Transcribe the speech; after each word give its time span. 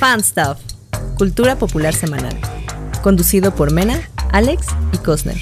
Fan 0.00 0.24
Stuff, 0.24 0.56
Cultura 1.18 1.56
Popular 1.58 1.92
Semanal. 1.92 2.34
Conducido 3.02 3.54
por 3.54 3.70
Mena, 3.70 4.00
Alex 4.32 4.68
y 4.94 4.96
Cosner. 4.96 5.36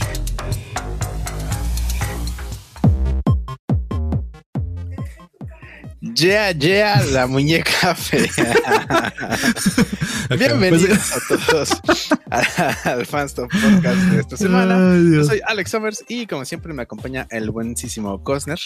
Yeah, 6.18 6.50
yeah, 6.50 7.00
la 7.12 7.28
muñeca 7.28 7.94
fea. 7.94 8.26
Bienvenidos 10.37 11.12
a 11.12 11.21
todos 11.28 11.71
al 12.84 13.06
Fanstop 13.06 13.48
Podcast 13.48 14.01
de 14.10 14.20
esta 14.20 14.37
semana. 14.37 14.96
Yo 15.15 15.22
soy 15.22 15.40
Alex 15.46 15.70
Summers 15.70 16.05
y 16.09 16.27
como 16.27 16.45
siempre 16.45 16.73
me 16.73 16.83
acompaña 16.83 17.28
el 17.30 17.52
buenísimo 17.52 18.24
Cosner. 18.24 18.59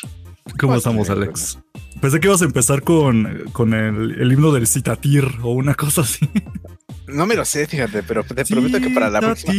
¿Cómo 0.59 0.77
estamos, 0.77 1.11
Alex? 1.11 1.59
Pensé 2.00 2.21
que 2.21 2.29
ibas 2.29 2.41
a 2.41 2.46
empezar 2.46 2.82
con, 2.82 3.50
con 3.53 3.75
el, 3.75 4.19
el 4.19 4.32
himno 4.32 4.53
del 4.53 4.66
Citatir 4.66 5.27
o 5.43 5.50
una 5.50 5.75
cosa 5.75 6.03
así. 6.03 6.30
No 7.09 7.27
me 7.27 7.35
lo 7.35 7.45
sé, 7.45 7.67
fíjate, 7.67 8.03
pero 8.04 8.22
te 8.22 8.45
prometo 8.45 8.81
que 8.81 8.90
para 8.90 9.11
la 9.11 9.21
próxima. 9.21 9.53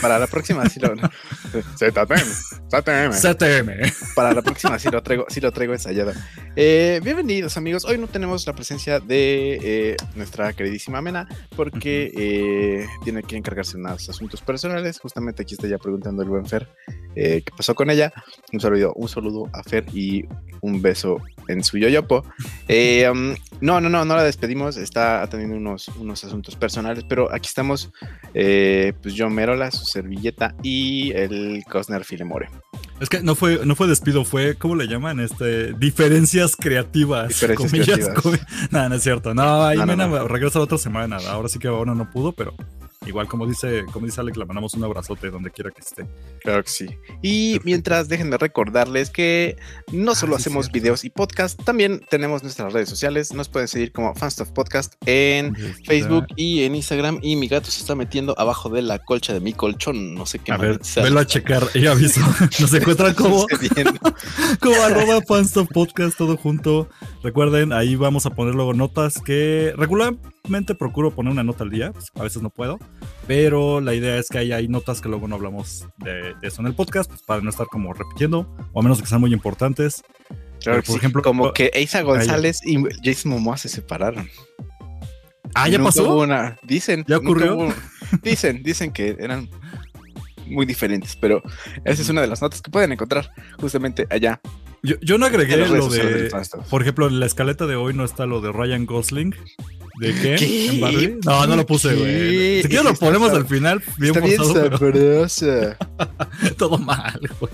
Para 0.00 0.18
la 0.18 0.26
próxima 0.28 0.68
sí 0.68 0.78
lo. 0.78 0.94
ZTM. 1.76 2.30
ZTM. 2.70 3.12
ZTM. 3.12 4.14
Para 4.14 4.32
la 4.32 4.42
próxima 4.42 4.78
sí 4.78 4.88
lo 4.90 5.02
traigo, 5.02 5.26
sí 5.28 5.40
lo 5.40 5.50
traigo 5.50 5.72
ensayado. 5.72 6.12
Eh, 6.54 7.00
bienvenidos, 7.02 7.56
amigos. 7.56 7.84
Hoy 7.84 7.98
no 7.98 8.06
tenemos 8.06 8.46
la 8.46 8.52
presencia 8.52 9.00
de 9.00 9.58
eh, 9.62 9.96
nuestra 10.14 10.52
queridísima 10.52 11.02
Mena, 11.02 11.26
porque 11.56 12.12
eh, 12.16 12.86
tiene 13.02 13.24
que 13.24 13.36
encargarse 13.36 13.72
de 13.72 13.78
unos 13.80 14.08
asuntos 14.08 14.40
personales. 14.40 15.00
Justamente 15.00 15.42
aquí 15.42 15.54
está 15.54 15.66
ya 15.66 15.78
preguntando 15.78 16.22
el 16.22 16.28
buen 16.28 16.46
Fer 16.46 16.68
qué 17.14 17.44
pasó 17.56 17.74
con 17.74 17.90
ella. 17.90 18.12
Un 18.52 18.60
saludo, 18.60 18.92
un 18.94 19.08
saludo 19.08 19.48
a 19.52 19.62
Fer 19.62 19.86
y 19.92 20.24
un 20.60 20.82
beso 20.82 21.20
en 21.48 21.64
su 21.64 21.78
yoyopo. 21.78 22.24
Um, 22.68 23.34
no, 23.60 23.80
no, 23.80 23.88
no, 23.88 24.04
no 24.04 24.16
la 24.16 24.22
despedimos. 24.22 24.76
Está 24.76 25.22
atendiendo 25.22 25.56
unos, 25.56 25.88
unos 25.88 26.22
asuntos 26.24 26.54
personales 26.56 26.75
pero 27.08 27.32
aquí 27.32 27.46
estamos, 27.48 27.92
eh, 28.34 28.92
pues 29.02 29.14
yo 29.14 29.28
Merola, 29.30 29.70
su 29.70 29.84
servilleta 29.84 30.54
y 30.62 31.12
el 31.12 31.64
Cosner 31.70 32.04
Filemore. 32.04 32.48
Es 33.00 33.08
que 33.08 33.22
no 33.22 33.34
fue, 33.34 33.64
no 33.66 33.76
fue 33.76 33.86
despido, 33.86 34.24
fue, 34.24 34.54
¿cómo 34.54 34.74
le 34.74 34.86
llaman? 34.86 35.20
Este, 35.20 35.72
diferencias 35.74 36.56
creativas. 36.56 37.28
Diferencias 37.28 37.86
creativas. 37.86 38.40
no, 38.70 38.88
no 38.88 38.94
es 38.94 39.02
cierto. 39.02 39.34
No, 39.34 39.64
ahí 39.64 39.76
no, 39.76 40.28
regresa 40.28 40.58
la 40.58 40.64
otra 40.64 40.78
semana. 40.78 41.18
Ahora 41.28 41.48
sí 41.48 41.58
que 41.58 41.68
ahora 41.68 41.94
no 41.94 42.10
pudo, 42.10 42.32
pero 42.32 42.54
igual 43.06 43.28
como 43.28 43.46
dice, 43.46 43.84
como 43.92 44.06
dice 44.06 44.20
Alex, 44.20 44.36
le 44.36 44.44
mandamos 44.44 44.74
un 44.74 44.84
abrazote 44.84 45.30
donde 45.30 45.50
quiera 45.50 45.70
que 45.70 45.80
esté. 45.80 46.06
Claro 46.40 46.62
que 46.62 46.70
sí. 46.70 46.86
Y 47.22 47.60
mientras 47.64 48.08
déjenme 48.08 48.38
recordarles 48.38 49.10
que 49.10 49.56
no 49.92 50.14
solo 50.14 50.34
ah, 50.34 50.38
hacemos 50.38 50.70
videos 50.70 51.04
y 51.04 51.10
podcast, 51.10 51.62
también 51.64 52.00
tenemos 52.10 52.42
nuestras 52.42 52.72
redes 52.72 52.88
sociales. 52.88 53.32
Nos 53.32 53.48
pueden 53.48 53.68
seguir 53.68 53.92
como 53.92 54.14
Fanstuff 54.14 54.50
Podcast 54.50 54.94
en 55.06 55.54
Facebook 55.84 56.26
y 56.36 56.64
en 56.64 56.74
Instagram. 56.74 57.18
Y 57.22 57.36
mi 57.36 57.48
gato 57.48 57.70
se 57.70 57.80
está 57.80 57.94
metiendo 57.94 58.38
abajo 58.38 58.68
de 58.68 58.82
la 58.82 58.98
colcha 58.98 59.32
de 59.32 59.40
mi 59.40 59.52
colchón. 59.52 60.14
No 60.14 60.26
sé 60.26 60.38
qué. 60.38 60.52
A 60.52 60.56
ver, 60.56 60.80
velo 60.96 61.20
a 61.20 61.26
checar. 61.26 61.64
Y 61.74 61.86
aviso. 61.86 62.20
Nos 62.60 62.72
encuentran 62.74 63.14
como, 63.14 63.46
como 64.60 64.82
arroba 64.82 65.20
Fanstuff 65.26 65.68
Podcast 65.72 66.16
todo 66.16 66.36
junto. 66.36 66.88
Recuerden, 67.22 67.72
ahí 67.72 67.96
vamos 67.96 68.26
a 68.26 68.30
poner 68.30 68.54
luego 68.54 68.74
notas 68.74 69.20
que 69.24 69.72
procuro 70.78 71.10
poner 71.10 71.32
una 71.32 71.44
nota 71.44 71.64
al 71.64 71.70
día. 71.70 71.92
Pues, 71.92 72.10
a 72.14 72.22
veces 72.22 72.42
no 72.42 72.50
puedo 72.50 72.78
pero 73.26 73.80
la 73.80 73.94
idea 73.94 74.16
es 74.16 74.28
que 74.28 74.38
ahí 74.38 74.52
hay 74.52 74.68
notas 74.68 75.00
que 75.00 75.08
luego 75.08 75.26
no 75.26 75.34
hablamos 75.34 75.86
de, 75.98 76.34
eso 76.42 76.60
en 76.60 76.68
el 76.68 76.74
podcast, 76.74 77.10
pues, 77.10 77.22
para 77.22 77.40
no 77.40 77.50
estar 77.50 77.66
como 77.66 77.92
repitiendo, 77.92 78.54
o 78.72 78.80
a 78.80 78.82
menos 78.82 79.00
que 79.00 79.08
sean 79.08 79.20
muy 79.20 79.32
importantes. 79.32 80.04
Claro, 80.60 80.82
por 80.82 80.96
ejemplo, 80.96 81.22
como 81.22 81.52
que 81.52 81.70
Eisa 81.74 82.02
González 82.02 82.60
y 82.64 82.82
Jason 83.02 83.32
Momoa 83.32 83.56
se 83.56 83.68
separaron. 83.68 84.28
Ah, 85.54 85.68
ya 85.68 85.82
pasó. 85.82 86.16
Una, 86.16 86.56
dicen. 86.62 87.04
Ya 87.06 87.18
ocurrió. 87.18 87.72
dicen, 88.22 88.62
dicen 88.62 88.92
que 88.92 89.16
eran 89.18 89.48
muy 90.46 90.66
diferentes, 90.66 91.16
pero 91.16 91.42
esa 91.84 92.02
es 92.02 92.08
una 92.08 92.20
de 92.20 92.26
las 92.28 92.42
notas 92.42 92.62
que 92.62 92.70
pueden 92.70 92.92
encontrar 92.92 93.30
justamente 93.60 94.06
allá. 94.10 94.40
Yo, 95.00 95.18
no 95.18 95.26
agregué 95.26 95.56
lo 95.56 95.88
de, 95.88 96.30
por 96.70 96.82
ejemplo, 96.82 97.08
en 97.08 97.20
la 97.20 97.26
escaleta 97.26 97.66
de 97.66 97.76
hoy 97.76 97.94
no 97.94 98.04
está 98.04 98.26
lo 98.26 98.40
de 98.40 98.52
Ryan 98.52 98.86
Gosling, 98.86 99.34
¿De 99.98 100.14
qué? 100.14 100.68
¿En 100.70 100.80
Barbie? 100.80 101.18
No, 101.24 101.46
no 101.46 101.56
lo 101.56 101.66
puse, 101.66 101.94
güey. 101.94 102.62
Si 102.62 102.68
quieres 102.68 102.84
lo 102.84 102.94
ponemos 102.94 103.32
al 103.32 103.46
final, 103.46 103.82
bien 103.98 104.14
Está 104.14 104.26
bien 104.26 104.40
Todo 106.58 106.78
mal, 106.78 107.18
güey. 107.40 107.52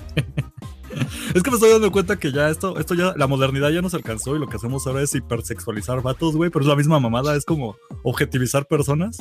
Es 1.34 1.42
que 1.42 1.50
me 1.50 1.56
estoy 1.56 1.70
dando 1.70 1.90
cuenta 1.90 2.18
que 2.18 2.32
ya 2.32 2.48
esto, 2.48 2.78
esto 2.78 2.94
ya, 2.94 3.14
la 3.16 3.26
modernidad 3.26 3.70
ya 3.70 3.82
nos 3.82 3.94
alcanzó 3.94 4.36
y 4.36 4.38
lo 4.38 4.48
que 4.48 4.56
hacemos 4.56 4.86
ahora 4.86 5.02
es 5.02 5.14
hipersexualizar 5.14 6.02
vatos, 6.02 6.36
güey, 6.36 6.50
pero 6.50 6.62
es 6.62 6.68
la 6.68 6.76
misma 6.76 7.00
mamada, 7.00 7.36
es 7.36 7.44
como 7.44 7.76
objetivizar 8.02 8.66
personas. 8.66 9.18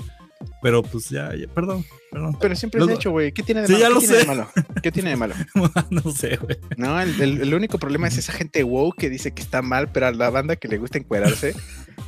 Pero 0.61 0.81
pues 0.81 1.09
ya, 1.09 1.35
ya 1.35 1.47
perdón, 1.47 1.85
perdón. 2.11 2.35
Pero 2.39 2.55
siempre 2.55 2.83
se 2.83 2.91
ha 2.91 2.95
hecho, 2.95 3.11
güey. 3.11 3.31
¿Qué 3.31 3.43
tiene 3.43 3.61
de 3.61 3.67
sí, 3.67 3.73
malo? 3.73 3.83
Ya 3.83 3.89
lo 3.89 3.99
¿Qué 3.99 4.07
sé. 4.07 4.13
tiene 4.13 4.21
de 4.21 4.27
malo? 4.27 4.49
¿Qué 4.81 4.91
tiene 4.91 5.09
de 5.11 5.15
malo? 5.15 5.35
no 5.91 6.11
sé, 6.11 6.37
güey. 6.37 6.57
No, 6.77 6.99
el, 6.99 7.21
el, 7.21 7.53
único 7.53 7.77
problema 7.77 8.07
es 8.07 8.17
esa 8.17 8.33
gente 8.33 8.63
wow 8.63 8.91
que 8.91 9.09
dice 9.09 9.33
que 9.33 9.41
está 9.43 9.61
mal, 9.61 9.91
pero 9.91 10.07
a 10.07 10.11
la 10.11 10.31
banda 10.31 10.55
que 10.55 10.67
le 10.67 10.77
gusta 10.77 10.97
encuadrarse 10.97 11.53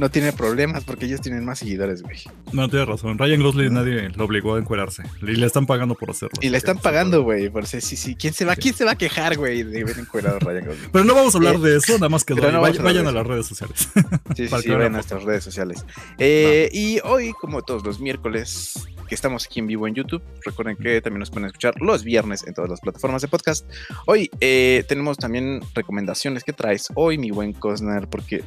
no 0.03 0.11
tiene 0.11 0.33
problemas 0.33 0.83
porque 0.83 1.05
ellos 1.05 1.21
tienen 1.21 1.45
más 1.45 1.59
seguidores, 1.59 2.01
güey. 2.01 2.17
No, 2.51 2.67
tienes 2.67 2.89
razón. 2.89 3.17
Ryan 3.17 3.41
Gosling 3.41 3.73
nadie 3.73 4.09
lo 4.09 4.25
obligó 4.25 4.55
a 4.55 4.59
encuerarse. 4.59 5.01
Y 5.21 5.27
le 5.27 5.45
están 5.45 5.65
pagando 5.65 5.95
por 5.95 6.09
hacerlo. 6.09 6.33
Y 6.41 6.49
le 6.49 6.57
están 6.57 6.77
pagando, 6.77 7.23
güey. 7.23 7.49
Por 7.49 7.65
sí, 7.65 7.79
sí. 7.79 8.13
¿Quién 8.13 8.33
se 8.33 8.43
va, 8.43 8.57
¿quién 8.57 8.75
se 8.75 8.83
va 8.83 8.91
a 8.91 8.97
quejar, 8.97 9.37
güey, 9.37 9.63
de 9.63 9.85
ver 9.85 9.97
encuadrado 9.97 10.35
a 10.35 10.39
Ryan 10.39 10.65
Gosling? 10.65 10.89
Pero 10.91 11.05
no 11.05 11.15
vamos 11.15 11.33
a 11.33 11.37
hablar 11.37 11.57
de 11.57 11.77
eso, 11.77 11.93
nada 11.93 12.09
más 12.09 12.25
que 12.25 12.33
vayan, 12.33 13.07
a, 13.07 13.11
las 13.13 13.25
redes 13.25 13.45
sociales. 13.45 13.87
Sí, 14.35 14.49
sí, 14.49 14.61
sí, 14.61 14.69
vayan 14.71 14.81
a 14.81 14.89
nuestras 14.89 15.23
redes 15.23 15.45
sociales. 15.45 15.85
Eh, 16.17 16.69
y 16.73 16.99
hoy, 17.05 17.31
como 17.39 17.61
todos 17.61 17.85
los 17.85 18.01
miércoles, 18.01 18.73
que 19.07 19.15
estamos 19.15 19.45
aquí 19.45 19.61
en 19.61 19.67
vivo 19.67 19.87
en 19.87 19.93
YouTube. 19.93 20.21
Recuerden 20.43 20.75
que 20.75 20.99
también 20.99 21.19
nos 21.19 21.29
pueden 21.29 21.45
escuchar 21.45 21.75
los 21.79 22.03
viernes 22.03 22.45
en 22.45 22.53
todas 22.53 22.69
las 22.69 22.81
plataformas 22.81 23.21
de 23.21 23.29
podcast. 23.29 23.65
Hoy 24.05 24.29
eh, 24.41 24.83
tenemos 24.89 25.17
también 25.17 25.61
recomendaciones 25.73 26.43
que 26.43 26.51
traes 26.51 26.87
hoy, 26.95 27.17
mi 27.17 27.31
buen 27.31 27.53
Cosner, 27.53 28.09
porque 28.09 28.43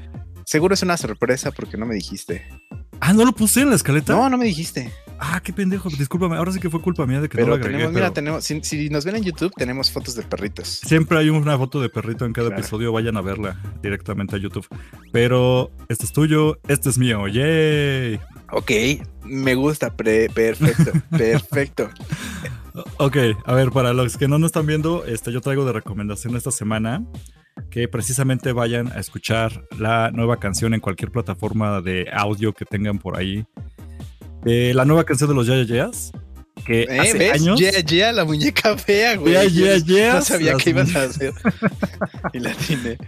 Seguro 0.46 0.74
es 0.74 0.82
una 0.84 0.96
sorpresa 0.96 1.50
porque 1.50 1.76
no 1.76 1.86
me 1.86 1.96
dijiste. 1.96 2.46
Ah, 3.00 3.12
¿no 3.12 3.24
lo 3.24 3.32
puse 3.32 3.62
en 3.62 3.70
la 3.70 3.74
escaleta? 3.74 4.12
No, 4.12 4.30
no 4.30 4.38
me 4.38 4.44
dijiste. 4.44 4.92
Ah, 5.18 5.40
qué 5.42 5.52
pendejo. 5.52 5.88
Discúlpame. 5.88 6.36
Ahora 6.36 6.52
sí 6.52 6.60
que 6.60 6.70
fue 6.70 6.80
culpa 6.80 7.04
mía 7.04 7.20
de 7.20 7.28
que 7.28 7.40
no 7.40 7.48
lo 7.48 7.54
agregué. 7.54 7.78
Tenemos, 7.78 7.92
Mira, 7.92 8.12
tenemos, 8.12 8.44
si, 8.44 8.88
nos 8.88 9.04
ven 9.04 9.16
en 9.16 9.24
YouTube, 9.24 9.52
tenemos 9.56 9.90
fotos 9.90 10.14
de 10.14 10.22
perritos. 10.22 10.68
Siempre 10.68 11.18
hay 11.18 11.30
una 11.30 11.58
foto 11.58 11.80
de 11.80 11.88
perrito 11.88 12.26
en 12.26 12.32
cada 12.32 12.50
episodio. 12.50 12.92
Vayan 12.92 13.16
a 13.16 13.22
verla 13.22 13.60
directamente 13.82 14.36
a 14.36 14.38
YouTube. 14.38 14.68
Pero 15.12 15.72
este 15.88 16.04
es 16.04 16.12
tuyo, 16.12 16.60
este 16.68 16.90
es 16.90 16.98
mío. 16.98 17.26
¡Yay! 17.26 18.20
Ok, 18.52 18.70
me 19.24 19.56
gusta. 19.56 19.96
perfecto, 19.96 20.92
perfecto. 21.10 21.90
Ok, 22.98 23.16
a 23.44 23.52
ver, 23.52 23.72
para 23.72 23.92
los 23.94 24.16
que 24.16 24.28
no 24.28 24.38
nos 24.38 24.50
están 24.50 24.66
viendo, 24.66 25.04
este, 25.06 25.32
yo 25.32 25.40
traigo 25.40 25.64
de 25.64 25.72
recomendación 25.72 26.36
esta 26.36 26.52
semana 26.52 27.04
que 27.70 27.88
precisamente 27.88 28.52
vayan 28.52 28.88
a 28.92 29.00
escuchar 29.00 29.66
la 29.78 30.10
nueva 30.10 30.38
canción 30.38 30.74
en 30.74 30.80
cualquier 30.80 31.10
plataforma 31.10 31.80
de 31.80 32.08
audio 32.12 32.52
que 32.52 32.64
tengan 32.64 32.98
por 32.98 33.18
ahí. 33.18 33.44
Eh, 34.44 34.72
la 34.74 34.84
nueva 34.84 35.04
canción 35.04 35.28
de 35.28 35.34
los 35.34 35.46
Yaya 35.46 35.90
que 36.64 36.82
¿Eh? 36.82 37.00
hace 37.00 37.30
años. 37.30 37.58
Yeah, 37.58 37.80
yeah, 37.80 38.12
la 38.12 38.24
muñeca 38.24 38.76
fea, 38.76 39.16
güey. 39.16 39.32
Yeah, 39.32 39.76
yeah, 39.78 40.14
No 40.14 40.22
sabía 40.22 40.54
qué 40.56 40.70
ibas 40.70 40.94
a 40.96 41.04
hacer. 41.04 41.32
y 42.32 42.40
la 42.40 42.52
tiene. 42.54 42.98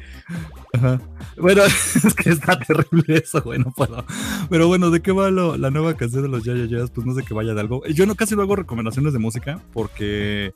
Bueno, 1.37 1.63
es 1.65 2.15
que 2.15 2.31
está 2.31 2.59
terrible 2.59 3.19
eso, 3.23 3.43
güey, 3.43 3.59
no 3.59 3.73
puedo. 3.73 4.05
Pero 4.51 4.69
bueno, 4.69 4.91
¿de 4.91 5.01
qué 5.01 5.13
va 5.13 5.31
la 5.31 5.71
nueva 5.71 5.97
canción 5.97 6.23
de 6.23 6.29
los 6.29 6.45
Ya 6.45 6.55
Pues 6.95 7.07
no 7.07 7.15
sé 7.15 7.23
que 7.25 7.35
vaya 7.35 7.55
de 7.55 7.61
algo. 7.61 7.85
Yo 7.87 8.07
no 8.07 8.15
casi 8.15 8.37
no 8.37 8.43
hago 8.43 8.57
recomendaciones 8.57 9.13
de 9.13 9.19
música 9.19 9.61
porque 9.73 10.53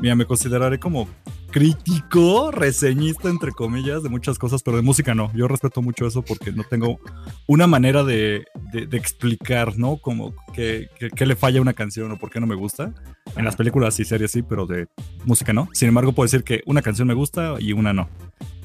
mira, 0.00 0.14
me 0.14 0.26
consideraré 0.26 0.78
como 0.78 1.08
crítico, 1.50 2.50
reseñista, 2.50 3.28
entre 3.28 3.50
comillas, 3.52 4.02
de 4.02 4.08
muchas 4.08 4.38
cosas, 4.38 4.62
pero 4.62 4.76
de 4.76 4.82
música 4.82 5.14
no. 5.14 5.32
Yo 5.34 5.48
respeto 5.48 5.82
mucho 5.82 6.06
eso 6.06 6.22
porque 6.22 6.52
no 6.52 6.64
tengo 6.64 7.00
una 7.46 7.66
manera 7.66 8.04
de, 8.04 8.44
explicar, 8.72 9.76
¿no? 9.78 9.96
Como 9.96 10.34
que, 10.54 10.88
le 11.18 11.36
falla 11.36 11.60
una 11.60 11.72
canción 11.72 12.10
o 12.12 12.18
por 12.18 12.30
qué 12.30 12.40
no 12.40 12.46
me 12.46 12.54
gusta. 12.54 12.94
En 13.36 13.44
las 13.44 13.56
películas 13.56 13.98
y 14.00 14.04
series 14.04 14.30
sí, 14.30 14.42
pero 14.42 14.66
de 14.66 14.86
música 15.24 15.52
no. 15.52 15.68
Sin 15.72 15.88
embargo, 15.88 16.12
puedo 16.12 16.26
decir 16.26 16.44
que 16.44 16.62
una 16.66 16.82
canción 16.82 17.08
me 17.08 17.14
gusta 17.14 17.56
y 17.58 17.72
una 17.72 17.92
no. 17.92 18.08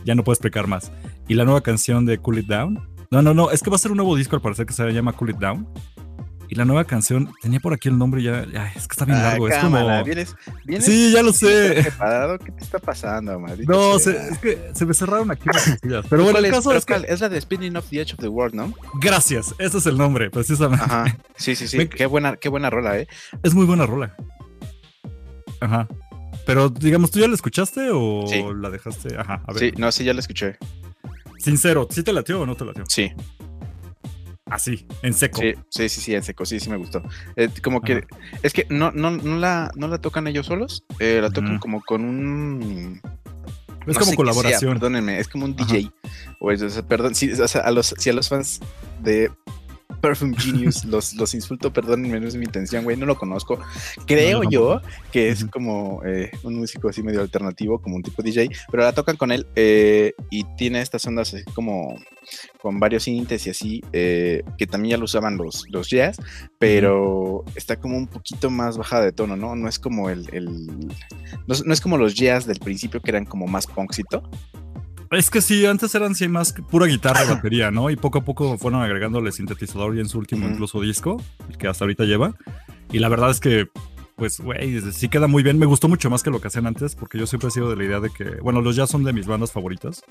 Ya 0.05 0.15
no 0.15 0.23
puedo 0.23 0.33
explicar 0.33 0.67
más. 0.67 0.91
Y 1.27 1.33
la 1.33 1.45
nueva 1.45 1.61
canción 1.61 2.05
de 2.05 2.19
Cool 2.19 2.39
It 2.39 2.47
Down. 2.47 2.79
No, 3.11 3.21
no, 3.21 3.33
no, 3.33 3.51
es 3.51 3.61
que 3.61 3.69
va 3.69 3.75
a 3.75 3.79
ser 3.79 3.91
un 3.91 3.97
nuevo 3.97 4.15
disco 4.15 4.35
al 4.35 4.41
parecer 4.41 4.65
que 4.65 4.73
se 4.73 4.91
llama 4.91 5.13
Cool 5.13 5.31
It 5.31 5.37
Down. 5.37 5.67
Y 6.47 6.55
la 6.55 6.65
nueva 6.65 6.85
canción, 6.85 7.31
tenía 7.41 7.59
por 7.59 7.73
aquí 7.73 7.89
el 7.89 7.97
nombre 7.97 8.21
ya, 8.21 8.41
es 8.75 8.87
que 8.87 8.93
está 8.93 9.05
bien 9.05 9.21
largo. 9.21 9.47
es 9.47 9.57
como... 9.57 10.03
¿Vienes, 10.03 10.35
sí, 10.79 11.11
ya 11.11 11.23
lo 11.23 11.33
sé. 11.33 11.85
¿Qué 12.43 12.51
te 12.51 12.63
está 12.63 12.79
pasando, 12.79 13.39
maldito? 13.39 13.71
No, 13.71 13.95
es 13.97 14.37
que 14.39 14.71
se 14.73 14.85
me 14.85 14.93
cerraron 14.93 15.31
aquí 15.31 15.49
las 15.51 15.63
cosillas. 15.63 16.05
Pero 16.09 16.23
bueno, 16.23 16.39
el 16.39 16.51
caso 16.51 16.71
es, 16.73 16.85
que... 16.85 17.03
es 17.07 17.21
la 17.21 17.29
de 17.29 17.41
Spinning 17.41 17.75
Off 17.77 17.89
the 17.89 18.01
Edge 18.01 18.13
of 18.13 18.19
the 18.19 18.27
World, 18.27 18.55
¿no? 18.55 18.73
Gracias, 19.01 19.55
ese 19.57 19.77
es 19.77 19.85
el 19.85 19.97
nombre, 19.97 20.29
precisamente. 20.29 20.85
Ajá. 20.85 21.17
Sí, 21.35 21.55
sí, 21.55 21.67
sí. 21.67 21.87
Qué 21.87 22.05
buena, 22.05 22.37
qué 22.37 22.49
buena 22.49 22.69
rola, 22.69 22.99
¿eh? 22.99 23.07
Es 23.43 23.53
muy 23.53 23.65
buena 23.65 23.85
rola. 23.85 24.15
Ajá. 25.59 25.87
Pero 26.45 26.69
digamos, 26.69 27.09
¿tú 27.09 27.19
ya 27.19 27.27
la 27.27 27.33
escuchaste 27.33 27.89
o 27.91 28.53
la 28.53 28.69
dejaste? 28.69 29.17
Ajá, 29.17 29.41
a 29.47 29.53
ver. 29.53 29.59
Sí, 29.59 29.73
no, 29.77 29.91
sí, 29.91 30.03
ya 30.03 30.13
la 30.13 30.19
escuché. 30.19 30.57
Sincero, 31.39 31.87
¿sí 31.89 32.03
te 32.03 32.13
latió 32.13 32.41
o 32.41 32.45
no 32.45 32.55
te 32.55 32.65
latió? 32.65 32.83
Sí. 32.87 33.11
Así, 34.45 34.87
en 35.01 35.13
seco. 35.13 35.41
Sí, 35.41 35.53
sí, 35.69 35.89
sí, 35.89 36.01
sí, 36.01 36.15
en 36.15 36.23
seco, 36.23 36.45
sí, 36.45 36.59
sí 36.59 36.69
me 36.69 36.77
gustó. 36.77 37.01
Eh, 37.35 37.49
como 37.63 37.81
que, 37.81 37.93
Ajá. 37.93 38.07
es 38.43 38.53
que 38.53 38.65
no, 38.69 38.91
no, 38.91 39.11
no, 39.11 39.37
la, 39.37 39.71
no 39.75 39.87
la 39.87 39.97
tocan 39.99 40.27
ellos 40.27 40.45
solos, 40.45 40.83
eh, 40.99 41.19
la 41.21 41.29
tocan 41.31 41.59
como 41.59 41.81
con 41.81 42.03
un... 42.05 43.01
es 43.87 43.95
no 43.95 43.99
como 44.01 44.15
colaboración. 44.15 44.59
sea, 44.59 44.69
perdónenme, 44.69 45.19
es 45.19 45.27
como 45.27 45.45
un 45.45 45.55
Ajá. 45.59 45.73
DJ. 45.73 45.91
O, 46.39 46.51
es- 46.51 46.61
o 46.61 46.69
sea, 46.69 46.83
perdón, 46.83 47.15
si, 47.15 47.31
o 47.31 47.47
sea, 47.47 47.61
a 47.61 47.71
los, 47.71 47.93
si 47.97 48.09
a 48.09 48.13
los 48.13 48.29
fans 48.29 48.59
de 49.01 49.31
Perfume 50.01 50.35
Genius 50.37 50.85
los, 50.85 51.13
los 51.15 51.33
insulto, 51.33 51.71
perdónenme, 51.73 52.19
no 52.19 52.27
es 52.27 52.35
mi 52.35 52.45
intención, 52.45 52.83
güey, 52.83 52.97
no 52.97 53.05
lo 53.05 53.17
conozco. 53.17 53.59
Creo 54.05 54.43
No, 54.43 54.49
yo 54.49 54.81
que 55.11 55.29
es 55.29 55.45
como 55.45 56.01
eh, 56.05 56.31
un 56.43 56.55
músico 56.55 56.89
así 56.89 57.01
medio 57.03 57.21
alternativo, 57.21 57.79
como 57.79 57.95
un 57.95 58.03
tipo 58.03 58.21
DJ, 58.21 58.49
pero 58.71 58.83
la 58.83 58.93
tocan 58.93 59.17
con 59.17 59.31
él 59.31 59.47
eh, 59.55 60.13
y 60.29 60.43
tiene 60.57 60.81
estas 60.81 61.05
ondas 61.07 61.33
así 61.33 61.43
como 61.53 61.95
con 62.61 62.79
varios 62.79 63.03
sintes 63.03 63.45
y 63.45 63.49
así, 63.51 63.83
eh, 63.93 64.43
que 64.57 64.65
también 64.67 64.91
ya 64.91 64.97
lo 64.97 65.05
usaban 65.05 65.37
los, 65.37 65.65
los 65.69 65.89
jazz, 65.89 66.17
pero 66.59 67.43
está 67.55 67.75
como 67.75 67.97
un 67.97 68.07
poquito 68.07 68.49
más 68.49 68.77
bajada 68.77 69.05
de 69.05 69.11
tono, 69.11 69.35
¿no? 69.35 69.55
No 69.55 69.67
es 69.69 69.77
como 69.79 70.09
el... 70.09 70.27
el- 70.33 70.65
no, 71.47 71.53
es- 71.53 71.65
no 71.65 71.73
es 71.73 71.81
como 71.81 71.97
los 71.97 72.15
jazz 72.15 72.45
del 72.47 72.59
principio 72.59 73.01
que 73.01 73.11
eran 73.11 73.25
como 73.25 73.45
más 73.47 73.67
punkcito. 73.67 74.23
Es 75.11 75.29
que 75.29 75.41
sí, 75.41 75.65
antes 75.65 75.93
eran 75.95 76.15
sí 76.15 76.27
más 76.27 76.51
que 76.53 76.61
pura 76.61 76.85
guitarra 76.87 77.23
y 77.25 77.27
batería, 77.29 77.71
¿no? 77.71 77.89
Y 77.89 77.95
poco 77.95 78.19
a 78.19 78.23
poco 78.25 78.57
fueron 78.57 78.81
agregándole 78.81 79.31
sintetizador 79.31 79.95
y 79.95 79.99
en 79.99 80.09
su 80.09 80.17
último 80.19 80.47
incluso 80.47 80.81
disco, 80.81 81.21
el 81.49 81.57
que 81.57 81.67
hasta 81.67 81.83
ahorita 81.85 82.03
lleva. 82.05 82.33
Y 82.91 82.99
la 82.99 83.09
verdad 83.09 83.29
es 83.31 83.39
que, 83.39 83.67
pues, 84.15 84.39
güey, 84.39 84.79
sí 84.91 85.09
queda 85.09 85.27
muy 85.27 85.43
bien. 85.43 85.57
Me 85.59 85.65
gustó 85.65 85.87
mucho 85.87 86.09
más 86.09 86.23
que 86.23 86.29
lo 86.31 86.39
que 86.41 86.47
hacían 86.47 86.67
antes, 86.67 86.95
porque 86.95 87.17
yo 87.17 87.27
siempre 87.27 87.49
he 87.49 87.51
sido 87.51 87.69
de 87.69 87.75
la 87.75 87.83
idea 87.83 87.99
de 87.99 88.09
que, 88.09 88.23
bueno, 88.41 88.61
los 88.61 88.75
jazz 88.75 88.89
son 88.89 89.03
de 89.03 89.13
mis 89.13 89.27
bandas 89.27 89.51
favoritas. 89.51 90.03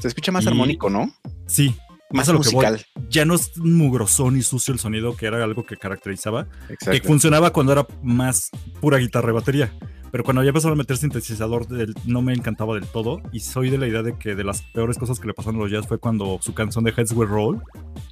Se 0.00 0.08
escucha 0.08 0.32
más 0.32 0.44
Y- 0.44 0.48
armónico, 0.48 0.88
¿no? 0.90 1.12
Sí, 1.46 1.74
Más 2.12 2.28
a 2.28 2.32
lo 2.32 2.40
que 2.40 2.50
voy. 2.50 2.64
musical. 2.66 2.84
ya 3.08 3.24
no 3.24 3.34
es 3.34 3.56
mugrosón 3.58 4.36
y 4.36 4.42
sucio 4.42 4.72
el 4.74 4.80
sonido, 4.80 5.16
que 5.16 5.26
era 5.26 5.42
algo 5.44 5.64
que 5.64 5.76
caracterizaba. 5.76 6.46
que 6.90 7.00
funcionaba 7.02 7.50
cuando 7.52 7.72
era 7.72 7.86
más 8.02 8.50
pura 8.80 8.98
guitarra 8.98 9.30
y 9.30 9.34
batería. 9.34 9.72
Pero 10.12 10.24
cuando 10.24 10.42
ya 10.42 10.48
empezaron 10.48 10.76
a 10.76 10.78
meter 10.82 10.96
sintetizador, 10.96 11.66
del- 11.68 11.94
no 12.04 12.22
me 12.22 12.32
encantaba 12.32 12.74
del 12.74 12.86
todo. 12.86 13.20
Y 13.32 13.40
soy 13.40 13.70
de 13.70 13.78
la 13.78 13.86
idea 13.86 14.02
de 14.02 14.16
que 14.18 14.34
de 14.34 14.44
las 14.44 14.62
peores 14.62 14.98
cosas 14.98 15.20
que 15.20 15.26
le 15.26 15.34
pasaron 15.34 15.60
a 15.60 15.62
los 15.64 15.70
jazz 15.70 15.86
fue 15.86 15.98
cuando 15.98 16.38
su 16.42 16.52
canción 16.54 16.84
de 16.84 16.90
Heads 16.96 17.12
Will 17.12 17.28
Roll 17.28 17.62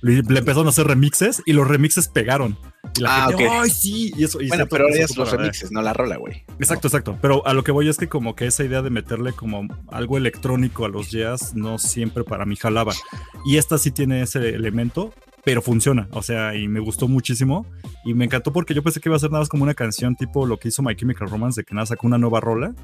le, 0.00 0.22
le 0.22 0.38
empezaron 0.38 0.66
a 0.66 0.70
hacer 0.70 0.86
remixes 0.86 1.42
y 1.46 1.52
los 1.52 1.66
remixes 1.66 2.08
pegaron. 2.08 2.56
Y 2.96 3.00
la 3.02 3.24
Ah, 3.24 3.28
gente. 3.28 3.48
¡ay, 3.48 3.70
sí! 3.70 4.12
Y 4.16 4.24
eso, 4.24 4.40
y 4.40 4.48
Bueno, 4.48 4.66
pero 4.68 4.84
ahora 4.84 5.06
son 5.08 5.18
los 5.18 5.30
remixes, 5.32 5.72
no 5.72 5.82
la 5.82 5.92
rola, 5.92 6.16
güey. 6.16 6.44
Exacto, 6.58 6.88
exacto. 6.88 7.18
Pero 7.20 7.46
a 7.46 7.52
lo 7.52 7.64
que 7.64 7.72
voy 7.72 7.88
es 7.88 7.96
que 7.96 8.08
como 8.08 8.34
que 8.36 8.46
esa 8.46 8.64
idea 8.64 8.82
de 8.82 8.90
meterle 8.90 9.32
como 9.32 9.66
algo 9.88 10.16
electrónico 10.16 10.84
a 10.84 10.88
los 10.88 11.10
jazz 11.10 11.54
no 11.54 11.78
siempre 11.78 12.24
para 12.24 12.46
mí 12.46 12.56
jalaba. 12.56 12.92
Y 13.44 13.56
esta 13.56 13.76
sí 13.78 13.90
tiene 13.90 14.22
ese 14.22 14.50
elemento, 14.54 15.12
pero 15.48 15.62
funciona. 15.62 16.08
O 16.10 16.20
sea, 16.22 16.54
y 16.54 16.68
me 16.68 16.78
gustó 16.78 17.08
muchísimo. 17.08 17.64
Y 18.04 18.12
me 18.12 18.26
encantó 18.26 18.52
porque 18.52 18.74
yo 18.74 18.82
pensé 18.82 19.00
que 19.00 19.08
iba 19.08 19.16
a 19.16 19.18
ser 19.18 19.30
nada 19.30 19.40
más 19.40 19.48
como 19.48 19.62
una 19.62 19.72
canción 19.72 20.14
tipo 20.14 20.44
lo 20.44 20.58
que 20.58 20.68
hizo 20.68 20.82
My 20.82 20.94
Chemical 20.94 21.26
Romance, 21.30 21.62
de 21.62 21.64
que 21.64 21.74
nada 21.74 21.86
sacó 21.86 22.06
una 22.06 22.18
nueva 22.18 22.38
rola 22.38 22.74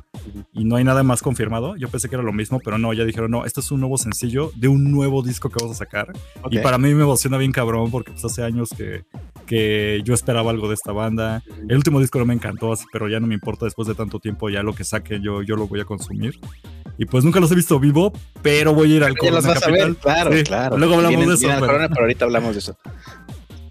y 0.55 0.65
no 0.65 0.77
hay 0.77 0.85
nada 0.85 1.03
más 1.03 1.21
confirmado. 1.21 1.77
Yo 1.77 1.91
pensé 1.91 2.09
que 2.09 2.15
era 2.15 2.25
lo 2.25 2.33
mismo, 2.33 2.61
pero 2.65 2.79
no, 2.79 2.95
ya 2.95 3.05
dijeron, 3.05 3.31
no, 3.33 3.45
esto 3.45 3.61
es 3.61 3.71
un 3.71 3.81
nuevo 3.81 3.99
sencillo 3.99 4.51
de 4.57 4.69
un 4.69 4.91
nuevo 4.91 5.23
disco 5.23 5.51
que 5.51 5.57
vamos 5.61 5.77
a 5.77 5.85
sacar. 5.85 6.11
Y 6.51 6.57
Ok. 6.57 6.63
para 6.63 6.79
mí 6.79 6.95
me 6.95 7.03
emociona 7.03 7.37
bien 7.37 7.53
cabrón 7.53 7.91
porque 7.91 8.13
pues 8.13 8.25
hace 8.25 8.43
años 8.43 8.71
que, 8.75 9.05
que 9.45 10.01
yo 10.03 10.15
esperaba 10.15 10.51
algo 10.51 10.67
de 10.69 10.75
esta 10.75 10.93
banda. 10.93 11.43
El 11.69 11.77
último 11.77 12.01
disco 12.01 12.19
no 12.19 12.25
me 12.25 12.33
encantó, 12.33 12.73
pero 12.91 13.11
ya 13.11 13.21
no 13.21 13.27
me 13.27 13.35
importa 13.35 13.67
después 13.67 13.89
de 13.89 13.95
tanto 13.95 14.21
tiempo, 14.21 14.49
ya 14.49 14.63
lo 14.63 14.75
que 14.75 14.85
saque 14.85 15.21
yo, 15.21 15.43
yo 15.43 15.57
lo 15.57 15.67
voy 15.69 15.81
a 15.81 15.85
consumir. 15.85 16.41
Y 16.97 17.07
pues 17.07 17.25
nunca 17.25 17.41
los 17.41 17.51
he 17.51 17.55
visto 17.57 17.79
vivo, 17.81 18.13
pero 18.43 18.73
voy 18.73 18.93
a 18.93 18.97
ir 18.97 19.05
al 19.05 19.17
Corona 19.19 19.55
Capital. 19.55 19.97
claro, 19.97 20.33
Sí, 20.33 20.43
claro. 20.45 20.79
luego 20.79 20.95
hablamos 20.95 21.27
de 21.27 21.35
eso, 21.35 21.47
pero- 21.49 21.61
Corona, 21.67 21.89
pero 21.89 22.01
ahorita 22.03 22.25
hablamos 22.25 22.53
de 22.53 22.59
eso. 22.61 22.77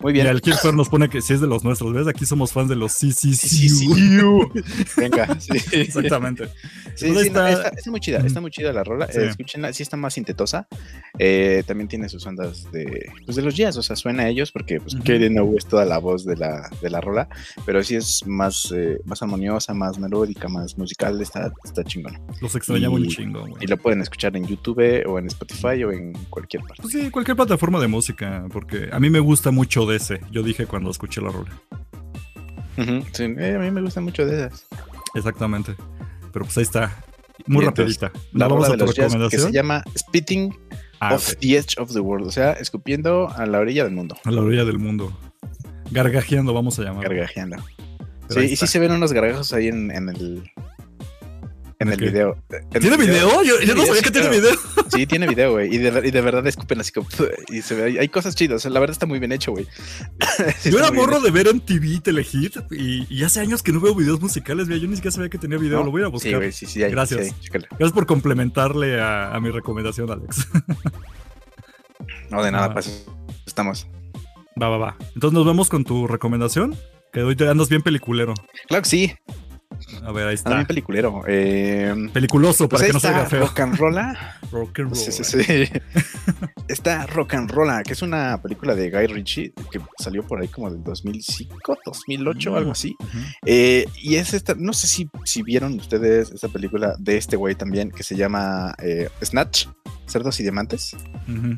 Muy 0.03 0.11
bien. 0.11 0.27
Mira, 0.27 0.37
el 0.37 0.75
nos 0.75 0.89
pone 0.89 1.09
que 1.09 1.21
sí 1.21 1.33
es 1.33 1.39
de 1.39 1.47
los 1.47 1.63
nuestros, 1.63 1.93
¿ves? 1.93 2.07
Aquí 2.07 2.25
somos 2.25 2.51
fans 2.51 2.67
de 2.67 2.75
los 2.75 2.91
sí, 2.91 3.13
sí, 3.13 3.33
Sí. 3.35 3.87
Venga, 4.97 5.39
sí. 5.39 5.51
Exactamente. 5.71 6.47
Sí, 6.95 7.07
sí, 7.07 7.11
no, 7.11 7.19
está. 7.21 7.49
está, 7.49 7.69
está 7.69 7.89
muy 7.89 8.01
chida, 8.01 8.19
está 8.19 8.41
muy 8.41 8.51
chida 8.51 8.73
la 8.73 8.83
rola. 8.83 9.07
Sí. 9.09 9.19
eh, 9.19 9.27
escúchenla, 9.27 9.71
sí 9.71 9.81
está 9.81 9.95
más 9.95 10.13
sintetosa. 10.13 10.67
Eh, 11.17 11.63
también 11.65 11.87
tiene 11.87 12.09
sus 12.09 12.25
ondas 12.25 12.69
de, 12.71 13.09
pues 13.25 13.37
de 13.37 13.43
los 13.43 13.55
jazz, 13.55 13.77
o 13.77 13.81
sea, 13.81 13.95
suena 13.95 14.23
a 14.23 14.27
ellos 14.27 14.51
porque 14.51 14.79
pues 14.79 14.93
Ujú. 14.93 15.03
Katie 15.03 15.29
No 15.29 15.49
es 15.57 15.65
toda 15.65 15.85
la 15.85 15.99
voz 15.99 16.25
de 16.25 16.35
la, 16.35 16.69
de 16.81 16.89
la 16.89 16.99
rola, 16.99 17.29
pero 17.65 17.81
sí 17.81 17.95
es 17.95 18.25
más, 18.27 18.73
eh, 18.75 18.99
más 19.05 19.21
armoniosa, 19.21 19.73
más 19.73 19.97
melódica, 19.99 20.49
más 20.49 20.77
musical, 20.77 21.21
está, 21.21 21.51
está 21.63 21.83
chingón. 21.83 22.19
Los 22.41 22.55
extrañaba 22.55 22.95
un 22.95 23.07
chingo, 23.07 23.41
güey. 23.41 23.53
Y 23.61 23.67
lo 23.67 23.77
pueden 23.77 24.01
escuchar 24.01 24.35
en 24.35 24.45
YouTube 24.45 25.03
o 25.07 25.17
en 25.17 25.27
Spotify 25.27 25.83
o 25.85 25.91
en 25.91 26.13
cualquier 26.29 26.63
parte. 26.63 26.81
Pues 26.81 26.93
sí, 26.93 27.09
cualquier 27.09 27.37
plataforma 27.37 27.79
de 27.79 27.87
música, 27.87 28.45
porque 28.51 28.89
a 28.91 28.99
mí 28.99 29.09
me 29.09 29.19
gusta 29.19 29.51
mucho 29.51 29.85
de 29.85 29.92
ese. 29.97 30.21
Yo 30.31 30.43
dije 30.43 30.65
cuando 30.65 30.89
escuché 30.91 31.21
la 31.21 31.29
rola. 31.29 31.51
Sí, 33.11 33.23
eh, 33.37 33.55
a 33.55 33.59
mí 33.59 33.71
me 33.71 33.81
gusta 33.81 34.01
mucho 34.01 34.25
de 34.25 34.45
esas. 34.47 34.65
Exactamente. 35.15 35.75
Pero 36.31 36.45
pues 36.45 36.57
ahí 36.57 36.63
está. 36.63 37.03
Muy 37.45 37.65
entonces, 37.65 37.99
rapidita. 38.01 38.19
La 38.33 38.47
¿Nos 38.47 38.49
vamos 38.49 38.67
rola 38.67 38.67
a 38.67 38.77
de 38.77 38.85
los 38.85 38.95
jazz 38.95 39.29
que 39.29 39.37
se 39.39 39.51
llama 39.51 39.83
Spitting 39.97 40.55
Ah, 40.99 41.15
off 41.15 41.35
the 41.41 41.57
Edge 41.57 41.75
of 41.79 41.91
the 41.91 41.99
World, 41.99 42.27
o 42.27 42.31
sea, 42.31 42.53
escupiendo 42.53 43.27
a 43.29 43.45
la 43.45 43.59
orilla 43.59 43.83
del 43.83 43.91
mundo, 43.93 44.15
A 44.23 44.31
la 44.31 44.39
orilla 44.41 44.63
del 44.63 44.79
mundo. 44.79 45.11
Gargajeando, 45.91 46.53
vamos 46.53 46.79
a 46.79 46.83
llamar. 46.83 47.03
gargajeando. 47.03 47.57
Pero 48.29 48.39
Sí, 48.41 48.53
y 48.53 48.55
sí 48.55 48.67
se 48.67 48.79
ven 48.79 48.93
unos 48.93 49.11
gargajos 49.11 49.51
ahí 49.51 49.67
en, 49.67 49.91
en 49.91 50.07
el 50.07 50.49
en 51.79 51.87
¿De 51.89 51.95
el 51.95 51.99
video. 51.99 52.37
En 52.49 52.79
¿Tiene 52.79 52.95
el 52.95 53.01
video? 53.01 53.43
Yo, 53.43 53.59
yo 53.59 53.75
no 53.75 53.85
sabía 53.85 53.99
video, 53.99 54.01
que 54.01 54.11
tiene 54.11 54.29
claro. 54.29 54.41
video. 54.41 54.59
Sí, 54.93 55.05
tiene 55.07 55.27
video, 55.27 55.53
güey. 55.53 55.73
Y 55.73 55.77
de, 55.77 55.91
ver- 55.91 56.05
y 56.05 56.11
de 56.11 56.21
verdad 56.21 56.45
escupen 56.47 56.79
así 56.79 56.91
como. 56.91 57.07
Y 57.49 57.61
se 57.61 57.75
ve, 57.75 57.99
hay- 57.99 58.09
cosas 58.09 58.35
chidas. 58.35 58.63
la 58.65 58.79
verdad 58.79 58.93
está 58.93 59.05
muy 59.05 59.19
bien 59.19 59.31
hecho, 59.31 59.51
güey. 59.51 59.67
Sí 60.59 60.71
Yo 60.71 60.79
era 60.79 60.91
morro 60.91 61.19
de 61.19 61.31
ver 61.31 61.47
en 61.47 61.59
TV 61.59 61.99
Telehit 62.01 62.57
y, 62.71 63.05
y 63.09 63.23
hace 63.23 63.39
años 63.39 63.61
que 63.63 63.71
no 63.71 63.79
veo 63.79 63.93
videos 63.95 64.21
musicales. 64.21 64.67
Yo 64.67 64.75
ni 64.87 64.95
siquiera 64.95 65.11
sabía 65.11 65.29
que 65.29 65.37
tenía 65.37 65.57
video. 65.57 65.79
¿No? 65.79 65.85
Lo 65.85 65.91
voy 65.91 66.03
a 66.03 66.07
buscar. 66.07 66.31
Sí, 66.31 66.35
güey, 66.35 66.51
sí, 66.51 66.65
sí. 66.65 66.83
hay, 66.83 66.91
Gracias. 66.91 67.27
sí 67.27 67.33
hay, 67.35 67.41
chécale. 67.41 67.67
Gracias 67.71 67.91
por 67.91 68.05
complementarle 68.05 68.99
a, 69.01 69.33
a 69.33 69.39
mi 69.39 69.49
recomendación, 69.51 70.09
Alex. 70.11 70.47
No, 72.29 72.43
de 72.43 72.51
nada, 72.51 72.65
Ah. 72.65 72.73
pues 72.73 73.05
estamos. 73.45 73.87
va, 74.61 74.69
va, 74.69 74.77
va. 74.77 74.97
Entonces 75.15 75.33
nos 75.33 75.45
vemos 75.45 75.69
con 75.69 75.83
tu 75.83 76.07
recomendación. 76.07 76.75
Que 77.13 77.21
hoy 77.21 77.35
te 77.35 77.47
andas 77.47 77.69
bien 77.69 77.83
peliculero. 77.83 78.33
Claro 78.67 78.81
que 78.81 78.89
sí. 78.89 79.13
A 80.03 80.11
ver, 80.11 80.27
ahí 80.27 80.35
está. 80.35 80.53
bien 80.53 80.65
peliculero. 80.65 81.23
Eh, 81.27 81.93
Peliculoso, 82.13 82.67
pues 82.69 82.81
para 82.81 82.85
ahí 82.85 82.89
que 82.89 82.93
no 82.93 82.99
se 82.99 83.09
vea 83.09 83.25
feo. 83.25 83.39
Rock 83.41 83.59
and 83.59 83.75
Rolla. 83.77 84.37
Rock 84.51 84.79
and 84.79 84.89
roll. 84.89 84.95
Sí, 84.95 85.11
sí, 85.11 85.23
sí. 85.23 85.39
Está 86.67 87.05
Rock 87.07 87.33
and 87.35 87.51
Rolla, 87.51 87.83
que 87.83 87.93
es 87.93 88.01
una 88.01 88.41
película 88.41 88.73
de 88.75 88.89
Guy 88.89 89.07
Ritchie 89.07 89.53
que 89.71 89.79
salió 89.99 90.23
por 90.25 90.41
ahí 90.41 90.47
como 90.47 90.71
del 90.71 90.83
2005, 90.83 91.77
2008, 91.85 92.55
algo 92.55 92.71
así. 92.71 92.95
Ujú. 92.99 93.17
Eh, 93.45 93.85
y 94.01 94.15
es 94.15 94.33
esta, 94.33 94.55
no 94.57 94.73
sé 94.73 94.87
si, 94.87 95.09
si 95.25 95.43
vieron 95.43 95.73
ustedes 95.75 96.31
esta 96.31 96.47
película 96.47 96.95
de 96.99 97.17
este 97.17 97.35
güey 97.35 97.55
también, 97.55 97.91
que 97.91 98.03
se 98.03 98.15
llama 98.15 98.73
eh, 98.81 99.09
Snatch, 99.23 99.67
Cerdos 100.07 100.39
y 100.39 100.43
Diamantes, 100.43 100.95
Ujú. 101.27 101.55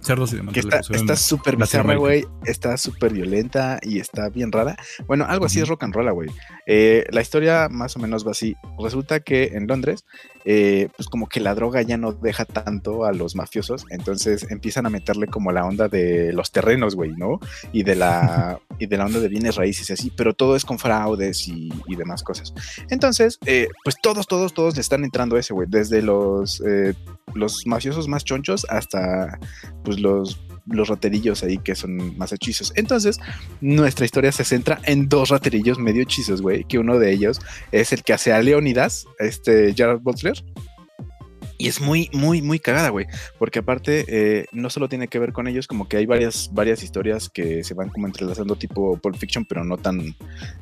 Cerdos 0.00 0.32
y 0.32 0.36
demás. 0.36 0.56
está 0.56 0.80
está 0.80 1.16
súper 1.16 1.56
bizarra, 1.56 1.96
güey, 1.96 2.24
está 2.44 2.76
súper 2.76 3.12
violenta 3.12 3.78
y 3.82 3.98
está 3.98 4.28
bien 4.28 4.52
rara. 4.52 4.76
Bueno, 5.06 5.24
algo 5.28 5.46
así 5.46 5.60
es 5.60 5.68
rock 5.68 5.84
and 5.84 5.94
roll, 5.94 6.12
güey. 6.12 6.30
Eh, 6.66 7.04
la 7.10 7.20
historia 7.20 7.68
más 7.70 7.96
o 7.96 8.00
menos 8.00 8.26
va 8.26 8.32
así. 8.32 8.54
Resulta 8.78 9.20
que 9.20 9.44
en 9.54 9.66
Londres, 9.66 10.04
eh, 10.50 10.88
pues 10.96 11.10
como 11.10 11.28
que 11.28 11.40
la 11.40 11.54
droga 11.54 11.82
ya 11.82 11.98
no 11.98 12.12
deja 12.12 12.46
tanto 12.46 13.04
a 13.04 13.12
los 13.12 13.36
mafiosos, 13.36 13.84
entonces 13.90 14.50
empiezan 14.50 14.86
a 14.86 14.88
meterle 14.90 15.26
como 15.26 15.52
la 15.52 15.62
onda 15.66 15.88
de 15.88 16.32
los 16.32 16.52
terrenos, 16.52 16.94
güey, 16.94 17.12
¿no? 17.12 17.38
Y 17.70 17.82
de 17.82 17.94
la, 17.94 18.58
y 18.78 18.86
de 18.86 18.96
la 18.96 19.04
onda 19.04 19.20
de 19.20 19.28
bienes 19.28 19.56
raíces 19.56 19.90
y 19.90 19.92
así, 19.92 20.10
pero 20.16 20.32
todo 20.32 20.56
es 20.56 20.64
con 20.64 20.78
fraudes 20.78 21.46
y, 21.48 21.68
y 21.86 21.96
demás 21.96 22.22
cosas. 22.22 22.54
Entonces, 22.88 23.38
eh, 23.44 23.68
pues 23.84 23.96
todos, 24.02 24.26
todos, 24.26 24.54
todos 24.54 24.74
le 24.74 24.80
están 24.80 25.04
entrando 25.04 25.36
a 25.36 25.40
ese, 25.40 25.52
güey, 25.52 25.68
desde 25.70 26.00
los, 26.00 26.62
eh, 26.66 26.94
los 27.34 27.66
mafiosos 27.66 28.08
más 28.08 28.24
chonchos 28.24 28.64
hasta 28.70 29.38
pues 29.84 30.00
los 30.00 30.40
los 30.70 30.88
raterillos 30.88 31.42
ahí 31.42 31.58
que 31.58 31.74
son 31.74 32.16
más 32.18 32.32
hechizos. 32.32 32.72
Entonces, 32.76 33.18
nuestra 33.60 34.04
historia 34.04 34.32
se 34.32 34.44
centra 34.44 34.80
en 34.84 35.08
dos 35.08 35.28
raterillos 35.30 35.78
medio 35.78 36.02
hechizos, 36.02 36.42
güey, 36.42 36.64
que 36.64 36.78
uno 36.78 36.98
de 36.98 37.12
ellos 37.12 37.40
es 37.72 37.92
el 37.92 38.02
que 38.02 38.12
hace 38.12 38.32
a 38.32 38.42
Leonidas, 38.42 39.06
este 39.18 39.74
Gerard 39.74 40.00
Butler. 40.00 40.44
Y 41.60 41.66
es 41.66 41.80
muy, 41.80 42.08
muy, 42.12 42.40
muy 42.40 42.60
cagada, 42.60 42.90
güey. 42.90 43.06
Porque 43.36 43.58
aparte, 43.58 44.04
eh, 44.06 44.46
no 44.52 44.70
solo 44.70 44.88
tiene 44.88 45.08
que 45.08 45.18
ver 45.18 45.32
con 45.32 45.48
ellos, 45.48 45.66
como 45.66 45.88
que 45.88 45.96
hay 45.96 46.06
varias, 46.06 46.50
varias 46.52 46.84
historias 46.84 47.28
que 47.28 47.64
se 47.64 47.74
van 47.74 47.88
como 47.88 48.06
entrelazando 48.06 48.54
tipo 48.54 48.96
Pulp 48.98 49.16
Fiction, 49.16 49.44
pero 49.44 49.64
no 49.64 49.76
tan, 49.76 50.14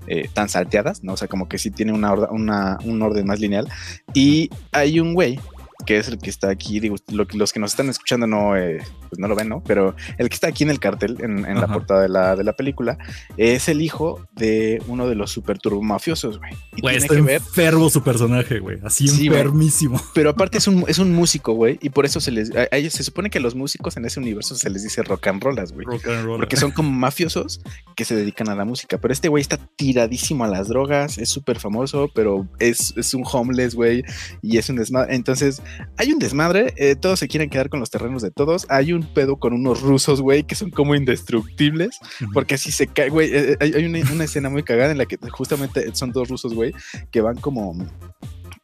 eh, 0.06 0.26
tan 0.32 0.48
salteadas, 0.48 1.04
¿no? 1.04 1.12
O 1.12 1.16
sea, 1.18 1.28
como 1.28 1.50
que 1.50 1.58
sí 1.58 1.70
tiene 1.70 1.92
una- 1.92 2.78
un 2.82 3.02
orden 3.02 3.26
más 3.26 3.40
lineal. 3.40 3.68
Y 4.14 4.48
hay 4.72 4.98
un 4.98 5.12
güey 5.12 5.38
que 5.84 5.98
es 5.98 6.08
el 6.08 6.18
que 6.18 6.30
está 6.30 6.48
aquí, 6.50 6.80
digo, 6.80 6.96
lo 7.12 7.26
que- 7.26 7.36
los 7.36 7.52
que 7.52 7.60
nos 7.60 7.72
están 7.72 7.88
escuchando 7.88 8.26
no, 8.26 8.56
eh, 8.56 8.78
pues 9.08 9.18
no 9.18 9.28
lo 9.28 9.34
ven, 9.36 9.48
¿no? 9.48 9.62
Pero 9.64 9.94
el 10.18 10.28
que 10.28 10.34
está 10.34 10.48
aquí 10.48 10.64
en 10.64 10.70
el 10.70 10.80
cartel, 10.80 11.16
en, 11.20 11.44
en 11.44 11.60
la 11.60 11.66
portada 11.68 12.02
de 12.02 12.08
la, 12.08 12.34
de 12.36 12.44
la 12.44 12.54
película, 12.54 12.98
es 13.36 13.68
el 13.68 13.82
hijo 13.82 14.26
de 14.34 14.82
uno 14.86 15.08
de 15.08 15.14
los 15.14 15.30
super 15.30 15.58
turbomafiosos, 15.58 16.38
güey. 16.38 16.52
Y 16.76 16.80
Güey, 16.80 16.98
tiene 16.98 17.14
que 17.16 17.20
ver, 17.22 17.36
enfermo 17.42 17.90
su 17.90 18.02
personaje, 18.02 18.58
güey. 18.58 18.78
Así 18.84 19.06
Sí, 19.08 19.28
güey. 19.28 19.38
enfermísimo. 19.40 20.00
pero 20.14 20.30
aparte 20.30 20.58
es 20.58 20.66
un, 20.66 20.84
es 20.88 20.98
un 20.98 21.12
músico, 21.12 21.52
güey, 21.52 21.78
y 21.82 21.90
por 21.90 22.06
eso 22.06 22.20
se 22.20 22.30
les, 22.30 22.54
a, 22.56 22.62
a 22.70 22.76
ellos 22.76 22.92
se 22.94 23.04
supone 23.04 23.30
que 23.30 23.38
a 23.38 23.40
los 23.40 23.54
músicos 23.54 23.96
en 23.96 24.04
ese 24.06 24.18
universo 24.20 24.54
se 24.54 24.70
les 24.70 24.82
dice 24.82 25.02
rock 25.02 25.26
and 25.28 25.42
rollas, 25.42 25.72
güey. 25.72 25.86
Rock 25.86 26.06
and 26.08 26.24
roll. 26.24 26.38
Porque 26.40 26.56
son 26.56 26.70
como 26.70 26.90
mafiosos 26.90 27.60
que 27.96 28.04
se 28.04 28.14
dedican 28.16 28.48
a 28.48 28.54
la 28.54 28.64
música. 28.64 28.98
Pero 28.98 29.12
este 29.12 29.28
güey 29.28 29.40
está 29.42 29.56
tiradísimo 29.76 30.44
a 30.44 30.48
las 30.48 30.68
drogas, 30.68 31.18
es 31.18 31.28
súper 31.28 31.58
famoso, 31.58 32.10
pero 32.14 32.46
es, 32.58 32.94
es 32.96 33.14
un 33.14 33.24
homeless, 33.30 33.74
güey, 33.74 34.02
y 34.42 34.58
es 34.58 34.68
un 34.68 34.76
desmadre. 34.76 35.14
Entonces, 35.14 35.62
hay 35.96 36.12
un 36.12 36.18
desmadre, 36.18 36.74
eh, 36.76 36.96
todos 36.96 37.18
se 37.18 37.28
quieren 37.28 37.50
quedar 37.50 37.68
con 37.68 37.80
los 37.80 37.90
terrenos 37.90 38.22
de 38.22 38.30
todos. 38.30 38.66
Hay 38.68 38.92
un 38.92 39.02
pedo 39.02 39.36
con 39.36 39.52
unos 39.52 39.80
rusos, 39.80 40.20
güey, 40.20 40.44
que 40.44 40.54
son 40.54 40.70
como 40.70 40.94
indestructibles, 40.94 41.98
porque 42.32 42.54
así 42.54 42.72
se 42.72 42.86
cae, 42.86 43.08
güey. 43.08 43.34
eh, 43.34 43.52
eh, 43.52 43.56
hay 43.60 43.72
hay 43.74 43.84
una, 43.84 43.98
una 44.12 44.24
escena 44.24 44.48
muy 44.48 44.62
cagada 44.62 44.92
en 44.92 44.98
la 44.98 45.06
que 45.06 45.18
justamente 45.30 45.94
son 45.94 46.12
dos 46.12 46.28
rusos, 46.28 46.54
güey, 46.54 46.74
que 47.10 47.20
van 47.20 47.36
como. 47.36 47.76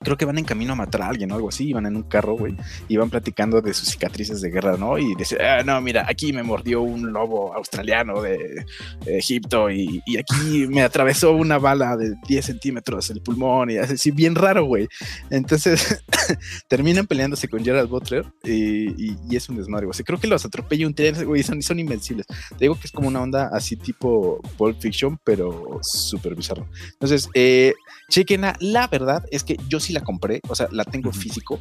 Creo 0.03 0.17
que 0.17 0.25
van 0.25 0.39
en 0.39 0.45
camino 0.45 0.73
a 0.73 0.77
matar 0.77 1.03
a 1.03 1.09
alguien 1.09 1.31
o 1.33 1.35
algo 1.37 1.49
así, 1.49 1.69
y 1.69 1.73
van 1.73 1.87
en 1.87 1.97
un 1.97 2.03
carro, 2.03 2.37
güey, 2.37 2.57
y 2.89 2.97
van 2.97 3.11
platicando 3.11 3.61
de 3.61 3.73
sus 3.75 3.89
cicatrices 3.91 4.41
de 4.41 4.51
guerra, 4.51 4.77
¿no? 4.77 4.99
Y 4.99 5.15
dice, 5.17 5.37
ah, 5.43 5.63
no, 5.65 5.81
mira, 5.81 6.05
aquí 6.09 6.33
me 6.33 6.43
mordió 6.43 6.83
un 6.83 7.13
lobo 7.13 7.55
australiano 7.55 8.21
de 8.23 8.65
Egipto 9.07 9.71
y, 9.71 10.03
y 10.07 10.17
aquí 10.19 10.67
me 10.69 10.83
atravesó 10.83 11.33
una 11.33 11.59
bala 11.59 11.97
de 11.97 12.15
10 12.29 12.45
centímetros 12.45 13.11
el 13.11 13.21
pulmón 13.23 13.71
y 13.71 13.77
así, 13.79 14.11
bien 14.11 14.35
raro, 14.35 14.65
güey. 14.65 14.89
Entonces 15.31 16.03
terminan 16.69 17.07
peleándose 17.07 17.49
con 17.49 17.65
Gerald 17.65 17.89
Butler 17.89 18.25
y, 18.45 19.11
y- 19.11 19.17
y 19.31 19.37
es 19.37 19.49
un 19.49 19.57
desmadre, 19.57 19.87
güey. 19.87 19.91
O 19.91 19.95
sea, 19.95 20.05
creo 20.05 20.19
que 20.19 20.27
los 20.27 20.45
atropella 20.45 20.87
un 20.87 20.95
tren, 20.95 21.25
güey, 21.25 21.43
son, 21.43 21.63
son 21.63 21.79
invencibles. 21.79 22.27
Te 22.27 22.57
digo 22.65 22.75
que 22.79 22.87
es 22.87 22.93
como 22.93 23.09
una 23.09 23.21
onda 23.23 23.51
así 23.53 23.77
tipo 23.77 24.41
Pulp 24.57 24.81
Fiction, 24.81 25.19
pero 25.25 25.79
súper 25.83 26.35
bizarro. 26.35 26.67
Entonces, 26.93 27.29
eh, 27.35 27.75
chequenla. 28.09 28.57
La 28.61 28.87
verdad 28.89 29.25
es 29.31 29.45
que 29.45 29.57
yo 29.69 29.81
sí 29.81 29.92
la 29.93 30.01
compré, 30.03 30.41
o 30.49 30.55
sea, 30.55 30.69
la 30.73 30.85
tengo 30.85 31.13
físico. 31.13 31.61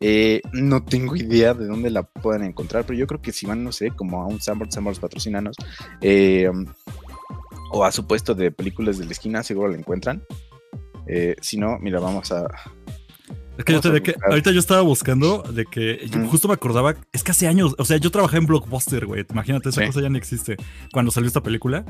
Eh, 0.00 0.40
no 0.52 0.84
tengo 0.84 1.16
idea 1.16 1.54
de 1.54 1.66
dónde 1.66 1.90
la 1.90 2.04
puedan 2.04 2.44
encontrar, 2.44 2.84
pero 2.86 2.96
yo 2.98 3.06
creo 3.08 3.20
que 3.20 3.32
si 3.32 3.46
van, 3.46 3.64
no 3.64 3.72
sé, 3.72 3.90
como 3.90 4.22
a 4.22 4.26
un 4.26 4.40
Sanborns, 4.40 4.74
Sanborns 4.74 5.00
patrocinanos, 5.00 5.56
eh, 6.00 6.48
o 7.72 7.84
a 7.84 7.90
su 7.92 8.06
puesto 8.06 8.34
de 8.34 8.50
películas 8.50 8.98
de 8.98 9.06
la 9.06 9.12
esquina, 9.12 9.42
seguro 9.42 9.68
la 9.68 9.76
encuentran. 9.78 10.22
Eh, 11.06 11.34
si 11.40 11.56
no, 11.56 11.78
mira, 11.80 11.98
vamos 12.00 12.30
a. 12.32 12.46
Es 13.56 13.64
que 13.64 13.72
yo 13.72 13.80
te 13.80 14.00
que 14.02 14.14
ahorita 14.30 14.52
yo 14.52 14.60
estaba 14.60 14.82
buscando 14.82 15.42
de 15.42 15.64
que 15.64 16.06
yo 16.08 16.20
Ujú. 16.20 16.30
justo 16.30 16.46
me 16.46 16.54
acordaba, 16.54 16.94
es 17.12 17.24
que 17.24 17.32
hace 17.32 17.48
años, 17.48 17.74
o 17.78 17.84
sea, 17.84 17.96
yo 17.96 18.10
trabajé 18.12 18.36
en 18.36 18.46
Blockbuster, 18.46 19.04
güey. 19.04 19.26
Imagínate, 19.30 19.70
esa 19.70 19.80
Sí. 19.80 19.86
cosa 19.88 20.00
ya 20.00 20.08
no 20.08 20.16
existe. 20.16 20.56
Cuando 20.92 21.10
salió 21.10 21.26
esta 21.26 21.42
película, 21.42 21.84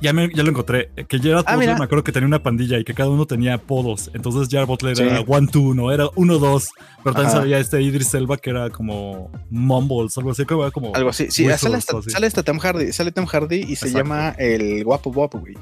ya, 0.00 0.12
me, 0.12 0.28
ya 0.34 0.42
lo 0.42 0.50
encontré. 0.50 0.90
eh, 0.96 1.04
Que 1.04 1.18
Gerard 1.18 1.44
Ah, 1.46 1.52
Butler 1.54 1.68
mira. 1.70 1.78
me 1.78 1.84
acuerdo 1.84 2.04
que 2.04 2.12
tenía 2.12 2.26
una 2.26 2.42
pandilla 2.42 2.78
y 2.78 2.84
que 2.84 2.94
cada 2.94 3.08
uno 3.10 3.26
tenía 3.26 3.54
apodos. 3.54 4.10
Entonces 4.14 4.48
Gerard 4.48 4.66
Butler 4.66 4.96
Sí. 4.96 5.02
era 5.02 5.20
One 5.20 5.48
Two, 5.48 5.74
no 5.74 5.92
era 5.92 6.08
uno 6.16 6.38
dos. 6.38 6.68
Pero 7.02 7.14
también 7.14 7.30
Ajá. 7.30 7.38
sabía 7.40 7.58
este 7.58 7.80
Idris 7.82 8.12
Elba 8.14 8.36
que 8.36 8.50
era 8.50 8.70
como 8.70 9.30
Mumbles, 9.50 10.16
algo 10.18 10.30
así, 10.32 10.44
que 10.44 10.54
era 10.54 10.70
como. 10.70 10.94
Algo 10.94 11.10
así. 11.10 11.26
Sí, 11.30 11.44
sale, 11.56 11.76
hasta, 11.76 12.02
sí. 12.02 12.10
sale 12.10 12.26
hasta 12.26 12.42
Tom 12.42 12.58
Hardy. 12.58 12.92
Sale 12.92 13.12
Tom 13.12 13.26
Hardy 13.26 13.56
y 13.56 13.76
se 13.76 13.86
Exacto. 13.88 13.98
llama 13.98 14.30
el 14.38 14.82
guapo 14.84 15.12
guapo, 15.12 15.38
güey. 15.40 15.54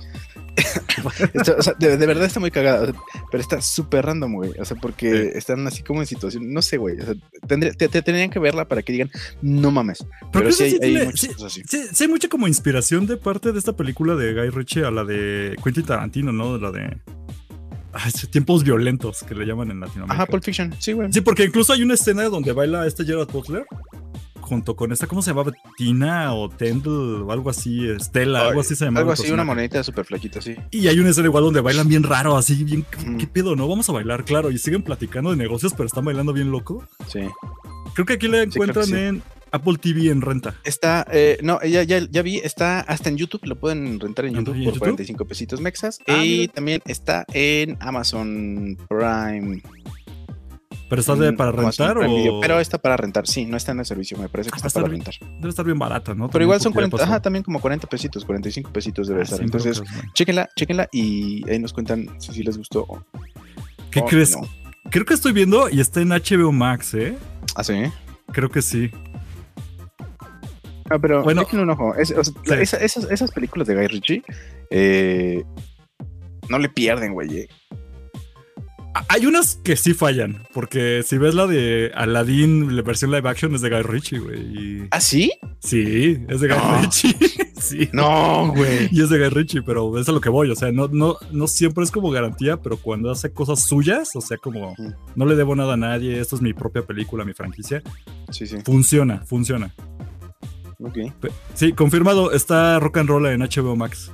Esto, 1.35 1.57
o 1.59 1.63
sea, 1.63 1.75
de, 1.79 1.97
de 1.97 2.07
verdad 2.07 2.25
está 2.25 2.39
muy 2.41 2.51
cagada. 2.51 2.83
o 2.83 2.87
sea, 2.87 2.95
Pero 3.31 3.41
está 3.43 3.61
súper 3.61 4.07
random, 4.07 4.35
güey. 4.35 4.51
O 4.59 4.65
sea, 4.65 4.77
porque 4.81 5.33
están 5.35 5.67
así 5.67 5.83
como 5.83 6.01
en 6.01 6.07
situación. 6.07 6.53
No 6.53 6.63
sé, 6.63 6.77
güey. 6.77 7.01
O 7.01 7.05
sea, 7.05 7.15
tendría- 7.49 7.73
te, 7.73 7.89
te 7.89 8.03
tendrían 8.03 8.31
que 8.31 8.39
verla 8.39 8.67
para 8.69 8.83
que 8.83 8.93
digan, 8.93 9.11
no 9.43 9.71
mames. 9.71 10.05
Pero, 10.33 10.45
creo 10.45 10.53
sí 10.53 10.65
hay, 10.65 10.71
sí 10.71 10.79
hay 10.81 10.91
tiene- 10.91 11.05
muchas 11.07 11.21
sí- 11.21 11.27
cosas 11.29 11.45
así. 11.47 11.63
Sí, 11.69 11.83
sí 11.93 12.05
hay 12.05 12.09
mucha 12.11 12.29
como 12.29 12.47
inspiración 12.49 13.07
de 13.07 13.17
parte 13.17 13.53
de 13.53 13.59
esta 13.59 13.73
película 13.77 14.15
de 14.15 14.24
Guy 14.33 14.51
Ritchie 14.51 14.85
a 14.85 14.91
la 14.91 15.05
de 15.05 15.57
Quentin 15.63 15.85
Tarantino, 15.85 16.33
¿no? 16.33 16.57
La 16.57 16.71
de 16.71 16.97
ay, 17.93 18.11
sí, 18.11 18.27
tiempos 18.29 18.65
violentos 18.65 19.23
que 19.23 19.35
le 19.35 19.45
llaman 19.45 19.71
en 19.71 19.81
Latinoamérica. 19.81 20.23
Ajá, 20.23 20.27
Pulp 20.27 20.43
Fiction. 20.43 20.75
Sí, 20.79 20.93
güey. 20.93 21.13
Sí, 21.13 21.21
porque 21.21 21.45
incluso 21.45 21.73
hay 21.73 21.83
una 21.83 21.95
escena 21.95 22.25
donde 22.25 22.53
baila 22.53 22.87
este 22.87 23.05
Gerard 23.05 23.31
Butler 23.31 23.65
junto 24.45 24.77
con 24.77 24.93
esta, 24.93 25.07
¿cómo 25.07 25.23
se 25.23 25.31
llamaba? 25.31 25.53
Tina 25.77 26.35
o 26.35 26.49
Tendle 26.49 27.23
o 27.23 27.33
algo 27.33 27.51
así, 27.51 27.89
Estela, 27.89 28.43
Ay, 28.43 28.49
algo 28.49 28.61
así 28.61 28.77
se 28.77 28.85
llamaba. 28.85 29.01
Algo 29.01 29.13
así, 29.13 29.31
una 29.33 29.45
monedita 29.45 29.83
súper 29.83 30.05
flaquita, 30.05 30.41
sí. 30.41 30.55
Y 30.71 30.87
hay 30.87 30.99
una 30.99 31.11
escena 31.11 31.29
igual 31.29 31.45
donde 31.45 31.61
bailan 31.61 31.89
bien 31.89 32.03
raro, 32.03 32.37
así, 32.37 32.63
bien, 32.63 32.85
¿qué, 33.19 33.27
pedo? 33.27 33.57
No, 33.57 33.67
vamos 33.67 33.89
a 33.89 33.93
bailar, 33.93 34.25
claro, 34.25 34.51
y 34.51 34.59
siguen 34.59 34.83
platicando 34.83 35.31
de 35.31 35.37
negocios, 35.37 35.73
pero 35.73 35.87
están 35.87 36.05
bailando 36.05 36.33
bien 36.33 36.51
loco. 36.51 36.87
Sí. 37.09 37.21
Creo 37.95 38.07
que 38.07 38.13
aquí 38.15 38.29
la 38.29 38.43
encuentran 38.43 38.85
sí. 38.85 38.95
en 38.95 39.23
Apple 39.55 39.77
TV 39.81 40.11
en 40.11 40.21
renta. 40.21 40.55
Está, 40.65 41.07
eh, 41.13 41.39
no, 41.43 41.61
ya, 41.63 41.83
ya, 41.85 42.01
ya 42.11 42.23
vi, 42.23 42.39
está 42.39 42.81
hasta 42.81 43.09
en 43.09 43.17
YouTube, 43.17 43.41
lo 43.45 43.57
pueden 43.57 44.01
rentar 44.01 44.25
en 44.27 44.33
¿En 44.37 44.45
YouTube 44.45 44.55
por 44.55 44.65
YouTube? 44.65 44.79
45 44.81 45.25
pesitos 45.27 45.61
mexas. 45.61 45.99
Ah, 46.07 46.25
y 46.25 46.41
mira. 46.41 46.53
también 46.53 46.83
está 46.87 47.25
en 47.33 47.77
Amazon 47.81 48.77
Prime. 48.89 49.63
Pero 50.89 51.01
está 51.01 51.17
de, 51.17 51.33
Mm, 51.33 51.37
para 51.37 51.51
rentar 51.53 51.97
o. 51.99 52.01
Video, 52.03 52.41
Pero 52.41 52.61
está 52.61 52.79
para 52.79 52.97
rentar, 52.97 53.27
sí, 53.27 53.47
no 53.47 53.57
está 53.57 53.73
en 53.73 53.79
el 53.81 53.87
servicio, 53.87 54.19
me 54.19 54.29
parece 54.29 54.51
que 54.51 54.55
Ah, 54.55 54.59
está 54.59 54.69
está 54.69 54.81
para 54.83 54.91
bien. 54.93 55.03
rentar. 55.05 55.29
Debe 55.39 55.49
estar 55.49 55.65
bien 55.65 55.79
barata, 55.79 56.13
¿no? 56.15 56.29
Pero 56.29 56.33
También 56.33 56.47
igual 56.47 56.61
son 56.61 56.73
porque 56.73 56.85
ya 56.87 56.91
40, 56.91 56.97
pasó. 56.99 57.11
ajá, 57.11 57.23
también 57.23 57.43
como 57.43 57.61
40 57.61 57.87
pesitos, 57.89 58.25
45 58.25 58.71
pesitos 58.73 59.09
debe 59.09 59.21
Ah, 59.21 59.25
estar. 59.25 59.41
Entonces, 59.41 59.81
güey. 59.81 59.91
chéquenla, 60.13 60.49
chéquenla 60.57 60.89
y 60.93 61.49
ahí 61.51 61.59
nos 61.59 61.73
cuentan 61.73 62.09
si 62.19 62.33
sí 62.33 62.43
les 62.43 62.59
gustó 62.59 62.83
o 62.89 63.03
¿Qué 63.91 64.01
o 64.01 64.05
crees? 64.05 64.33
no. 64.37 64.47
Creo 64.91 65.07
que 65.07 65.15
estoy 65.15 65.33
viendo 65.33 65.71
y 65.71 65.81
está 65.81 66.03
en 66.03 66.11
HBO 66.11 66.53
Max, 66.53 66.93
¿eh? 66.95 67.17
Ah, 67.57 67.65
sí. 67.65 67.75
Creo 68.33 68.51
que 68.51 68.61
sí. 68.61 68.91
Ah, 70.91 70.99
pero 71.01 71.23
Bueno. 71.23 71.47
un 71.53 71.71
ojo. 71.71 71.95
Es- 71.95 72.11
o 72.13 72.23
sea, 72.25 72.35
Sí. 72.45 72.55
esa- 72.63 72.77
esas, 72.79 73.11
esas 73.11 73.31
películas 73.31 73.67
de 73.69 73.75
Guy 73.75 73.87
Ritchie 73.89 74.23
eh, 74.71 75.43
no 76.49 76.59
le 76.59 76.69
pierden, 76.69 77.13
güey. 77.15 77.39
eh. 77.39 77.49
Hay 79.09 79.27
unas 79.27 79.57
que 79.57 79.75
sí 79.75 79.93
fallan, 79.93 80.45
porque 80.53 81.03
si 81.05 81.19
ves 81.19 81.35
la 81.35 81.49
de 81.49 81.91
Aladdin, 81.97 82.77
la 82.77 82.83
versión 82.83 83.11
live 83.11 83.29
action 83.29 83.53
es 83.55 83.61
de 83.61 83.69
Guy 83.69 83.83
Ritchie, 83.83 84.19
güey. 84.21 84.87
¿Ah, 84.93 85.01
sí? 85.01 85.33
Sí, 85.59 86.25
es 86.29 86.41
de 86.41 86.47
Guy 86.49 86.57
No. 86.57 86.81
Ritchie. 86.81 87.15
sí. 87.61 87.89
No, 87.93 88.53
güey. 88.55 88.89
Y 88.93 89.03
es 89.03 89.09
de 89.11 89.19
Guy 89.19 89.31
Ritchie, 89.31 89.63
pero 89.63 89.99
es 89.99 90.09
a 90.09 90.13
lo 90.13 90.21
que 90.21 90.29
voy. 90.29 90.49
O 90.51 90.55
sea, 90.55 90.71
no, 90.71 90.87
no, 90.87 91.17
no 91.33 91.49
siempre 91.49 91.83
es 91.83 91.91
como 91.91 92.11
garantía, 92.13 92.59
pero 92.59 92.77
cuando 92.77 93.11
hace 93.11 93.33
cosas 93.33 93.65
suyas, 93.65 94.15
o 94.15 94.21
sea, 94.21 94.37
como 94.37 94.77
no 95.17 95.27
le 95.27 95.35
debo 95.35 95.57
nada 95.57 95.75
a 95.75 95.77
nadie, 95.77 96.21
esto 96.21 96.37
es 96.37 96.43
mi 96.43 96.53
propia 96.53 96.83
película, 96.83 97.25
mi 97.25 97.33
franquicia, 97.33 97.83
Sí, 98.31 98.47
sí. 98.47 98.59
funciona, 98.65 99.25
funciona. 99.27 99.75
Sí, 101.55 101.73
confirmado, 101.73 102.33
está 102.33 102.79
Rock 102.81 102.99
and 102.99 103.09
Roll 103.09 103.27
en 103.27 103.41
HBO 103.41 103.77
Max. 103.77 104.11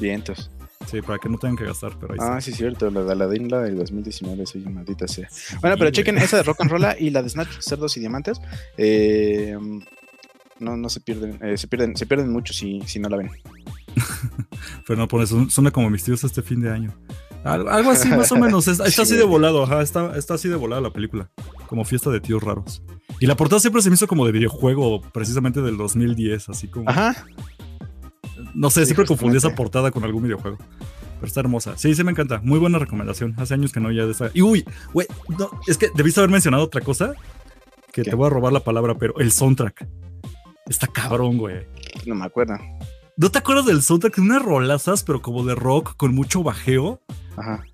Vientos. 0.00 0.50
Sí, 0.90 1.02
para 1.02 1.18
que 1.18 1.28
no 1.28 1.36
tengan 1.36 1.56
que 1.56 1.64
gastar, 1.64 1.92
pero 2.00 2.14
ahí 2.14 2.18
Ah, 2.22 2.38
está. 2.38 2.40
sí, 2.40 2.52
cierto. 2.52 2.90
La 2.90 3.02
de 3.02 3.12
Aladdin, 3.12 3.48
la 3.50 3.60
del 3.60 3.76
2019, 3.76 4.46
soy 4.46 4.62
maldita 4.62 5.06
sea. 5.06 5.28
Bueno, 5.60 5.76
pero 5.76 5.86
güey. 5.86 5.92
chequen 5.92 6.16
esa 6.16 6.38
de 6.38 6.42
Rock 6.44 6.62
and 6.62 6.70
Roll 6.70 6.86
y 6.98 7.10
la 7.10 7.22
de 7.22 7.28
Snatch, 7.28 7.58
Cerdos 7.60 7.96
y 7.96 8.00
Diamantes. 8.00 8.40
Eh, 8.78 9.58
no, 10.60 10.76
no 10.76 10.88
se 10.88 11.00
pierden, 11.00 11.38
eh, 11.42 11.58
se 11.58 11.68
pierden, 11.68 11.94
se 11.96 12.06
pierden 12.06 12.30
mucho 12.32 12.54
si, 12.54 12.80
si 12.86 12.98
no 13.00 13.08
la 13.10 13.18
ven. 13.18 13.30
Pero 14.86 14.98
no 14.98 15.08
pones, 15.08 15.32
suena 15.50 15.70
como 15.70 15.90
mis 15.90 16.04
tíos 16.04 16.24
este 16.24 16.42
fin 16.42 16.60
de 16.60 16.70
año. 16.70 16.94
Al- 17.44 17.68
Algo 17.68 17.90
así, 17.90 18.08
más 18.08 18.32
o 18.32 18.36
menos. 18.36 18.66
Está, 18.66 18.86
está 18.86 19.04
Sí, 19.04 19.12
así 19.12 19.16
de 19.16 19.24
volado, 19.24 19.62
ajá. 19.64 19.82
Está, 19.82 20.16
está 20.16 20.34
así 20.34 20.48
de 20.48 20.56
volada 20.56 20.80
la 20.82 20.90
película. 20.92 21.30
Como 21.66 21.84
fiesta 21.84 22.10
de 22.10 22.20
tíos 22.20 22.42
raros. 22.42 22.82
Y 23.20 23.26
la 23.26 23.36
portada 23.36 23.60
siempre 23.60 23.82
se 23.82 23.90
me 23.90 23.94
hizo 23.94 24.06
como 24.06 24.26
de 24.26 24.32
videojuego, 24.32 25.00
precisamente 25.00 25.60
del 25.60 25.76
2010, 25.76 26.48
así 26.48 26.68
como. 26.68 26.88
Ajá. 26.88 27.26
No 28.54 28.70
sé, 28.70 28.80
Sí, 28.80 28.86
siempre 28.86 29.06
confundí 29.06 29.36
esa 29.36 29.54
portada 29.54 29.90
con 29.90 30.04
algún 30.04 30.22
videojuego. 30.22 30.58
Pero 30.58 31.26
está 31.26 31.40
hermosa. 31.40 31.76
Sí, 31.76 31.94
sí 31.94 32.04
me 32.04 32.12
encanta. 32.12 32.40
Muy 32.44 32.58
buena 32.60 32.78
recomendación. 32.78 33.34
Hace 33.38 33.54
años 33.54 33.72
que 33.72 33.80
no 33.80 33.90
ya 33.90 34.04
de 34.06 34.12
esa. 34.12 34.30
Y 34.34 34.42
uy, 34.42 34.64
güey, 34.92 35.08
no, 35.36 35.50
es 35.66 35.76
que 35.76 35.90
debiste 35.94 36.20
haber 36.20 36.30
mencionado 36.30 36.62
otra 36.62 36.80
cosa. 36.80 37.12
Que 37.92 38.02
¿Qué? 38.02 38.10
te 38.10 38.16
voy 38.16 38.28
a 38.28 38.30
robar 38.30 38.52
la 38.52 38.60
palabra, 38.60 38.94
pero 38.94 39.18
el 39.18 39.32
soundtrack. 39.32 39.88
Está 40.68 40.86
cabrón, 40.86 41.38
güey. 41.38 41.66
No 42.06 42.14
me 42.14 42.24
acuerdo. 42.24 42.54
¿No 43.16 43.30
te 43.30 43.38
acuerdas 43.38 43.66
del 43.66 43.82
soundtrack? 43.82 44.14
De 44.14 44.22
unas 44.22 44.42
rolazas, 44.42 45.02
pero 45.02 45.20
como 45.20 45.44
de 45.44 45.56
rock, 45.56 45.96
con 45.96 46.14
mucho 46.14 46.44
bajeo. 46.44 47.00
Ajá. 47.36 47.64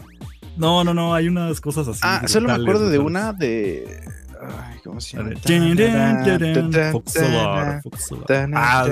No, 0.57 0.85
no, 0.85 0.95
no, 0.95 1.15
hay 1.15 1.29
unas 1.29 1.61
cosas 1.61 1.87
así. 1.89 2.01
Ah, 2.03 2.23
solo 2.27 2.49
me 2.49 2.55
acuerdo 2.55 2.89
de 2.89 2.99
una 2.99 3.33
de. 3.35 4.01
Ay, 4.49 4.79
Ah. 8.57 8.85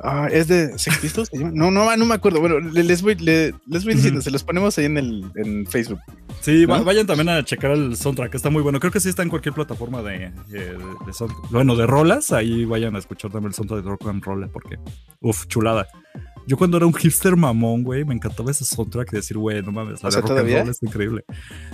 Ah, 0.00 0.28
es 0.30 0.48
de. 0.48 0.78
No, 1.52 1.70
no, 1.70 1.94
no 1.96 2.04
me 2.06 2.14
acuerdo. 2.14 2.40
Bueno, 2.40 2.58
le- 2.58 2.82
les 2.84 3.02
voy, 3.02 3.14
le- 3.16 3.54
les 3.66 3.84
voy 3.84 3.94
diciendo, 3.94 4.20
se 4.20 4.30
los 4.30 4.42
ponemos 4.42 4.76
ahí 4.78 4.86
en 4.86 4.96
el 4.96 5.30
en 5.36 5.66
Facebook. 5.66 6.00
Sí, 6.40 6.64
vayan 6.84 7.06
también 7.06 7.28
a 7.28 7.44
checar 7.44 7.72
el 7.72 7.96
soundtrack, 7.96 8.34
está 8.34 8.48
muy 8.50 8.62
bueno. 8.62 8.80
Creo 8.80 8.92
que 8.92 9.00
sí 9.00 9.08
está 9.08 9.22
en 9.22 9.28
cualquier 9.28 9.54
plataforma 9.54 10.02
de, 10.02 10.30
de, 10.48 10.72
de 10.72 11.12
sound- 11.12 11.34
Bueno, 11.50 11.76
de 11.76 11.86
rolas, 11.86 12.32
ahí 12.32 12.64
vayan 12.64 12.96
a 12.96 12.98
escuchar 12.98 13.30
también 13.30 13.48
el 13.50 13.54
soundtrack 13.54 13.82
de 13.84 13.90
Rock 13.90 14.06
and 14.08 14.24
Roll, 14.24 14.48
porque, 14.50 14.78
uff, 15.20 15.46
chulada. 15.48 15.86
Yo 16.48 16.56
cuando 16.56 16.78
era 16.78 16.86
un 16.86 16.94
hipster 16.94 17.36
mamón, 17.36 17.82
güey, 17.84 18.06
me 18.06 18.14
encantaba 18.14 18.50
ese 18.50 18.64
soundtrack 18.64 19.10
de 19.10 19.18
decir, 19.18 19.36
güey, 19.36 19.62
no 19.62 19.70
mames, 19.70 20.02
la 20.02 20.08
O 20.08 20.10
sea, 20.12 20.22
rock 20.22 20.30
and 20.30 20.50
roll 20.50 20.68
es 20.70 20.82
increíble. 20.82 21.24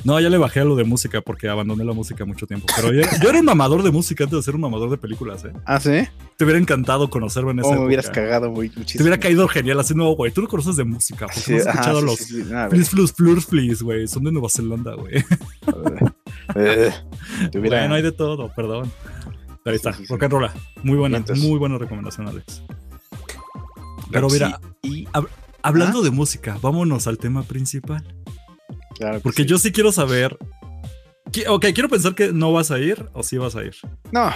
No, 0.02 0.18
ya 0.18 0.28
le 0.28 0.36
bajé 0.36 0.60
a 0.60 0.64
lo 0.64 0.74
de 0.74 0.82
música 0.82 1.20
porque 1.20 1.48
abandoné 1.48 1.84
la 1.84 1.92
música 1.92 2.24
mucho 2.24 2.46
tiempo. 2.48 2.66
Pero 2.74 2.92
yo, 2.92 3.02
yo 3.22 3.28
era 3.30 3.38
un 3.38 3.44
mamador 3.44 3.84
de 3.84 3.92
música 3.92 4.24
antes 4.24 4.36
de 4.36 4.42
ser 4.42 4.56
un 4.56 4.62
mamador 4.62 4.90
de 4.90 4.98
películas, 4.98 5.44
¿eh? 5.44 5.52
Ah, 5.64 5.78
sí. 5.78 6.02
Te 6.36 6.44
hubiera 6.44 6.58
encantado 6.58 7.08
conocerme 7.08 7.52
en 7.52 7.60
esa 7.60 7.68
Oh, 7.68 7.70
me 7.70 7.74
época. 7.76 7.86
hubieras 7.86 8.10
cagado 8.10 8.50
muy 8.50 8.68
muchísimo. 8.68 8.98
Te 8.98 9.02
hubiera 9.04 9.18
caído 9.20 9.46
genial 9.46 9.78
así, 9.78 9.94
no, 9.94 10.10
güey, 10.16 10.32
tú 10.32 10.42
no 10.42 10.48
conoces 10.48 10.74
de 10.74 10.82
música, 10.82 11.26
porque 11.26 11.40
Sí, 11.40 11.52
no 11.52 11.58
has 11.58 11.66
ajá, 11.68 11.72
escuchado 11.80 12.00
sí, 12.00 12.06
los 12.06 12.16
sí, 12.16 12.24
sí, 12.42 12.44
no, 12.50 12.58
a 12.58 12.62
ver, 12.66 12.70
Flis 12.72 12.90
Flus 12.90 13.12
Flurs 13.12 13.46
Flis, 13.46 13.80
güey, 13.82 14.08
son 14.08 14.24
de 14.24 14.32
Nueva 14.32 14.48
Zelanda, 14.50 14.94
güey. 14.96 15.14
eh, 16.56 16.90
hubiera- 17.54 17.78
Bueno, 17.80 17.94
hay 17.94 18.02
de 18.02 18.12
todo, 18.12 18.52
perdón. 18.54 18.90
Pero 19.62 19.72
ahí 19.72 19.76
está, 19.76 19.92
rock 20.08 20.22
and 20.24 20.32
roll. 20.32 20.50
Muy 20.82 20.96
buena, 20.98 21.24
muy 21.36 21.58
buena 21.58 21.78
recomendación, 21.78 22.28
Alex. 22.28 22.62
Pero 24.10 24.28
mira, 24.28 24.60
y 24.82 25.06
hablando 25.62 26.02
de 26.02 26.10
música, 26.10 26.58
vámonos 26.60 27.06
al 27.06 27.18
tema 27.18 27.42
principal. 27.42 28.04
claro 28.96 29.20
Porque 29.20 29.42
sí. 29.42 29.48
yo 29.48 29.58
sí 29.58 29.72
quiero 29.72 29.92
saber. 29.92 30.36
Qui- 31.32 31.44
Ok, 31.48 31.66
quiero 31.74 31.88
pensar 31.88 32.14
que 32.14 32.32
no 32.32 32.52
vas 32.52 32.70
a 32.70 32.78
ir 32.78 33.08
o 33.12 33.22
sí 33.22 33.36
vas 33.38 33.56
a 33.56 33.62
ir. 33.64 33.74
no, 34.12 34.30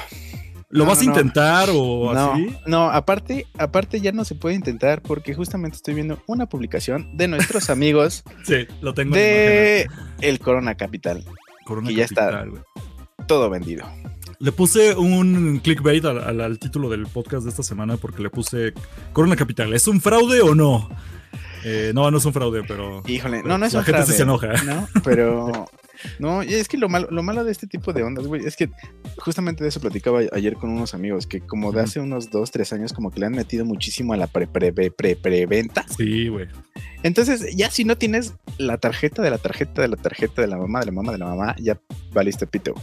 ¿Lo 0.70 0.84
No, 0.84 0.90
vas 0.90 1.00
a 1.00 1.04
no. 1.04 1.10
intentar 1.12 1.68
o 1.72 2.12
no, 2.12 2.32
así? 2.32 2.54
no, 2.66 2.90
aparte, 2.90 3.46
aparte 3.56 4.00
ya 4.02 4.12
no 4.12 4.24
se 4.26 4.34
puede 4.34 4.54
intentar 4.54 5.00
porque 5.00 5.32
justamente 5.32 5.76
estoy 5.76 5.94
viendo 5.94 6.22
una 6.26 6.46
publicación 6.46 7.16
de 7.16 7.26
nuestros 7.28 7.70
amigos 7.70 8.22
Sí, 8.44 8.66
lo 8.82 8.92
tengo 8.92 9.14
en 9.16 9.20
de 9.22 9.86
el 10.20 10.38
Corona 10.40 10.74
Capital, 10.74 11.24
Corona 11.64 11.88
que 11.88 11.94
ya 11.94 12.04
está. 12.04 12.30
Capital, 12.30 12.64
todo 13.26 13.48
vendido. 13.48 13.86
Le 14.40 14.52
puse 14.52 14.94
un 14.94 15.58
clickbait 15.62 16.04
al, 16.04 16.18
al- 16.18 16.40
al 16.40 16.58
título 16.58 16.88
del 16.88 17.06
podcast 17.06 17.42
de 17.44 17.50
esta 17.50 17.62
semana 17.64 17.96
porque 17.96 18.22
le 18.22 18.30
puse 18.30 18.72
Corona 19.12 19.34
Capital. 19.34 19.72
¿Es 19.74 19.88
un 19.88 20.00
fraude 20.00 20.40
o 20.42 20.54
no? 20.54 20.88
Eh, 21.64 21.90
no, 21.92 22.08
no 22.10 22.18
es 22.18 22.24
un 22.24 22.32
fraude, 22.32 22.62
pero. 22.62 23.02
Híjole, 23.08 23.38
pero 23.38 23.48
no, 23.48 23.58
no 23.58 23.66
es 23.66 23.72
la 23.72 23.80
un 23.80 23.84
gente 23.84 23.98
fraude, 24.04 24.16
se 24.16 24.22
enoja. 24.22 24.52
¿no? 24.64 24.88
Pero 25.02 25.66
no, 26.20 26.44
y 26.44 26.54
es 26.54 26.68
que 26.68 26.78
lo 26.78 26.88
malo, 26.88 27.08
lo 27.10 27.24
malo 27.24 27.42
de 27.42 27.50
este 27.50 27.66
tipo 27.66 27.92
de 27.92 28.04
ondas, 28.04 28.28
güey, 28.28 28.46
es 28.46 28.54
que 28.54 28.70
justamente 29.16 29.64
de 29.64 29.70
eso 29.70 29.80
platicaba 29.80 30.20
ayer 30.32 30.54
con 30.54 30.70
unos 30.70 30.94
amigos 30.94 31.26
que 31.26 31.40
como 31.40 31.72
de 31.72 31.80
hace 31.80 31.98
unos 31.98 32.30
dos, 32.30 32.52
tres 32.52 32.72
años 32.72 32.92
como 32.92 33.10
que 33.10 33.18
le 33.18 33.26
han 33.26 33.32
metido 33.32 33.64
muchísimo 33.64 34.12
a 34.12 34.16
la 34.16 34.28
pre 34.28 34.46
pre 34.46 34.72
pre 34.72 34.92
pre 34.92 35.16
preventa. 35.16 35.84
Sí, 35.96 36.28
güey. 36.28 36.46
Entonces, 37.02 37.56
ya 37.56 37.72
si 37.72 37.82
no 37.82 37.98
tienes 37.98 38.34
la 38.56 38.78
tarjeta 38.78 39.20
de 39.20 39.30
la 39.30 39.38
tarjeta 39.38 39.82
de 39.82 39.88
la 39.88 39.96
tarjeta 39.96 40.42
de 40.42 40.46
la 40.48 40.58
mamá, 40.58 40.78
de 40.78 40.86
la 40.86 40.92
mamá, 40.92 41.10
de 41.10 41.18
la 41.18 41.26
mamá, 41.26 41.56
ya 41.58 41.76
valiste 42.12 42.46
pito. 42.46 42.74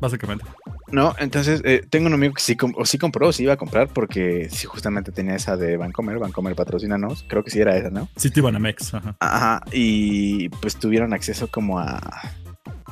Básicamente. 0.00 0.44
No, 0.90 1.14
entonces 1.18 1.60
eh, 1.64 1.82
tengo 1.88 2.06
un 2.08 2.14
amigo 2.14 2.34
que 2.34 2.42
sí, 2.42 2.56
o 2.76 2.84
sí 2.84 2.98
compró 2.98 3.28
o 3.28 3.32
sí 3.32 3.44
iba 3.44 3.52
a 3.52 3.56
comprar 3.56 3.88
porque 3.88 4.48
sí 4.50 4.66
justamente 4.66 5.12
tenía 5.12 5.36
esa 5.36 5.56
de 5.56 5.76
Bancomer, 5.76 6.18
Bancomer 6.18 6.54
patrocínanos, 6.56 7.24
creo 7.28 7.44
que 7.44 7.50
sí 7.50 7.60
era 7.60 7.76
esa, 7.76 7.90
¿no? 7.90 8.08
City 8.16 8.40
Banamex. 8.40 8.94
Ajá. 8.94 9.16
Ajá, 9.20 9.62
y 9.72 10.48
pues 10.48 10.76
tuvieron 10.76 11.12
acceso 11.12 11.46
como 11.48 11.78
a, 11.78 12.00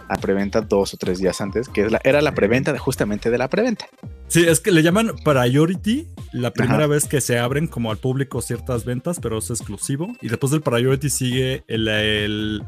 a 0.09 0.17
preventa 0.21 0.61
dos 0.61 0.95
o 0.95 0.97
tres 0.97 1.19
días 1.19 1.41
antes, 1.41 1.69
que 1.69 1.83
es 1.87 1.91
la- 1.93 2.01
era 2.05 2.21
la 2.23 2.35
preventa 2.35 2.73
de 2.73 2.79
justamente 2.79 3.31
de 3.31 3.39
la 3.39 3.49
preventa. 3.49 3.87
Sí, 4.29 4.45
es 4.47 4.61
que 4.61 4.71
le 4.71 4.83
llaman 4.83 5.13
priority 5.25 6.07
la 6.33 6.53
primera 6.53 6.81
Ajá. 6.85 6.87
vez 6.89 7.07
que 7.07 7.21
se 7.23 7.39
abren 7.39 7.67
como 7.67 7.91
al 7.91 7.97
público 7.97 8.43
ciertas 8.43 8.85
ventas, 8.85 9.19
pero 9.21 9.39
es 9.39 9.49
exclusivo. 9.51 10.09
Y 10.21 10.29
después 10.29 10.53
del 10.53 10.61
priority 10.61 11.09
sigue 11.11 11.65
el, 11.67 11.89
el 11.89 12.63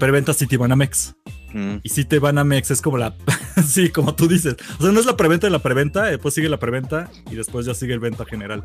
preventa 0.00 0.34
City 0.34 0.56
Banamex. 0.56 1.14
Mm, 1.52 1.76
Y 1.82 1.88
City 1.88 2.18
Banamex 2.18 2.70
es 2.72 2.82
como 2.82 2.98
la. 2.98 3.14
sí, 3.66 3.90
como 3.90 4.14
tú 4.16 4.26
dices. 4.26 4.56
O 4.78 4.82
sea, 4.82 4.90
no 4.92 4.98
es 5.00 5.06
la 5.06 5.16
preventa 5.16 5.46
de 5.46 5.50
la 5.52 5.58
preventa, 5.60 6.04
después 6.06 6.34
sigue 6.34 6.48
la 6.48 6.58
preventa 6.58 7.08
y 7.30 7.36
después 7.36 7.66
ya 7.66 7.74
sigue 7.74 7.92
el 7.94 8.00
venta 8.00 8.24
general. 8.24 8.64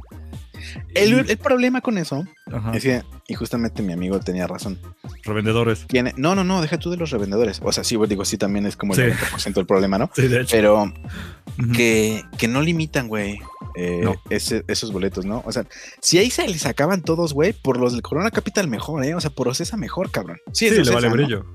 El, 0.96 1.10
Y- 1.28 1.32
el 1.32 1.38
problema 1.38 1.82
con 1.82 1.98
eso 1.98 2.24
ajá, 2.52 2.72
es 2.74 2.82
que, 2.84 3.04
y 3.28 3.34
justamente 3.36 3.84
mi 3.84 3.94
amigo 3.94 4.20
tenía 4.20 4.48
razón, 4.48 4.80
revendedores. 5.24 5.86
tiene, 5.88 6.14
no, 6.18 6.34
no, 6.36 6.44
no, 6.44 6.62
deja 6.62 6.80
tú 6.80 6.90
de 6.90 6.98
los 6.98 7.12
revendedores, 7.12 7.60
o 7.64 7.72
sea, 7.72 7.84
sí, 7.84 7.98
pues, 7.98 8.10
digo, 8.10 8.26
sí, 8.26 8.38
también 8.38 8.66
es 8.66 8.76
como 8.76 8.94
el 8.96 9.14
Sí. 9.14 9.18
90% 9.36 9.54
del 9.54 9.66
problema, 9.68 9.98
¿no? 10.00 10.10
Sí, 10.16 10.28
de 10.28 10.42
hecho. 10.42 10.56
Pero 10.56 10.92
que, 11.76 12.24
que 12.38 12.48
no 12.48 12.62
limitan, 12.62 13.08
güey, 13.08 13.40
eh, 13.76 14.02
No. 14.04 14.16
ese- 14.30 14.64
esos 14.68 14.92
boletos, 14.92 15.26
¿no? 15.26 15.44
O 15.46 15.52
sea, 15.52 15.66
si 16.02 16.18
ahí 16.18 16.30
se 16.30 16.48
les 16.48 16.66
acaban 16.66 17.02
todos, 17.02 17.34
güey, 17.34 17.54
por 17.54 17.78
los 17.78 17.94
del 17.94 18.02
Corona 18.02 18.32
Capital 18.32 18.68
mejor, 18.68 19.04
¿eh? 19.06 19.16
O 19.16 19.22
sea, 19.22 19.30
por 19.30 19.48
Ocesa 19.48 19.78
mejor, 19.78 20.12
cabrón. 20.12 20.38
Sí, 20.54 20.70
Sí, 20.70 20.84
le 20.84 20.92
vale 20.92 21.10
brillo. 21.10 21.46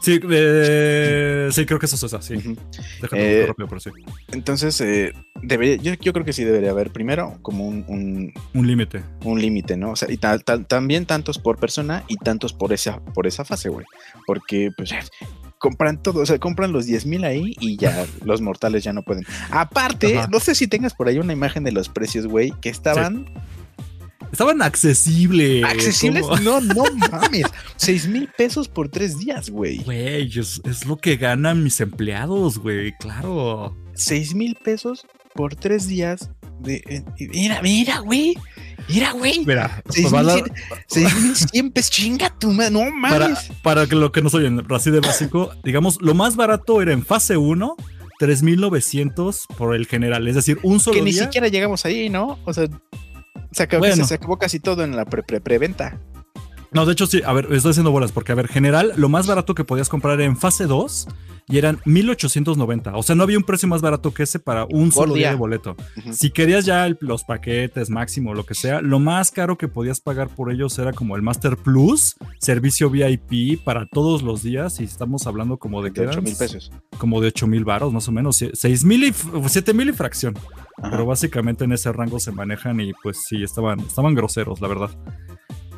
Sí, 0.00 0.20
eh, 0.30 1.48
sí, 1.50 1.66
creo 1.66 1.78
que 1.80 1.86
eso 1.86 1.96
es 1.96 2.02
eso, 2.04 2.22
sí. 2.22 2.34
Ujú. 2.36 2.56
Déjame 3.02 3.22
Eh, 3.40 3.46
rápido, 3.46 3.66
pero 3.68 3.80
sí. 3.80 3.90
Entonces, 4.32 4.80
eh, 4.80 5.12
debería, 5.42 5.74
yo, 5.76 5.94
yo 5.94 6.12
creo 6.12 6.24
que 6.24 6.32
sí 6.32 6.44
debería 6.44 6.70
haber 6.70 6.90
primero 6.90 7.38
como 7.42 7.66
un, 7.66 7.84
un, 7.88 8.32
Un 8.54 8.66
límite. 8.66 9.02
un 9.24 9.40
límite, 9.40 9.76
¿no? 9.76 9.90
O 9.92 9.96
sea, 9.96 10.08
y 10.10 10.16
tal- 10.16 10.44
tal- 10.44 10.66
también 10.66 11.04
tantos 11.04 11.38
por 11.38 11.58
persona 11.58 12.04
y 12.06 12.16
tantos 12.16 12.52
por 12.52 12.72
esa, 12.72 13.00
por 13.12 13.26
esa 13.26 13.44
fase, 13.44 13.68
güey. 13.70 13.86
Porque, 14.26 14.70
pues, 14.76 14.90
compran 15.58 16.02
todo, 16.02 16.20
o 16.22 16.26
sea, 16.26 16.38
compran 16.38 16.72
los 16.72 16.86
10 16.86 17.06
mil 17.06 17.24
ahí 17.24 17.54
y 17.60 17.76
ya 17.76 18.06
los 18.24 18.40
mortales 18.40 18.84
ya 18.84 18.92
no 18.92 19.02
pueden. 19.02 19.24
Aparte, 19.50 20.18
Ajá. 20.18 20.28
no 20.30 20.40
sé 20.40 20.54
si 20.54 20.66
tengas 20.66 20.94
por 20.94 21.08
ahí 21.08 21.18
una 21.18 21.32
imagen 21.32 21.64
de 21.64 21.72
los 21.72 21.88
precios, 21.88 22.26
güey, 22.26 22.52
que 22.60 22.68
estaban 22.68 23.26
Estaban 24.30 24.60
accesibles. 24.60 25.64
accesibles. 25.64 26.22
¿cómo? 26.22 26.36
No, 26.42 26.60
no 26.60 26.84
mames. 27.12 27.46
6 27.76 28.08
mil 28.08 28.28
pesos 28.36 28.68
por 28.68 28.88
tres 28.90 29.18
días, 29.18 29.48
güey. 29.50 29.78
Güey, 29.78 30.38
es, 30.38 30.60
es 30.64 30.84
lo 30.86 30.96
que 30.98 31.16
ganan 31.16 31.62
mis 31.62 31.80
empleados, 31.80 32.58
güey, 32.58 32.92
claro. 32.98 33.74
6 33.94 34.34
mil 34.34 34.54
pesos 34.62 35.06
por 35.34 35.54
tres 35.54 35.86
días. 35.86 36.30
De, 36.60 36.82
eh, 36.86 37.02
mira, 37.32 37.60
mira, 37.62 37.98
güey. 38.00 38.36
Mira, 38.88 39.12
güey. 39.12 39.44
Mira, 39.44 39.82
Seis 39.90 40.08
para, 40.10 40.34
mil 40.34 40.44
cien- 40.88 41.06
6.100 41.52 41.72
pesos, 41.72 41.90
chinga 41.90 42.30
tu 42.38 42.50
madre, 42.52 42.70
no 42.70 42.80
para, 43.02 43.28
mames. 43.28 43.50
para 43.62 43.86
que 43.86 43.94
lo 43.94 44.12
que 44.12 44.22
nos 44.22 44.32
oyen, 44.34 44.64
así 44.70 44.90
de 44.90 45.00
básico, 45.00 45.52
digamos, 45.62 46.00
lo 46.00 46.14
más 46.14 46.36
barato 46.36 46.80
era 46.80 46.92
en 46.92 47.04
fase 47.04 47.36
1, 47.36 47.76
3.900 48.18 49.46
por 49.56 49.74
el 49.74 49.86
general, 49.86 50.26
es 50.28 50.34
decir, 50.34 50.58
un 50.62 50.80
solo 50.80 50.96
que 50.96 51.02
ni 51.02 51.12
día. 51.12 51.24
siquiera 51.24 51.48
llegamos 51.48 51.84
ahí, 51.84 52.08
¿no? 52.08 52.38
O 52.44 52.52
sea, 52.54 52.66
se 53.52 53.62
acabó, 53.62 53.80
Bueno. 53.86 54.04
se 54.06 54.14
acabó 54.14 54.38
casi 54.38 54.58
todo 54.60 54.84
en 54.84 54.96
la 54.96 55.04
pre 55.04 55.22
pre 55.22 55.40
preventa. 55.40 56.00
No, 56.72 56.84
de 56.86 56.92
hecho 56.92 57.06
sí, 57.06 57.22
a 57.24 57.32
ver, 57.32 57.48
estoy 57.52 57.70
haciendo 57.70 57.90
bolas 57.90 58.12
porque, 58.12 58.32
a 58.32 58.34
ver, 58.34 58.48
general, 58.48 58.92
lo 58.96 59.08
más 59.08 59.26
barato 59.26 59.54
que 59.54 59.64
podías 59.64 59.88
comprar 59.88 60.14
era 60.14 60.24
en 60.24 60.36
fase 60.36 60.66
2 60.66 61.08
y 61.50 61.56
eran 61.56 61.78
1890. 61.86 62.94
O 62.94 63.02
sea, 63.02 63.14
no 63.14 63.22
había 63.22 63.38
un 63.38 63.44
precio 63.44 63.66
más 63.68 63.80
barato 63.80 64.12
que 64.12 64.22
ese 64.24 64.38
para 64.38 64.66
un 64.66 64.92
solo 64.92 65.14
día 65.14 65.28
día. 65.28 65.30
de 65.30 65.36
boleto. 65.36 65.76
Si 66.12 66.30
querías 66.30 66.66
ya 66.66 66.86
el- 66.86 66.98
los 67.00 67.24
paquetes 67.24 67.88
máximo, 67.88 68.34
lo 68.34 68.44
que 68.44 68.54
sea, 68.54 68.82
lo 68.82 68.98
más 68.98 69.30
caro 69.30 69.56
que 69.56 69.66
podías 69.66 69.98
pagar 70.00 70.28
por 70.28 70.52
ellos 70.52 70.78
era 70.78 70.92
como 70.92 71.16
el 71.16 71.22
Master 71.22 71.56
Plus, 71.56 72.16
servicio 72.38 72.90
VIP 72.90 73.56
para 73.64 73.86
todos 73.86 74.22
los 74.22 74.42
días. 74.42 74.78
Y 74.80 74.84
estamos 74.84 75.26
hablando 75.26 75.56
como 75.56 75.82
de, 75.82 75.88
De 75.88 75.94
que 75.94 76.00
8 76.02 76.10
eran 76.12 76.24
mil 76.24 76.36
pesos. 76.36 76.70
Como 76.98 77.22
de 77.22 77.28
8 77.28 77.46
mil 77.46 77.64
baros, 77.64 77.94
más 77.94 78.06
o 78.08 78.12
menos. 78.12 78.44
6 78.52 78.84
mil 78.84 79.04
y 79.04 79.14
7 79.46 79.72
mil 79.72 79.88
y 79.88 79.92
fracción. 79.94 80.36
Ajá. 80.76 80.90
Pero 80.90 81.06
básicamente 81.06 81.64
en 81.64 81.72
ese 81.72 81.90
rango 81.92 82.20
se 82.20 82.30
manejan 82.30 82.78
y 82.80 82.92
pues 83.02 83.22
sí, 83.26 83.42
estaban, 83.42 83.80
estaban 83.80 84.14
groseros, 84.14 84.60
la 84.60 84.68
verdad. 84.68 84.90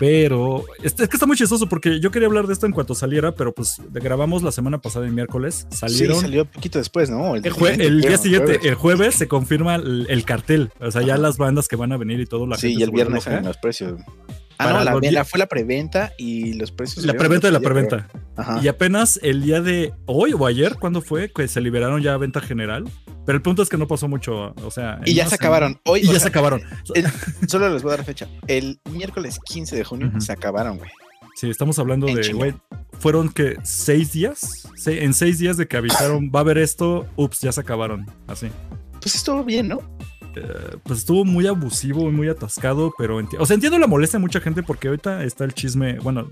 Pero 0.00 0.64
es, 0.82 0.94
es 0.98 1.08
que 1.10 1.16
está 1.16 1.26
muy 1.26 1.36
chistoso 1.36 1.68
porque 1.68 2.00
yo 2.00 2.10
quería 2.10 2.26
hablar 2.26 2.46
de 2.46 2.54
esto 2.54 2.64
en 2.64 2.72
cuanto 2.72 2.94
saliera, 2.94 3.34
pero 3.34 3.52
pues 3.52 3.76
grabamos 3.92 4.42
la 4.42 4.50
semana 4.50 4.78
pasada 4.80 5.04
el 5.04 5.12
miércoles. 5.12 5.66
Salieron. 5.68 6.16
Sí, 6.16 6.22
salió 6.22 6.46
poquito 6.46 6.78
después, 6.78 7.10
¿no? 7.10 7.36
El, 7.36 7.42
jue- 7.52 7.78
el 7.78 8.00
día 8.00 8.16
siguiente, 8.16 8.54
jueves. 8.54 8.64
el 8.66 8.74
jueves, 8.76 9.14
se 9.16 9.28
confirma 9.28 9.74
el, 9.74 10.06
el 10.08 10.24
cartel. 10.24 10.70
O 10.80 10.90
sea, 10.90 11.02
ya 11.02 11.18
las 11.18 11.36
bandas 11.36 11.68
que 11.68 11.76
van 11.76 11.92
a 11.92 11.98
venir 11.98 12.18
y 12.18 12.24
todo. 12.24 12.46
La 12.46 12.56
Sí, 12.56 12.68
gente 12.68 12.80
y 12.80 12.84
el 12.84 12.90
viernes 12.92 13.26
en 13.26 13.44
los 13.44 13.58
precios. 13.58 14.00
Ah, 14.60 14.72
no, 14.72 14.84
la, 14.84 15.10
la- 15.10 15.24
fue 15.24 15.38
la 15.38 15.46
preventa 15.46 16.12
y 16.18 16.52
los 16.54 16.70
precios. 16.72 17.04
La 17.06 17.14
preventa 17.14 17.46
de 17.48 17.52
la 17.52 17.60
preventa. 17.60 18.08
Y 18.62 18.68
apenas 18.68 19.18
el 19.22 19.42
día 19.42 19.60
de 19.60 19.92
hoy 20.06 20.32
o 20.32 20.46
ayer, 20.46 20.76
¿cuándo 20.76 21.00
fue? 21.02 21.32
Que 21.32 21.48
se 21.48 21.60
liberaron 21.60 22.02
ya 22.02 22.14
a 22.14 22.16
venta 22.16 22.40
general. 22.40 22.84
Pero 23.26 23.36
el 23.36 23.42
punto 23.42 23.62
es 23.62 23.68
que 23.68 23.76
no 23.76 23.86
pasó 23.86 24.08
mucho. 24.08 24.54
O 24.64 24.70
sea, 24.70 25.00
Y 25.04 25.14
ya 25.14 25.26
se 25.28 25.34
acabaron. 25.34 25.80
Hoy, 25.84 26.00
Y 26.00 26.04
ya 26.04 26.10
sea, 26.12 26.20
se 26.20 26.28
acabaron. 26.28 26.62
Solo 27.48 27.68
les 27.70 27.82
voy 27.82 27.92
a 27.92 27.96
dar 27.96 28.04
fecha. 28.04 28.28
El 28.46 28.80
miércoles 28.90 29.38
15 29.44 29.76
de 29.76 29.84
junio 29.84 30.10
se 30.20 30.32
acabaron, 30.32 30.78
güey. 30.78 30.90
Sí, 31.36 31.48
estamos 31.48 31.78
hablando 31.78 32.06
En 32.08 32.16
de, 32.16 32.32
güey, 32.32 32.54
fueron 32.98 33.30
que 33.30 33.56
seis 33.62 34.12
días. 34.12 34.68
Sí, 34.76 34.92
en 34.98 35.14
seis 35.14 35.38
días 35.38 35.56
de 35.56 35.66
que 35.68 35.76
avisaron, 35.76 36.30
va 36.34 36.40
a 36.40 36.42
haber 36.42 36.58
esto, 36.58 37.06
ups, 37.16 37.40
ya 37.40 37.52
se 37.52 37.60
acabaron. 37.60 38.04
Así. 38.26 38.48
Pues 39.00 39.14
estuvo 39.14 39.42
bien, 39.44 39.68
¿no? 39.68 39.80
Eh, 40.36 40.76
pues 40.84 41.00
estuvo 41.00 41.24
muy 41.24 41.46
abusivo 41.46 42.08
y 42.08 42.12
muy 42.12 42.28
atascado, 42.28 42.92
pero 42.96 43.18
o 43.38 43.46
sea, 43.46 43.54
entiendo 43.54 43.78
la 43.78 43.86
molestia 43.86 44.18
de 44.18 44.22
mucha 44.22 44.40
gente 44.40 44.62
porque 44.62 44.88
ahorita 44.88 45.24
está 45.24 45.44
el 45.44 45.54
chisme, 45.54 45.98
bueno, 46.00 46.28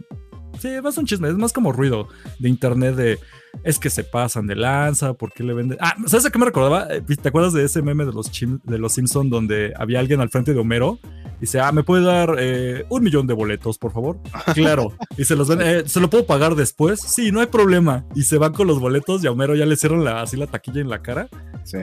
sí, 0.60 0.68
más 0.82 0.96
un 0.98 1.06
chisme, 1.06 1.28
es 1.28 1.34
más 1.36 1.52
como 1.52 1.72
ruido 1.72 2.08
de 2.38 2.48
internet 2.48 2.94
de 2.94 3.18
es 3.64 3.78
que 3.78 3.90
se 3.90 4.04
pasan 4.04 4.46
de 4.46 4.54
lanza, 4.54 5.14
¿por 5.14 5.32
qué 5.32 5.42
le 5.42 5.54
venden? 5.54 5.78
Ah, 5.80 5.96
¿sabes 6.06 6.26
a 6.26 6.30
qué 6.30 6.38
me 6.38 6.44
recordaba? 6.46 6.86
Eh, 6.94 7.00
¿Te 7.00 7.28
acuerdas 7.28 7.52
de 7.54 7.64
ese 7.64 7.82
meme 7.82 8.04
de 8.04 8.12
los, 8.12 8.30
chim- 8.30 8.60
de 8.62 8.78
los 8.78 8.92
Simpson 8.92 9.30
donde 9.30 9.72
había 9.76 9.98
alguien 10.00 10.20
al 10.20 10.28
frente 10.30 10.52
de 10.54 10.60
Homero? 10.60 10.98
Y 11.38 11.42
dice, 11.42 11.60
ah, 11.60 11.70
¿me 11.72 11.82
puede 11.84 12.04
dar 12.04 12.36
eh, 12.38 12.84
un 12.88 13.02
millón 13.02 13.26
de 13.26 13.34
boletos, 13.34 13.78
por 13.78 13.92
favor? 13.92 14.18
Claro. 14.54 14.92
Y 15.16 15.24
se 15.24 15.34
los 15.36 15.48
ven, 15.48 15.60
eh, 15.62 15.82
¿se 15.86 15.98
lo 16.00 16.10
puedo 16.10 16.26
pagar 16.26 16.54
después? 16.56 17.00
Sí, 17.00 17.30
no 17.32 17.40
hay 17.40 17.46
problema. 17.46 18.04
Y 18.14 18.22
se 18.22 18.38
van 18.38 18.52
con 18.52 18.66
los 18.66 18.80
boletos 18.80 19.22
y 19.24 19.28
a 19.28 19.30
Homero 19.32 19.54
ya 19.54 19.64
le 19.66 19.76
cierran 19.76 20.04
la, 20.04 20.20
así 20.22 20.36
la 20.36 20.46
taquilla 20.46 20.80
en 20.80 20.88
la 20.90 21.00
cara. 21.00 21.28
Sí. 21.64 21.78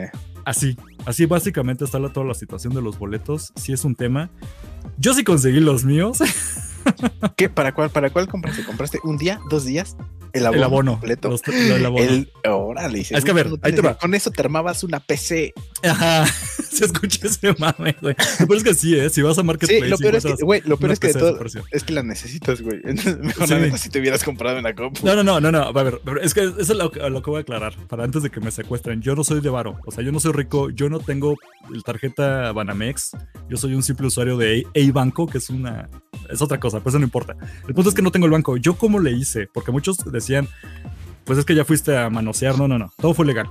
Así, 0.46 0.78
así 1.06 1.26
básicamente 1.26 1.86
está 1.86 2.00
la, 2.00 2.10
toda 2.10 2.26
la 2.26 2.34
situación 2.34 2.74
de 2.74 2.82
los 2.82 3.00
boletos. 3.00 3.54
Sí 3.56 3.74
es 3.74 3.86
un 3.86 3.96
tema. 3.96 4.30
Yo 4.98 5.14
sí 5.14 5.24
conseguí 5.24 5.60
los 5.60 5.84
míos. 5.86 6.20
¿Qué? 7.38 7.50
¿Para 7.50 7.74
cuál, 7.74 7.90
para 7.90 8.10
cuál 8.10 8.28
compraste? 8.28 8.64
¿Compraste 8.64 9.00
un 9.04 9.18
día, 9.18 9.40
dos 9.50 9.66
días? 9.66 9.96
El 10.34 10.46
abono. 10.46 10.58
el 10.58 10.64
abono. 10.66 10.92
completo. 10.94 11.30
los- 11.30 11.48
el 11.48 11.86
abono. 11.86 12.04
El, 12.04 12.30
órale, 12.46 13.00
Es 13.10 13.24
que 13.24 13.32
a 13.32 13.34
ver, 13.34 13.50
ahí 13.62 13.72
te 13.74 13.82
va. 13.82 13.98
Con 13.98 14.14
eso 14.16 14.32
te 14.32 14.42
armabas 14.42 14.84
una 14.84 15.00
PC. 15.00 15.54
Ajá. 15.84 16.26
Se 16.76 16.84
escucha 16.84 17.26
ese 17.26 17.56
mame, 17.58 17.96
güey. 18.02 18.16
Lo 18.42 18.48
peor 18.48 18.58
es 18.58 18.64
que 18.66 18.74
sí, 18.74 19.00
¿eh? 19.00 19.10
Si 19.10 19.22
vas 19.22 19.38
a 19.38 19.44
Marketplace. 19.44 19.82
Sí, 19.86 19.90
lo 19.90 19.98
peor 19.98 20.16
es 20.16 20.26
que, 20.26 20.34
güey, 20.44 20.60
lo 20.66 20.76
peor 20.76 20.90
una 20.90 20.94
es 20.94 21.00
que 21.00 21.08
de 21.08 21.14
todo, 21.14 21.40
es 21.72 21.84
que 21.86 21.94
la 21.94 22.04
necesitas, 22.04 22.62
güey. 22.62 22.82
Mejor 22.84 23.48
Sí. 23.48 23.54
la 23.54 23.60
neta 23.62 23.78
si 23.78 23.88
te 23.90 24.00
hubieras 24.02 24.26
comprado 24.26 24.60
una 24.60 24.76
compu. 24.76 25.06
No, 25.06 25.16
no, 25.16 25.24
no, 25.24 25.40
no, 25.40 25.54
no. 25.54 25.60
A 25.60 25.72
ver, 25.72 26.02
es 26.22 26.34
que 26.34 26.42
eso 26.42 26.60
es 26.60 26.68
lo, 26.70 26.92
que- 26.92 27.00
lo 27.10 27.22
que 27.24 27.30
voy 27.30 27.38
a 27.38 27.42
aclarar. 27.44 27.78
Para 27.88 28.04
antes 28.04 28.24
de 28.24 28.30
que 28.30 28.42
me 28.42 28.52
secuestren. 28.52 29.02
Yo 29.02 29.16
no 29.16 29.24
soy 29.24 29.40
de 29.40 29.50
varo. 29.50 29.80
O 29.86 29.92
sea, 29.92 30.04
yo 30.04 30.12
no 30.12 30.20
soy 30.20 30.34
rico. 30.34 30.70
Yo 30.70 30.90
no 30.90 31.00
tengo 31.00 31.38
el 31.74 31.82
tarjeta 31.84 32.52
Banamex. 32.52 33.12
Yo 33.48 33.56
soy 33.56 33.74
un 33.74 33.84
simple 33.84 34.08
usuario 34.08 34.36
de 34.36 34.66
A- 34.76 34.92
banco 34.92 35.28
que 35.28 35.38
es 35.38 35.50
una. 35.50 35.90
Es 36.30 36.42
otra 36.42 36.60
cosa, 36.60 36.80
pero 36.80 36.90
eso 36.90 37.00
no 37.00 37.06
importa. 37.06 37.36
El 37.68 37.74
punto 37.74 37.90
es 37.90 37.96
que 37.96 38.02
no 38.02 38.12
tengo 38.12 38.26
el 38.26 38.32
banco. 38.32 38.58
¿Yo 38.58 38.76
cómo 38.76 39.00
le 39.00 39.12
hice? 39.12 39.48
Porque 39.54 39.72
muchos 39.72 39.98
decían, 40.12 40.48
pues 41.24 41.40
es 41.40 41.46
que 41.46 41.56
ya 41.56 41.66
fuiste 41.66 41.98
a 41.98 42.10
manosear. 42.10 42.58
No, 42.58 42.68
no, 42.68 42.78
no. 42.78 42.92
Todo 42.98 43.14
fue 43.14 43.26
legal. 43.26 43.48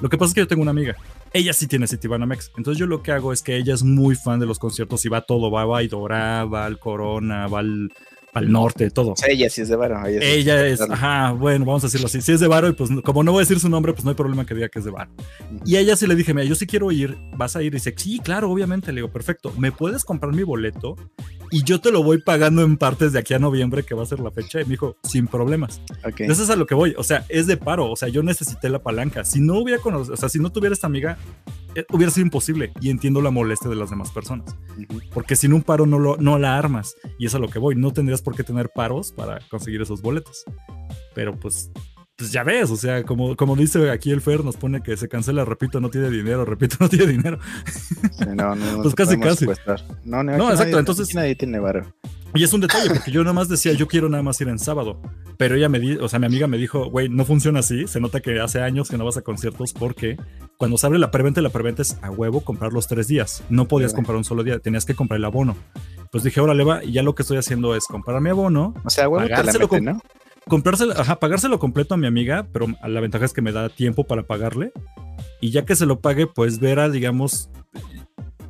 Lo 0.00 0.08
que 0.08 0.18
pasa 0.18 0.28
es 0.28 0.34
que 0.34 0.40
yo 0.40 0.48
tengo 0.48 0.62
una 0.62 0.70
amiga. 0.70 0.96
Ella 1.32 1.52
sí 1.52 1.66
tiene 1.66 1.86
Citibanamex. 1.86 2.52
Entonces 2.56 2.78
yo 2.78 2.86
lo 2.86 3.02
que 3.02 3.12
hago 3.12 3.32
es 3.32 3.42
que 3.42 3.56
ella 3.56 3.74
es 3.74 3.82
muy 3.82 4.14
fan 4.14 4.38
de 4.38 4.46
los 4.46 4.58
conciertos 4.58 5.04
y 5.04 5.08
va 5.08 5.22
todo. 5.22 5.50
Va, 5.50 5.78
a 5.78 5.82
Idora, 5.82 6.44
va 6.44 6.66
al 6.66 6.78
Corona, 6.78 7.46
va 7.46 7.60
al, 7.60 7.92
al 8.36 8.52
norte, 8.52 8.90
todo. 8.90 9.12
O 9.12 9.16
sea, 9.16 9.30
ella 9.30 9.48
sí 9.48 9.62
es 9.62 9.68
de 9.68 9.76
varo. 9.76 10.06
Ella, 10.06 10.20
Ella 10.22 10.66
es, 10.66 10.76
Claro. 10.76 10.92
ajá, 10.92 11.32
bueno, 11.32 11.64
vamos 11.64 11.82
a 11.84 11.86
decirlo 11.86 12.06
así. 12.06 12.20
Si 12.20 12.32
es 12.32 12.40
de 12.40 12.46
Varo, 12.48 12.68
y 12.68 12.72
pues 12.72 12.90
como 13.02 13.22
no 13.24 13.32
voy 13.32 13.40
a 13.40 13.42
decir 13.42 13.58
su 13.58 13.68
nombre, 13.70 13.92
pues 13.94 14.04
no 14.04 14.10
hay 14.10 14.16
problema 14.16 14.44
que 14.44 14.54
diga 14.54 14.68
que 14.68 14.78
es 14.78 14.84
de 14.84 14.90
Varo. 14.90 15.10
Y 15.64 15.76
a 15.76 15.80
ella 15.80 15.96
sí 15.96 16.06
le 16.06 16.14
dije, 16.14 16.34
mira, 16.34 16.44
yo 16.44 16.54
sí 16.54 16.66
quiero 16.66 16.92
ir, 16.92 17.16
vas 17.36 17.56
a 17.56 17.62
ir. 17.62 17.68
Y 17.72 17.76
dice, 17.78 17.94
sí, 17.96 18.20
claro, 18.22 18.50
obviamente. 18.50 18.92
Le 18.92 18.96
digo, 19.00 19.10
perfecto, 19.10 19.52
¿me 19.56 19.72
puedes 19.72 20.04
comprar 20.04 20.32
mi 20.34 20.42
boleto? 20.42 20.96
Y 21.50 21.62
yo 21.62 21.80
te 21.80 21.90
lo 21.92 22.02
voy 22.02 22.18
pagando 22.20 22.62
en 22.62 22.76
partes 22.76 23.12
de 23.12 23.20
aquí 23.20 23.32
a 23.32 23.38
noviembre, 23.38 23.84
que 23.84 23.94
va 23.94 24.02
a 24.02 24.06
ser 24.06 24.20
la 24.20 24.30
fecha. 24.30 24.60
Y 24.60 24.64
me 24.64 24.70
dijo, 24.72 24.96
sin 25.02 25.26
problemas. 25.28 25.80
Ok. 26.04 26.20
Eso 26.20 26.42
es 26.42 26.50
a 26.50 26.56
lo 26.56 26.66
que 26.66 26.74
voy. 26.74 26.94
O 26.98 27.04
sea, 27.04 27.24
es 27.28 27.46
de 27.46 27.56
paro. 27.56 27.90
O 27.90 27.96
sea, 27.96 28.08
yo 28.08 28.22
necesité 28.22 28.68
la 28.68 28.80
palanca. 28.82 29.24
Si 29.24 29.40
no 29.40 29.58
hubiera 29.58 29.80
conocido, 29.80 30.14
o 30.14 30.16
sea, 30.16 30.28
si 30.28 30.38
no 30.40 30.50
tuviera 30.52 30.74
esta 30.74 30.86
amiga, 30.88 31.16
eh, 31.74 31.84
hubiera 31.92 32.10
sido 32.12 32.24
imposible. 32.26 32.72
Y 32.80 32.90
entiendo 32.90 33.22
la 33.22 33.30
molestia 33.30 33.70
de 33.70 33.76
las 33.76 33.90
demás 33.90 34.10
personas. 34.10 34.56
Ujú. 34.76 35.00
Porque 35.14 35.36
sin 35.36 35.52
un 35.52 35.62
paro 35.62 35.86
no, 35.86 35.98
lo, 35.98 36.16
no 36.16 36.38
la 36.38 36.58
armas. 36.58 36.96
Y 37.18 37.26
es 37.26 37.34
a 37.34 37.38
lo 37.38 37.48
que 37.48 37.58
voy. 37.60 37.76
No 37.76 37.92
tendrías 37.92 38.22
por 38.26 38.34
qué 38.36 38.42
tener 38.42 38.68
paros 38.68 39.12
para 39.12 39.38
conseguir 39.48 39.80
esos 39.80 40.02
boletos. 40.02 40.44
Pero 41.14 41.38
pues, 41.38 41.70
pues 42.16 42.32
ya 42.32 42.42
ves, 42.42 42.70
o 42.72 42.76
sea, 42.76 43.04
como, 43.04 43.36
como 43.36 43.54
dice 43.54 43.88
aquí 43.90 44.10
el 44.10 44.20
Fer, 44.20 44.44
nos 44.44 44.56
pone 44.56 44.82
que 44.82 44.96
se 44.96 45.08
cancela, 45.08 45.44
repito, 45.44 45.80
no 45.80 45.88
tiene 45.90 46.10
dinero, 46.10 46.44
repito, 46.44 46.76
no 46.80 46.88
tiene 46.88 47.06
dinero. 47.06 47.38
Sí, 48.12 48.24
no, 48.34 48.54
no, 48.56 48.82
Pues 48.82 48.94
casi, 48.96 49.16
casi. 49.20 49.46
No, 50.04 50.22
no, 50.24 50.36
No, 50.36 50.50
exacto, 50.50 50.72
nadie- 50.72 50.78
entonces- 50.80 51.14
nadie 51.14 51.36
tiene 51.36 51.60
varo. 51.60 51.86
Y 52.34 52.42
es 52.44 52.52
un 52.52 52.60
detalle, 52.60 52.90
porque 52.90 53.10
yo 53.10 53.22
nada 53.22 53.32
más 53.32 53.48
decía, 53.48 53.72
yo 53.72 53.86
quiero 53.88 54.10
nada 54.10 54.22
más 54.22 54.38
ir 54.42 54.48
en 54.48 54.58
sábado. 54.58 55.00
Pero 55.38 55.54
ella 55.54 55.70
me 55.70 55.78
dijo, 55.80 56.04
o 56.04 56.08
sea, 56.08 56.18
mi 56.18 56.26
amiga 56.26 56.46
me 56.46 56.58
dijo, 56.58 56.90
güey, 56.90 57.08
no 57.08 57.24
funciona 57.24 57.60
así. 57.60 57.86
Se 57.86 57.98
nota 57.98 58.20
que 58.20 58.40
hace 58.40 58.60
años 58.60 58.90
que 58.90 58.98
no 58.98 59.06
vas 59.06 59.16
a 59.16 59.22
conciertos 59.22 59.72
porque 59.72 60.18
cuando 60.58 60.76
se 60.76 60.86
abre 60.86 60.98
la 60.98 61.10
preventa, 61.10 61.40
la 61.40 61.48
preventa 61.48 61.80
es 61.80 61.96
a 62.02 62.10
huevo 62.10 62.42
comprar 62.42 62.74
los 62.74 62.88
tres 62.88 63.08
días. 63.08 63.42
No 63.48 63.68
podías 63.68 63.94
comprar 63.94 64.18
un 64.18 64.24
solo 64.24 64.42
día, 64.42 64.58
tenías 64.58 64.84
que 64.84 64.94
comprar 64.94 65.16
el 65.16 65.24
abono. 65.24 65.56
Pues 66.16 66.24
dije, 66.24 66.40
órale, 66.40 66.64
va, 66.64 66.82
y 66.82 66.92
ya 66.92 67.02
lo 67.02 67.14
que 67.14 67.20
estoy 67.20 67.36
haciendo 67.36 67.76
es 67.76 67.84
comprar 67.84 68.22
mi 68.22 68.30
abono, 68.30 68.72
O 68.86 68.88
sea, 68.88 69.06
huevo 69.06 69.26
te 69.26 69.44
la 69.44 69.52
meten, 69.52 69.84
¿no? 69.84 70.00
comprárselo, 70.48 70.94
ajá, 70.98 71.16
pagárselo 71.16 71.58
completo 71.58 71.92
a 71.92 71.98
mi 71.98 72.06
amiga, 72.06 72.48
pero 72.54 72.68
la 72.82 73.00
ventaja 73.00 73.26
es 73.26 73.34
que 73.34 73.42
me 73.42 73.52
da 73.52 73.68
tiempo 73.68 74.04
para 74.04 74.22
pagarle. 74.22 74.72
Y 75.42 75.50
ya 75.50 75.66
que 75.66 75.76
se 75.76 75.84
lo 75.84 76.00
pague, 76.00 76.26
pues 76.26 76.58
verá, 76.58 76.88
digamos, 76.88 77.50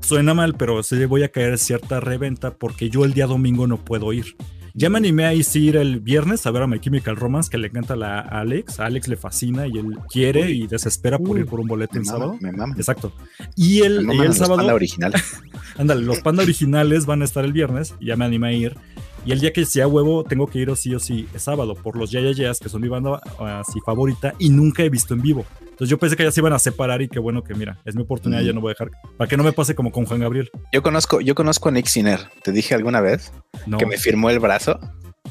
suena 0.06 0.34
mal, 0.34 0.54
pero 0.54 0.82
sí 0.84 1.04
voy 1.04 1.24
a 1.24 1.28
caer 1.30 1.58
cierta 1.58 1.98
reventa 1.98 2.54
porque 2.54 2.90
yo 2.90 3.04
el 3.04 3.12
día 3.12 3.26
domingo 3.26 3.66
no 3.66 3.84
puedo 3.84 4.12
ir. 4.12 4.36
Ya 4.72 4.88
me 4.88 4.98
animé 4.98 5.24
a 5.24 5.32
ir 5.34 5.76
el 5.76 6.00
viernes 6.00 6.46
a 6.46 6.50
ver 6.50 6.62
a 6.62 6.66
My 6.66 6.78
Chemical 6.78 7.16
Romance, 7.16 7.50
que 7.50 7.56
le 7.58 7.68
encanta 7.68 7.96
la 7.96 8.20
a 8.20 8.40
Alex. 8.40 8.78
A 8.78 8.86
Alex 8.86 9.08
le 9.08 9.16
fascina 9.16 9.66
y 9.66 9.78
él 9.78 9.96
quiere 10.12 10.50
y 10.50 10.66
desespera 10.66 11.18
por 11.18 11.30
Uy, 11.30 11.40
ir 11.40 11.46
por 11.46 11.60
un 11.60 11.66
boleto 11.66 11.98
el 11.98 12.04
sábado. 12.04 12.36
me 12.40 12.52
mama. 12.52 12.74
Exacto. 12.76 13.12
Y 13.56 13.80
el, 13.80 14.04
Me 14.06 14.14
y 14.14 14.18
maman 14.18 14.20
el 14.20 14.28
los 14.28 14.36
sábado. 14.36 14.56
Panda 14.58 14.74
original. 14.74 15.14
Ándale, 15.78 16.02
los 16.02 16.20
panda 16.20 16.42
originales 16.42 17.06
van 17.06 17.22
a 17.22 17.24
estar 17.24 17.44
el 17.44 17.52
viernes 17.52 17.94
y 17.98 18.06
ya 18.06 18.16
me 18.16 18.26
animé 18.26 18.48
a 18.48 18.52
ir. 18.52 18.76
Y 19.24 19.32
el 19.32 19.40
día 19.40 19.52
que 19.52 19.64
sea 19.64 19.88
huevo, 19.88 20.22
tengo 20.22 20.46
que 20.46 20.60
ir 20.60 20.70
o 20.70 20.76
sí 20.76 20.94
o 20.94 21.00
sí, 21.00 21.26
es 21.34 21.42
sábado, 21.42 21.74
por 21.74 21.96
los 21.96 22.12
Yayayas, 22.12 22.60
que 22.60 22.68
son 22.68 22.82
mi 22.82 22.88
banda 22.88 23.20
así 23.40 23.80
favorita 23.84 24.34
y 24.38 24.50
nunca 24.50 24.84
he 24.84 24.88
visto 24.90 25.14
en 25.14 25.22
vivo. 25.22 25.44
Entonces 25.76 25.90
yo 25.90 25.98
pensé 25.98 26.16
que 26.16 26.22
ya 26.24 26.30
se 26.30 26.40
iban 26.40 26.54
a 26.54 26.58
separar 26.58 27.02
y 27.02 27.08
que 27.08 27.18
bueno 27.18 27.44
que 27.44 27.54
mira, 27.54 27.76
es 27.84 27.94
mi 27.94 28.00
oportunidad, 28.02 28.40
Mm. 28.40 28.46
ya 28.46 28.52
no 28.54 28.62
voy 28.62 28.70
a 28.70 28.72
dejar. 28.72 28.90
Para 29.18 29.28
que 29.28 29.36
no 29.36 29.44
me 29.44 29.52
pase 29.52 29.74
como 29.74 29.92
con 29.92 30.06
Juan 30.06 30.20
Gabriel. 30.20 30.50
Yo 30.72 30.82
conozco, 30.82 31.20
yo 31.20 31.34
conozco 31.34 31.68
a 31.68 31.72
Nick 31.72 31.86
Sinner. 31.86 32.20
¿Te 32.42 32.50
dije 32.50 32.74
alguna 32.74 33.02
vez 33.02 33.30
No, 33.66 33.76
que 33.76 33.84
me 33.84 33.98
firmó 33.98 34.30
el 34.30 34.38
brazo? 34.38 34.80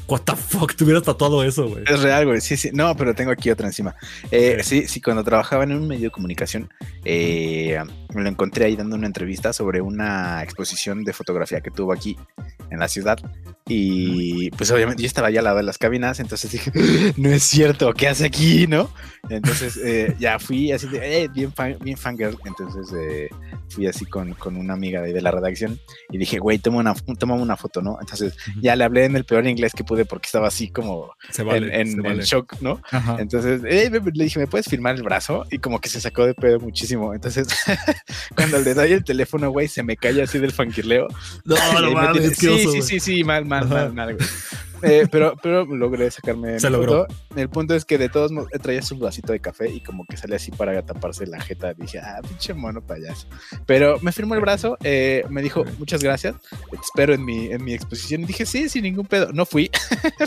what 0.08 0.20
the 0.20 0.36
fuck, 0.36 0.74
te 0.76 0.84
hubieras 0.84 1.02
tatuado 1.02 1.42
eso, 1.42 1.68
güey. 1.68 1.82
Es 1.86 2.00
real, 2.00 2.26
güey. 2.26 2.40
Sí, 2.40 2.56
sí. 2.56 2.70
No, 2.72 2.94
pero 2.96 3.12
tengo 3.14 3.32
aquí 3.32 3.50
otra 3.50 3.66
encima. 3.66 3.96
Eh. 4.30 4.58
Sí, 4.62 4.86
sí, 4.86 5.00
cuando 5.00 5.24
trabajaba 5.24 5.64
en 5.64 5.72
un 5.72 5.88
medio 5.88 6.04
de 6.04 6.10
comunicación, 6.10 6.68
eh, 7.04 7.78
me 8.16 8.22
lo 8.22 8.28
encontré 8.28 8.64
ahí 8.64 8.74
dando 8.76 8.96
una 8.96 9.06
entrevista 9.06 9.52
sobre 9.52 9.80
una 9.80 10.42
exposición 10.42 11.04
de 11.04 11.12
fotografía 11.12 11.60
que 11.60 11.70
tuvo 11.70 11.92
aquí 11.92 12.16
en 12.70 12.78
la 12.80 12.88
ciudad. 12.88 13.18
Y 13.68 14.50
pues 14.52 14.70
obviamente 14.70 15.02
yo 15.02 15.06
estaba 15.08 15.28
ya 15.28 15.40
al 15.40 15.44
lado 15.44 15.56
de 15.56 15.64
las 15.64 15.76
cabinas, 15.76 16.20
entonces 16.20 16.52
dije, 16.52 16.70
no 17.16 17.30
es 17.30 17.42
cierto, 17.42 17.92
¿qué 17.94 18.06
hace 18.08 18.24
aquí? 18.26 18.66
¿No? 18.68 18.88
Entonces 19.28 19.76
eh, 19.84 20.14
ya 20.20 20.38
fui 20.38 20.70
así 20.70 20.86
de, 20.86 21.24
eh, 21.24 21.28
bien, 21.28 21.52
fan, 21.52 21.76
bien 21.80 21.96
fangirl. 21.96 22.38
Entonces 22.44 22.94
eh, 22.96 23.28
fui 23.68 23.88
así 23.88 24.04
con, 24.06 24.34
con 24.34 24.56
una 24.56 24.74
amiga 24.74 25.02
de, 25.02 25.12
de 25.12 25.20
la 25.20 25.32
redacción 25.32 25.80
y 26.10 26.18
dije, 26.18 26.38
güey, 26.38 26.58
toma 26.58 26.78
una, 26.78 26.94
toma 27.18 27.34
una 27.34 27.56
foto, 27.56 27.82
¿no? 27.82 27.98
Entonces 28.00 28.36
ya 28.62 28.76
le 28.76 28.84
hablé 28.84 29.04
en 29.04 29.16
el 29.16 29.24
peor 29.24 29.44
inglés 29.48 29.72
que 29.74 29.82
pude 29.82 30.04
porque 30.04 30.26
estaba 30.26 30.46
así 30.46 30.70
como 30.70 31.10
Se 31.30 31.42
vale. 31.42 31.66
en, 31.66 31.74
en- 31.80 31.86
se 31.88 31.92
en 31.96 32.02
vale. 32.04 32.22
shock, 32.24 32.60
¿no? 32.60 32.80
Ajá. 32.92 33.16
Entonces 33.18 33.62
eh, 33.66 33.90
le 33.90 34.24
dije, 34.24 34.38
¿me 34.38 34.46
puedes 34.46 34.66
firmar 34.68 34.94
el 34.94 35.02
brazo? 35.02 35.44
Y 35.50 35.58
como 35.58 35.80
que 35.80 35.88
se 35.88 36.00
sacó 36.00 36.24
de 36.24 36.34
pedo 36.34 36.60
muchísimo. 36.60 37.12
Entonces, 37.14 37.48
cuando 38.34 38.58
le 38.60 38.74
doy 38.74 38.92
el 38.92 39.04
teléfono, 39.04 39.50
güey, 39.50 39.68
se 39.68 39.82
me 39.82 39.96
cae 39.96 40.22
así 40.22 40.38
del 40.38 40.52
fanquileo. 40.52 41.08
No, 41.44 41.54
no 41.80 41.90
mames, 41.92 42.36
tiene- 42.38 42.58
sí, 42.60 42.66
oso, 42.68 42.72
sí, 42.72 42.82
sí, 42.82 43.00
sí, 43.00 43.24
mal, 43.24 43.44
mal, 43.46 43.64
Ajá. 43.64 43.74
mal, 43.74 43.92
mal, 43.94 44.14
güey. 44.16 44.28
Eh, 44.82 45.06
pero, 45.10 45.34
pero 45.42 45.64
logré 45.64 46.10
sacarme 46.10 46.60
Se 46.60 46.68
logró. 46.68 47.06
El 47.34 47.48
punto 47.48 47.74
es 47.74 47.86
que 47.86 47.96
de 47.96 48.10
todos 48.10 48.30
modos 48.30 48.50
traía 48.60 48.82
su 48.82 48.98
vasito 48.98 49.32
de 49.32 49.40
café 49.40 49.70
y 49.70 49.80
como 49.82 50.04
que 50.04 50.18
sale 50.18 50.36
así 50.36 50.50
para 50.50 50.80
taparse 50.84 51.26
la 51.26 51.40
jeta. 51.40 51.72
Dije, 51.72 51.98
ah, 51.98 52.20
pinche 52.28 52.52
mono 52.52 52.82
payaso. 52.86 53.26
Pero 53.64 53.98
me 54.02 54.12
firmó 54.12 54.34
el 54.34 54.42
brazo, 54.42 54.76
eh, 54.84 55.24
me 55.30 55.40
dijo, 55.40 55.64
muchas 55.78 56.02
gracias, 56.02 56.34
te 56.70 56.76
espero 56.76 57.14
en 57.14 57.24
mi, 57.24 57.46
en 57.46 57.64
mi 57.64 57.72
exposición. 57.72 58.20
Y 58.22 58.26
dije, 58.26 58.44
sí, 58.44 58.68
sin 58.68 58.82
ningún 58.82 59.06
pedo. 59.06 59.32
No 59.32 59.46
fui, 59.46 59.70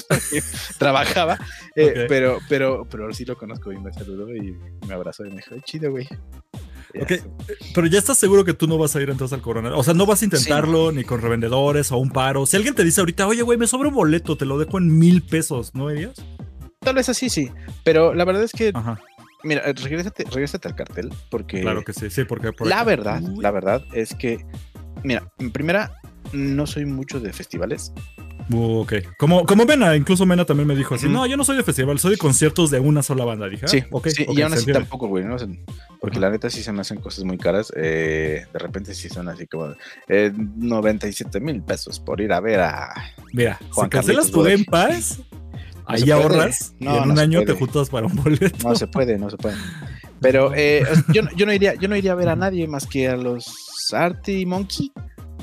trabajaba, 0.79 1.37
eh, 1.75 1.85
Ok. 1.85 2.05
pero, 2.09 2.39
pero, 2.49 2.87
pero 2.89 3.13
sí 3.13 3.25
lo 3.25 3.37
conozco 3.37 3.71
y 3.71 3.77
me 3.79 3.93
saludó 3.93 4.33
y 4.35 4.57
me 4.87 4.93
abrazó 4.95 5.25
y 5.25 5.29
me 5.29 5.37
dijo, 5.37 5.55
chido, 5.63 5.91
güey. 5.91 6.07
Ok, 7.01 7.07
sé. 7.09 7.23
Pero 7.75 7.87
ya 7.87 7.99
estás 7.99 8.17
seguro 8.17 8.43
que 8.45 8.53
tú 8.53 8.67
no 8.67 8.77
vas 8.77 8.95
a 8.95 9.01
ir 9.01 9.09
entonces 9.09 9.35
al 9.35 9.41
Corona. 9.41 9.75
O 9.75 9.83
sea, 9.83 9.93
no 9.93 10.05
vas 10.05 10.21
a 10.21 10.25
intentarlo 10.25 10.91
ni 10.91 11.03
con 11.03 11.21
revendedores 11.21 11.91
o 11.91 11.97
un 11.97 12.09
paro. 12.09 12.45
Si 12.45 12.55
alguien 12.57 12.73
te 12.75 12.83
dice 12.83 13.01
ahorita, 13.01 13.27
oye, 13.27 13.41
güey, 13.43 13.57
me 13.57 13.67
sobra 13.67 13.89
un 13.89 13.95
boleto, 13.95 14.37
te 14.37 14.45
lo 14.45 14.57
dejo 14.57 14.77
en 14.77 14.97
mil 14.97 15.21
pesos, 15.21 15.73
¿no 15.75 15.89
dirías? 15.89 16.13
Tal 16.79 16.95
vez 16.95 17.09
así 17.09 17.29
sí, 17.29 17.51
pero 17.83 18.13
la 18.13 18.23
verdad 18.25 18.41
es 18.43 18.51
que, 18.53 18.71
Ajá, 18.73 18.99
mira, 19.43 19.61
eh, 19.69 19.73
regrésate, 19.73 20.23
regrésate 20.31 20.67
al 20.69 20.75
cartel, 20.75 21.13
porque 21.29 21.61
claro 21.61 21.83
que 21.83 21.91
sí, 21.93 22.09
sí, 22.09 22.23
porque 22.23 22.53
por 22.53 22.67
la 22.67 22.77
acá- 22.77 22.83
verdad, 22.85 23.21
Uy. 23.21 23.41
la 23.43 23.51
verdad 23.51 23.83
es 23.93 24.15
que, 24.15 24.45
mira, 25.03 25.29
en 25.39 25.51
primera, 25.51 25.99
no 26.31 26.65
soy 26.65 26.85
mucho 26.85 27.19
de 27.19 27.33
festivales. 27.33 27.91
Uh, 28.51 28.79
ok. 28.81 28.93
Como, 29.17 29.45
como 29.45 29.65
Mena, 29.65 29.95
incluso 29.95 30.25
Mena 30.25 30.43
también 30.45 30.67
me 30.67 30.75
dijo 30.75 30.95
así. 30.95 31.07
No, 31.07 31.25
yo 31.27 31.37
no 31.37 31.43
soy 31.43 31.57
de 31.57 31.63
festival, 31.63 31.99
soy 31.99 32.11
de 32.11 32.17
conciertos 32.17 32.71
de 32.71 32.79
una 32.79 33.03
sola 33.03 33.23
banda. 33.25 33.47
Dije, 33.47 33.65
ah, 33.65 33.69
sí, 33.69 33.83
ok. 33.91 34.07
sí, 34.07 34.23
ok, 34.27 34.33
y 34.37 34.41
aún 34.41 34.53
así 34.53 34.61
entiende. 34.61 34.79
tampoco, 34.81 35.07
güey, 35.07 35.25
porque 36.01 36.19
la 36.19 36.29
neta 36.29 36.49
sí 36.49 36.63
se 36.63 36.71
me 36.71 36.81
hacen 36.81 36.99
cosas 36.99 37.25
muy 37.25 37.37
caras. 37.37 37.71
eh, 37.75 38.45
de 38.51 38.59
repente 38.59 38.95
sí 38.95 39.09
son 39.09 39.27
así 39.29 39.45
como 39.47 39.73
eh, 40.07 40.31
97 40.35 41.39
mil 41.39 41.61
pesos 41.61 41.99
por 41.99 42.21
ir 42.21 42.31
a 42.33 42.39
ver 42.39 42.61
a. 42.61 42.93
Mira, 43.33 43.59
Juan 43.71 43.85
si 43.87 43.89
cancelas 43.89 44.31
tu. 44.31 44.41
Game 44.41 44.65
Pass, 44.65 45.19
ahí 45.85 46.09
ahorras 46.09 46.73
No, 46.79 46.91
y 46.93 46.97
en 46.97 47.07
no 47.07 47.13
un 47.13 47.19
año 47.19 47.43
te 47.43 47.53
juntas 47.53 47.89
para 47.89 48.07
un 48.07 48.15
boleto. 48.15 48.67
No 48.67 48.75
se 48.75 48.87
puede, 48.87 49.17
no 49.19 49.29
se 49.29 49.37
puede. 49.37 49.57
Pero 50.21 50.53
eh, 50.55 50.83
yo, 51.13 51.21
no- 51.21 51.31
yo, 51.35 51.45
no 51.45 51.53
iría, 51.53 51.75
yo 51.75 51.87
no 51.87 51.95
iría 51.95 52.13
a 52.13 52.15
ver 52.15 52.29
a 52.29 52.35
nadie 52.35 52.67
más 52.67 52.85
que 52.87 53.07
a 53.07 53.15
los 53.15 53.93
Arty 53.93 54.45
Monkey 54.45 54.91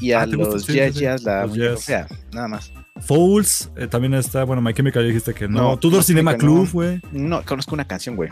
y 0.01 0.12
a 0.12 0.23
Ah, 0.23 0.27
¿te 0.27 0.37
gusta? 0.37 0.55
los 0.55 0.66
Jazz 0.66 0.95
sí, 0.95 1.05
la 1.25 1.47
Los 1.47 1.88
nada 2.33 2.49
más. 2.49 2.73
Fouls, 3.00 3.70
eh, 3.76 3.87
también 3.87 4.14
está, 4.14 4.44
bueno, 4.44 4.62
My 4.62 4.72
Chemical 4.72 5.02
ya 5.02 5.09
dijiste 5.09 5.35
que 5.35 5.48
no. 5.48 5.62
No, 5.62 5.76
Tudor 5.78 6.02
Cinema 6.02 6.37
Club, 6.37 6.64
no. 6.64 6.72
güey. 6.72 7.00
No, 7.12 7.42
conozco 7.44 7.74
una 7.74 7.87
canción, 7.87 8.16
güey. 8.16 8.30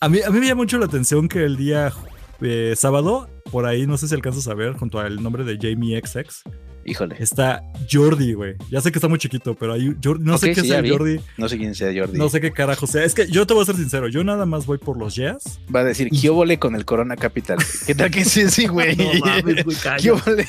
A 0.00 0.08
mí, 0.08 0.20
a 0.22 0.30
mí 0.30 0.40
me 0.40 0.46
llama 0.46 0.62
mucho 0.62 0.78
la 0.78 0.86
atención 0.86 1.28
que 1.28 1.44
el 1.44 1.56
día 1.56 1.92
eh, 2.40 2.74
sábado, 2.76 3.28
por 3.50 3.66
ahí, 3.66 3.86
no 3.86 3.98
sé 3.98 4.08
si 4.08 4.14
alcanzas 4.14 4.48
a 4.48 4.54
ver, 4.54 4.74
junto 4.74 4.98
al 4.98 5.22
nombre 5.22 5.44
de 5.44 5.58
Jamie 5.60 6.00
XX, 6.00 6.42
Híjole. 6.84 7.16
Está 7.18 7.62
Jordi, 7.90 8.32
güey. 8.32 8.54
Ya 8.70 8.80
sé 8.80 8.90
que 8.90 8.98
está 8.98 9.08
muy 9.08 9.18
chiquito, 9.18 9.54
pero 9.54 9.74
hay 9.74 9.94
Jordi, 10.02 10.24
no 10.24 10.38
sé 10.38 10.52
qué 10.52 10.62
sí, 10.62 10.68
sea. 10.68 10.82
Jordi. 10.86 11.20
No 11.36 11.48
sé 11.48 11.58
quién 11.58 11.74
sea 11.74 11.92
Jordi. 11.94 12.18
No 12.18 12.28
sé 12.28 12.40
qué 12.40 12.52
carajo 12.52 12.86
sea. 12.86 13.04
Es 13.04 13.14
que 13.14 13.28
yo 13.28 13.46
te 13.46 13.54
voy 13.54 13.62
a 13.62 13.66
ser 13.66 13.76
sincero. 13.76 14.08
Yo 14.08 14.24
nada 14.24 14.46
más 14.46 14.66
voy 14.66 14.78
por 14.78 14.96
los 14.98 15.14
jazz. 15.14 15.60
Va 15.74 15.80
a 15.80 15.84
decir, 15.84 16.08
¿qué 16.10 16.30
óvole 16.30 16.58
con 16.58 16.74
el 16.74 16.84
Corona 16.84 17.16
Capital? 17.16 17.58
¿Qué 17.86 17.94
tal 17.94 18.10
que 18.10 18.24
sí, 18.24 18.48
sí, 18.48 18.66
güey? 18.66 18.96
¿Qué 20.00 20.10
óvole? 20.10 20.48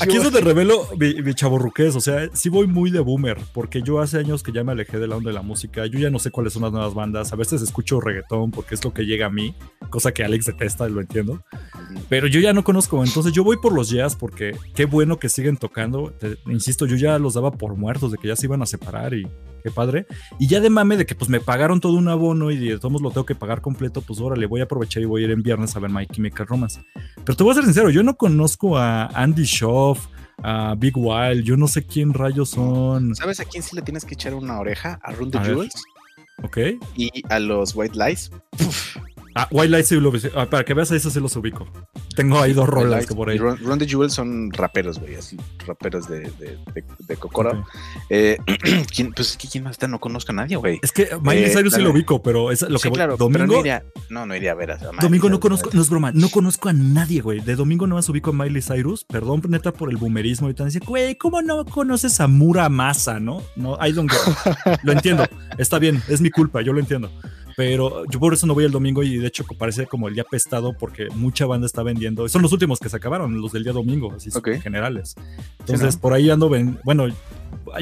Aquí 0.00 0.16
es 0.16 0.22
donde 0.22 0.40
revelo 0.40 0.88
mi, 0.98 1.14
mi 1.22 1.34
chavorruqués, 1.34 1.96
o 1.96 2.00
sea, 2.00 2.28
sí 2.32 2.48
voy 2.48 2.66
muy 2.66 2.90
de 2.90 3.00
boomer, 3.00 3.38
porque 3.52 3.82
yo 3.82 4.00
hace 4.00 4.18
años 4.18 4.42
que 4.42 4.52
ya 4.52 4.64
me 4.64 4.72
alejé 4.72 4.98
de 4.98 5.06
la 5.06 5.16
onda 5.16 5.30
de 5.30 5.34
la 5.34 5.42
música, 5.42 5.86
yo 5.86 5.98
ya 5.98 6.10
no 6.10 6.18
sé 6.18 6.30
cuáles 6.30 6.52
son 6.52 6.62
las 6.62 6.72
nuevas 6.72 6.94
bandas, 6.94 7.32
a 7.32 7.36
veces 7.36 7.62
escucho 7.62 8.00
reggaetón 8.00 8.50
porque 8.50 8.74
es 8.74 8.84
lo 8.84 8.92
que 8.92 9.04
llega 9.04 9.26
a 9.26 9.30
mí, 9.30 9.54
cosa 9.90 10.12
que 10.12 10.24
Alex 10.24 10.46
detesta, 10.46 10.88
lo 10.88 11.00
entiendo, 11.00 11.42
pero 12.08 12.26
yo 12.26 12.40
ya 12.40 12.52
no 12.52 12.64
conozco, 12.64 13.04
entonces 13.04 13.32
yo 13.32 13.44
voy 13.44 13.58
por 13.58 13.72
los 13.72 13.90
jazz 13.90 14.16
porque 14.16 14.56
qué 14.74 14.84
bueno 14.84 15.18
que 15.20 15.28
siguen 15.28 15.56
tocando, 15.56 16.10
Te- 16.18 16.38
insisto, 16.46 16.86
yo 16.86 16.96
ya 16.96 17.18
los 17.20 17.34
daba 17.34 17.52
por 17.52 17.76
muertos, 17.76 18.10
de 18.10 18.18
que 18.18 18.26
ya 18.28 18.34
se 18.34 18.46
iban 18.46 18.60
a 18.62 18.66
separar 18.66 19.14
y 19.14 19.22
qué 19.62 19.70
padre, 19.70 20.06
y 20.38 20.48
ya 20.48 20.58
de 20.60 20.70
mame 20.70 20.96
de 20.96 21.06
que 21.06 21.14
pues 21.14 21.28
me 21.30 21.38
pagaron 21.38 21.78
todo 21.80 21.92
un 21.92 22.08
abono 22.08 22.50
y 22.50 22.56
de 22.58 22.78
todos 22.78 23.00
lo 23.02 23.10
tengo 23.10 23.26
que 23.26 23.34
pagar 23.36 23.60
completo, 23.60 24.00
pues 24.00 24.18
órale, 24.20 24.46
voy 24.46 24.60
a 24.60 24.64
aprovechar 24.64 25.02
y 25.02 25.06
voy 25.06 25.22
a 25.22 25.24
ir 25.26 25.30
en 25.30 25.42
viernes 25.42 25.76
a 25.76 25.80
ver 25.80 25.90
My 25.90 26.06
Chemical 26.06 26.46
Romance. 26.46 26.80
Pero 27.24 27.36
te 27.36 27.44
voy 27.44 27.52
a 27.52 27.54
ser 27.56 27.64
sincero, 27.64 27.90
yo 27.90 28.02
no 28.02 28.16
conozco 28.16 28.76
a 28.78 29.06
Andy 29.08 29.44
Schoff, 29.46 30.06
a 30.42 30.74
Big 30.78 30.96
Wild, 30.96 31.44
yo 31.44 31.56
no 31.58 31.68
sé 31.68 31.84
quién 31.84 32.14
rayos 32.14 32.48
son. 32.50 33.14
¿Sabes 33.14 33.38
a 33.40 33.44
quién 33.44 33.62
sí 33.62 33.76
le 33.76 33.82
tienes 33.82 34.06
que 34.06 34.14
echar 34.14 34.32
una 34.34 34.58
oreja? 34.58 34.98
A 35.02 35.12
Run 35.12 35.30
the. 35.30 35.38
Jewels 35.40 35.84
Ok. 36.42 36.56
y 36.96 37.10
a 37.28 37.38
los 37.38 37.74
White 37.76 37.98
Lies. 37.98 38.30
Ah, 39.34 39.46
White 39.50 39.68
Light 39.68 39.86
sí 39.86 39.96
lo 39.96 40.12
ah, 40.34 40.46
Para 40.46 40.64
que 40.64 40.74
veas, 40.74 40.90
esos 40.90 41.12
sí 41.12 41.20
los 41.20 41.34
ubico. 41.36 41.66
Tengo 42.16 42.40
ahí 42.40 42.52
dos 42.52 42.68
rolas 42.68 43.06
que 43.06 43.14
por 43.14 43.28
y 43.28 43.32
ahí. 43.32 43.38
Run, 43.38 43.58
Run 43.58 43.78
the 43.78 43.86
Jewels 43.86 44.12
son 44.12 44.50
raperos, 44.52 44.98
güey, 44.98 45.14
así, 45.14 45.36
raperos 45.66 46.08
de, 46.08 46.20
de, 46.20 46.58
de, 46.74 46.84
de 46.98 47.16
Kokoro. 47.16 47.50
Ok. 47.60 47.66
Eh, 48.10 48.36
¿quién, 48.94 49.12
pues 49.12 49.30
es 49.30 49.36
que 49.36 49.48
quién 49.48 49.64
más 49.64 49.72
está, 49.72 49.86
no 49.88 50.00
conozco 50.00 50.32
a 50.32 50.34
nadie, 50.34 50.56
güey. 50.56 50.78
Es 50.82 50.92
que 50.92 51.08
Miley 51.22 51.44
Eh, 51.44 51.50
Cyrus 51.54 51.74
sí 51.74 51.80
lo 51.80 51.90
ubico, 51.90 52.22
pero 52.22 52.50
es 52.50 52.62
lo 52.62 52.78
que 52.78 52.78
Sí, 52.78 52.88
voy- 52.88 52.96
claro, 52.96 53.16
pero 53.16 53.28
Domingo, 53.30 53.54
no 53.54 53.60
iría, 53.60 53.84
no, 54.08 54.26
no 54.26 54.34
iría 54.34 54.52
a 54.52 54.54
ver 54.54 54.72
a 54.72 54.76
Miley 54.76 54.96
Domingo 55.00 55.30
no 55.30 55.40
conozco, 55.40 55.70
no 55.72 55.82
es 55.82 55.90
broma, 55.90 56.12
no 56.12 56.28
conozco 56.28 56.68
a 56.68 56.72
nadie, 56.72 57.20
güey. 57.20 57.40
De 57.40 57.56
Domingo 57.56 57.86
no 57.86 57.94
más 57.94 58.08
ubico 58.08 58.30
a 58.30 58.32
Miley 58.32 58.62
Cyrus. 58.62 59.04
Perdón, 59.04 59.42
neta, 59.48 59.72
por 59.72 59.90
el 59.90 59.96
boomerismo. 59.96 60.46
Ahorita 60.46 60.64
dice, 60.64 60.80
güey, 60.80 61.16
¿cómo 61.16 61.42
no 61.42 61.64
conoces 61.64 62.20
a 62.20 62.26
Mura 62.28 62.68
Masa, 62.68 63.20
no? 63.20 63.42
No, 63.56 63.78
I 63.84 63.92
don't 63.92 64.10
it. 64.12 64.78
Lo 64.82 64.92
entiendo. 64.92 65.24
Está 65.58 65.78
bien, 65.78 66.02
es 66.08 66.20
mi 66.20 66.30
culpa, 66.30 66.62
yo 66.62 66.72
lo 66.72 66.80
entiendo. 66.80 67.10
Pero 67.56 68.04
yo 68.10 68.18
por 68.20 68.32
eso 68.34 68.46
no 68.46 68.54
voy 68.54 68.64
el 68.64 68.70
domingo 68.72 69.02
y 69.02 69.18
de 69.18 69.26
hecho 69.26 69.44
parece 69.58 69.86
como 69.86 70.08
el 70.08 70.14
día 70.14 70.24
pestado 70.24 70.72
porque 70.72 71.08
mucha 71.14 71.46
banda 71.46 71.66
está 71.66 71.82
vendiendo. 71.82 72.28
Son 72.28 72.42
los 72.42 72.52
últimos 72.52 72.78
que 72.78 72.88
se 72.88 72.96
acabaron, 72.96 73.40
los 73.40 73.52
del 73.52 73.64
día 73.64 73.72
domingo, 73.72 74.12
así 74.16 74.30
Ok. 74.34 74.60
generales. 74.62 75.14
Entonces 75.60 75.94
¿no? 75.96 76.00
por 76.00 76.12
ahí 76.12 76.30
ando, 76.30 76.48
ven, 76.48 76.78
bueno, 76.84 77.06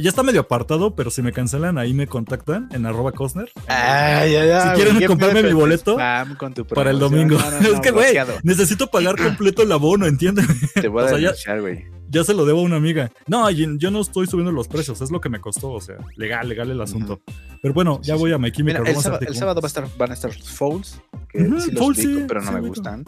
ya 0.01 0.09
está 0.09 0.23
medio 0.23 0.41
apartado, 0.41 0.95
pero 0.95 1.11
si 1.11 1.23
me 1.23 1.33
cancelan 1.33 1.79
ahí 1.79 1.95
me 1.95 2.07
contactan 2.07 2.69
en 2.73 2.87
arroba 2.87 3.13
Cosner. 3.13 3.51
Si 3.55 3.61
quieren 3.65 4.75
güey, 4.77 4.99
¿qué 4.99 5.07
comprarme 5.07 5.43
mi 5.43 5.53
boleto 5.53 5.93
spam, 5.93 6.37
con 6.37 6.55
tu 6.55 6.67
para 6.67 6.91
el 6.91 6.99
domingo. 6.99 7.39
No, 7.39 7.51
no, 7.51 7.61
no, 7.61 7.69
es 7.75 7.81
que, 7.81 7.91
güey, 7.91 8.17
necesito 8.43 8.89
pagar 8.89 9.17
completo 9.17 9.63
el 9.63 9.73
abono, 9.73 10.07
¿entiendes? 10.07 10.47
Te 10.75 10.89
voy 10.89 11.03
a 11.03 11.07
o 11.07 11.09
sea, 11.09 11.19
ya- 11.19 11.23
denunciar, 11.29 11.61
güey. 11.61 11.85
Ya 12.09 12.25
se 12.25 12.35
lo 12.35 12.45
debo 12.45 12.61
a 12.61 12.63
una 12.63 12.77
amiga. 12.77 13.11
No, 13.27 13.51
yo 13.51 13.91
no 13.91 14.01
estoy 14.01 14.27
subiendo 14.27 14.53
los 14.53 14.69
precios, 14.69 15.01
es 15.01 15.11
lo 15.11 15.21
que 15.21 15.29
me 15.29 15.41
costó, 15.41 15.71
o 15.71 15.81
sea, 15.81 15.97
legal, 16.17 16.49
legal 16.49 16.71
el 16.71 16.81
asunto. 16.81 17.21
Pero 17.61 17.75
bueno, 17.75 18.01
ya 18.03 18.15
voy 18.15 18.33
a 18.33 18.39
My 18.39 18.53
Chemical 18.53 18.83
Mira, 18.83 18.93
el, 18.95 19.01
sábado, 19.03 19.21
el 19.27 19.63
va 19.63 19.65
a 19.65 19.67
estar, 19.67 19.89
van 19.99 20.11
a 20.11 20.15
estar 20.15 20.35
los 20.37 20.49
Fouls, 20.51 21.01
que 21.29 21.41
sí 21.41 21.47
los 21.49 21.65
Fouls, 21.75 21.99
ubico, 21.99 22.19
sí, 22.21 22.25
pero 22.29 22.41
no 22.41 22.49
sí 22.49 22.55
me 22.55 22.61
gustan. 22.69 23.05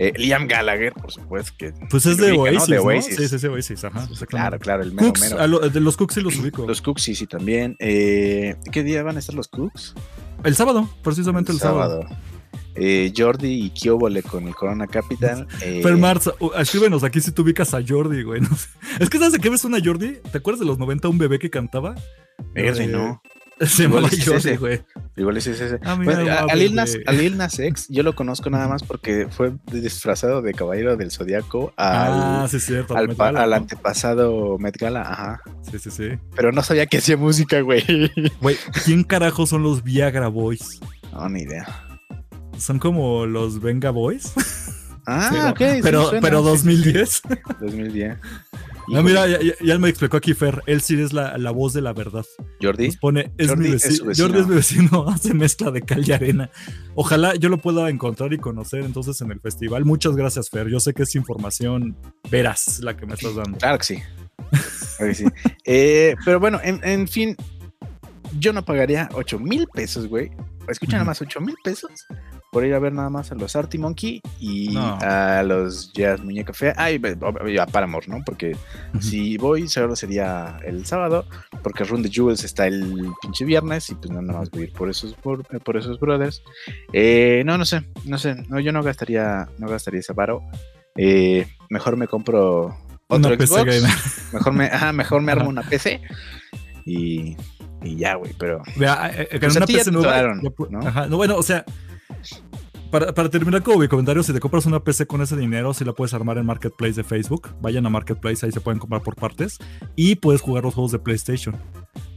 Eh, 0.00 0.12
Liam 0.16 0.46
Gallagher, 0.46 0.92
por 0.92 1.10
supuesto, 1.10 1.52
que 1.58 1.72
Pues 1.90 2.06
es 2.06 2.16
de 2.18 2.30
ubica, 2.32 2.52
¿no? 2.52 2.58
Oasis, 2.58 2.68
De 2.68 2.76
¿no? 2.76 2.82
Oasis. 2.84 3.16
Sí, 3.16 3.28
sí, 3.28 3.38
sí, 3.40 3.46
Oasis, 3.48 3.84
ajá. 3.84 4.08
claro, 4.28 4.58
claro, 4.60 4.82
el 4.84 4.92
mero 4.92 5.08
Cooks, 5.08 5.20
mero. 5.22 5.40
a 5.40 5.46
lo- 5.48 5.58
de 5.58 5.80
los 5.80 5.96
Cooks 5.96 6.14
sí 6.14 6.20
los 6.20 6.36
ubico. 6.40 6.66
Los 6.66 6.80
Cooks, 6.80 7.02
sí, 7.02 7.14
sí, 7.16 7.26
también. 7.26 7.74
Eh, 7.80 8.54
¿Qué 8.70 8.84
día 8.84 9.02
van 9.02 9.16
a 9.16 9.18
estar 9.18 9.34
los 9.34 9.48
Cooks? 9.48 9.94
El 10.44 10.54
sábado, 10.54 10.88
precisamente 11.02 11.50
el, 11.50 11.58
sábado. 11.58 12.06
Eh, 12.80 13.12
Jordi 13.16 13.64
y 13.66 13.70
Kiobole 13.70 14.22
con 14.22 14.46
el 14.48 14.54
Corona 14.54 14.86
Capital. 14.86 15.46
Eh, 15.62 15.80
Fer 15.82 15.96
Marz, 15.96 16.28
uh, 16.40 16.50
escríbenos 16.58 17.02
aquí 17.04 17.20
si 17.20 17.32
tú 17.32 17.42
ubicas 17.42 17.74
a 17.74 17.80
Jordi, 17.86 18.22
güey. 18.22 18.40
no 18.42 18.54
sé. 18.56 18.68
Es 19.00 19.10
que 19.10 19.18
¿sabes 19.18 19.32
de 19.34 19.38
qué 19.40 19.50
ves 19.50 19.64
una 19.64 19.78
Jordi? 19.84 20.18
¿Te 20.30 20.38
acuerdas 20.38 20.60
de 20.60 20.66
los 20.66 20.78
90 20.78 21.08
un 21.08 21.18
bebé 21.18 21.38
que 21.38 21.50
cantaba? 21.50 21.94
Verde, 22.54 22.84
Eh, 22.84 22.86
no. 22.88 23.20
Se 23.60 23.82
Igual 23.84 24.04
es 24.04 24.24
Jordi, 24.24 24.38
ese. 24.38 24.56
güey. 24.56 24.80
Igual 25.16 25.36
es 25.38 25.48
ese. 25.48 25.80
Ah, 25.84 25.96
mira, 25.96 26.14
Bueno, 26.14 26.30
a, 26.30 26.42
guau, 26.42 26.50
a 26.50 26.54
Lil 26.54 26.76
Nas, 26.76 26.92
bebé. 26.92 27.04
a 27.08 27.12
Lil 27.12 27.36
Nas 27.36 27.58
X, 27.58 27.86
yo 27.88 28.04
lo 28.04 28.14
conozco 28.14 28.50
nada 28.50 28.68
más 28.68 28.84
porque 28.84 29.26
fue 29.28 29.52
disfrazado 29.72 30.42
de 30.42 30.54
caballero 30.54 30.96
del 30.96 31.10
zodiaco 31.10 31.72
al, 31.76 32.12
Ah, 32.12 32.46
sí, 32.48 32.58
es 32.58 32.66
cierto. 32.66 32.96
al, 32.96 33.08
Met 33.08 33.16
pa- 33.16 33.32
Gala, 33.32 33.42
al 33.42 33.50
¿no? 33.50 33.56
antepasado 33.56 34.58
Met 34.58 34.76
Gala, 34.76 35.02
ajá. 35.02 35.40
Sí, 35.68 35.80
sí, 35.80 35.90
sí. 35.90 36.08
Pero 36.36 36.52
no 36.52 36.62
sabía 36.62 36.86
que 36.86 36.98
hacía 36.98 37.16
música, 37.16 37.60
güey. 37.62 37.82
Güey, 38.40 38.56
¿quién 38.84 39.02
carajo 39.02 39.44
son 39.44 39.64
los 39.64 39.82
Viagra 39.82 40.28
Boys? 40.28 40.78
No, 41.12 41.28
ni 41.28 41.40
idea. 41.40 41.66
Son 42.58 42.78
como 42.78 43.26
los 43.26 43.60
Venga 43.60 43.90
Boys, 43.90 44.32
Ah, 45.10 45.30
Sí, 45.32 45.38
ok. 45.38 45.80
pero, 45.82 46.10
pero 46.20 46.38
sí, 46.40 46.44
2010. 46.44 47.22
2010. 47.60 48.18
No, 48.88 49.02
mira, 49.02 49.26
ya, 49.26 49.38
ya- 49.62 49.78
me 49.78 49.88
explicó 49.88 50.16
aquí 50.18 50.34
Fer. 50.34 50.62
Él 50.66 50.80
sí 50.82 51.00
es 51.00 51.12
la, 51.14 51.36
la 51.38 51.50
voz 51.50 51.72
de 51.72 51.80
la 51.82 51.92
verdad. 51.94 52.24
Jordi. 52.60 52.86
Nos 52.88 52.96
pone, 52.98 53.32
es 53.38 53.48
Jordi 53.48 53.68
mi 53.70 53.74
es 53.76 53.82
vecino. 53.84 54.06
vecino. 54.06 54.26
Jordi 54.28 54.40
es 54.40 54.46
mi 54.48 54.54
vecino, 54.54 55.08
hace 55.08 55.32
mezcla 55.34 55.70
de 55.70 55.80
cal 55.82 56.06
y 56.06 56.12
arena. 56.12 56.50
Ojalá 56.94 57.34
yo 57.36 57.48
lo 57.48 57.56
pueda 57.58 57.88
encontrar 57.90 58.32
y 58.34 58.38
conocer 58.38 58.82
entonces 58.82 59.18
en 59.22 59.30
el 59.30 59.40
festival. 59.40 59.84
Muchas 59.86 60.14
gracias, 60.16 60.50
Fer. 60.50 60.68
Yo 60.68 60.78
sé 60.80 60.92
que 60.92 61.04
es 61.04 61.14
información 61.14 61.96
veraz 62.30 62.80
la 62.80 62.94
que 62.96 63.06
me 63.06 63.14
estás 63.14 63.34
dando. 63.34 63.56
Claro 63.58 63.78
que 63.78 63.84
sí. 63.84 64.02
Claro 64.98 65.12
que 65.12 65.14
sí. 65.14 65.24
Eh, 65.64 66.16
pero 66.24 66.38
bueno, 66.40 66.60
en, 66.62 66.80
en 66.82 67.08
fin, 67.08 67.34
yo 68.38 68.52
no 68.52 68.62
pagaría 68.64 69.08
8 69.14 69.38
mil 69.38 69.66
pesos, 69.72 70.06
güey. 70.06 70.30
Escucha 70.68 70.92
nada 70.92 71.04
más 71.04 71.20
8 71.22 71.40
mil 71.40 71.54
pesos 71.64 71.90
por 72.50 72.64
ir 72.64 72.72
a 72.74 72.78
ver 72.78 72.92
nada 72.94 73.10
más 73.10 73.30
a 73.30 73.34
los 73.34 73.54
Arty 73.56 73.76
Monkey 73.78 74.22
y 74.40 74.70
No. 74.70 74.98
a 75.02 75.42
los 75.42 75.92
Jazz 75.92 76.20
Muñeca 76.24 76.52
Fea. 76.54 76.72
Ah, 76.78 76.90
y 76.90 76.98
ob- 76.98 77.50
y 77.52 77.58
a 77.58 77.66
Paramore, 77.66 78.06
¿no? 78.08 78.22
Porque 78.24 78.56
Ujú. 78.94 79.02
si 79.02 79.36
voy, 79.36 79.68
solo 79.68 79.94
sería 79.96 80.56
el 80.64 80.86
sábado, 80.86 81.26
porque 81.62 81.84
Run 81.84 82.02
the 82.02 82.08
Jewels 82.10 82.44
está 82.44 82.66
el 82.66 83.10
pinche 83.20 83.44
viernes 83.44 83.90
y 83.90 83.94
pues 83.96 84.10
no, 84.10 84.22
nada 84.22 84.38
más 84.40 84.50
voy 84.50 84.62
a 84.62 84.64
ir 84.64 84.72
por 84.72 84.88
esos, 84.88 85.12
por, 85.14 85.42
por 85.62 85.76
esos 85.76 86.00
brothers. 86.00 86.42
Eh, 86.92 87.42
no, 87.44 87.58
no 87.58 87.64
sé, 87.66 87.82
no 88.06 88.16
sé, 88.18 88.34
no, 88.48 88.58
yo 88.60 88.72
no 88.72 88.82
gastaría, 88.82 89.46
no 89.58 89.68
gastaría 89.68 90.00
ese 90.00 90.14
varo. 90.14 90.40
Eh, 90.96 91.46
mejor 91.68 91.96
me 91.96 92.08
compro 92.08 92.76
otro 93.08 93.28
Una 93.28 93.36
PC 93.36 93.46
Xbox. 93.54 93.64
gamer. 93.66 93.96
Mejor 94.32 94.52
me, 94.54 94.64
ajá, 94.66 94.92
mejor 94.92 95.20
me 95.22 95.32
armo 95.32 95.48
una 95.50 95.62
PC 95.62 96.00
y, 96.86 97.36
y 97.82 97.96
ya, 97.96 98.14
güey, 98.14 98.32
pero 98.38 98.62
Vea, 98.76 99.10
eh, 99.14 99.28
eh, 99.32 99.38
Pues 99.38 99.54
una 99.56 99.66
PC 99.66 99.90
nueva. 99.90 100.16
ya 100.22 100.50
¿no? 100.70 100.80
Ajá, 100.88 101.06
no, 101.06 101.16
bueno, 101.16 101.36
o 101.36 101.42
sea, 101.42 101.64
para, 102.90 103.12
para 103.12 103.28
terminar 103.28 103.62
como 103.62 103.78
mi 103.78 103.88
comentario, 103.88 104.22
si 104.22 104.32
te 104.32 104.40
compras 104.40 104.64
una 104.66 104.80
PC 104.80 105.06
con 105.06 105.20
ese 105.20 105.36
dinero, 105.36 105.74
si 105.74 105.84
la 105.84 105.92
puedes 105.92 106.14
armar 106.14 106.38
en 106.38 106.46
Marketplace 106.46 106.94
de 106.94 107.04
Facebook. 107.04 107.50
Vayan 107.60 107.84
a 107.84 107.90
Marketplace, 107.90 108.46
ahí 108.46 108.52
se 108.52 108.60
pueden 108.60 108.78
comprar 108.78 109.02
por 109.02 109.14
partes. 109.14 109.58
Y 109.94 110.16
puedes 110.16 110.40
jugar 110.40 110.64
los 110.64 110.74
juegos 110.74 110.92
de 110.92 110.98
PlayStation. 110.98 111.56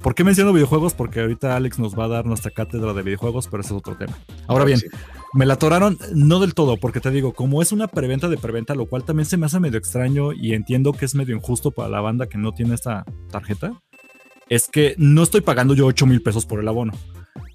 ¿Por 0.01 0.15
qué 0.15 0.23
menciono 0.23 0.53
videojuegos? 0.53 0.93
Porque 0.93 1.19
ahorita 1.19 1.55
Alex 1.55 1.77
nos 1.77 1.97
va 1.97 2.05
a 2.05 2.07
dar 2.07 2.25
nuestra 2.25 2.51
cátedra 2.51 2.93
de 2.93 3.01
videojuegos, 3.01 3.47
pero 3.47 3.61
ese 3.61 3.73
es 3.73 3.79
otro 3.79 3.97
tema. 3.97 4.17
Ahora 4.47 4.63
bien, 4.63 4.79
sí. 4.79 4.87
me 5.33 5.45
la 5.45 5.55
atoraron, 5.55 5.97
no 6.13 6.39
del 6.39 6.53
todo, 6.53 6.77
porque 6.77 7.01
te 7.01 7.11
digo, 7.11 7.33
como 7.33 7.61
es 7.61 7.71
una 7.71 7.87
preventa 7.87 8.29
de 8.29 8.37
preventa, 8.37 8.73
lo 8.73 8.87
cual 8.87 9.03
también 9.03 9.25
se 9.25 9.37
me 9.37 9.45
hace 9.45 9.59
medio 9.59 9.77
extraño 9.77 10.31
y 10.31 10.53
entiendo 10.53 10.93
que 10.93 11.05
es 11.05 11.15
medio 11.15 11.35
injusto 11.35 11.71
para 11.71 11.89
la 11.89 12.01
banda 12.01 12.27
que 12.27 12.37
no 12.37 12.53
tiene 12.53 12.73
esta 12.73 13.05
tarjeta, 13.29 13.73
es 14.49 14.67
que 14.67 14.95
no 14.97 15.23
estoy 15.23 15.41
pagando 15.41 15.75
yo 15.75 15.85
8 15.85 16.05
mil 16.05 16.21
pesos 16.21 16.45
por 16.45 16.59
el 16.59 16.67
abono. 16.67 16.93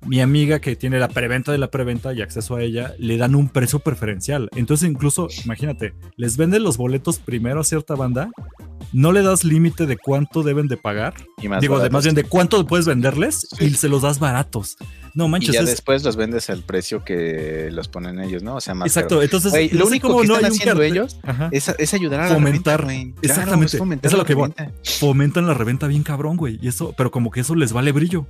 Mi 0.07 0.21
amiga 0.21 0.61
que 0.61 0.77
tiene 0.77 0.99
la 1.01 1.09
preventa 1.09 1.51
de 1.53 1.59
la 1.59 1.71
preventa 1.71 2.13
y 2.13 2.23
acceso 2.23 2.57
a 2.57 2.63
ella, 2.63 2.95
le 2.99 3.17
dan 3.17 3.35
un 3.35 3.49
precio 3.49 3.81
preferencial. 3.81 4.49
Entonces 4.55 4.89
incluso, 4.89 5.29
imagínate, 5.45 5.95
les 6.17 6.37
venden 6.37 6.63
los 6.63 6.77
boletos 6.77 7.19
primero 7.19 7.61
a 7.61 7.65
cierta 7.65 7.95
banda, 7.97 8.31
no 8.93 9.11
le 9.13 9.23
das 9.23 9.43
límite 9.43 9.87
de 9.87 9.97
cuánto 9.97 10.43
deben 10.45 10.69
de 10.69 10.77
pagar, 10.77 11.15
y 11.43 11.49
más 11.49 11.61
digo, 11.61 11.81
de, 11.81 11.91
más 11.91 12.05
bien 12.05 12.15
de 12.15 12.23
cuánto 12.25 12.65
puedes 12.67 12.87
venderles 12.87 13.49
Sí. 13.59 13.65
y 13.65 13.71
se 13.75 13.89
los 13.89 14.03
das 14.03 14.19
baratos. 14.21 14.77
No 15.15 15.27
y 15.27 15.29
manches, 15.31 15.55
ya 15.55 15.61
es- 15.61 15.67
después 15.67 16.05
los 16.05 16.15
vendes 16.15 16.51
al 16.51 16.63
precio 16.63 17.03
que 17.03 17.71
los 17.73 17.89
ponen 17.89 18.21
ellos, 18.21 18.43
¿no? 18.43 18.57
O 18.57 18.61
sea, 18.61 18.75
más 18.75 18.87
Exacto, 18.87 19.17
caro. 19.17 19.23
entonces 19.23 19.73
lo 19.73 19.87
único 19.87 20.21
que 20.21 20.27
no 20.29 20.35
están 20.37 20.53
haciendo 20.53 20.83
ellos 20.83 21.19
es, 21.51 21.69
es 21.79 21.95
ayudar 21.95 22.21
a 22.21 22.29
Fomentar. 22.29 22.81
la 22.83 22.87
reventa, 22.89 23.11
güey. 23.11 23.13
Claro, 23.13 23.41
Exactamente. 23.41 23.77
es 23.77 23.79
fomentar 23.79 24.13
Es 24.13 24.19
lo 24.19 24.25
que 24.25 24.35
voy. 24.35 24.53
fomentan 25.01 25.47
la 25.47 25.55
reventa 25.55 25.87
bien 25.87 26.03
cabrón, 26.03 26.37
güey. 26.37 26.59
Y 26.61 26.69
eso, 26.69 26.95
pero 26.97 27.11
como 27.11 27.31
que 27.31 27.41
eso 27.41 27.55
les 27.55 27.73
vale 27.73 27.93
brillo. 27.93 28.27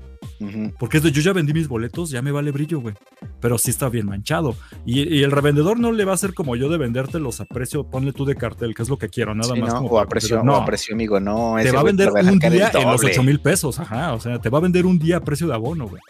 Porque 0.79 1.01
yo 1.01 1.21
ya 1.23 1.33
vendí 1.33 1.53
mis 1.53 1.65
boletos, 1.68 2.11
ya 2.11 2.22
me 2.22 2.33
vale 2.33 2.50
brillo, 2.50 2.81
güey. 2.81 2.94
Pero 3.40 3.59
sí 3.59 3.70
está 3.70 3.88
bien 3.88 4.07
manchado. 4.07 4.57
Y, 4.85 5.12
y 5.14 5.22
el 5.22 5.31
revendedor 5.31 5.79
no 5.79 5.92
le 5.92 6.05
va 6.05 6.12
a 6.12 6.14
hacer 6.14 6.35
como 6.35 6.57
yo 6.57 6.68
de 6.68 6.79
vendértelos 6.79 7.40
a 7.40 7.44
precio, 7.44 7.85
ponle 7.90 8.12
tú 8.12 8.24
de 8.24 8.37
cartel, 8.37 8.74
que 8.74 8.83
es 8.83 8.88
lo 8.88 8.98
que 8.98 9.09
quiero, 9.09 9.35
nada 9.35 9.55
Sí, 9.55 9.61
más. 9.61 9.74
¿no? 9.74 9.79
como 9.81 9.90
O 9.90 9.98
a 9.98 10.07
precio, 10.07 10.40
o 10.40 10.44
no, 10.44 10.57
a 10.57 10.64
precio, 10.64 10.94
amigo, 10.94 11.20
no. 11.20 11.57
te 11.62 11.70
va 11.70 11.81
a 11.81 11.85
vender 11.85 12.09
va 12.09 12.20
un 12.20 12.38
día 12.38 12.70
en 12.74 12.85
los 12.85 13.00
doble. 13.00 13.12
8 13.12 13.22
mil 13.22 13.40
pesos, 13.40 13.79
ajá. 13.79 14.14
O 14.14 14.20
sea, 14.20 14.38
te 14.40 14.48
va 14.48 14.59
a 14.59 14.62
vender 14.62 14.87
un 14.87 14.98
día 14.98 15.18
a 15.18 15.20
precio 15.20 15.46
de 15.46 15.55
abono, 15.55 15.88
güey. 15.88 16.02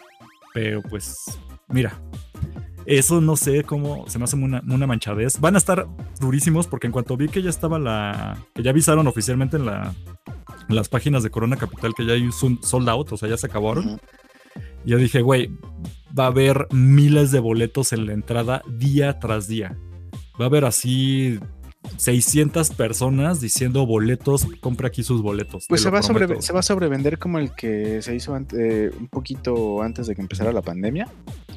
Pero 0.53 0.81
pues, 0.83 1.39
mira. 1.67 1.99
Eso 2.85 3.19
no 3.19 3.35
sé 3.35 3.65
cómo 3.65 4.05
se 4.07 4.17
me 4.17 4.23
hace 4.23 4.37
una, 4.37 4.63
una 4.65 4.87
manchadez. 4.87 5.41
Van 5.41 5.55
a 5.55 5.57
estar 5.57 5.87
durísimos 6.21 6.67
porque 6.67 6.87
en 6.87 6.93
cuanto 6.93 7.17
vi 7.17 7.27
que 7.27 7.41
ya 7.41 7.49
estaba 7.49 7.77
la. 7.77 8.37
que 8.55 8.63
ya 8.63 8.69
avisaron 8.71 9.05
oficialmente 9.07 9.57
en, 9.57 9.65
la, 9.65 9.93
en 10.69 10.73
las 10.75 10.87
páginas 10.87 11.21
de 11.21 11.29
Corona 11.29 11.57
Capital 11.57 11.93
que 11.93 12.05
ya 12.05 12.13
hay 12.13 12.21
un 12.21 12.31
sold 12.31 12.87
out, 12.87 13.11
o 13.11 13.17
sea, 13.17 13.27
ya 13.27 13.35
se 13.35 13.47
acabaron. 13.47 13.99
Yo 14.87 14.97
dije, 14.97 15.21
güey, 15.21 15.51
va 16.17 16.23
a 16.23 16.27
haber 16.27 16.67
miles 16.71 17.31
de 17.31 17.39
boletos 17.39 17.93
en 17.93 18.05
la 18.07 18.13
entrada 18.13 18.61
día 18.67 19.19
tras 19.19 19.47
día. 19.47 19.77
Va 20.39 20.45
a 20.45 20.47
haber 20.47 20.65
así 20.65 21.39
600 21.97 22.69
personas 22.71 23.39
diciendo 23.41 23.85
boletos, 23.85 24.47
compra 24.61 24.87
aquí 24.87 25.03
sus 25.03 25.21
boletos. 25.21 25.65
Pues 25.67 25.81
se 25.81 25.89
va, 25.89 26.01
sobre- 26.01 26.41
se 26.41 26.53
va 26.53 26.59
a 26.61 26.63
sobrevender 26.63 27.17
como 27.19 27.37
el 27.37 27.53
que 27.53 28.01
se 28.01 28.15
hizo 28.15 28.33
ante- 28.35 28.85
eh, 28.87 28.91
un 28.97 29.07
poquito 29.09 29.81
antes 29.81 30.07
de 30.07 30.15
que 30.15 30.21
empezara 30.21 30.51
la 30.51 30.61
pandemia, 30.61 31.07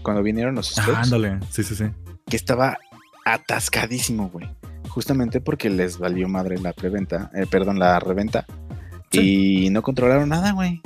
cuando 0.02 0.22
vinieron 0.22 0.54
los 0.56 0.76
Ah, 0.78 1.02
ándale, 1.02 1.38
sí, 1.50 1.62
sí, 1.62 1.74
sí. 1.74 1.84
que 2.26 2.36
estaba 2.36 2.78
atascadísimo, 3.24 4.28
güey. 4.30 4.48
Justamente 4.88 5.40
porque 5.40 5.70
les 5.70 5.98
valió 5.98 6.28
madre 6.28 6.58
la 6.58 6.72
preventa, 6.72 7.30
eh, 7.34 7.46
perdón, 7.50 7.78
la 7.78 7.98
reventa. 8.00 8.44
Y 9.12 9.70
no 9.70 9.82
controlaron 9.82 10.28
nada, 10.28 10.52
güey. 10.52 10.80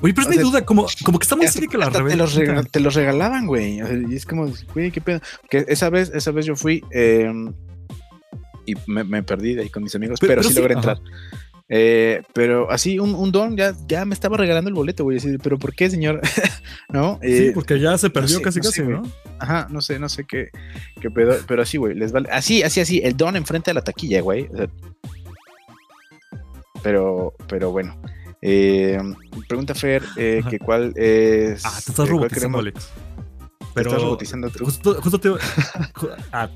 Oye, 0.00 0.14
pero 0.14 0.22
es 0.22 0.26
O 0.26 0.30
mi 0.30 0.34
sea, 0.36 0.44
duda, 0.44 0.64
como, 0.64 0.86
como 1.04 1.18
que 1.18 1.24
está 1.24 1.34
muy 1.36 1.46
que 1.46 1.78
la 1.78 1.90
te, 1.90 2.16
los 2.16 2.38
te 2.70 2.80
los 2.80 2.94
regalaban, 2.94 3.46
güey. 3.46 3.82
O 3.82 3.86
sea, 3.86 3.96
y 4.08 4.14
es 4.14 4.24
como, 4.24 4.48
güey, 4.74 4.90
qué 4.90 5.00
pedo. 5.00 5.20
Que 5.50 5.64
esa 5.68 5.90
vez, 5.90 6.10
esa 6.14 6.30
vez 6.30 6.46
yo 6.46 6.54
fui 6.56 6.84
eh, 6.92 7.30
y 8.66 8.74
me, 8.86 9.02
me 9.04 9.22
perdí 9.22 9.54
de 9.54 9.62
ahí 9.62 9.68
con 9.70 9.82
mis 9.82 9.94
amigos, 9.94 10.20
Pero- 10.20 10.30
pero, 10.30 10.40
pero 10.42 10.48
sí 10.48 10.54
sí, 10.54 10.60
logré 10.60 10.74
ajá. 10.74 10.92
entrar. 10.92 11.12
Eh, 11.70 12.22
pero 12.32 12.70
así, 12.70 12.98
un, 12.98 13.14
un 13.14 13.30
don 13.30 13.54
ya, 13.54 13.74
ya 13.86 14.06
me 14.06 14.14
estaba 14.14 14.38
regalando 14.38 14.68
el 14.68 14.74
boleto, 14.74 15.04
güey. 15.04 15.18
Así, 15.18 15.36
pero 15.36 15.58
¿por 15.58 15.74
qué, 15.74 15.90
señor? 15.90 16.20
¿No? 16.88 17.18
Sí, 17.22 17.28
Eh, 17.48 17.50
porque 17.54 17.78
ya 17.78 17.98
se 17.98 18.08
perdió 18.08 18.38
sé, 18.38 18.42
casi, 18.42 18.58
no 18.60 18.64
casi, 18.64 18.82
güey. 18.82 18.96
¿no? 18.96 19.02
Ajá, 19.38 19.66
no 19.70 19.80
sé, 19.82 19.98
no 19.98 20.08
sé 20.08 20.24
qué, 20.24 20.48
qué 21.00 21.10
pedo, 21.10 21.36
pero 21.46 21.62
así, 21.62 21.76
güey, 21.76 21.94
les 21.94 22.12
vale. 22.12 22.28
Así, 22.32 22.62
así, 22.62 22.80
así, 22.80 23.00
el 23.04 23.16
don 23.16 23.36
enfrente 23.36 23.70
de 23.70 23.74
la 23.74 23.82
taquilla, 23.82 24.20
güey. 24.22 24.48
o 24.52 24.56
sea, 24.56 24.68
pero, 26.82 27.34
pero 27.48 27.70
bueno. 27.70 28.00
Eh, 28.42 29.00
pregunta 29.48 29.74
Fer, 29.74 30.02
eh, 30.16 30.42
que 30.48 30.58
cuál 30.58 30.92
es. 30.96 31.64
Ah, 31.64 31.70
te 31.70 31.76
eh, 31.76 31.78
estás 31.78 31.94
cuál 31.96 32.08
robotizando, 32.08 32.58
Alex. 32.58 32.88
¿Te 33.58 33.66
Pero 33.74 33.90
estás 33.90 34.02
robotizando 34.02 34.50
tú? 34.50 34.64
justo, 34.64 35.00
justo 35.02 35.18
te... 35.20 35.30
ah, 36.32 36.48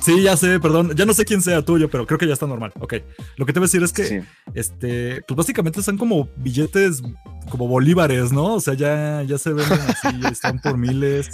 sí, 0.00 0.22
ya 0.22 0.36
sé, 0.36 0.58
perdón. 0.60 0.94
Ya 0.96 1.04
no 1.06 1.14
sé 1.14 1.24
quién 1.24 1.42
sea 1.42 1.62
tuyo, 1.64 1.88
pero 1.90 2.06
creo 2.06 2.18
que 2.18 2.26
ya 2.26 2.32
está 2.34 2.46
normal. 2.46 2.72
Ok. 2.80 2.94
Lo 3.36 3.46
que 3.46 3.52
te 3.52 3.58
voy 3.60 3.64
a 3.64 3.68
decir 3.68 3.82
es 3.82 3.92
que, 3.92 4.04
Sí. 4.04 4.20
este, 4.54 5.22
pues 5.26 5.36
básicamente 5.36 5.82
son 5.82 5.98
como 5.98 6.28
billetes, 6.36 7.02
como 7.50 7.66
bolívares, 7.68 8.32
¿no? 8.32 8.54
O 8.54 8.60
sea, 8.60 8.74
ya, 8.74 9.22
ya 9.24 9.38
se 9.38 9.52
venden 9.52 9.80
así, 9.80 10.08
están 10.30 10.60
por 10.60 10.76
miles. 10.78 11.30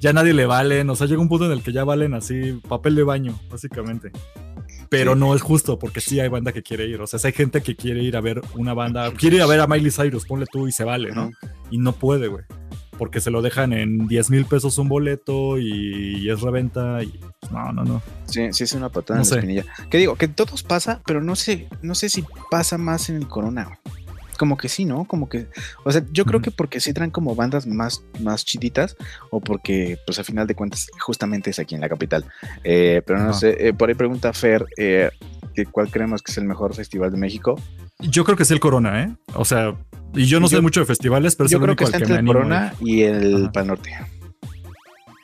Ya 0.00 0.12
nadie 0.14 0.32
le 0.34 0.46
valen. 0.46 0.88
O 0.90 0.96
sea, 0.96 1.06
llega 1.06 1.20
un 1.20 1.28
punto 1.28 1.44
en 1.46 1.52
el 1.52 1.62
que 1.62 1.72
ya 1.72 1.84
valen 1.84 2.14
así 2.14 2.58
papel 2.68 2.94
de 2.94 3.02
baño, 3.02 3.38
básicamente. 3.50 4.10
Pero 4.90 5.14
Sí. 5.14 5.20
no 5.20 5.34
es 5.34 5.40
justo, 5.40 5.78
porque 5.78 6.00
sí 6.02 6.20
hay 6.20 6.28
banda 6.28 6.52
que 6.52 6.62
quiere 6.62 6.84
ir. 6.86 7.00
O 7.00 7.06
sea, 7.06 7.18
si 7.18 7.28
hay 7.28 7.32
gente 7.32 7.62
que 7.62 7.76
quiere 7.76 8.02
ir 8.02 8.16
a 8.16 8.20
ver 8.20 8.42
una 8.56 8.74
banda, 8.74 9.10
quiere 9.12 9.36
ir 9.36 9.42
a 9.42 9.46
ver 9.46 9.60
a 9.60 9.66
Miley 9.66 9.90
Cyrus, 9.90 10.26
ponle 10.26 10.44
tú 10.46 10.68
y 10.68 10.72
se 10.72 10.84
vale, 10.84 11.12
¿no? 11.12 11.30
Y 11.70 11.78
no 11.78 11.92
puede, 11.92 12.26
güey. 12.28 12.44
Porque 12.98 13.20
se 13.22 13.30
lo 13.30 13.40
dejan 13.40 13.72
en 13.72 14.08
10 14.08 14.28
mil 14.30 14.44
pesos 14.44 14.76
un 14.76 14.88
boleto 14.88 15.58
y, 15.58 16.28
es 16.28 16.40
reventa 16.42 17.02
y 17.02 17.18
no, 17.50 17.72
no, 17.72 17.82
no. 17.84 18.02
Sí, 18.26 18.52
sí 18.52 18.64
es 18.64 18.72
una 18.74 18.90
patada 18.90 19.18
No 19.20 19.24
en 19.24 19.30
la 19.30 19.36
espinilla. 19.36 19.64
Que 19.88 19.96
digo, 19.96 20.16
que 20.16 20.28
todos 20.28 20.62
pasa, 20.62 21.00
pero 21.06 21.22
no 21.22 21.34
sé, 21.34 21.68
no 21.80 21.94
sé 21.94 22.10
si 22.10 22.24
pasa 22.50 22.76
más 22.76 23.08
en 23.08 23.16
el 23.16 23.26
corona. 23.28 23.64
güey. 23.64 24.04
Como 24.40 24.56
que 24.56 24.70
sí, 24.70 24.86
¿no? 24.86 25.04
Como 25.04 25.28
que, 25.28 25.48
o 25.84 25.92
sea, 25.92 26.02
yo 26.12 26.24
creo 26.24 26.40
que 26.40 26.50
porque 26.50 26.80
sí 26.80 26.94
traen 26.94 27.10
como 27.10 27.34
bandas 27.34 27.66
más, 27.66 28.02
más 28.20 28.46
chiditas, 28.46 28.96
o 29.28 29.38
porque, 29.38 29.98
pues 30.06 30.18
a 30.18 30.24
final 30.24 30.46
de 30.46 30.54
cuentas, 30.54 30.86
justamente 30.98 31.50
es 31.50 31.58
aquí 31.58 31.74
en 31.74 31.82
la 31.82 31.90
capital. 31.90 32.24
Eh, 32.64 33.02
pero 33.04 33.18
no 33.18 33.34
sé, 33.34 33.54
eh, 33.68 33.74
por 33.74 33.90
ahí 33.90 33.94
pregunta 33.94 34.32
Fer, 34.32 34.64
eh, 34.78 35.10
¿cuál 35.70 35.90
creemos 35.90 36.22
que 36.22 36.32
es 36.32 36.38
el 36.38 36.46
mejor 36.46 36.74
festival 36.74 37.10
de 37.10 37.18
México? 37.18 37.60
Yo 37.98 38.24
creo 38.24 38.34
que 38.34 38.44
es 38.44 38.50
el 38.50 38.60
Corona, 38.60 39.02
¿eh? 39.02 39.14
O 39.34 39.44
sea, 39.44 39.74
y 40.14 40.24
yo 40.24 40.40
no 40.40 40.48
sé 40.48 40.62
mucho 40.62 40.80
de 40.80 40.86
festivales, 40.86 41.36
pero 41.36 41.44
es 41.44 41.50
yo 41.50 41.58
el 41.58 41.64
creo 41.64 41.72
único 41.72 41.78
que 41.80 41.84
está 41.84 41.98
al 41.98 42.02
que 42.06 42.12
entre 42.14 42.22
me 42.22 42.30
el. 42.30 42.34
Corona 42.34 42.74
y 42.80 43.02
el. 43.02 43.50
Pal 43.52 43.66
Norte. 43.66 43.90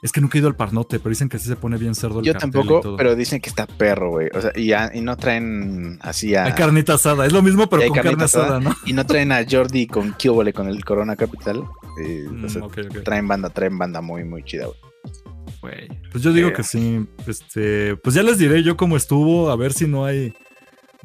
Es 0.02 0.12
que 0.12 0.20
nunca 0.20 0.36
he 0.36 0.40
ido 0.40 0.48
al 0.48 0.56
Parnote, 0.56 0.98
pero 0.98 1.10
dicen 1.10 1.28
que 1.28 1.38
sí 1.38 1.48
se 1.48 1.56
pone 1.56 1.78
bien 1.78 1.94
cerdo 1.94 2.20
el 2.20 2.26
Yo 2.26 2.32
cartel 2.34 2.50
y 2.50 2.52
tampoco, 2.52 2.80
todo. 2.80 2.96
pero 2.96 3.16
dicen 3.16 3.40
que 3.40 3.48
está 3.48 3.66
perro, 3.66 4.10
güey. 4.10 4.28
O 4.34 4.40
sea, 4.40 4.52
y, 4.54 5.00
no 5.00 5.16
traen 5.16 5.98
así 6.02 6.34
a... 6.34 6.44
Hay 6.44 6.52
carnita 6.52 6.94
asada, 6.94 7.24
es 7.26 7.32
lo 7.32 7.42
mismo, 7.42 7.68
pero 7.68 7.86
con 7.88 7.98
carne 7.98 8.24
asada, 8.24 8.60
¿no? 8.60 8.74
Y 8.84 8.92
no 8.92 9.04
traen 9.06 9.32
a 9.32 9.44
Jordi 9.48 9.86
con 9.86 10.12
Cubole 10.22 10.52
con 10.52 10.68
el 10.68 10.84
Corona 10.84 11.16
Capital. 11.16 11.64
eh, 12.04 12.26
o 12.28 12.32
Mm, 12.32 12.48
sea, 12.48 12.62
traen 13.04 13.26
banda, 13.26 13.48
traen 13.50 13.78
banda 13.78 14.00
muy, 14.02 14.22
muy 14.24 14.42
chida, 14.44 14.66
güey. 14.66 14.78
Güey, 15.62 15.88
Pues 16.12 16.22
yo 16.22 16.32
digo 16.32 16.48
Eh. 16.48 16.52
que 16.52 16.62
sí. 16.62 17.06
Este, 17.26 17.96
pues 17.96 18.14
ya 18.14 18.22
les 18.22 18.38
diré 18.38 18.62
yo 18.62 18.76
cómo 18.76 18.96
estuvo, 18.96 19.50
a 19.50 19.56
ver 19.56 19.72
si 19.72 19.86
no 19.88 20.04
hay. 20.04 20.34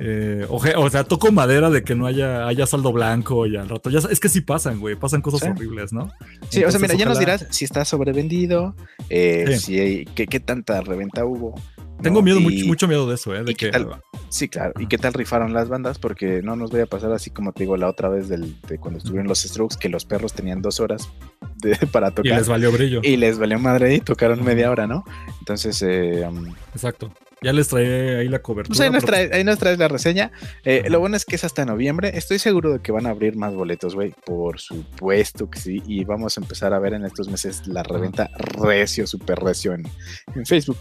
Eh, 0.04 0.46
oje- 0.50 0.74
o 0.76 0.90
sea, 0.90 1.04
toco 1.04 1.32
madera 1.32 1.70
de 1.70 1.84
que 1.84 1.94
no 1.94 2.08
haya, 2.08 2.48
haya 2.48 2.66
saldo 2.66 2.92
blanco 2.92 3.46
y 3.46 3.56
al 3.56 3.70
rato. 3.70 3.90
Ya, 3.92 4.00
es 4.10 4.20
que 4.20 4.30
sí 4.30 4.42
pasan, 4.42 4.80
güey. 4.80 4.96
Pasan 4.96 5.22
cosas 5.22 5.42
Sí. 5.42 5.48
horribles, 5.50 5.94
¿no? 5.94 6.12
Sí, 6.50 6.64
o 6.64 6.72
sea, 6.72 6.80
mira, 6.80 6.96
ya 6.96 7.06
nos 7.06 7.20
dirás 7.20 7.46
si 7.52 7.66
está 7.66 7.86
sobrevendido, 7.86 8.76
eh, 9.10 9.46
Sí. 9.52 9.60
si 9.60 9.80
hay, 9.80 10.06
qué, 10.06 10.26
qué 10.26 10.40
tanta 10.40 10.82
reventa 10.82 11.24
hubo. 11.26 11.54
Tengo 12.02 12.22
¿no? 12.22 12.24
miedo, 12.26 12.40
Y- 12.40 12.44
mucho, 12.44 12.66
mucho 12.66 12.88
miedo 12.88 13.08
de 13.08 13.14
eso, 13.14 13.36
¿eh? 13.36 13.44
De 13.44 13.52
y 13.52 13.56
que. 13.56 13.70
tal- 13.70 14.02
Sí, 14.30 14.48
claro. 14.50 14.74
¿Y 14.80 14.88
qué 14.88 14.98
tal 14.98 15.14
rifaron 15.14 15.54
las 15.54 15.70
bandas? 15.70 16.00
Porque 16.00 16.42
no 16.42 16.56
nos 16.56 16.72
voy 16.72 16.80
a 16.80 16.86
pasar 16.88 17.12
así 17.12 17.30
como 17.30 17.52
te 17.54 17.64
digo 17.64 17.78
la 17.78 17.88
otra 17.90 18.10
vez 18.10 18.28
del, 18.30 18.60
de 18.68 18.80
cuando 18.80 18.98
estuvieron 18.98 19.28
los 19.28 19.42
Strokes, 19.44 19.76
que 19.80 19.88
los 19.90 20.06
perros 20.06 20.34
tenían 20.34 20.62
dos 20.64 20.80
horas 20.80 21.10
de- 21.58 21.78
para 21.94 22.08
Y 22.10 22.14
tocar. 22.14 22.38
les 22.40 22.48
valió 22.48 22.72
brillo. 22.72 23.02
Y 23.04 23.18
les 23.18 23.38
valió 23.38 23.60
madre 23.60 23.94
y 23.94 24.00
tocaron 24.00 24.44
media 24.44 24.72
hora, 24.72 24.88
¿no? 24.88 25.04
Entonces, 25.42 25.80
eh, 25.84 26.26
um, 26.28 26.48
Exacto. 26.74 27.12
Ya 27.44 27.54
les 27.54 27.70
trae 27.70 28.18
ahí 28.20 28.28
la 28.28 28.40
cobertura. 28.44 28.68
Pues 28.78 28.80
ahí 28.82 28.92
nos, 28.92 29.04
traes, 29.04 29.32
ahí 29.32 29.44
nos 29.44 29.58
traes 29.58 29.80
la 29.80 29.88
reseña. 29.88 30.32
Eh, 30.64 30.84
lo 30.90 31.00
bueno 31.00 31.16
es 31.18 31.26
que 31.26 31.36
es 31.36 31.44
hasta 31.44 31.66
noviembre. 31.66 32.12
Estoy 32.16 32.38
seguro 32.38 32.72
de 32.74 32.82
que 32.82 32.92
van 32.92 33.08
a 33.08 33.10
abrir 33.10 33.36
más 33.36 33.56
boletos, 33.56 33.96
güey. 33.96 34.14
Por 34.28 34.60
supuesto 34.60 35.50
que 35.50 35.60
sí. 35.60 35.82
Y 35.88 36.04
vamos 36.06 36.38
a 36.38 36.42
empezar 36.42 36.72
a 36.72 36.78
ver 36.78 36.94
en 36.94 37.04
estos 37.04 37.30
meses 37.30 37.66
la 37.66 37.82
reventa 37.82 38.30
recio, 38.38 39.08
súper 39.08 39.40
recio 39.40 39.74
en, 39.74 39.88
en 40.36 40.46
Facebook. 40.46 40.78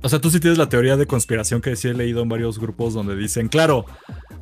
O 0.00 0.08
sea, 0.08 0.18
tú 0.18 0.30
sí 0.30 0.40
tienes 0.40 0.56
la 0.58 0.70
teoría 0.70 0.96
de 0.96 1.04
conspiración 1.04 1.60
que 1.60 1.76
sí 1.76 1.88
he 1.88 1.92
leído 1.94 2.22
en 2.22 2.28
varios 2.30 2.58
grupos 2.58 2.94
donde 2.94 3.14
dicen, 3.14 3.48
claro, 3.48 3.84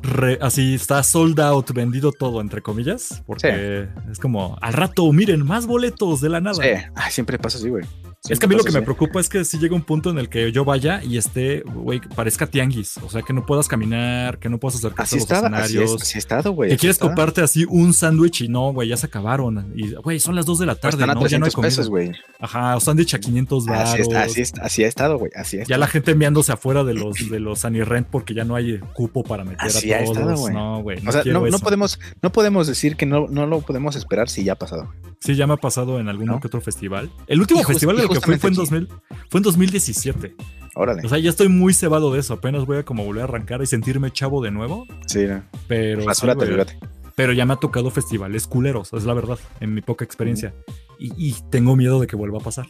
re- 0.01 0.37
así 0.39 0.75
está 0.75 1.03
sold 1.03 1.37
out, 1.41 1.71
vendido 1.73 2.13
todo, 2.13 2.39
entre 2.39 2.61
comillas. 2.61 3.23
Porque 3.25 3.87
es 4.09 4.19
como, 4.19 4.57
al 4.61 4.71
rato, 4.71 5.11
miren, 5.11 5.43
más 5.45 5.67
boletos 5.67 6.21
de 6.21 6.29
la 6.29 6.39
nada. 6.39 6.63
Sí. 6.63 6.69
Ay, 6.95 7.11
siempre 7.11 7.37
pasa 7.37 7.57
así, 7.57 7.67
güey. 7.69 7.83
Es 8.29 8.39
que 8.39 8.45
a 8.45 8.49
mí 8.49 8.55
lo 8.55 8.63
que 8.63 8.71
me 8.71 8.81
preocupa 8.81 9.19
es 9.19 9.29
que 9.29 9.43
si 9.45 9.57
llega 9.57 9.75
un 9.75 9.83
punto 9.83 10.09
en 10.09 10.17
el 10.17 10.29
que 10.29 10.51
yo 10.51 10.65
vaya 10.65 11.01
y 11.03 11.17
esté, 11.17 11.61
güey, 11.61 11.99
parezca 11.99 12.47
tianguis. 12.47 12.97
O 12.97 13.09
sea, 13.09 13.21
que 13.21 13.33
no 13.33 13.45
puedas 13.45 13.67
caminar, 13.67 14.39
que 14.39 14.49
no 14.49 14.57
puedas 14.57 14.75
acercarte 14.77 15.03
Así 15.03 15.15
a 15.15 15.19
los 15.19 15.23
estaba, 15.23 15.47
así, 15.47 15.55
es, 15.57 15.83
escenarios. 15.83 16.01
así 16.01 16.17
ha 16.17 16.19
estado, 16.19 16.51
güey. 16.51 16.69
que 16.71 16.77
quieres 16.77 16.95
está. 16.95 17.05
comprarte 17.07 17.41
así 17.41 17.65
un 17.69 17.93
sándwich 17.93 18.41
y 18.41 18.47
no, 18.47 18.73
güey, 18.73 18.89
ya 18.89 18.97
se 18.97 19.05
acabaron. 19.07 19.71
Y, 19.75 19.93
güey, 19.95 20.19
son 20.19 20.35
las 20.35 20.45
2 20.45 20.59
de 20.59 20.65
la 20.65 20.75
Pues 20.75 20.81
tarde, 20.95 21.03
a 21.03 21.07
¿no? 21.07 21.25
Ya 21.27 21.39
no 21.39 21.45
hay 21.45 21.51
300 21.51 21.55
comida. 21.55 21.67
pesos, 21.69 21.89
güey. 21.89 22.11
Ajá, 22.39 22.75
o 22.75 22.79
sándwich 22.79 23.13
a 23.13 23.19
500 23.19 23.65
baros. 23.65 23.89
Así, 23.89 24.01
está, 24.01 24.23
así, 24.23 24.41
está, 24.41 24.61
así 24.63 24.83
ha 24.83 24.87
estado, 24.87 25.17
güey. 25.17 25.31
Así 25.35 25.59
ha 25.59 25.63
Ya 25.63 25.77
la 25.77 25.87
gente 25.87 26.11
enviándose 26.11 26.51
afuera 26.51 26.83
de 26.83 26.93
los 26.93 27.29
de 27.29 27.39
los 27.39 27.63
Rent 27.63 28.07
porque 28.07 28.33
ya 28.33 28.43
no 28.43 28.55
hay 28.55 28.79
cupo 28.93 29.23
para 29.23 29.43
meter 29.43 29.67
Así 29.67 29.91
a 29.93 29.97
ha 29.99 30.03
todos. 30.03 30.17
estado, 30.17 30.49
no, 30.51 30.81
güey. 30.81 31.01
No 31.01 31.09
o 31.09 31.13
sea, 31.13 31.23
no, 31.25 31.45
no 31.47 31.59
podemos, 31.59 31.99
no 32.21 32.31
podemos 32.31 32.67
decir 32.67 32.95
que 32.95 33.05
no, 33.05 33.27
no 33.27 33.45
lo 33.45 33.61
podemos 33.61 33.95
esperar 33.95 34.29
si 34.29 34.43
ya 34.43 34.53
ha 34.53 34.55
pasado. 34.55 34.93
Sí, 35.19 35.35
ya 35.35 35.47
me 35.47 35.53
ha 35.53 35.57
pasado 35.57 35.99
en 35.99 36.09
alguno 36.09 36.33
¿No? 36.33 36.39
que 36.39 36.47
otro 36.47 36.61
festival. 36.61 37.09
El 37.27 37.39
último 37.39 37.61
Y 37.61 37.63
festival 37.63 37.99
al 37.99 38.07
que 38.19 38.25
fui 38.25 38.37
fue 38.37 38.49
en, 38.49 38.55
justamente 38.55 38.93
2000, 38.93 39.29
fue 39.29 39.39
en 39.39 39.43
2017. 39.43 40.35
Órale. 40.75 41.01
O 41.05 41.09
sea, 41.09 41.17
ya 41.17 41.29
estoy 41.29 41.49
muy 41.49 41.73
cebado 41.73 42.13
de 42.13 42.19
eso. 42.19 42.35
Apenas 42.35 42.65
voy 42.65 42.77
a 42.77 42.83
como 42.83 43.03
volver 43.03 43.21
a 43.21 43.23
arrancar 43.25 43.61
y 43.61 43.65
sentirme 43.65 44.11
chavo 44.11 44.43
de 44.43 44.51
nuevo. 44.51 44.85
sí, 45.07 45.25
no. 45.25 45.43
Pero, 45.67 46.01
sí, 46.01 46.07
Rasúrate, 46.07 46.45
fíjate. 46.45 46.79
pero 47.15 47.33
ya 47.33 47.45
me 47.45 47.53
ha 47.53 47.57
tocado 47.57 47.89
festivales 47.89 48.45
culeros, 48.47 48.93
es 48.93 49.03
la 49.03 49.13
verdad, 49.13 49.39
en 49.59 49.73
mi 49.73 49.81
poca 49.81 50.05
experiencia. 50.05 50.53
Y, 50.99 51.11
y 51.17 51.35
tengo 51.49 51.75
miedo 51.75 51.99
de 51.99 52.07
que 52.07 52.15
vuelva 52.15 52.37
a 52.37 52.41
pasar. 52.41 52.67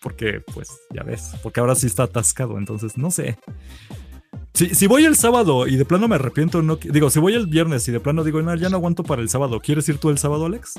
Porque, 0.00 0.42
pues, 0.52 0.68
ya 0.92 1.02
ves, 1.02 1.32
porque 1.42 1.60
ahora 1.60 1.74
sí 1.74 1.86
está 1.86 2.02
atascado, 2.02 2.58
entonces 2.58 2.98
no 2.98 3.10
sé. 3.10 3.38
Si, 4.54 4.72
si 4.72 4.86
voy 4.86 5.04
el 5.04 5.16
sábado 5.16 5.66
y 5.66 5.76
de 5.76 5.84
plano 5.84 6.06
me 6.06 6.14
arrepiento, 6.14 6.62
no 6.62 6.76
digo, 6.76 7.10
si 7.10 7.18
voy 7.18 7.34
el 7.34 7.48
viernes 7.48 7.88
y 7.88 7.92
de 7.92 7.98
plano 7.98 8.22
digo, 8.22 8.40
no, 8.40 8.54
ya 8.54 8.68
no 8.68 8.76
aguanto 8.76 9.02
para 9.02 9.20
el 9.20 9.28
sábado, 9.28 9.58
¿quieres 9.60 9.88
ir 9.88 9.98
tú 9.98 10.10
el 10.10 10.18
sábado, 10.18 10.46
Alex? 10.46 10.74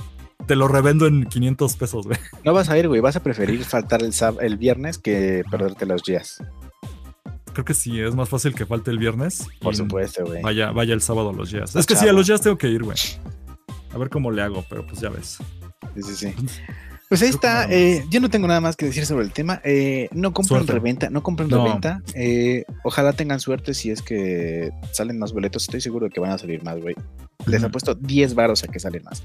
Te 0.47 0.55
lo 0.55 0.69
revendo 0.69 1.07
en 1.07 1.25
500 1.25 1.75
pesos, 1.75 2.05
güey. 2.05 2.17
No 2.45 2.53
vas 2.53 2.69
a 2.69 2.77
ir, 2.77 2.87
güey. 2.87 3.01
Vas 3.01 3.17
a 3.17 3.23
preferir 3.23 3.65
faltar 3.65 4.01
el, 4.01 4.13
el 4.39 4.57
viernes 4.57 4.97
que 4.97 5.43
perderte 5.51 5.85
los 5.85 6.03
días. 6.03 6.41
Creo 7.51 7.65
que 7.65 7.73
sí, 7.73 7.99
es 7.99 8.15
más 8.15 8.29
fácil 8.29 8.53
que 8.55 8.65
falte 8.65 8.91
el 8.91 8.97
viernes. 8.97 9.45
Por 9.59 9.75
supuesto, 9.75 10.25
güey. 10.25 10.41
Vaya, 10.41 10.71
vaya 10.71 10.93
el 10.93 11.01
sábado 11.01 11.31
a 11.31 11.33
los 11.33 11.49
jazz. 11.51 11.69
Está 11.69 11.79
Es 11.79 11.85
que 11.85 11.95
sí, 11.95 12.03
a 12.03 12.07
chavo. 12.07 12.19
los 12.19 12.27
jazz 12.27 12.41
tengo 12.41 12.57
que 12.57 12.67
ir, 12.69 12.83
güey. 12.83 12.97
A 13.93 13.97
ver 13.97 14.09
cómo 14.09 14.31
le 14.31 14.41
hago, 14.41 14.63
pero 14.69 14.85
pues 14.85 15.01
ya 15.01 15.09
ves. 15.09 15.37
Sí, 15.95 16.01
sí, 16.03 16.15
sí. 16.15 16.35
Pues 17.09 17.21
ahí 17.21 17.29
está. 17.29 17.67
eh, 17.71 18.03
yo 18.09 18.19
no 18.19 18.29
tengo 18.29 18.47
nada 18.47 18.61
más 18.61 18.75
que 18.75 18.85
decir 18.87 19.05
sobre 19.05 19.25
el 19.25 19.31
tema. 19.31 19.61
Eh, 19.63 20.09
no 20.11 20.33
compren 20.33 20.59
Suerte. 20.59 20.73
reventa, 20.73 21.09
no 21.09 21.21
compren 21.23 21.49
No. 21.49 21.63
reventa. 21.63 22.01
Eh, 22.15 22.65
ojalá 22.83 23.13
tengan 23.13 23.39
suerte 23.39 23.73
si 23.73 23.91
es 23.91 24.01
que 24.01 24.71
salen 24.91 25.19
más 25.19 25.31
boletos. 25.31 25.63
Estoy 25.63 25.81
seguro 25.81 26.07
de 26.07 26.11
que 26.11 26.19
van 26.19 26.31
a 26.31 26.37
salir 26.37 26.63
más, 26.63 26.79
güey. 26.81 26.95
Les 27.45 27.59
Ujú. 27.59 27.67
apuesto 27.67 27.93
10 27.93 28.33
varos 28.33 28.63
a 28.63 28.67
que 28.67 28.79
salen 28.79 29.03
más. 29.03 29.23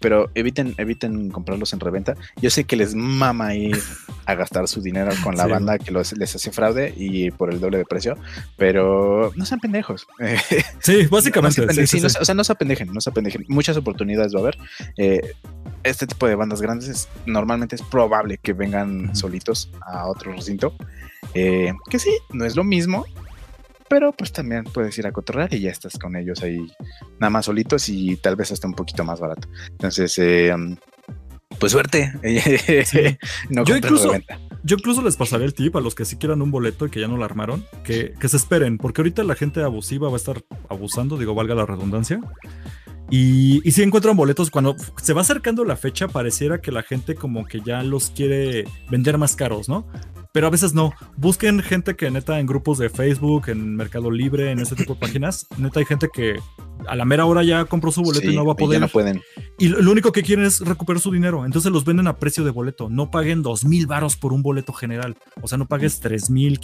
Pero 0.00 0.30
eviten, 0.34 0.74
eviten 0.78 1.30
comprarlos 1.30 1.72
en 1.74 1.80
reventa. 1.80 2.14
Yo 2.40 2.48
sé 2.48 2.64
que 2.64 2.76
les 2.76 2.94
mama 2.94 3.54
ir 3.54 3.76
a 4.24 4.34
gastar 4.34 4.66
su 4.66 4.80
dinero 4.80 5.10
con 5.22 5.36
la 5.36 5.44
Sí. 5.44 5.50
banda 5.50 5.78
que 5.78 5.90
los, 5.90 6.12
les 6.16 6.34
hace 6.34 6.50
fraude 6.52 6.94
y 6.96 7.30
por 7.30 7.52
el 7.52 7.60
doble 7.60 7.78
de 7.78 7.84
precio. 7.84 8.16
Pero 8.56 9.30
no 9.36 9.44
sean 9.44 9.60
pendejos. 9.60 10.06
Sí, 10.80 11.02
no 11.04 11.08
básicamente. 11.10 11.86
sí, 11.86 12.00
no 12.00 12.06
o 12.06 12.24
sea, 12.24 12.34
no 12.34 12.44
se 12.44 12.52
apendejen, 12.52 12.92
no 12.92 13.00
se 13.00 13.10
apendejen. 13.10 13.44
Muchas 13.48 13.76
oportunidades 13.76 14.34
va 14.34 14.38
a 14.38 14.42
haber. 14.42 14.58
Eh, 14.96 15.20
este 15.82 16.06
tipo 16.06 16.26
de 16.26 16.34
bandas 16.34 16.60
grandes 16.60 16.88
es- 16.88 17.08
normalmente 17.26 17.76
es 17.76 17.82
probable 17.82 18.38
que 18.38 18.52
vengan 18.52 19.14
solitos 19.14 19.70
a 19.80 20.06
otro 20.08 20.32
recinto. 20.32 20.74
Eh, 21.34 21.72
que 21.90 21.98
sí, 21.98 22.10
no 22.30 22.44
es 22.44 22.56
lo 22.56 22.64
mismo, 22.64 23.04
pero 23.88 24.12
pues 24.12 24.32
también 24.32 24.64
puedes 24.64 24.96
ir 24.98 25.06
a 25.06 25.12
cotorrear 25.12 25.52
y 25.54 25.60
ya 25.60 25.70
estás 25.70 25.98
con 25.98 26.16
ellos 26.16 26.42
ahí 26.42 26.70
nada 27.18 27.30
más 27.30 27.46
solitos 27.46 27.88
y 27.88 28.16
tal 28.16 28.36
vez 28.36 28.52
hasta 28.52 28.66
un 28.66 28.74
poquito 28.74 29.04
más 29.04 29.20
barato. 29.20 29.48
Entonces, 29.70 30.16
eh, 30.18 30.52
um, 30.54 30.76
pues 31.58 31.72
suerte. 31.72 32.12
no 33.50 33.64
Yo 33.64 33.76
incluso-. 33.76 34.12
Yo 34.64 34.76
incluso 34.76 35.02
les 35.02 35.16
pasaré 35.16 35.44
el 35.44 35.54
tip 35.54 35.76
a 35.76 35.80
los 35.80 35.94
que 35.94 36.04
sí 36.04 36.16
quieran 36.16 36.42
un 36.42 36.50
boleto 36.50 36.84
y 36.86 36.90
que 36.90 37.00
ya 37.00 37.06
no 37.08 37.16
lo 37.16 37.24
armaron, 37.24 37.64
que, 37.84 38.12
que 38.20 38.28
se 38.28 38.36
esperen, 38.36 38.76
porque 38.76 39.00
ahorita 39.00 39.22
la 39.22 39.36
gente 39.36 39.62
abusiva 39.62 40.08
va 40.08 40.14
a 40.14 40.16
estar 40.16 40.42
abusando, 40.68 41.16
digo, 41.16 41.34
valga 41.34 41.54
la 41.54 41.64
redundancia. 41.64 42.20
Y, 43.10 43.66
y 43.66 43.72
si 43.72 43.82
encuentran 43.82 44.16
boletos, 44.16 44.50
cuando 44.50 44.76
se 45.02 45.12
va 45.12 45.22
acercando 45.22 45.64
la 45.64 45.76
fecha, 45.76 46.08
pareciera 46.08 46.60
que 46.60 46.72
la 46.72 46.82
gente 46.82 47.14
como 47.14 47.46
que 47.46 47.60
ya 47.60 47.82
los 47.82 48.10
quiere 48.10 48.66
vender 48.90 49.16
más 49.16 49.34
caros, 49.34 49.68
¿no? 49.68 49.86
Pero 50.32 50.46
a 50.46 50.50
veces 50.50 50.74
no. 50.74 50.92
Busquen 51.16 51.60
gente 51.62 51.96
que 51.96 52.10
neta 52.10 52.38
en 52.38 52.46
grupos 52.46 52.78
de 52.78 52.90
Facebook, 52.90 53.48
en 53.48 53.76
Mercado 53.76 54.10
Libre, 54.10 54.50
en 54.50 54.58
ese 54.60 54.76
tipo 54.76 54.94
de 54.94 55.00
páginas, 55.00 55.46
neta 55.56 55.80
hay 55.80 55.86
gente 55.86 56.08
que 56.12 56.38
a 56.86 56.94
la 56.94 57.04
mera 57.04 57.24
hora 57.24 57.42
ya 57.42 57.64
compró 57.64 57.90
su 57.90 58.02
boleto 58.02 58.30
y 58.30 58.36
no 58.36 58.44
va 58.44 58.52
a 58.52 58.56
poder. 58.56 58.80
no 58.80 58.88
pueden. 58.88 59.20
Y 59.58 59.68
lo 59.68 59.80
lo 59.80 59.90
único 59.90 60.12
que 60.12 60.22
quieren 60.22 60.44
es 60.44 60.60
recuperar 60.60 61.00
su 61.00 61.10
dinero. 61.10 61.44
Entonces 61.46 61.72
los 61.72 61.84
venden 61.84 62.06
a 62.08 62.18
precio 62.18 62.44
de 62.44 62.50
boleto. 62.50 62.90
No 62.90 63.10
paguen 63.10 63.42
dos 63.42 63.64
mil 63.64 63.86
varos 63.86 64.16
por 64.16 64.32
un 64.32 64.42
boleto 64.42 64.72
general. 64.72 65.16
O 65.40 65.48
sea, 65.48 65.56
no 65.56 65.66
pagues 65.66 65.98
tres 65.98 66.28
mil, 66.30 66.60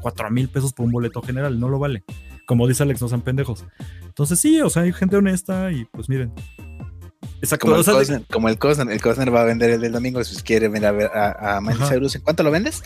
cuatro 0.00 0.30
mil 0.30 0.48
pesos 0.48 0.72
por 0.72 0.84
un 0.84 0.92
boleto 0.92 1.22
general. 1.22 1.58
No 1.58 1.68
lo 1.68 1.78
vale. 1.78 2.04
Como 2.46 2.66
dice 2.68 2.82
Alex, 2.82 3.00
no 3.00 3.08
sean 3.08 3.22
pendejos. 3.22 3.64
Entonces 4.02 4.40
sí, 4.40 4.60
o 4.60 4.70
sea, 4.70 4.82
hay 4.82 4.92
gente 4.92 5.16
honesta 5.16 5.70
y 5.72 5.84
pues 5.86 6.08
miren. 6.08 6.32
Exacto. 7.40 7.66
Como 7.66 7.76
el, 7.78 7.84
Cosner, 7.84 8.22
como 8.30 8.48
el 8.48 8.58
Cosner, 8.58 8.90
el 8.90 9.00
Cosner 9.00 9.34
va 9.34 9.42
a 9.42 9.44
vender 9.44 9.70
el 9.70 9.80
del 9.80 9.92
domingo, 9.92 10.22
si 10.24 10.40
quiere 10.42 10.68
venir 10.68 10.86
a 10.86 10.92
ver 10.92 11.10
a, 11.14 11.56
a 11.56 11.60
Miley. 11.60 11.88
Cyrus. 11.88 12.14
¿En 12.16 12.22
cuánto 12.22 12.42
lo 12.42 12.50
vendes? 12.50 12.82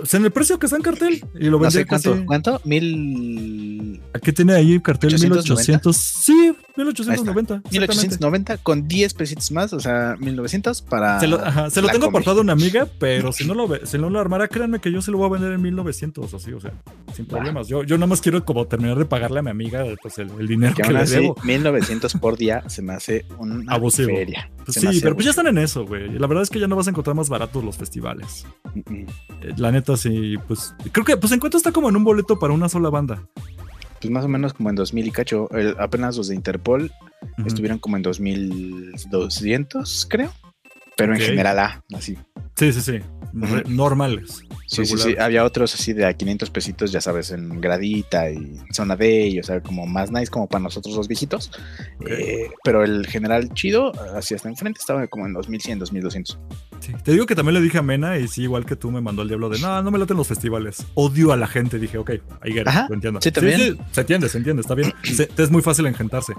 O 0.00 0.06
sea, 0.06 0.18
en 0.20 0.26
el 0.26 0.30
precio 0.32 0.58
que 0.58 0.66
está 0.66 0.76
en 0.76 0.82
cartel. 0.82 1.24
Y 1.38 1.44
lo 1.46 1.58
No 1.58 1.70
sé 1.70 1.78
vendí 1.78 1.90
casi. 1.90 2.08
cuánto. 2.08 2.26
¿Cuánto? 2.26 2.60
Mil. 2.64 4.00
Aquí 4.14 4.32
tiene 4.32 4.54
ahí 4.54 4.74
el 4.74 4.82
cartel 4.82 5.14
890. 5.14 5.42
1800. 5.54 5.96
Sí, 5.96 6.32
1890. 6.76 7.54
exactamente. 7.54 7.70
1890 7.70 8.56
con 8.58 8.88
10 8.88 9.14
pesitos 9.14 9.50
más, 9.52 9.72
o 9.72 9.80
sea, 9.80 10.16
1900 10.18 10.82
para. 10.82 11.20
Se 11.20 11.26
lo, 11.26 11.44
ajá, 11.44 11.70
se 11.70 11.80
lo 11.80 11.86
la 11.88 11.92
tengo 11.92 12.06
apartado 12.06 12.38
a 12.38 12.42
una 12.42 12.52
amiga, 12.52 12.86
pero 12.98 13.32
si 13.32 13.44
no 13.46 13.54
lo 13.54 13.68
si 13.86 13.98
no 13.98 14.10
lo 14.10 14.20
armara, 14.20 14.48
créanme 14.48 14.80
que 14.80 14.90
yo 14.92 15.02
se 15.02 15.10
lo 15.10 15.18
voy 15.18 15.26
a 15.28 15.32
vender 15.32 15.52
en 15.52 15.62
1900, 15.62 16.32
así, 16.34 16.52
o 16.52 16.60
sea, 16.60 16.72
sin 17.14 17.26
problemas. 17.26 17.68
Yo, 17.68 17.82
yo 17.84 17.96
nada 17.96 18.06
más 18.06 18.20
quiero 18.20 18.44
como 18.44 18.66
terminar 18.66 18.98
de 18.98 19.04
pagarle 19.04 19.40
a 19.40 19.42
mi 19.42 19.50
amiga 19.50 19.84
pues, 20.02 20.18
el, 20.18 20.30
el 20.38 20.46
dinero 20.46 20.74
Que 20.74 20.82
que, 20.82 20.92
le 20.92 20.98
así, 21.00 21.14
debo. 21.16 21.36
1900 21.44 22.14
por 22.14 22.36
día 22.36 22.62
se 22.68 22.82
me 22.82 22.94
hace 22.94 23.24
una 23.38 23.72
Abusivo. 23.72 24.08
feria. 24.08 24.50
Pues 24.64 24.76
sí, 24.76 25.00
pero 25.02 25.14
pues 25.14 25.24
ya 25.24 25.30
están 25.30 25.48
en 25.48 25.58
eso, 25.58 25.84
güey. 25.84 26.08
La 26.18 26.26
verdad 26.28 26.44
es 26.44 26.50
que 26.50 26.60
ya 26.60 26.68
no 26.68 26.76
vas 26.76 26.86
a 26.86 26.90
encontrar 26.90 27.16
más 27.16 27.28
baratos 27.28 27.64
los 27.64 27.76
festivales. 27.76 28.46
Mm, 28.74 28.78
mm. 28.94 29.06
Eh, 29.42 29.54
La 29.56 29.72
neta, 29.72 29.81
sí, 29.96 30.36
pues 30.48 30.74
creo 30.92 31.04
que 31.04 31.16
pues 31.16 31.32
en 31.32 31.40
cuánto 31.40 31.56
está 31.56 31.72
como 31.72 31.88
en 31.88 31.96
un 31.96 32.04
boleto 32.04 32.38
para 32.38 32.52
una 32.52 32.68
sola 32.68 32.90
banda. 32.90 33.22
Pues 34.00 34.10
más 34.10 34.24
o 34.24 34.28
menos 34.28 34.52
como 34.52 34.68
en 34.70 34.76
2000 34.76 35.06
y 35.06 35.10
cacho. 35.12 35.48
El- 35.52 35.76
apenas 35.78 36.16
los 36.16 36.28
de 36.28 36.34
Interpol 36.34 36.90
Ujú. 37.38 37.46
estuvieron 37.48 37.78
como 37.78 37.96
en 37.96 38.02
2200, 38.02 40.06
creo. 40.08 40.32
Pero 40.96 41.14
en 41.14 41.20
general, 41.20 41.58
ah, 41.58 41.82
así. 41.94 42.18
Sí, 42.56 42.72
sí, 42.72 42.80
sí. 42.80 42.98
Normales. 43.66 44.42
Sí, 44.66 44.84
sí, 44.86 44.96
sí. 44.98 45.16
Había 45.18 45.44
otros 45.44 45.74
así 45.74 45.92
de 45.92 46.04
a 46.06 46.12
500 46.14 46.50
pesitos, 46.50 46.92
ya 46.92 47.00
sabes, 47.00 47.30
en 47.30 47.60
gradita 47.60 48.30
y 48.30 48.58
zona 48.72 48.96
D, 48.96 49.26
y, 49.28 49.38
o 49.38 49.42
sea, 49.42 49.60
como 49.62 49.86
más 49.86 50.10
nice 50.10 50.30
como 50.30 50.48
para 50.48 50.62
nosotros 50.62 50.94
los 50.94 51.08
viejitos. 51.08 51.50
Eh, 52.06 52.48
pero 52.64 52.84
el 52.84 53.06
general 53.06 53.52
chido, 53.54 53.92
así 54.14 54.34
hasta 54.34 54.48
enfrente, 54.48 54.80
estaba 54.80 55.06
como 55.06 55.26
en 55.26 55.32
2100, 55.34 55.78
2200. 55.78 56.38
Sí. 56.80 56.92
Te 57.04 57.12
digo 57.12 57.26
que 57.26 57.34
también 57.34 57.54
le 57.54 57.60
dije 57.60 57.78
a 57.78 57.82
Mena 57.82 58.18
y 58.18 58.28
sí, 58.28 58.42
igual 58.42 58.66
que 58.66 58.76
tú 58.76 58.90
me 58.90 59.00
mandó 59.00 59.22
el 59.22 59.28
diablo 59.28 59.48
de 59.48 59.58
no, 59.60 59.82
no 59.82 59.90
me 59.90 59.98
laten 59.98 60.16
los 60.16 60.26
festivales. 60.26 60.84
Odio 60.94 61.32
a 61.32 61.36
la 61.36 61.46
gente. 61.46 61.78
Dije, 61.78 61.96
ok, 61.98 62.10
ahí 62.40 62.52
lo 62.52 62.94
entiendo. 62.94 63.20
sí, 63.22 63.30
también. 63.30 63.78
se 63.92 64.00
entiende, 64.00 64.28
se 64.28 64.38
entiende, 64.38 64.60
está 64.62 64.74
bien. 64.74 64.92
Se- 65.04 65.28
es 65.38 65.50
muy 65.50 65.62
fácil 65.62 65.86
engentarse. 65.86 66.34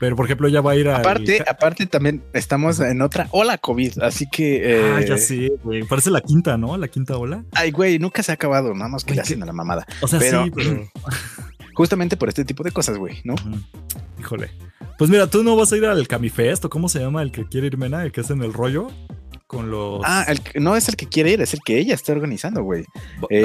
Pero 0.00 0.16
por 0.16 0.26
ejemplo, 0.26 0.48
ella 0.48 0.60
va 0.60 0.72
a 0.72 0.76
ir 0.76 0.88
a. 0.88 0.96
Aparte, 0.98 1.42
aparte 1.48 1.86
también 1.86 2.22
estamos 2.32 2.80
en 2.80 3.00
otra 3.02 3.28
ola 3.30 3.58
COVID, 3.58 4.00
así 4.02 4.26
que... 4.30 4.72
eh, 4.78 4.92
Ah, 4.96 5.00
ya 5.00 5.16
sé, 5.18 5.52
güey. 5.62 5.82
Parece 5.84 6.10
la 6.10 6.20
quinta, 6.20 6.56
¿no? 6.56 6.76
La 6.76 6.88
quinta 6.88 7.16
ola. 7.16 7.44
Ay, 7.52 7.70
güey, 7.70 7.98
nunca 7.98 8.22
se 8.22 8.32
ha 8.32 8.34
acabado, 8.34 8.74
nada 8.74 8.88
más 8.88 9.04
que 9.04 9.14
le 9.14 9.20
hacen 9.22 9.42
a 9.42 9.46
la 9.46 9.52
mamada. 9.52 9.86
O 10.02 10.08
sea, 10.08 10.18
Pero- 10.18 10.44
sí, 10.44 10.50
pero. 10.50 10.88
Justamente 11.74 12.16
por 12.16 12.28
este 12.28 12.44
tipo 12.44 12.62
de 12.62 12.70
cosas, 12.70 12.98
güey, 12.98 13.20
¿no? 13.24 13.34
Híjole. 14.20 14.50
Pues 14.96 15.10
mira, 15.10 15.26
tú 15.28 15.42
no 15.42 15.56
vas 15.56 15.72
a 15.72 15.76
ir 15.76 15.84
al 15.86 16.06
Camifest 16.06 16.64
o 16.66 16.70
cómo 16.70 16.88
se 16.88 17.00
llama 17.00 17.20
el 17.22 17.32
que 17.32 17.46
quiere 17.48 17.66
ir 17.66 17.76
Mena, 17.76 18.04
el 18.04 18.12
que 18.12 18.20
es 18.20 18.30
en 18.30 18.42
el 18.42 18.52
rollo 18.52 18.88
con 19.54 19.70
los. 19.70 20.00
Ah, 20.04 20.26
el 20.28 20.40
no 20.62 20.76
es 20.76 20.88
el 20.88 20.96
que 20.96 21.06
quiere 21.08 21.32
ir, 21.32 21.40
es 21.40 21.54
el 21.54 21.60
que 21.64 21.78
ella 21.78 21.94
está 21.94 22.12
organizando, 22.12 22.62
güey. 22.62 22.84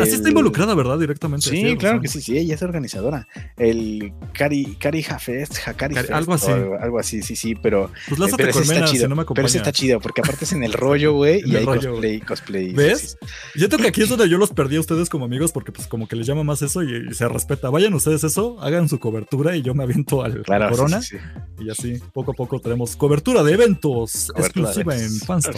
Así 0.02 0.16
está 0.16 0.30
involucrada, 0.30 0.76
¿verdad? 0.76 1.00
Directamente. 1.00 1.50
Sí, 1.50 1.62
claro 1.78 1.98
razón. 1.98 2.02
que 2.02 2.08
sí, 2.10 2.22
sí, 2.22 2.38
ella 2.38 2.56
es 2.56 2.62
organizadora. 2.62 3.28
El 3.58 4.12
Cari, 4.34 4.76
Cari 4.80 5.04
Fest, 5.04 5.58
Hakari 5.66 5.96
Cari- 5.96 6.02
Fest, 6.08 6.14
algo 6.14 6.34
así. 6.34 6.52
algo, 6.52 6.78
algo 6.80 7.00
así, 7.00 7.22
sí, 7.22 7.36
sí, 7.36 7.56
pero, 7.56 7.92
Pues 8.10 8.20
eh, 8.32 8.34
pero 8.38 8.50
ese 8.50 8.62
está 8.62 8.86
chido. 8.86 9.04
si 9.06 9.10
no 9.10 9.16
me 9.16 9.26
pero 9.26 9.48
ese 9.48 9.58
está 9.58 9.72
chido, 9.72 10.00
porque 10.00 10.22
aparte 10.22 10.46
es 10.46 10.52
en 10.54 10.64
el 10.64 10.74
rollo, 10.74 11.14
güey, 11.14 11.42
y 11.46 11.56
hay 11.56 11.66
rollo, 11.66 11.92
cosplay, 11.92 12.20
cosplay. 12.22 12.74
¿Ves? 12.74 13.18
sí, 13.22 13.28
sí. 13.54 13.60
Siento 13.60 13.78
que 13.78 13.88
aquí 13.88 14.02
es 14.04 14.10
donde 14.10 14.28
yo 14.30 14.38
los 14.38 14.52
perdí 14.52 14.76
a 14.78 14.80
ustedes 14.80 15.10
como 15.10 15.26
amigos 15.26 15.52
porque 15.52 15.72
pues 15.72 15.88
como 15.88 16.08
que 16.08 16.16
les 16.16 16.26
llama 16.28 16.44
más 16.44 16.62
eso 16.62 16.84
y, 16.84 17.08
y 17.10 17.14
se 17.14 17.28
respeta. 17.28 17.70
Vayan 17.70 17.94
ustedes 17.94 18.24
eso, 18.24 18.60
hagan 18.62 18.90
su 18.90 19.00
cobertura 19.00 19.56
y 19.56 19.62
yo 19.62 19.74
me 19.74 19.84
aviento 19.84 20.24
al 20.24 20.42
Claro, 20.44 20.70
Corona 20.70 21.02
sí, 21.02 21.18
y 21.60 21.70
así 21.70 22.00
poco 22.14 22.32
a 22.32 22.34
poco 22.34 22.60
tenemos 22.60 22.96
cobertura 22.96 23.44
de 23.44 23.54
eventos 23.54 24.32
Cobertura 24.34 24.72
de 24.74 24.82
exclusiva 24.82 24.96
en. 24.98 25.20
Fanstop. 25.20 25.56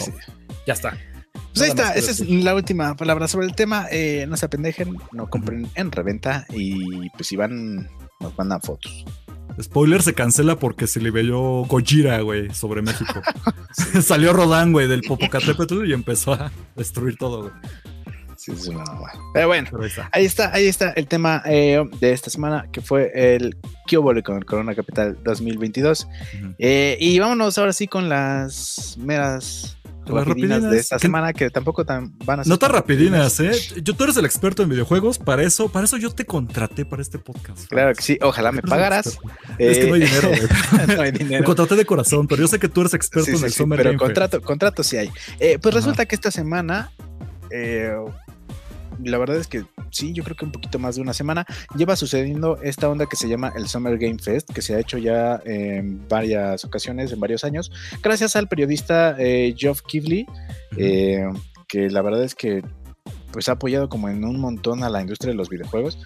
Sí. 0.49 0.55
Ya 0.67 0.73
está. 0.73 0.97
Pues 1.53 1.63
ahí 1.63 1.69
está, 1.69 1.93
esa 1.95 2.11
es 2.11 2.21
la 2.21 2.55
última 2.55 2.95
palabra 2.95 3.27
sobre 3.27 3.45
el 3.45 3.55
tema. 3.55 3.87
Eh, 3.91 4.25
no 4.27 4.37
se 4.37 4.45
apendejen, 4.45 4.97
no 5.11 5.29
compren 5.29 5.69
en 5.75 5.91
reventa 5.91 6.45
y 6.49 7.09
pues 7.11 7.27
si 7.27 7.35
van, 7.35 7.89
nos 8.21 8.37
mandan 8.37 8.61
fotos. 8.61 9.05
Spoiler 9.61 10.01
se 10.01 10.13
cancela 10.13 10.55
porque 10.55 10.87
se 10.87 10.99
vio 10.99 11.65
Gojira, 11.65 12.21
güey, 12.21 12.53
sobre 12.53 12.81
México. 12.81 13.21
Salió 14.01 14.31
Rodán, 14.31 14.71
güey, 14.71 14.87
del 14.87 15.01
Popocatépetl 15.01 15.85
y 15.89 15.93
empezó 15.93 16.33
a 16.33 16.51
destruir 16.77 17.17
todo, 17.17 17.41
güey. 17.41 17.53
Sí, 18.37 18.51
una 18.69 18.83
mamada. 18.85 19.13
Pero 19.33 19.47
bueno, 19.47 19.67
Pero 19.69 19.83
ahí 19.83 19.89
está. 19.89 20.09
ahí 20.13 20.25
está, 20.25 20.53
ahí 20.53 20.67
está 20.67 20.89
el 20.91 21.07
tema 21.07 21.43
eh, 21.45 21.83
de 21.99 22.11
esta 22.11 22.31
semana 22.31 22.65
que 22.71 22.81
fue 22.81 23.11
el 23.13 23.55
Kyobole 23.85 24.23
con 24.23 24.37
el 24.37 24.45
Corona 24.45 24.73
Capital 24.73 25.17
2022. 25.23 26.05
Ujú. 26.05 26.55
Eh, 26.57 26.97
y 26.99 27.19
vámonos 27.19 27.57
ahora 27.59 27.71
sí 27.73 27.87
con 27.87 28.09
las 28.09 28.95
meras 28.97 29.77
Las 30.05 30.27
rapidinas 30.27 30.57
de 30.61 30.67
rapidinas, 30.67 30.73
esta 30.75 30.95
que- 30.95 31.01
semana 31.01 31.33
que 31.33 31.49
tampoco 31.49 31.85
tan 31.85 32.17
van 32.25 32.39
a 32.39 32.43
ser 32.43 32.49
No 32.49 32.57
tan 32.59 32.71
rapidinas, 32.71 33.39
¿eh? 33.39 33.51
Yo, 33.83 33.95
tú 33.95 34.03
eres 34.03 34.17
el 34.17 34.25
experto 34.25 34.63
en 34.63 34.69
videojuegos, 34.69 35.19
para 35.19 35.43
eso, 35.43 35.69
para 35.69 35.85
eso 35.85 35.97
yo 35.97 36.09
te 36.11 36.25
contraté 36.25 36.85
para 36.85 37.01
este 37.01 37.19
podcast. 37.19 37.67
Claro 37.67 37.93
que 37.93 38.01
sí, 38.01 38.17
ojalá 38.21 38.51
me 38.51 38.61
pagaras. 38.61 39.07
experto. 39.07 39.31
Es 39.59 39.77
que 39.77 39.87
no 39.87 39.93
hay 39.95 40.01
Eh, 40.01 40.05
dinero, 40.05 40.27
güey. 40.29 40.41
no 40.97 41.01
hay 41.03 41.11
dinero. 41.11 41.43
contraté 41.45 41.75
de 41.75 41.85
corazón, 41.85 42.27
pero 42.27 42.41
yo 42.41 42.47
sé 42.47 42.57
que 42.59 42.67
tú 42.67 42.81
eres 42.81 42.93
experto 42.93 43.25
Sí, 43.25 43.31
en 43.31 43.37
sí, 43.37 43.45
el 43.45 43.51
sí, 43.51 43.57
Summer 43.57 43.77
pero 43.77 43.89
Game 43.91 43.99
contrato, 43.99 44.41
contrato 44.41 44.83
sí 44.83 44.97
hay. 44.97 45.11
Eh, 45.39 45.59
pues 45.61 45.73
Ajá. 45.75 45.79
resulta 45.81 46.05
que 46.05 46.15
esta 46.15 46.31
semana, 46.31 46.91
eh, 47.51 47.93
la 49.03 49.17
verdad 49.17 49.37
es 49.37 49.47
que 49.47 49.65
sí, 49.91 50.13
yo 50.13 50.23
creo 50.23 50.35
que 50.35 50.45
un 50.45 50.51
poquito 50.51 50.79
más 50.79 50.95
de 50.95 51.01
una 51.01 51.13
semana, 51.13 51.45
lleva 51.75 51.95
sucediendo 51.95 52.57
esta 52.61 52.89
onda 52.89 53.05
que 53.05 53.15
se 53.15 53.27
llama 53.27 53.51
el 53.55 53.67
Summer 53.67 53.97
Game 53.97 54.19
Fest, 54.19 54.51
que 54.53 54.61
se 54.61 54.75
ha 54.75 54.79
hecho 54.79 54.97
ya 54.97 55.41
en 55.45 56.07
varias 56.07 56.63
ocasiones, 56.65 57.11
en 57.11 57.19
varios 57.19 57.43
años, 57.43 57.71
gracias 58.01 58.35
al 58.35 58.47
periodista 58.47 59.15
eh, 59.17 59.53
Geoff 59.57 59.81
Keighley, 59.81 60.25
eh, 60.77 61.27
que 61.67 61.89
la 61.89 62.01
verdad 62.01 62.23
es 62.23 62.35
que 62.35 62.63
pues 63.31 63.49
ha 63.49 63.53
apoyado 63.53 63.89
como 63.89 64.09
en 64.09 64.23
un 64.23 64.39
montón 64.39 64.83
a 64.83 64.89
la 64.89 65.01
industria 65.01 65.31
de 65.31 65.37
los 65.37 65.49
videojuegos. 65.49 65.99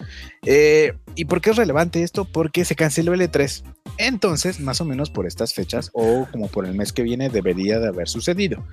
Eh, 0.45 0.93
¿Y 1.15 1.25
por 1.25 1.41
qué 1.41 1.51
es 1.51 1.55
relevante 1.57 2.03
esto? 2.03 2.25
Porque 2.25 2.65
se 2.65 2.75
canceló 2.75 3.13
el 3.13 3.21
E3. 3.21 3.63
Entonces, 3.97 4.59
más 4.59 4.81
o 4.81 4.85
menos 4.85 5.09
por 5.09 5.25
estas 5.25 5.53
fechas 5.53 5.89
o 5.93 6.27
como 6.31 6.47
por 6.47 6.65
el 6.65 6.73
mes 6.73 6.91
que 6.91 7.03
viene 7.03 7.29
debería 7.29 7.79
de 7.79 7.87
haber 7.87 8.09
sucedido. 8.09 8.65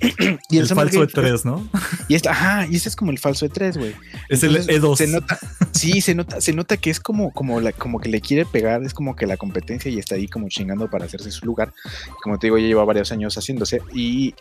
y 0.50 0.58
el 0.58 0.66
falso 0.66 1.00
Game 1.00 1.12
Fest- 1.12 1.16
E3, 1.16 1.44
¿no? 1.44 1.68
Y 2.08 2.14
este, 2.14 2.28
ajá, 2.28 2.66
y 2.66 2.76
este 2.76 2.88
es 2.88 2.96
como 2.96 3.10
el 3.10 3.18
falso 3.18 3.46
E3, 3.46 3.78
güey. 3.78 3.94
Es 4.28 4.42
el 4.42 4.56
Entonces, 4.56 4.82
E2. 4.82 4.96
Se 4.96 5.06
nota, 5.08 5.38
sí, 5.72 6.00
se 6.00 6.14
nota, 6.14 6.40
se 6.40 6.52
nota 6.52 6.76
que 6.76 6.90
es 6.90 7.00
como, 7.00 7.32
como, 7.32 7.60
la, 7.60 7.72
como 7.72 8.00
que 8.00 8.08
le 8.08 8.20
quiere 8.20 8.46
pegar, 8.46 8.82
es 8.82 8.94
como 8.94 9.16
que 9.16 9.26
la 9.26 9.36
competencia 9.36 9.90
y 9.90 9.98
está 9.98 10.14
ahí 10.14 10.28
como 10.28 10.48
chingando 10.48 10.88
para 10.88 11.04
hacerse 11.04 11.30
su 11.30 11.44
lugar. 11.44 11.72
Como 12.22 12.38
te 12.38 12.46
digo, 12.46 12.58
ya 12.58 12.66
lleva 12.66 12.84
varios 12.84 13.12
años 13.12 13.34
haciéndose 13.34 13.82
y 13.94 14.34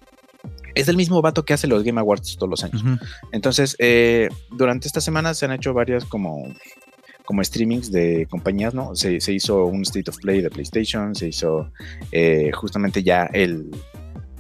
Es 0.76 0.88
el 0.88 0.98
mismo 0.98 1.22
vato 1.22 1.44
que 1.46 1.54
hace 1.54 1.68
los 1.68 1.84
Game 1.84 2.00
Awards 2.00 2.38
todos 2.38 2.50
los 2.50 2.64
años. 2.64 2.84
Entonces, 3.32 3.76
eh, 3.80 4.30
durante 4.52 4.88
esta 4.88 5.02
semana 5.02 5.34
se 5.34 5.46
han 5.46 5.52
hecho 5.52 5.74
varias 5.74 6.06
como, 6.06 6.54
como 7.26 7.44
streamings 7.44 7.92
de 7.92 8.28
compañías, 8.30 8.74
¿no? 8.74 8.96
Se, 8.96 9.20
se 9.20 9.34
hizo 9.34 9.66
un 9.66 9.82
State 9.84 10.10
of 10.10 10.18
Play 10.18 10.42
de 10.42 10.50
PlayStation, 10.50 11.16
se 11.16 11.28
hizo 11.28 11.72
eh, 12.12 12.52
justamente 12.54 13.04
ya 13.04 13.26
el 13.26 13.70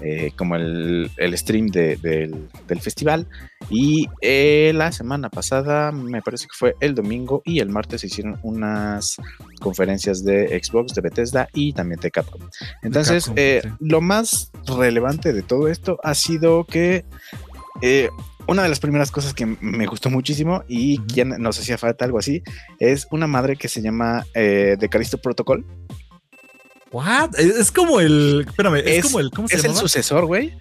eh, 0.02 0.32
como 0.36 0.56
el, 0.56 1.10
el 1.18 1.38
stream 1.38 1.68
de- 1.68 1.98
del, 1.98 2.48
del 2.68 2.82
festival. 2.82 3.28
Y 3.70 4.08
eh, 4.22 4.72
la 4.74 4.92
semana 4.92 5.30
pasada, 5.30 5.92
me 5.92 6.22
parece 6.22 6.46
que 6.48 6.54
fue 6.58 6.76
el 6.80 6.96
domingo 6.96 7.42
y 7.46 7.60
el 7.60 7.70
martes 7.70 8.02
se 8.02 8.08
hicieron 8.08 8.40
unas 8.44 9.18
conferencias 9.62 10.24
de 10.24 10.60
Xbox, 10.64 10.94
de 10.94 11.02
Bethesda 11.02 11.48
y 11.54 11.74
también 11.74 12.00
de 12.00 12.12
Capcom. 12.12 12.42
Entonces, 12.82 13.26
Capcom, 13.26 13.36
eh, 13.38 13.62
sí. 13.64 13.70
lo 13.80 14.02
más 14.02 14.52
relevante 14.66 15.34
de 15.34 15.42
todo 15.44 15.68
esto 15.68 16.00
ha 16.04 16.14
sido 16.16 16.64
que 16.66 17.06
eh, 17.82 18.10
una 18.48 18.64
de 18.64 18.70
las 18.70 18.80
primeras 18.80 19.12
cosas 19.12 19.34
que 19.36 19.46
me 19.46 19.86
gustó 19.86 20.10
muchísimo 20.10 20.64
y 20.68 20.98
Ujú. 20.98 21.08
quien 21.08 21.30
nos 21.38 21.60
hacía 21.60 21.78
falta 21.78 22.06
algo 22.06 22.18
así 22.18 22.42
es 22.80 23.08
una 23.12 23.28
madre 23.28 23.56
que 23.58 23.68
se 23.68 23.82
llama 23.82 24.26
eh, 24.34 24.76
The 24.80 24.90
Callisto 24.90 25.20
Protocol. 25.20 25.66
What? 26.92 27.38
Es, 27.40 27.72
como 27.72 28.00
el. 28.00 28.46
Espérame, 28.48 28.78
es, 28.78 28.86
Es- 28.86 29.04
como 29.06 29.20
el. 29.20 29.30
¿Cómo 29.32 29.48
se 29.48 29.56
Es 29.58 29.64
el 29.66 29.76
sucesor, 29.76 30.26
güey, 30.26 30.54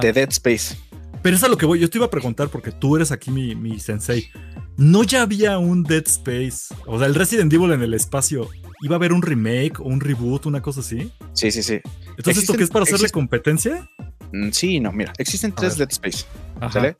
de 0.00 0.12
Dead 0.12 0.28
Space. 0.30 0.76
Pero 1.22 1.36
es 1.36 1.44
a 1.44 1.48
lo 1.48 1.56
que 1.56 1.66
voy. 1.66 1.78
Yo 1.78 1.88
te 1.90 1.98
iba 1.98 2.06
a 2.06 2.10
preguntar 2.10 2.48
porque 2.48 2.72
tú 2.72 2.96
eres 2.96 3.12
aquí 3.12 3.30
mi, 3.30 3.54
mi 3.54 3.78
sensei. 3.78 4.30
¿No 4.76 5.02
ya 5.04 5.22
había 5.22 5.58
un 5.58 5.82
Dead 5.82 6.04
Space? 6.06 6.74
O 6.86 6.98
sea, 6.98 7.06
el 7.06 7.14
Resident 7.14 7.52
Evil 7.52 7.72
en 7.72 7.82
el 7.82 7.92
espacio. 7.94 8.48
¿Iba 8.82 8.94
a 8.94 8.98
haber 8.98 9.12
un 9.12 9.20
remake 9.20 9.78
o 9.80 9.84
un 9.84 10.00
reboot, 10.00 10.46
una 10.46 10.62
cosa 10.62 10.80
así? 10.80 11.12
Sí, 11.34 11.50
sí, 11.50 11.62
sí. 11.62 11.80
Entonces, 12.16 12.44
¿esto 12.44 12.54
qué 12.54 12.64
es 12.64 12.70
para 12.70 12.84
hacerle 12.84 13.10
competencia? 13.10 13.86
Mm, 14.32 14.50
Sí, 14.52 14.80
no, 14.80 14.90
mira, 14.90 15.12
existen 15.18 15.52
tres. 15.52 15.76
Dead 15.76 15.90
Space, 15.90 16.24
Ajá. 16.60 16.72
¿sale? 16.72 16.96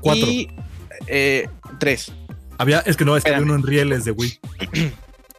Cuatro. 0.00 0.28
Y 0.28 0.48
eh, 1.08 1.48
tres. 1.80 2.12
Había, 2.58 2.78
es 2.80 2.96
que 2.96 3.04
no, 3.04 3.16
es 3.16 3.24
que 3.24 3.30
había 3.30 3.42
uno 3.42 3.56
en 3.56 3.64
rieles 3.64 4.04
de 4.04 4.12
Wii. 4.12 4.38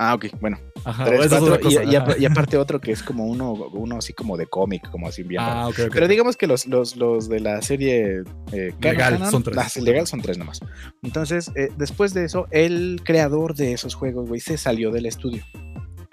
Ah, 0.03 0.15
ok, 0.15 0.25
bueno. 0.41 0.57
Ajá. 0.83 1.05
tres, 1.05 1.27
cuatro, 1.29 1.59
y, 2.17 2.25
aparte 2.25 2.57
otro 2.57 2.79
que 2.81 2.91
es 2.91 3.03
como 3.03 3.25
uno, 3.25 3.51
uno 3.73 3.97
así 3.97 4.13
como 4.13 4.37
de 4.37 4.47
cómic, 4.47 4.89
como 4.89 5.07
así 5.07 5.23
bien. 5.23 5.41
Ah. 5.43 5.69
Pero 5.75 6.07
digamos 6.07 6.37
que 6.37 6.47
los, 6.47 6.65
los, 6.67 6.95
los 6.95 7.29
de 7.29 7.39
la 7.39 7.61
serie 7.61 8.23
eh, 8.51 8.73
Legal, 8.81 9.13
canon, 9.13 9.31
son 9.31 9.43
tres. 9.43 9.55
las 9.55 9.77
legal 9.77 10.07
son 10.07 10.21
tres 10.21 10.37
nomás. 10.37 10.59
Entonces, 11.03 11.51
eh, 11.55 11.69
después 11.77 12.13
de 12.13 12.25
eso, 12.25 12.47
el 12.51 13.01
creador 13.03 13.55
de 13.55 13.73
esos 13.73 13.95
juegos, 13.95 14.27
güey, 14.27 14.39
se 14.39 14.57
salió 14.57 14.91
del 14.91 15.05
estudio 15.05 15.43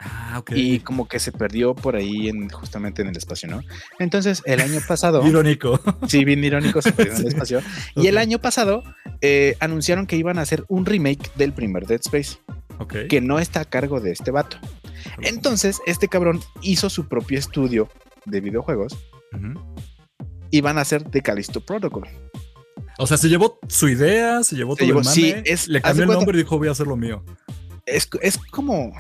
Ah, 0.01 0.39
ok. 0.39 0.53
y 0.55 0.79
como 0.81 1.09
que 1.09 1.19
se 1.19 1.33
perdió 1.33 1.75
por 1.75 1.97
ahí 1.97 2.29
en, 2.29 2.49
justamente 2.51 3.03
en 3.03 3.09
el 3.09 3.17
espacio, 3.17 3.49
¿no? 3.49 3.63
Entonces, 3.99 4.43
el 4.45 4.61
año 4.61 4.81
pasado, 4.87 5.23
Irónico. 5.27 5.81
sí, 6.07 6.25
bien 6.25 6.43
irónico, 6.45 6.81
se 6.81 6.93
perdió 6.93 7.15
en 7.15 7.21
el 7.23 7.27
espacio. 7.29 7.61
Y 7.97 8.07
el 8.07 8.17
año 8.17 8.39
pasado 8.39 8.85
eh, 9.21 9.57
anunciaron 9.59 10.07
que 10.07 10.17
iban 10.17 10.39
a 10.39 10.43
hacer 10.43 10.65
un 10.69 10.87
remake 10.87 11.33
del 11.35 11.53
primer 11.53 11.87
Dead 11.87 12.01
Space, 12.01 12.39
Que 13.09 13.21
no 13.21 13.39
está 13.39 13.61
a 13.61 13.65
cargo 13.65 14.01
de 14.01 14.13
este 14.13 14.31
vato. 14.31 14.57
Entonces, 15.23 15.81
este 15.87 16.09
cabrón 16.09 16.41
hizo 16.63 16.91
su 16.91 17.09
propio 17.09 17.39
estudio 17.39 17.89
de 18.25 18.41
videojuegos 18.41 18.97
y 20.51 20.61
van 20.61 20.79
a 20.79 20.83
hacer 20.83 21.03
The 21.05 21.23
Callisto 21.23 21.61
Protocol. 21.61 22.07
O 22.99 23.07
sea, 23.07 23.17
se 23.17 23.29
llevó 23.29 23.59
su 23.69 23.89
idea, 23.89 24.43
se 24.43 24.57
llevó 24.57 24.75
Se 24.75 24.81
todo 24.81 24.87
llevó- 24.89 25.01
el 25.01 25.05
mame, 25.05 25.15
sí, 25.15 25.35
es- 25.45 25.69
le 25.69 25.79
de 25.79 25.83
cambió 25.83 26.03
el 26.03 26.07
cuenta- 26.09 26.21
nombre 26.25 26.39
y 26.39 26.43
dijo 26.43 26.59
voy 26.59 26.69
a 26.69 26.73
hacer 26.73 26.87
lo 26.87 26.97
mío. 26.97 27.25
Es, 27.87 28.09
es 28.23 28.39
como. 28.39 28.93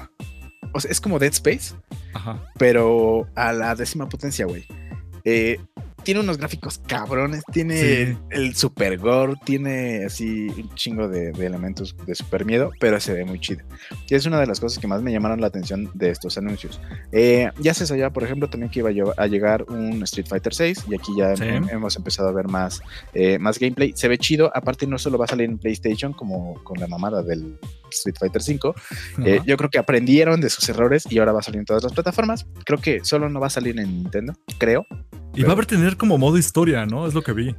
O 0.72 0.80
sea, 0.80 0.90
es 0.90 1.00
como 1.00 1.18
Dead 1.18 1.32
Space, 1.32 1.74
Ajá. 2.12 2.42
pero 2.58 3.26
a 3.34 3.52
la 3.52 3.74
décima 3.74 4.08
potencia, 4.08 4.46
güey. 4.46 4.66
Eh, 5.24 5.58
tiene 6.02 6.20
unos 6.20 6.38
gráficos 6.38 6.78
cabrones, 6.86 7.42
tiene 7.52 7.78
Sí. 8.06 8.16
el 8.30 8.54
super 8.54 8.96
gore, 8.98 9.34
tiene 9.44 10.04
así 10.06 10.48
un 10.48 10.74
chingo 10.74 11.08
de, 11.08 11.32
de 11.32 11.46
elementos 11.46 11.94
de 12.06 12.14
super 12.14 12.44
miedo, 12.44 12.70
pero 12.80 12.98
se 13.00 13.12
ve 13.12 13.24
muy 13.24 13.40
chido. 13.40 13.62
Y 14.08 14.14
es 14.14 14.24
una 14.26 14.40
de 14.40 14.46
las 14.46 14.60
cosas 14.60 14.78
que 14.78 14.86
más 14.86 15.02
me 15.02 15.12
llamaron 15.12 15.40
la 15.40 15.48
atención 15.48 15.90
de 15.94 16.10
estos 16.10 16.38
anuncios. 16.38 16.80
Eh, 17.12 17.50
ya 17.58 17.74
se 17.74 17.86
sabía, 17.86 18.10
por 18.10 18.24
ejemplo, 18.24 18.48
también 18.48 18.70
que 18.70 18.78
iba 18.80 18.88
a 18.90 18.92
lle- 18.92 19.14
a 19.16 19.26
llegar 19.26 19.64
un 19.68 20.02
Street 20.04 20.26
Fighter 20.28 20.54
6 20.54 20.84
y 20.88 20.94
aquí 20.94 21.12
ya 21.16 21.36
Sí. 21.36 21.44
hemos 21.44 21.96
empezado 21.96 22.28
a 22.28 22.32
ver 22.32 22.48
más, 22.48 22.80
eh, 23.14 23.38
más 23.38 23.58
gameplay. 23.58 23.92
Se 23.94 24.08
ve 24.08 24.18
chido, 24.18 24.50
aparte 24.54 24.86
no 24.86 24.98
solo 24.98 25.18
va 25.18 25.26
a 25.26 25.28
salir 25.28 25.48
en 25.48 25.58
PlayStation 25.58 26.12
como 26.12 26.54
con 26.64 26.78
la 26.80 26.86
mamada 26.86 27.22
del 27.22 27.58
Street 27.90 28.16
Fighter 28.18 28.42
5, 28.42 28.74
eh, 29.24 29.40
yo 29.46 29.56
creo 29.56 29.70
que 29.70 29.78
aprendieron 29.78 30.40
de 30.40 30.50
sus 30.50 30.68
errores 30.68 31.06
y 31.10 31.18
ahora 31.18 31.32
va 31.32 31.40
a 31.40 31.42
salir 31.42 31.60
en 31.60 31.64
todas 31.64 31.82
las 31.82 31.92
plataformas. 31.92 32.46
Creo 32.64 32.80
que 32.80 33.04
solo 33.04 33.28
no 33.28 33.40
va 33.40 33.48
a 33.48 33.50
salir 33.50 33.78
en 33.78 33.88
Nintendo, 33.88 34.34
creo. 34.58 34.86
Y 35.34 35.42
va 35.42 35.50
a 35.50 35.52
haber 35.52 35.66
tener 35.66 35.96
como 35.96 36.18
modo 36.18 36.38
historia, 36.38 36.86
¿no? 36.86 37.06
Es 37.06 37.14
lo 37.14 37.22
que 37.22 37.32
vi. 37.32 37.54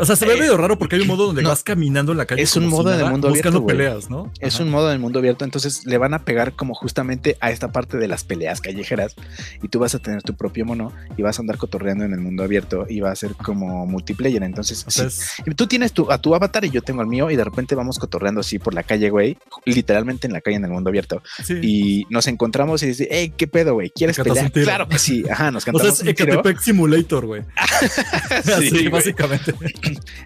O 0.00 0.04
sea, 0.04 0.16
se 0.16 0.26
ve 0.26 0.34
Eh, 0.34 0.40
medio 0.40 0.56
raro 0.56 0.78
porque 0.78 0.96
hay 0.96 1.02
un 1.02 1.08
modo 1.08 1.26
donde 1.26 1.42
no. 1.42 1.50
vas 1.50 1.62
caminando 1.62 2.12
en 2.12 2.18
la 2.18 2.26
calle. 2.26 2.42
Es 2.42 2.56
un 2.56 2.66
modo 2.66 2.90
si 2.92 2.98
de 2.98 3.04
mundo 3.04 3.28
buscando 3.28 3.58
abierto, 3.58 3.60
güey. 3.62 3.76
peleas, 3.76 4.10
¿no? 4.10 4.32
Es 4.40 4.54
Ajá. 4.56 4.64
un 4.64 4.70
modo 4.70 4.88
del 4.88 4.98
mundo 4.98 5.18
abierto, 5.18 5.44
entonces 5.44 5.84
le 5.86 5.98
van 5.98 6.14
a 6.14 6.20
pegar 6.24 6.52
como 6.54 6.74
justamente 6.74 7.36
a 7.40 7.50
esta 7.50 7.72
parte 7.72 7.96
de 7.98 8.08
las 8.08 8.24
peleas 8.24 8.60
callejeras 8.60 9.14
y 9.62 9.68
tú 9.68 9.78
vas 9.78 9.94
a 9.94 9.98
tener 9.98 10.22
tu 10.22 10.34
propio 10.34 10.64
mono 10.64 10.92
y 11.16 11.22
vas 11.22 11.38
a 11.38 11.42
andar 11.42 11.56
cotorreando 11.58 12.04
en 12.04 12.12
el 12.12 12.20
mundo 12.20 12.42
abierto 12.42 12.86
y 12.88 13.00
va 13.00 13.10
a 13.10 13.16
ser 13.16 13.34
como 13.34 13.86
multiplayer. 13.86 14.42
Entonces, 14.42 14.84
O 14.86 14.90
sea, 14.90 15.10
sí, 15.10 15.42
es- 15.46 15.56
tú 15.56 15.66
tienes 15.66 15.92
tu, 15.92 16.10
a 16.10 16.18
tu 16.18 16.34
avatar 16.34 16.64
y 16.64 16.70
yo 16.70 16.82
tengo 16.82 17.02
el 17.02 17.08
mío 17.08 17.30
y 17.30 17.36
de 17.36 17.44
repente 17.44 17.74
vamos 17.74 17.98
cotorreando 17.98 18.40
así 18.40 18.58
por 18.58 18.74
la 18.74 18.82
calle, 18.82 19.10
güey, 19.10 19.36
literalmente 19.64 20.26
en 20.26 20.32
la 20.32 20.40
calle 20.40 20.56
en 20.56 20.64
el 20.64 20.70
mundo 20.70 20.88
abierto 20.90 21.22
sí. 21.44 21.54
y 21.62 22.06
nos 22.10 22.26
encontramos 22.26 22.82
y 22.82 22.86
dice, 22.86 23.08
hey, 23.10 23.32
¿qué 23.36 23.46
pedo, 23.46 23.74
güey? 23.74 23.90
¿Quieres 23.90 24.16
pelear? 24.18 24.50
Claro 24.52 24.88
que 24.88 24.98
sí, 24.98 25.24
ajá, 25.30 25.50
nos 25.50 25.62
o 25.62 25.64
sea, 25.64 25.72
cantamos 25.72 26.00
es. 26.00 26.06
Ecatepec 26.06 26.58
Simulator, 26.60 27.26
güey. 27.26 27.42
Sí, 28.70 28.88
básicamente. 28.88 29.54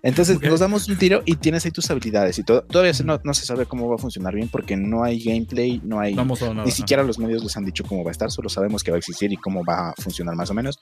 Entonces 0.03 0.41
nos 0.41 0.61
damos 0.61 0.89
un 0.89 0.97
tiro 0.97 1.23
y 1.25 1.37
tienes 1.37 1.65
ahí 1.65 1.71
tus 1.71 1.91
habilidades 1.91 2.39
y 2.39 2.45
todo. 2.45 2.63
Todavía 2.63 2.93
Ujú. 2.93 3.05
no, 3.05 3.21
no 3.23 3.35
se 3.35 3.47
sabe 3.47 3.67
cómo 3.67 3.89
va 3.89 3.97
a 3.97 3.99
funcionar 3.99 4.35
bien 4.35 4.49
porque 4.49 4.77
no 4.77 5.05
hay 5.05 5.23
gameplay, 5.23 5.81
no 5.85 6.01
hay... 6.01 6.15
No 6.15 6.25
nada. 6.25 6.65
Ni 6.65 6.71
siquiera 6.71 7.03
los 7.03 7.19
medios 7.19 7.43
les 7.43 7.57
han 7.57 7.65
dicho 7.65 7.85
cómo 7.85 8.05
va 8.05 8.11
a 8.11 8.13
estar, 8.13 8.31
solo 8.31 8.49
sabemos 8.49 8.83
que 8.83 8.91
va 8.91 8.97
a 8.97 8.99
existir 8.99 9.33
y 9.33 9.37
cómo 9.37 9.65
va 9.65 9.91
a 9.91 9.95
funcionar 10.01 10.35
más 10.37 10.51
o 10.51 10.55
menos. 10.55 10.79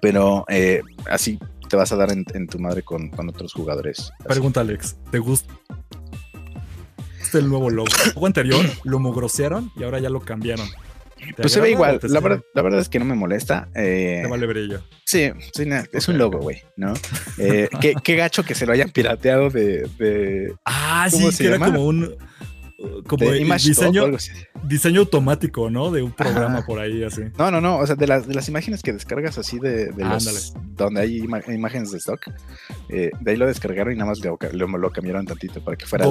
Pero 0.00 0.44
eh, 0.48 0.82
así 1.10 1.38
te 1.68 1.76
vas 1.76 1.92
a 1.92 1.96
dar 1.96 2.12
en, 2.12 2.24
en 2.34 2.46
tu 2.46 2.58
madre 2.58 2.82
con, 2.82 3.08
con 3.10 3.28
otros 3.28 3.52
jugadores. 3.52 4.12
Pregunta 4.26 4.60
Alex, 4.60 4.96
¿te 5.10 5.18
gusta 5.18 5.54
este 7.22 7.38
el 7.38 7.48
nuevo 7.48 7.70
logo? 7.70 7.88
El 8.04 8.14
logo 8.14 8.26
anterior 8.26 8.64
lo 8.84 8.98
mugrosearon 8.98 9.72
y 9.76 9.84
ahora 9.84 9.98
ya 9.98 10.10
lo 10.10 10.20
cambiaron. 10.20 10.68
¿Te 11.28 11.34
Pues 11.42 11.52
se 11.52 11.60
ve 11.60 11.70
igual, 11.70 11.98
la 12.02 12.20
verdad, 12.20 12.42
la 12.54 12.62
verdad 12.62 12.80
es 12.80 12.88
que 12.88 12.98
no 12.98 13.04
me 13.04 13.14
molesta. 13.14 13.68
eh, 13.74 14.20
Te 14.24 14.28
vale 14.30 14.46
brillo. 14.46 14.82
Sí, 15.04 15.30
sí, 15.54 15.66
na- 15.66 15.84
es 15.92 16.08
un 16.08 16.18
logo, 16.18 16.38
güey, 16.40 16.62
¿no? 16.76 16.94
Eh, 17.38 17.68
qué, 17.80 17.94
qué 18.02 18.16
gacho 18.16 18.42
que 18.44 18.54
se 18.54 18.66
lo 18.66 18.72
hayan 18.72 18.90
pirateado 18.90 19.50
de, 19.50 19.88
de, 19.98 20.54
Ah, 20.64 21.08
¿Cómo 21.10 21.30
sí, 21.30 21.38
que 21.38 21.44
era 21.46 21.56
llama? 21.58 21.66
como 21.66 21.86
un 21.86 22.16
como 23.06 23.30
de 23.30 23.38
el 23.40 23.48
diseño, 23.56 24.04
diseño 24.64 25.00
automático, 25.00 25.70
¿no? 25.70 25.90
De 25.90 26.02
un 26.02 26.12
programa 26.12 26.58
Ajá. 26.58 26.66
por 26.66 26.80
ahí 26.80 27.02
así. 27.02 27.22
No, 27.38 27.50
no, 27.50 27.58
no, 27.60 27.78
o 27.78 27.86
sea, 27.86 27.96
de 27.96 28.06
las, 28.06 28.26
de 28.28 28.34
las 28.34 28.46
imágenes 28.48 28.82
que 28.82 28.92
descargas 28.92 29.38
así 29.38 29.58
de, 29.58 29.86
de 29.86 30.04
los, 30.04 30.26
Ándale. 30.26 30.66
donde 30.76 31.00
hay 31.00 31.20
ima- 31.20 31.42
imágenes 31.54 31.92
de 31.92 31.98
stock, 31.98 32.20
eh, 32.90 33.10
de 33.20 33.30
ahí 33.30 33.38
lo 33.38 33.46
descargaron 33.46 33.94
y 33.94 33.96
nada 33.96 34.10
más 34.10 34.18
lo, 34.22 34.36
lo, 34.52 34.66
lo 34.66 34.90
cambiaron 34.90 35.24
tantito 35.24 35.64
para 35.64 35.78
que 35.78 35.86
fuera 35.86 36.04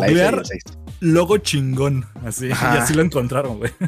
6. 0.43 0.63
Logo 1.01 1.37
chingón, 1.37 2.05
así, 2.25 2.49
Ajá. 2.51 2.75
y 2.75 2.77
así 2.79 2.93
lo 2.95 3.03
encontraron, 3.03 3.57
güey. 3.59 3.71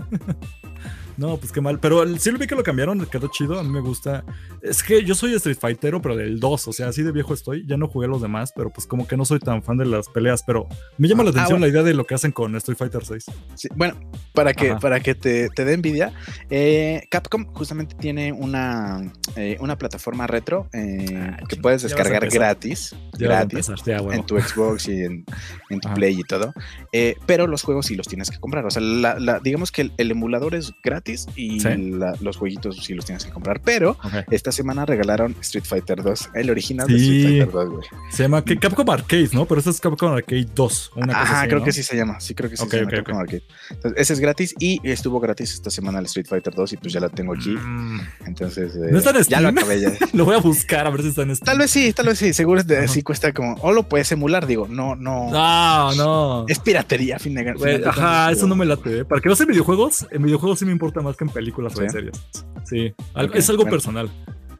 No, 1.17 1.37
pues 1.37 1.51
qué 1.51 1.61
mal. 1.61 1.79
Pero 1.79 2.03
el- 2.03 2.19
sí 2.19 2.31
lo 2.31 2.37
vi 2.37 2.47
que 2.47 2.55
lo 2.55 2.63
cambiaron, 2.63 3.05
quedó 3.05 3.27
chido. 3.29 3.59
A 3.59 3.63
mí 3.63 3.69
me 3.69 3.79
gusta. 3.81 4.23
Es 4.61 4.83
que 4.83 5.03
yo 5.03 5.15
soy 5.15 5.33
Street 5.35 5.57
Fightero, 5.59 6.01
pero 6.01 6.15
del 6.15 6.39
2. 6.39 6.67
O 6.67 6.73
sea, 6.73 6.87
así 6.89 7.03
de 7.03 7.11
viejo 7.11 7.33
estoy. 7.33 7.65
Ya 7.67 7.77
no 7.77 7.87
jugué 7.87 8.07
los 8.07 8.21
demás, 8.21 8.51
pero 8.55 8.69
pues 8.71 8.85
como 8.87 9.07
que 9.07 9.15
no 9.17 9.25
soy 9.25 9.39
tan 9.39 9.63
fan 9.63 9.77
de 9.77 9.85
las 9.85 10.09
peleas. 10.09 10.43
Pero 10.45 10.67
me 10.97 11.07
llama 11.07 11.23
la 11.23 11.29
Ah, 11.29 11.31
atención 11.31 11.59
bueno. 11.59 11.65
la 11.67 11.71
idea 11.71 11.83
de 11.83 11.93
lo 11.93 12.05
que 12.05 12.15
hacen 12.15 12.31
con 12.31 12.55
Street 12.57 12.77
Fighter 12.77 13.05
6. 13.05 13.25
Sí, 13.55 13.67
bueno, 13.75 13.95
para 14.33 14.53
que, 14.53 14.71
Ajá. 14.71 14.79
para 14.79 14.99
que 14.99 15.15
te, 15.15 15.49
te 15.49 15.63
dé 15.65 15.73
envidia, 15.73 16.11
eh, 16.49 17.03
Capcom 17.09 17.45
justamente 17.53 17.95
tiene 17.95 18.31
una, 18.33 19.11
eh, 19.35 19.57
una 19.59 19.77
plataforma 19.77 20.27
retro 20.27 20.67
eh, 20.73 21.05
Ah, 21.15 21.37
que 21.47 21.55
puedes 21.55 21.83
a 21.83 21.87
descargar 21.87 22.27
gratis. 22.29 22.93
A 22.93 22.97
gratis. 23.17 23.69
empezar, 23.69 23.77
ya, 23.85 24.01
huevo. 24.01 24.11
en 24.13 24.25
tu 24.25 24.39
Xbox 24.39 24.87
y 24.89 25.03
en, 25.03 25.25
en 25.69 25.79
tu 25.79 25.87
Ajá. 25.87 25.95
Play 25.95 26.19
y 26.19 26.23
todo. 26.23 26.53
Eh, 26.91 27.15
pero 27.25 27.47
los 27.47 27.61
juegos 27.63 27.85
sí 27.85 27.95
los 27.95 28.07
tienes 28.07 28.29
que 28.31 28.39
comprar. 28.39 28.65
O 28.65 28.71
sea, 28.71 28.81
la- 28.81 29.19
la- 29.19 29.39
digamos 29.39 29.71
que 29.71 29.83
el, 29.83 29.93
el 29.97 30.11
emulador 30.11 30.55
es 30.55 30.73
gratis 30.83 31.04
y 31.35 31.59
Sí. 31.59 31.67
la- 31.77 32.15
los 32.21 32.37
jueguitos 32.37 32.77
sí 32.83 32.93
los 32.93 33.05
tienes 33.05 33.25
que 33.25 33.31
comprar. 33.31 33.61
Pero 33.61 33.97
esta 34.31 34.51
semana 34.51 34.85
regalaron 34.85 35.35
Street 35.41 35.65
Fighter 35.65 36.01
2, 36.01 36.29
el 36.33 36.49
original 36.49 36.87
Sí. 36.87 36.93
de 36.93 36.99
Street 36.99 37.23
Fighter 37.45 37.51
2, 37.51 37.69
güey. 37.69 37.87
Se 38.11 38.23
llama 38.23 38.43
que 38.43 38.57
Capcom 38.57 38.89
Arcade, 38.89 39.29
¿no? 39.33 39.45
Pero 39.45 39.59
este 39.59 39.71
es 39.71 39.79
Capcom 39.79 40.11
Arcade 40.13 40.47
2. 40.55 40.91
Una 40.95 41.07
cosa 41.07 41.19
Ajá, 41.21 41.39
así, 41.41 41.47
creo 41.47 41.59
¿no? 41.59 41.65
que 41.65 41.71
sí 41.73 41.83
se 41.83 41.95
llama. 41.95 42.19
Sí, 42.19 42.33
creo 42.35 42.49
que 42.49 42.57
sí 42.57 42.65
se 42.67 42.77
llama 42.77 42.91
Capcom 42.91 43.17
Arcade. 43.17 43.43
Entonces, 43.69 44.01
ese 44.01 44.13
es 44.13 44.19
gratis 44.19 44.55
y 44.59 44.79
estuvo 44.83 45.19
gratis 45.19 45.53
esta 45.53 45.69
semana 45.69 45.99
el 45.99 46.05
Street 46.05 46.27
Fighter 46.27 46.53
2 46.53 46.73
y 46.73 46.77
pues 46.77 46.93
ya 46.93 46.99
lo 46.99 47.09
tengo 47.09 47.33
aquí. 47.33 47.49
Mm. 47.51 47.99
Entonces, 48.25 48.75
eh, 48.75 48.87
¿No 48.91 48.97
está 48.97 49.11
en 49.11 49.23
ya 49.23 49.39
lo 49.41 49.49
Steam? 49.49 49.57
acabé 49.57 49.81
ya. 49.81 49.91
Lo 50.13 50.25
voy 50.25 50.35
a 50.35 50.39
buscar 50.39 50.87
a 50.87 50.89
ver 50.89 51.01
si 51.01 51.09
está 51.09 51.21
en 51.23 51.35
Steam. 51.35 51.45
Tal 51.45 51.57
vez 51.59 51.71
sí, 51.71 51.93
tal 51.93 52.07
vez 52.07 52.17
sí. 52.17 52.33
Seguro 52.33 52.63
de- 52.63 52.87
sí 52.87 53.01
cuesta 53.03 53.31
como. 53.33 53.55
O 53.61 53.71
lo 53.71 53.87
puedes 53.87 54.11
emular, 54.11 54.47
digo. 54.47 54.67
No, 54.67 54.95
no. 54.95 55.29
No, 55.31 55.93
no. 55.95 56.45
Es 56.47 56.59
piratería, 56.59 57.19
fin 57.19 57.33
de 57.35 57.43
de 57.53 57.83
ajá, 57.87 58.31
eso 58.31 58.47
no 58.47 58.55
me 58.55 58.65
late. 58.65 58.99
¿eh? 58.99 59.05
Para 59.05 59.21
que 59.21 59.29
no 59.29 59.35
sea 59.35 59.45
videojuegos, 59.45 60.07
en 60.11 60.23
videojuegos 60.23 60.59
sí 60.59 60.65
me 60.65 60.71
importa 60.71 60.94
más 61.03 61.17
que 61.17 61.23
en 61.25 61.29
películas 61.29 61.75
o 61.77 61.81
en 61.83 61.89
¿Sí? 61.89 61.93
series. 61.97 62.21
Sí, 62.65 62.93
al- 63.13 63.31
es 63.33 63.49
algo 63.49 63.63
bueno. 63.63 63.71
personal. 63.71 64.09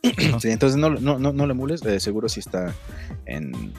Sí, 0.39 0.49
entonces 0.49 0.77
no, 0.77 0.91
no, 0.91 1.17
no, 1.17 1.33
no 1.33 1.45
lo 1.47 1.51
emules, 1.53 1.83
eh, 1.83 1.99
seguro 1.99 2.29
si 2.29 2.39
está 2.39 2.75
en, 3.25 3.73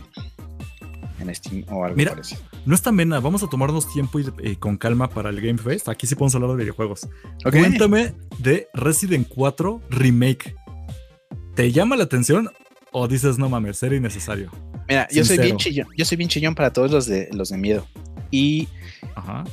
en 1.20 1.32
Steam 1.34 1.64
o 1.70 1.84
algo 1.84 1.96
Mira, 1.96 2.10
parecido. 2.12 2.40
No 2.64 2.74
es 2.74 2.82
tan 2.82 2.96
vena, 2.96 3.20
vamos 3.20 3.44
a 3.44 3.46
tomarnos 3.46 3.92
tiempo 3.92 4.18
y 4.18 4.26
eh, 4.42 4.56
con 4.58 4.76
calma 4.76 5.08
para 5.08 5.30
el 5.30 5.40
Game 5.40 5.58
Fest. 5.58 5.88
Aquí 5.88 6.06
sí 6.08 6.16
podemos 6.16 6.34
hablar 6.34 6.50
de 6.50 6.56
videojuegos. 6.56 7.08
Cuéntame 7.44 8.12
de 8.38 8.66
Resident 8.74 9.28
4 9.28 9.82
Remake. 9.90 10.56
¿Te 11.54 11.70
llama 11.70 11.94
la 11.96 12.04
atención 12.04 12.50
o 12.90 13.06
dices 13.06 13.38
no 13.38 13.48
mames, 13.48 13.80
era 13.84 13.94
innecesario? 13.94 14.50
Mira, 14.88 15.06
yo 15.12 15.24
soy 15.24 15.38
bien 15.38 15.56
chillón, 15.58 15.86
yo 15.96 16.04
soy 16.04 16.16
bien 16.16 16.28
chillón 16.28 16.54
para 16.56 16.72
todos 16.72 16.90
los 16.90 17.06
de 17.06 17.28
los 17.32 17.50
de 17.50 17.56
miedo. 17.58 17.86
Y 18.32 18.66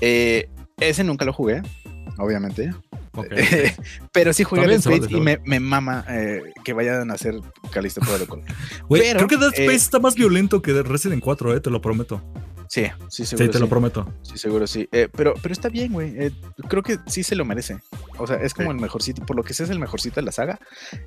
eh, 0.02 0.50
ese 0.80 1.04
nunca 1.04 1.24
lo 1.24 1.34
jugué, 1.34 1.62
obviamente. 2.18 2.74
Pero 4.12 4.34
sí 4.34 4.44
jugué 4.44 4.66
Dead 4.68 4.80
Space 4.80 5.08
y 5.10 5.22
me, 5.22 5.40
me 5.46 5.60
mama 5.60 6.04
eh, 6.10 6.42
que 6.64 6.74
vayan 6.74 7.12
a 7.12 7.14
hacer 7.14 7.36
Calisto 7.72 8.02
Protocol. 8.02 8.42
Güey, 8.90 9.04
pero, 9.04 9.18
creo 9.20 9.28
que 9.28 9.38
Dead 9.38 9.54
Space 9.54 9.72
eh, 9.72 9.76
está 9.76 10.00
más 10.00 10.16
violento 10.16 10.62
que 10.62 10.82
Resident 10.82 11.24
4, 11.24 11.56
eh, 11.56 11.60
te 11.60 11.70
lo 11.70 11.80
prometo. 11.80 12.22
Sí, 12.74 12.86
sí, 13.10 13.24
Sí, 13.24 13.26
seguro. 13.28 13.48
te 13.52 13.58
sí. 13.58 13.60
lo 13.60 13.70
prometo. 13.70 14.14
Sí, 14.24 14.38
seguro 14.40 14.66
sí. 14.66 14.90
Eh, 14.92 15.08
pero, 15.16 15.36
pero 15.42 15.54
está 15.54 15.70
bien, 15.70 15.94
güey. 15.94 16.14
Eh, 16.18 16.32
creo 16.70 16.82
que 16.82 16.98
sí 17.06 17.22
se 17.22 17.36
lo 17.36 17.46
merece. 17.46 17.78
O 18.18 18.26
sea, 18.26 18.38
es 18.38 18.56
como 18.56 18.72
Sí. 18.72 18.76
el 18.78 18.82
mejorcito. 18.82 19.24
Por 19.28 19.36
lo 19.36 19.44
que 19.44 19.54
sé, 19.54 19.66
es 19.66 19.70
el 19.70 19.78
mejorcito 19.78 20.16
de 20.16 20.24
la 20.24 20.32
saga. 20.32 20.60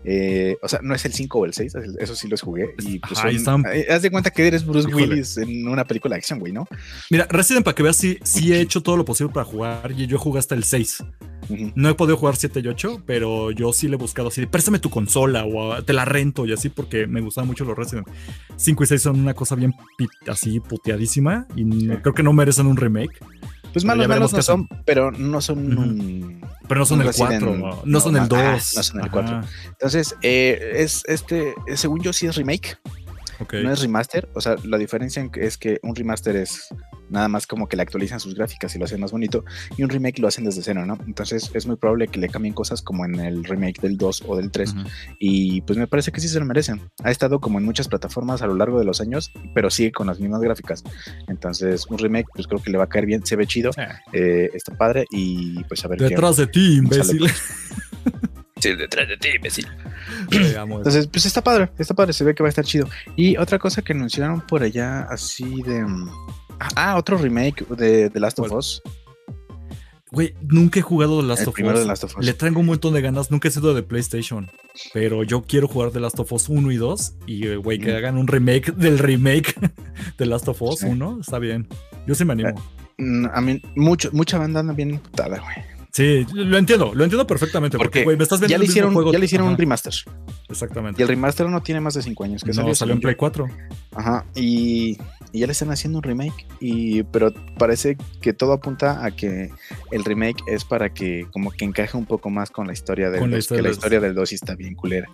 Eh, 0.04 0.56
o 0.62 0.68
sea, 0.68 0.78
no 0.82 0.94
es 0.94 1.04
el 1.04 1.12
5 1.12 1.40
o 1.40 1.44
el 1.44 1.54
6. 1.54 1.74
Eso 1.98 2.14
sí 2.14 2.28
los 2.28 2.40
jugué. 2.42 2.74
Y 2.78 3.00
pues 3.00 3.18
Ajá, 3.18 3.28
ahí 3.28 3.38
son- 3.40 3.66
están. 3.66 3.94
haz 3.96 4.02
de 4.02 4.10
cuenta 4.12 4.30
que 4.30 4.46
eres 4.46 4.64
Bruce 4.64 4.88
Híjole. 4.88 5.06
Willis 5.08 5.36
en 5.38 5.66
una 5.66 5.84
película 5.84 6.14
de 6.14 6.18
acción, 6.18 6.38
güey, 6.38 6.52
¿no? 6.52 6.68
Mira, 7.10 7.26
Resident, 7.28 7.64
para 7.64 7.74
que 7.74 7.82
veas, 7.82 7.96
sí, 7.96 8.18
sí 8.22 8.52
he 8.52 8.60
hecho 8.60 8.80
todo 8.82 8.96
lo 8.96 9.04
posible 9.04 9.32
para 9.32 9.44
jugar 9.44 9.90
y 9.96 10.06
yo 10.06 10.18
jugué 10.20 10.38
hasta 10.38 10.54
el 10.54 10.62
6. 10.62 11.02
Ujú. 11.48 11.72
No 11.76 11.88
he 11.88 11.94
podido 11.94 12.16
jugar 12.16 12.36
7 12.36 12.60
y 12.60 12.68
8, 12.68 13.02
pero 13.06 13.50
yo 13.50 13.72
sí 13.72 13.88
le 13.88 13.94
he 13.94 13.98
buscado 13.98 14.28
así, 14.28 14.40
de, 14.40 14.46
préstame 14.46 14.78
tu 14.78 14.90
consola 14.90 15.44
o 15.44 15.72
ah, 15.72 15.82
te 15.82 15.92
la 15.92 16.04
rento 16.04 16.46
y 16.46 16.52
así 16.52 16.68
porque 16.68 17.06
me 17.06 17.20
gustaban 17.20 17.48
mucho 17.48 17.64
los 17.64 17.76
Resident. 17.76 18.06
5 18.56 18.84
y 18.84 18.86
6 18.86 19.02
son 19.02 19.20
una 19.20 19.34
cosa 19.34 19.54
bien 19.54 19.74
así 20.28 20.60
puteadísima 20.60 21.46
y 21.56 21.64
no- 21.64 22.00
creo 22.02 22.14
que 22.14 22.22
no 22.22 22.32
merecen 22.32 22.66
un 22.66 22.76
remake, 22.76 23.18
Pues 23.72 23.84
veremos 23.84 24.08
malos 24.08 24.30
qué 24.30 24.36
no 24.38 24.42
son, 24.42 24.68
pero 24.84 25.10
no 25.12 25.40
son 25.40 25.72
Ujú. 25.72 25.82
un. 25.82 26.40
pero 26.68 26.80
no 26.80 26.86
son 26.86 27.00
el 27.02 27.08
Resident- 27.08 27.40
4, 27.40 27.56
no, 27.56 27.82
no, 27.84 28.00
son 28.00 28.16
el 28.16 28.22
no, 28.22 28.28
2. 28.28 28.38
ah, 28.38 28.58
no 28.76 28.82
son 28.82 29.00
el 29.02 29.10
4. 29.10 29.36
Ajá, 29.36 29.48
Entonces, 29.68 30.16
eh, 30.22 30.72
es 30.76 31.02
este. 31.06 31.54
Según 31.74 32.00
yo, 32.02 32.12
sí 32.12 32.26
es 32.26 32.36
remake. 32.36 32.78
No 33.40 33.72
es 33.72 33.80
remaster. 33.80 34.28
O 34.34 34.40
sea, 34.40 34.56
la 34.64 34.78
diferencia 34.78 35.28
es 35.34 35.58
que 35.58 35.78
un 35.82 35.94
remaster 35.94 36.36
es 36.36 36.68
nada 37.08 37.28
más 37.28 37.46
como 37.46 37.68
que 37.68 37.76
le 37.76 37.82
actualizan 37.82 38.20
sus 38.20 38.34
gráficas 38.34 38.74
y 38.74 38.78
lo 38.78 38.84
hacen 38.84 39.00
más 39.00 39.12
bonito. 39.12 39.44
Y 39.76 39.82
un 39.82 39.90
remake 39.90 40.18
lo 40.18 40.28
hacen 40.28 40.44
desde 40.44 40.62
cero, 40.62 40.84
¿no? 40.86 40.98
Entonces 41.06 41.50
es 41.54 41.66
muy 41.66 41.76
probable 41.76 42.08
que 42.08 42.18
le 42.18 42.28
cambien 42.28 42.54
cosas 42.54 42.82
como 42.82 43.04
en 43.04 43.20
el 43.20 43.44
remake 43.44 43.80
del 43.80 43.96
2 43.96 44.24
o 44.26 44.36
del 44.36 44.50
3. 44.50 44.72
Ujú. 44.72 44.88
Y 45.18 45.60
pues 45.62 45.78
me 45.78 45.86
parece 45.86 46.12
que 46.12 46.20
sí 46.20 46.28
se 46.28 46.38
lo 46.38 46.46
merecen. 46.46 46.80
Ha 47.02 47.10
estado 47.10 47.40
como 47.40 47.58
en 47.58 47.64
muchas 47.64 47.88
plataformas 47.88 48.42
a 48.42 48.46
lo 48.46 48.54
largo 48.54 48.78
de 48.78 48.84
los 48.84 49.00
años, 49.00 49.32
pero 49.54 49.70
sigue 49.70 49.92
con 49.92 50.06
las 50.06 50.20
mismas 50.20 50.40
gráficas. 50.40 50.82
Entonces, 51.28 51.86
un 51.86 51.98
remake, 51.98 52.26
pues 52.34 52.46
creo 52.46 52.62
que 52.62 52.70
le 52.70 52.78
va 52.78 52.84
a 52.84 52.88
caer 52.88 53.06
bien, 53.06 53.24
se 53.24 53.36
ve 53.36 53.46
chido, 53.46 53.70
eh, 54.12 54.50
está 54.54 54.76
padre 54.76 55.04
y 55.10 55.62
pues 55.64 55.84
a 55.84 55.88
ver 55.88 55.98
qué. 55.98 56.08
Detrás 56.08 56.36
de 56.36 56.46
ti, 56.46 56.76
imbécil. 56.76 57.26
Sí, 58.60 58.74
detrás 58.74 59.06
de 59.08 59.16
ti, 59.18 59.28
imbécil. 59.36 59.66
Entonces, 60.30 61.06
pues 61.08 61.26
está 61.26 61.42
padre, 61.42 61.70
está 61.78 61.94
padre, 61.94 62.12
se 62.12 62.24
ve 62.24 62.34
que 62.34 62.42
va 62.42 62.48
a 62.48 62.50
estar 62.50 62.64
chido. 62.64 62.88
Y 63.16 63.36
otra 63.36 63.58
cosa 63.58 63.82
que 63.82 63.92
anunciaron 63.92 64.40
por 64.40 64.62
allá, 64.62 65.02
así 65.02 65.62
de. 65.62 65.84
mm, 65.84 66.10
Ah, 66.74 66.96
otro 66.96 67.18
remake 67.18 67.66
de 67.76 68.08
The 68.08 68.18
Last 68.18 68.38
of. 68.38 68.50
Us. 68.50 68.82
Güey, 70.10 70.32
nunca 70.48 70.78
he 70.78 70.82
jugado 70.82 71.20
The 71.20 71.26
Last 71.26 71.42
El 71.42 71.48
of 71.48 71.54
primero 71.54 71.74
Us. 71.74 71.80
de 71.82 71.86
Last 71.86 72.04
of 72.04 72.16
Us. 72.16 72.24
Le 72.24 72.32
traigo 72.32 72.60
un 72.60 72.66
montón 72.66 72.94
de 72.94 73.02
ganas. 73.02 73.30
Nunca 73.30 73.48
he 73.48 73.50
sido 73.50 73.74
de 73.74 73.82
PlayStation. 73.82 74.50
Pero 74.94 75.22
yo 75.22 75.42
quiero 75.42 75.68
jugar 75.68 75.90
The 75.90 76.00
Last 76.00 76.18
of 76.18 76.32
Us 76.32 76.48
1 76.48 76.72
y 76.72 76.76
2. 76.76 77.14
Y, 77.26 77.46
eh, 77.48 77.56
güey, 77.56 77.78
que 77.78 77.92
Mm. 77.92 77.96
hagan 77.96 78.16
un 78.16 78.26
remake 78.26 78.72
del 78.72 78.98
remake 78.98 79.54
de 80.18 80.24
Last 80.26 80.48
of 80.48 80.62
Us 80.62 80.78
Sí. 80.80 80.86
1. 80.86 81.18
Está 81.20 81.38
bien. 81.38 81.68
Yo 82.06 82.14
sí 82.14 82.24
me 82.24 82.32
animo. 82.32 82.54
Mm, 82.96 83.26
A 83.34 83.40
mí, 83.42 83.60
mucho, 83.74 84.08
mucha 84.12 84.38
banda 84.38 84.60
anda 84.60 84.72
bien 84.72 84.98
putada, 84.98 85.38
güey. 85.40 85.75
Sí, 85.96 86.26
lo 86.34 86.58
entiendo. 86.58 86.92
Lo 86.94 87.04
entiendo 87.04 87.26
perfectamente. 87.26 87.78
Porque, 87.78 88.02
Porque 88.04 88.18
me 88.18 88.22
estás 88.22 88.38
Ya 88.38 88.42
vendiendo 88.42 88.58
le 88.58 88.64
el 88.64 88.68
mismo 88.68 88.72
hicieron, 88.72 88.92
juego. 88.92 89.12
ya 89.12 89.18
le 89.18 89.24
hicieron 89.24 89.48
un 89.48 89.56
remaster. 89.56 89.94
Exactamente. 90.50 91.00
Y 91.00 91.02
el 91.02 91.08
remaster 91.08 91.48
no 91.48 91.62
tiene 91.62 91.80
más 91.80 91.94
de 91.94 92.02
5 92.02 92.22
años 92.24 92.42
que 92.42 92.48
no, 92.48 92.54
salió. 92.54 92.74
salió 92.74 92.92
en 92.92 93.00
según 93.00 93.00
Play 93.00 93.14
yo. 93.14 93.18
4. 93.18 93.48
Ajá. 93.94 94.26
Y, 94.34 94.98
y 95.32 95.38
ya 95.40 95.46
le 95.46 95.52
están 95.52 95.70
haciendo 95.70 95.98
un 96.00 96.02
remake. 96.02 96.46
Y, 96.60 97.02
pero 97.04 97.32
parece 97.56 97.96
que 98.20 98.34
todo 98.34 98.52
apunta 98.52 99.06
a 99.06 99.10
que 99.10 99.50
el 99.90 100.04
remake 100.04 100.36
es 100.48 100.66
para 100.66 100.92
que 100.92 101.26
como 101.32 101.50
que 101.50 101.64
encaje 101.64 101.96
un 101.96 102.04
poco 102.04 102.28
más 102.28 102.50
con 102.50 102.66
la 102.66 102.74
historia 102.74 103.08
del 103.08 103.20
Con 103.20 103.30
la 103.30 103.36
2, 103.38 103.44
historia 103.44 103.62
que 103.62 103.68
la 103.68 103.72
historia 103.72 104.00
del 104.00 104.14
2 104.14 104.28
sí 104.28 104.34
está 104.34 104.54
bien 104.54 104.74
culera. 104.74 105.08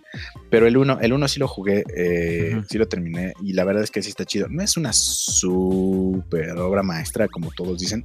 Pero 0.50 0.66
el 0.66 0.76
1, 0.76 0.98
el 1.00 1.12
uno 1.12 1.28
sí 1.28 1.38
lo 1.38 1.46
jugué, 1.46 1.84
eh, 1.96 2.60
sí 2.68 2.76
lo 2.76 2.88
terminé. 2.88 3.34
Y 3.40 3.52
la 3.52 3.62
verdad 3.62 3.84
es 3.84 3.92
que 3.92 4.02
sí 4.02 4.08
está 4.08 4.24
chido. 4.24 4.48
No 4.50 4.60
es 4.64 4.76
una 4.76 4.92
super 4.92 6.50
obra 6.58 6.82
maestra, 6.82 7.28
como 7.28 7.52
todos 7.52 7.78
dicen. 7.78 8.04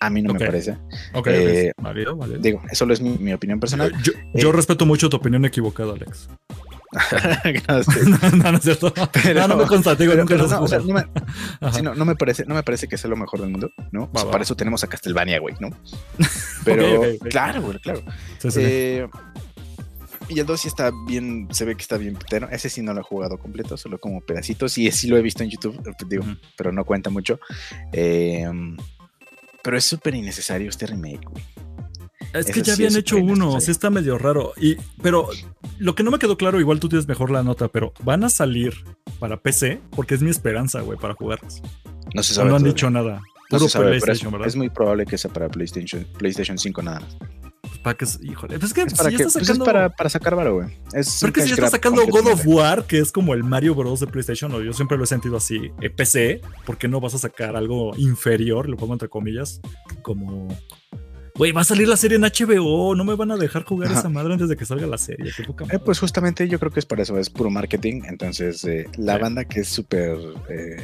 A 0.00 0.10
mí 0.10 0.22
no 0.22 0.32
me 0.32 0.38
parece. 0.38 0.76
Ok, 1.12 1.26
Eh. 1.28 1.72
Válido, 1.76 2.16
válido. 2.16 2.38
Digo, 2.40 2.62
eso 2.70 2.90
es 2.92 3.00
mi, 3.00 3.18
mi 3.18 3.32
opinión 3.32 3.58
personal. 3.58 3.92
Yo, 4.02 4.12
yo 4.34 4.52
respeto 4.52 4.86
mucho 4.86 5.08
tu 5.08 5.16
opinión 5.16 5.44
equivocada, 5.44 5.92
Alex. 5.94 6.28
No, 8.06 8.30
no, 8.36 8.52
no 8.52 8.58
es 8.58 8.62
cierto. 8.64 8.92
Pero- 9.12 9.40
no, 9.42 9.48
no 9.48 9.56
me 9.56 9.66
consta, 9.66 9.96
te 9.96 10.04
digo, 10.04 10.12
Pero- 10.12 10.22
nunca 10.24 10.36
pero 10.36 10.48
no, 10.48 10.64
o 10.64 10.68
sea, 10.68 10.78
no 10.78 10.94
me-. 10.94 11.06
Sí, 11.72 11.82
no, 11.82 11.94
no 11.94 12.04
me 12.04 12.14
parece, 12.16 12.44
no 12.46 12.54
me 12.54 12.62
parece 12.62 12.88
que 12.88 12.96
sea 12.96 13.10
lo 13.10 13.16
mejor 13.16 13.40
del 13.40 13.50
mundo, 13.50 13.70
¿no? 13.90 14.04
O 14.12 14.16
sea, 14.18 14.24
va. 14.26 14.30
para 14.30 14.44
eso 14.44 14.54
tenemos 14.56 14.82
a 14.84 14.86
Castlevania, 14.86 15.38
güey, 15.40 15.54
¿no? 15.60 15.70
Pero, 16.64 17.02
claro, 17.28 17.62
güey, 17.62 17.78
claro. 17.80 18.02
Sí, 18.38 18.50
sí. 18.50 18.60
Eh, 18.62 19.06
y 20.30 20.38
el 20.40 20.46
2 20.46 20.60
sí 20.60 20.68
está 20.68 20.90
bien, 21.06 21.48
se 21.50 21.64
ve 21.64 21.74
que 21.74 21.82
está 21.82 21.96
bien 21.96 22.14
pitero. 22.14 22.48
Ese 22.50 22.68
sí 22.68 22.82
no 22.82 22.92
lo 22.94 23.00
he 23.00 23.04
jugado 23.04 23.38
completo, 23.38 23.76
solo 23.76 23.98
como 23.98 24.20
pedacitos. 24.20 24.76
Y 24.78 24.90
sí 24.92 25.08
lo 25.08 25.16
he 25.16 25.22
visto 25.22 25.42
en 25.42 25.50
YouTube, 25.50 25.76
eh, 25.86 25.92
digo, 26.06 26.24
pero 26.56 26.70
no 26.70 26.84
cuenta 26.84 27.08
mucho. 27.10 27.40
Eh, 27.92 28.46
pero 29.62 29.76
es 29.76 29.84
súper 29.84 30.14
innecesario 30.14 30.68
este 30.68 30.86
remake, 30.86 31.24
güey. 31.28 31.44
Es 32.34 32.46
que 32.46 32.60
ya 32.60 32.74
sí 32.76 32.82
habían 32.84 32.96
hecho 32.98 33.16
uno, 33.16 33.58
sí 33.60 33.70
está 33.70 33.88
medio 33.88 34.18
raro. 34.18 34.52
Y, 34.58 34.76
pero 35.02 35.28
lo 35.78 35.94
que 35.94 36.02
no 36.02 36.10
me 36.10 36.18
quedó 36.18 36.36
claro, 36.36 36.60
igual 36.60 36.78
tú 36.78 36.88
tienes 36.88 37.08
mejor 37.08 37.30
la 37.30 37.42
nota, 37.42 37.68
pero 37.68 37.94
van 38.02 38.22
a 38.22 38.28
salir 38.28 38.74
para 39.18 39.38
PC, 39.40 39.80
porque 39.90 40.14
es 40.14 40.22
mi 40.22 40.30
esperanza, 40.30 40.80
güey, 40.82 40.98
para 40.98 41.14
jugarlos. 41.14 41.62
No 42.14 42.22
se 42.22 42.32
No, 42.32 42.36
sabe. 42.42 42.54
han 42.54 42.62
dicho 42.64 42.90
nada. 42.90 43.22
No 43.50 43.58
Puro 43.58 43.68
sabe, 43.70 43.84
pero 43.86 43.96
es, 43.96 44.02
PlayStation, 44.04 44.32
¿verdad? 44.32 44.48
es 44.48 44.56
muy 44.56 44.68
probable 44.68 45.06
que 45.06 45.16
sea 45.16 45.32
para 45.32 45.48
PlayStation, 45.48 46.06
PlayStation 46.18 46.58
5 46.58 46.82
nada 46.82 47.00
más. 47.00 47.16
Híjole, 48.22 48.58
pues 48.58 48.70
es 48.70 48.74
que 48.74 48.82
Es 48.82 48.90
si 48.92 48.96
para, 48.96 49.10
ya 49.10 49.16
que, 49.16 49.22
está 49.24 49.32
pues 49.38 49.42
es 49.42 49.46
sacando. 49.48 49.64
para, 49.64 49.88
para 49.90 50.10
sacar 50.10 50.34
varo, 50.36 50.54
güey. 50.56 50.68
Es 50.92 51.18
Pero 51.20 51.30
un 51.30 51.32
que 51.34 51.42
si 51.42 51.48
ya 51.48 51.54
está 51.54 51.70
sacando 51.70 52.06
God 52.06 52.26
of. 52.32 52.46
War, 52.46 52.84
que 52.86 52.98
es 52.98 53.12
como 53.12 53.34
el 53.34 53.44
Mario 53.44 53.74
Bros. 53.74 54.00
de 54.00 54.06
PlayStation, 54.06 54.52
o 54.54 54.60
yo 54.62 54.72
siempre 54.72 54.96
lo 54.98 55.04
he 55.04 55.06
sentido 55.06 55.36
así, 55.36 55.70
eh, 55.80 55.90
PC, 55.90 56.40
¿por 56.66 56.76
qué 56.78 56.88
no 56.88 57.00
vas 57.00 57.14
a 57.14 57.18
sacar 57.18 57.56
algo 57.56 57.96
inferior, 57.96 58.68
lo 58.68 58.76
pongo 58.76 58.92
entre 58.94 59.08
comillas, 59.08 59.60
como... 60.02 60.48
Güey, 61.36 61.52
va 61.52 61.60
a 61.60 61.64
salir 61.64 61.86
la 61.86 61.96
serie 61.96 62.16
en 62.16 62.22
HBO, 62.24 62.96
no 62.96 63.04
me 63.04 63.14
van 63.14 63.30
a 63.30 63.36
dejar 63.36 63.62
jugar 63.62 63.90
Ajá. 63.90 64.00
esa 64.00 64.08
madre 64.08 64.32
antes 64.32 64.48
de 64.48 64.56
que 64.56 64.64
salga 64.64 64.88
la 64.88 64.98
serie. 64.98 65.30
qué 65.36 65.44
poca 65.44 65.66
Eh, 65.70 65.78
pues 65.78 66.00
justamente 66.00 66.48
yo 66.48 66.58
creo 66.58 66.72
que 66.72 66.80
es 66.80 66.86
para 66.86 67.02
eso, 67.02 67.16
es 67.16 67.30
puro 67.30 67.48
marketing. 67.48 68.02
Entonces, 68.08 68.64
eh, 68.64 68.86
la 68.96 69.14
Sí. 69.14 69.22
banda 69.22 69.44
que 69.44 69.60
es 69.60 69.68
súper 69.68 70.18
eh, 70.50 70.76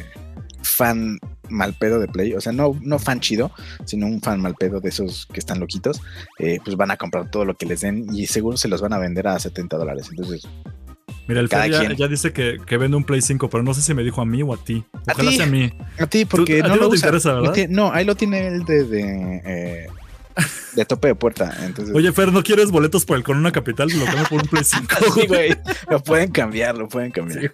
fan 0.64 1.18
mal 1.48 1.74
pedo 1.74 2.00
de 2.00 2.08
Play, 2.08 2.34
o 2.34 2.40
sea, 2.40 2.52
no, 2.52 2.76
no 2.82 2.98
fan 2.98 3.20
chido, 3.20 3.52
sino 3.84 4.06
un 4.06 4.20
fan 4.20 4.40
mal 4.40 4.54
pedo 4.54 4.80
de 4.80 4.88
esos 4.88 5.26
que 5.26 5.38
están 5.38 5.60
loquitos, 5.60 6.00
eh, 6.38 6.58
pues 6.64 6.76
van 6.76 6.90
a 6.90 6.96
comprar 6.96 7.30
todo 7.30 7.44
lo 7.44 7.54
que 7.54 7.66
les 7.66 7.82
den 7.82 8.06
y 8.12 8.26
seguro 8.26 8.56
se 8.56 8.68
los 8.68 8.80
van 8.80 8.92
a 8.94 8.98
vender 8.98 9.28
a 9.28 9.38
70 9.38 9.76
dólares. 9.76 10.08
Entonces, 10.10 10.48
Mira, 11.26 11.40
el 11.40 11.48
Fer 11.48 11.70
ya, 11.70 11.90
ya 11.94 12.06
dice 12.08 12.32
que, 12.34 12.58
que 12.66 12.76
vende 12.76 12.96
un 12.98 13.04
Play 13.04 13.22
5, 13.22 13.48
pero 13.48 13.62
no 13.62 13.72
sé 13.72 13.80
si 13.80 13.94
me 13.94 14.02
dijo 14.02 14.20
a 14.20 14.26
mí 14.26 14.42
o 14.42 14.52
a 14.52 14.58
ti. 14.58 14.84
A 15.06 15.12
Ojalá 15.12 15.30
ti. 15.30 15.36
sea 15.36 15.46
a 15.46 15.48
mí. 15.48 15.72
a 15.98 16.06
ti, 16.06 16.24
porque 16.26 16.60
a 16.60 16.68
no 16.68 16.74
ti 16.74 16.78
lo 16.80 16.84
no 16.84 16.88
te 16.90 16.96
usa. 16.96 17.06
interesa, 17.06 17.32
¿verdad? 17.34 17.68
no, 17.70 17.90
ahí 17.92 18.04
lo 18.04 18.14
tiene 18.14 18.46
el 18.48 18.64
de, 18.64 18.84
de, 18.84 19.42
eh, 19.46 19.86
de 20.74 20.84
tope 20.84 21.08
de 21.08 21.14
puerta. 21.14 21.54
Entonces, 21.64 21.94
Oye, 21.94 22.12
Fer, 22.12 22.32
¿no 22.32 22.42
quieres 22.42 22.70
boletos 22.70 23.04
por 23.04 23.16
el 23.16 23.22
Corona 23.22 23.52
Capital? 23.52 23.88
Lo 23.96 24.04
cambio 24.04 24.24
por 24.28 24.42
un 24.42 24.48
Play 24.48 24.64
5. 24.64 24.86
sí, 25.14 25.26
güey, 25.26 25.54
lo 25.90 26.02
pueden 26.02 26.30
cambiar, 26.30 26.76
lo 26.76 26.88
pueden 26.88 27.10
cambiar. 27.10 27.52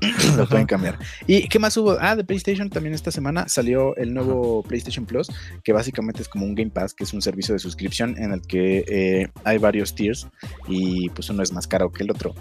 Sí, 0.00 0.32
lo 0.36 0.48
pueden 0.48 0.66
cambiar. 0.66 0.98
¿Y 1.26 1.48
qué 1.48 1.58
más 1.58 1.76
hubo? 1.76 1.96
Ah, 2.00 2.16
de 2.16 2.24
PlayStation 2.24 2.68
también 2.70 2.94
esta 2.94 3.10
semana 3.10 3.48
salió 3.48 3.96
el 3.96 4.12
nuevo 4.12 4.62
PlayStation 4.62 5.06
Plus, 5.06 5.30
que 5.62 5.72
básicamente 5.72 6.22
es 6.22 6.28
como 6.28 6.44
un 6.46 6.54
Game 6.54 6.70
Pass, 6.70 6.94
que 6.94 7.04
es 7.04 7.12
un 7.12 7.22
servicio 7.22 7.52
de 7.54 7.58
suscripción 7.58 8.16
en 8.18 8.32
el 8.32 8.42
que 8.42 8.84
eh, 8.88 9.28
hay 9.44 9.58
varios 9.58 9.94
tiers 9.94 10.26
y 10.68 11.08
pues 11.10 11.30
uno 11.30 11.42
es 11.42 11.52
más 11.52 11.66
caro 11.66 11.90
que 11.92 12.02
el 12.02 12.10
otro. 12.10 12.34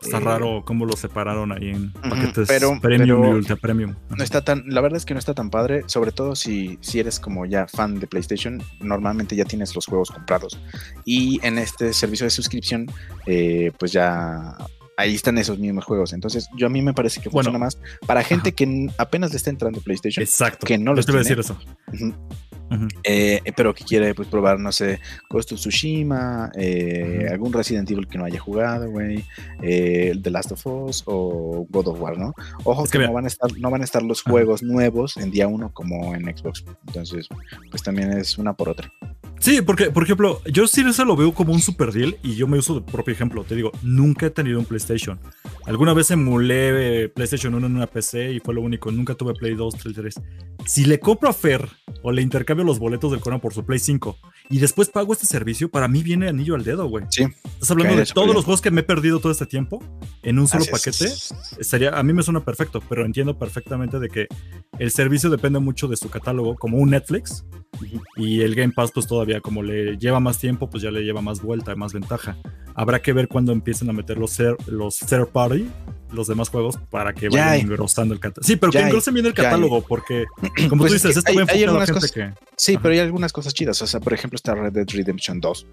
Está 0.00 0.18
Eh, 0.18 0.20
raro 0.20 0.62
cómo 0.64 0.86
lo 0.86 0.96
separaron 0.96 1.50
ahí 1.50 1.70
en 1.70 1.92
paquetes 1.92 2.46
pero- 2.46 2.78
premium 2.80 3.20
pero 3.20 3.32
y 3.32 3.34
ultra 3.38 3.56
premium. 3.56 3.94
No 4.16 4.22
está 4.22 4.42
tan, 4.44 4.62
la 4.68 4.80
verdad 4.80 4.96
es 4.96 5.04
que 5.04 5.12
no 5.14 5.18
está 5.18 5.34
tan 5.34 5.50
padre, 5.50 5.82
sobre 5.86 6.12
todo 6.12 6.36
si, 6.36 6.78
si 6.80 7.00
eres 7.00 7.18
como 7.18 7.46
ya 7.46 7.66
fan 7.66 7.98
de 7.98 8.06
PlayStation, 8.06 8.62
normalmente 8.80 9.34
ya 9.34 9.44
tienes 9.44 9.74
los 9.74 9.86
juegos 9.86 10.10
comprados. 10.12 10.58
Y 11.04 11.40
en 11.44 11.58
este 11.58 11.92
servicio 11.92 12.24
de 12.24 12.30
suscripción, 12.30 12.86
eh, 13.26 13.72
pues 13.78 13.90
ya 13.90 14.56
ahí 14.96 15.14
están 15.16 15.36
esos 15.38 15.58
mismos 15.58 15.84
juegos. 15.84 16.12
Entonces, 16.12 16.48
yo 16.56 16.66
a 16.68 16.70
mí 16.70 16.80
me 16.82 16.94
parece 16.94 17.20
que 17.20 17.28
Bueno. 17.28 17.50
funciona 17.50 17.64
más 17.64 17.78
para 18.06 18.22
gente 18.22 18.52
que 18.52 18.88
apenas 18.98 19.30
le 19.32 19.36
está 19.36 19.50
entrando 19.50 19.80
PlayStation. 19.80 20.22
Exacto. 20.22 20.64
que 20.66 20.78
no 20.78 20.92
iba 20.92 21.00
a 21.00 21.04
tiene. 21.24 21.42
Eh, 23.04 23.40
pero 23.56 23.74
que 23.74 23.84
quiere 23.84 24.14
pues 24.14 24.28
probar, 24.28 24.58
no 24.58 24.72
sé, 24.72 25.00
Ghost 25.30 25.52
of 25.52 25.60
Tsushima, 25.60 26.50
eh, 26.54 27.26
algún 27.30 27.52
Resident 27.52 27.90
Evil 27.90 28.06
que 28.06 28.18
no 28.18 28.24
haya 28.24 28.38
jugado, 28.38 28.90
güey, 28.90 29.24
eh, 29.62 30.14
The 30.20 30.30
Last 30.30 30.52
of 30.52 30.66
Us 30.66 31.02
o 31.06 31.66
God 31.70 31.88
of 31.88 32.00
War, 32.00 32.18
¿no? 32.18 32.34
Ojo 32.64 32.84
que, 32.84 32.98
no 32.98 33.12
van 33.12 33.24
a 33.24 33.28
estar, 33.28 33.50
no 33.58 33.70
van 33.70 33.82
a 33.82 33.84
estar 33.84 34.02
los 34.02 34.22
juegos 34.22 34.62
nuevos 34.62 35.16
en 35.16 35.30
día 35.30 35.48
uno 35.48 35.72
como 35.72 36.14
en 36.14 36.24
Xbox. 36.24 36.64
Entonces, 36.86 37.28
pues 37.70 37.82
también 37.82 38.12
es 38.12 38.38
una 38.38 38.52
por 38.54 38.68
otra. 38.68 38.92
Sí, 39.40 39.62
porque, 39.62 39.90
por 39.90 40.02
ejemplo, 40.02 40.42
yo 40.46 40.66
sí 40.66 40.82
eso 40.88 41.04
lo 41.04 41.16
veo 41.16 41.32
como 41.32 41.52
un 41.52 41.60
super 41.60 41.92
deal 41.92 42.16
y 42.22 42.34
yo 42.34 42.46
me 42.46 42.58
uso 42.58 42.74
de 42.74 42.80
propio 42.80 43.14
ejemplo. 43.14 43.44
Te 43.44 43.54
digo, 43.54 43.70
nunca 43.82 44.26
he 44.26 44.30
tenido 44.30 44.58
un 44.58 44.64
PlayStation. 44.64 45.18
Alguna 45.68 45.92
vez 45.92 46.10
emulé 46.10 47.10
PlayStation 47.10 47.54
1 47.54 47.66
en 47.66 47.76
una 47.76 47.86
PC 47.86 48.32
y 48.32 48.40
fue 48.40 48.54
lo 48.54 48.62
único. 48.62 48.90
Nunca 48.90 49.14
tuve 49.14 49.34
Play 49.34 49.54
2, 49.54 49.74
3, 49.74 49.94
3. 49.94 50.14
Si 50.64 50.86
le 50.86 50.98
compro 50.98 51.28
a 51.28 51.34
Fer 51.34 51.68
o 52.02 52.10
le 52.10 52.22
intercambio 52.22 52.64
los 52.64 52.78
boletos 52.78 53.10
del 53.10 53.20
Corona 53.20 53.38
por 53.38 53.52
su 53.52 53.66
Play 53.66 53.78
5 53.78 54.16
y 54.50 54.58
después 54.58 54.88
pago 54.88 55.12
este 55.12 55.26
servicio, 55.26 55.70
para 55.70 55.88
mí 55.88 56.02
viene 56.02 56.28
anillo 56.28 56.54
al 56.54 56.64
dedo, 56.64 56.86
güey. 56.88 57.04
Sí. 57.10 57.24
Estás 57.44 57.70
hablando 57.70 57.96
de 57.96 58.06
todos 58.06 58.34
los 58.34 58.44
juegos 58.44 58.62
que 58.62 58.70
me 58.70 58.80
he 58.80 58.84
perdido 58.84 59.20
todo 59.20 59.30
este 59.30 59.46
tiempo 59.46 59.82
en 60.22 60.38
un 60.38 60.48
solo 60.48 60.64
paquete. 60.70 61.06
Estaría, 61.58 61.90
a 61.90 62.02
mí 62.02 62.12
me 62.12 62.22
suena 62.22 62.40
perfecto, 62.40 62.82
pero 62.88 63.04
entiendo 63.04 63.38
perfectamente 63.38 63.98
de 63.98 64.08
que 64.08 64.26
el 64.78 64.90
servicio 64.90 65.28
depende 65.28 65.58
mucho 65.58 65.86
de 65.86 65.96
su 65.96 66.08
catálogo, 66.08 66.56
como 66.56 66.78
un 66.78 66.90
Netflix. 66.90 67.44
Y 68.16 68.40
el 68.40 68.54
Game 68.54 68.72
Pass, 68.72 68.90
pues 68.92 69.06
todavía, 69.06 69.40
como 69.40 69.62
le 69.62 69.98
lleva 69.98 70.18
más 70.18 70.38
tiempo, 70.38 70.70
pues 70.70 70.82
ya 70.82 70.90
le 70.90 71.02
lleva 71.02 71.20
más 71.20 71.42
vuelta, 71.42 71.74
más 71.76 71.92
ventaja. 71.92 72.36
Habrá 72.74 73.02
que 73.02 73.12
ver 73.12 73.28
cuando 73.28 73.52
empiecen 73.52 73.90
a 73.90 73.92
meter 73.92 74.16
los, 74.16 74.38
los 74.66 74.98
third 74.98 75.28
party, 75.28 75.68
los 76.12 76.26
demás 76.26 76.48
juegos, 76.48 76.78
para 76.90 77.12
que 77.12 77.28
vayan 77.28 77.60
engrosando 77.60 78.14
el 78.14 78.20
catálogo. 78.20 78.46
Sí, 78.46 78.56
pero 78.56 78.72
que 78.72 78.80
engrosen 78.80 79.14
bien 79.14 79.26
el 79.26 79.34
catálogo, 79.34 79.82
porque, 79.82 80.24
como 80.68 80.84
tú 80.84 80.90
pues 80.90 80.92
dices, 80.92 81.16
esto 81.16 81.34
va 81.34 81.42
enfocado 81.42 81.76
a 81.76 81.86
gente 81.86 81.92
cosas, 81.92 82.12
que. 82.12 82.32
Sí, 82.56 82.78
pero 82.78 82.94
hay 82.94 83.00
algunas 83.00 83.32
cosas 83.32 83.54
chidas. 83.54 83.80
O 83.82 83.86
sea, 83.86 84.00
por 84.00 84.12
ejemplo, 84.12 84.36
está 84.36 84.54
Red 84.54 84.72
Dead 84.72 84.86
Redemption 84.88 85.40
2. 85.40 85.66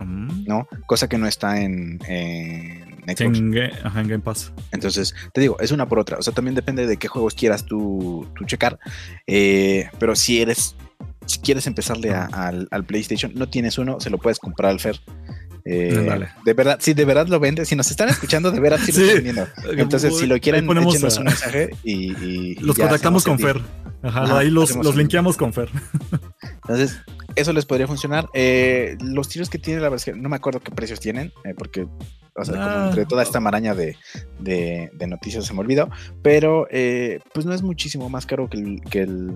Mm. 0.00 0.44
¿No? 0.46 0.68
Cosa 0.86 1.08
que 1.08 1.18
no 1.18 1.26
está 1.26 1.60
en, 1.60 1.98
en 2.06 3.04
En, 3.06 3.50
Game 3.50 4.18
Pass. 4.20 4.52
Entonces, 4.70 5.14
te 5.32 5.40
digo, 5.40 5.58
es 5.60 5.72
una 5.72 5.88
por 5.88 5.98
otra. 5.98 6.18
O 6.18 6.22
sea, 6.22 6.32
también 6.32 6.54
depende 6.54 6.86
de 6.86 6.96
qué 6.96 7.08
juegos 7.08 7.34
quieras 7.34 7.64
tú, 7.64 8.26
tú 8.36 8.44
checar. 8.44 8.78
Eh, 9.26 9.88
pero 9.98 10.14
si 10.14 10.40
eres 10.40 10.76
si 11.28 11.40
quieres 11.40 11.66
empezarle 11.66 12.14
al, 12.14 12.84
PlayStation, 12.86 13.32
no 13.34 13.48
tienes 13.48 13.76
uno, 13.76 14.00
se 14.00 14.08
lo 14.08 14.18
puedes 14.18 14.38
comprar 14.38 14.70
al 14.70 14.80
Fer. 14.80 14.98
Eh, 15.70 16.26
de 16.46 16.52
verdad, 16.54 16.78
si 16.80 16.94
de 16.94 17.04
verdad 17.04 17.26
lo 17.26 17.38
vende, 17.38 17.66
si 17.66 17.76
nos 17.76 17.90
están 17.90 18.08
escuchando, 18.08 18.50
de 18.50 18.58
verdad 18.58 18.80
sí 18.82 18.90
lo 18.90 19.04
están 19.04 19.22
viendo. 19.22 19.46
Entonces, 19.76 20.16
si 20.16 20.26
lo 20.26 20.40
quieren, 20.40 20.64
échenos 20.64 21.18
un 21.18 21.24
mensaje 21.24 21.70
y, 21.84 22.54
los 22.54 22.76
contactamos 22.76 23.22
con 23.22 23.38
Fer. 23.38 23.60
Ajá, 24.02 24.38
ahí 24.38 24.50
los, 24.50 24.74
los 24.76 24.96
linkeamos 24.96 25.36
con 25.36 25.52
Fer. 25.52 25.68
Entonces, 26.62 26.98
eso 27.36 27.52
les 27.52 27.66
podría 27.66 27.86
funcionar. 27.86 28.30
Eh, 28.32 28.96
los 29.02 29.28
tiros 29.28 29.50
que 29.50 29.58
tiene, 29.58 29.82
la 29.82 29.94
que 29.94 30.14
no 30.14 30.30
me 30.30 30.36
acuerdo 30.36 30.60
qué 30.60 30.70
precios 30.70 31.00
tienen, 31.00 31.32
eh, 31.44 31.52
porque 31.54 31.86
o 32.34 32.44
sea, 32.44 32.54
como 32.54 32.86
entre 32.86 33.04
toda 33.04 33.22
esta 33.22 33.40
maraña 33.40 33.74
de, 33.74 33.96
de, 34.38 35.06
noticias 35.06 35.44
se 35.44 35.52
me 35.52 35.60
olvidó, 35.60 35.90
pero 36.22 36.66
pues 37.34 37.44
no 37.44 37.52
es 37.52 37.60
muchísimo 37.60 38.08
más 38.08 38.24
caro 38.24 38.48
que 38.48 38.80
que 38.90 39.00
el, 39.02 39.34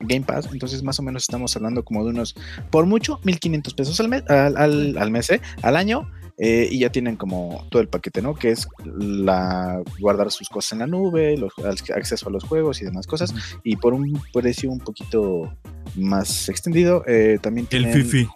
Game 0.00 0.24
Pass, 0.24 0.48
entonces 0.52 0.82
más 0.82 0.98
o 0.98 1.02
menos 1.02 1.22
estamos 1.22 1.54
hablando 1.56 1.84
como 1.84 2.04
de 2.04 2.10
unos, 2.10 2.34
por 2.70 2.86
mucho, 2.86 3.20
1500 3.24 3.74
pesos 3.74 4.00
al 4.00 4.08
mes, 4.08 4.28
al, 4.28 4.96
al, 4.98 5.10
mes, 5.10 5.30
¿eh? 5.30 5.40
al 5.62 5.76
año, 5.76 6.10
eh, 6.36 6.68
y 6.70 6.80
ya 6.80 6.90
tienen 6.90 7.16
como 7.16 7.66
todo 7.70 7.80
el 7.80 7.88
paquete, 7.88 8.20
¿no? 8.20 8.34
Que 8.34 8.50
es 8.50 8.66
la 8.84 9.82
guardar 10.00 10.32
sus 10.32 10.48
cosas 10.48 10.72
en 10.72 10.78
la 10.80 10.86
nube, 10.86 11.36
los, 11.36 11.52
acceso 11.94 12.28
a 12.28 12.32
los 12.32 12.44
juegos 12.44 12.82
y 12.82 12.84
demás 12.84 13.06
cosas, 13.06 13.32
y 13.62 13.76
por 13.76 13.94
un 13.94 14.20
precio 14.32 14.70
un 14.70 14.80
poquito 14.80 15.52
más 15.94 16.48
extendido. 16.48 17.04
Eh, 17.06 17.38
también 17.40 17.66
tienen, 17.66 17.90
el 17.90 18.04
Fifi. 18.04 18.28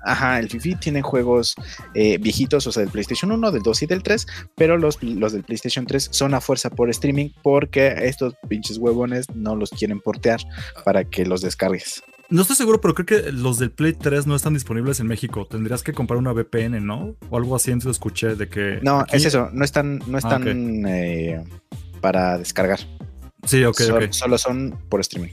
Ajá, 0.00 0.38
el 0.38 0.48
Fifi 0.48 0.76
tiene 0.76 1.02
juegos 1.02 1.56
eh, 1.94 2.18
viejitos, 2.18 2.66
o 2.66 2.72
sea, 2.72 2.82
del 2.82 2.92
PlayStation 2.92 3.32
1, 3.32 3.50
del 3.50 3.62
2 3.62 3.82
y 3.82 3.86
del 3.86 4.02
3, 4.02 4.26
pero 4.54 4.78
los, 4.78 5.02
los 5.02 5.32
del 5.32 5.42
PlayStation 5.42 5.86
3 5.86 6.08
son 6.12 6.34
a 6.34 6.40
fuerza 6.40 6.70
por 6.70 6.88
streaming 6.90 7.30
porque 7.42 7.94
estos 8.02 8.34
pinches 8.48 8.78
huevones 8.78 9.26
no 9.34 9.56
los 9.56 9.70
quieren 9.70 10.00
portear 10.00 10.40
para 10.84 11.04
que 11.04 11.26
los 11.26 11.40
descargues. 11.40 12.02
No 12.30 12.42
estoy 12.42 12.56
seguro, 12.56 12.80
pero 12.80 12.94
creo 12.94 13.06
que 13.06 13.32
los 13.32 13.58
del 13.58 13.70
Play 13.70 13.92
3 13.92 14.26
no 14.26 14.34
están 14.34 14.54
disponibles 14.54 14.98
en 15.00 15.06
México. 15.06 15.46
Tendrías 15.46 15.82
que 15.82 15.92
comprar 15.92 16.18
una 16.18 16.32
VPN, 16.32 16.84
¿no? 16.84 17.16
O 17.28 17.36
algo 17.36 17.54
así, 17.54 17.70
entonces 17.70 17.96
escuché 17.96 18.34
de 18.34 18.48
que... 18.48 18.80
No, 18.82 19.04
es 19.12 19.24
eso, 19.24 19.50
no 19.52 19.64
están, 19.64 19.98
no 20.06 20.16
ah, 20.16 20.18
están 20.18 20.86
eh, 20.86 21.44
para 22.00 22.38
descargar. 22.38 22.80
Sí, 23.44 23.62
ok, 23.64 23.80
ok. 23.92 24.10
Solo 24.10 24.38
son 24.38 24.76
por 24.88 25.00
streaming. 25.00 25.32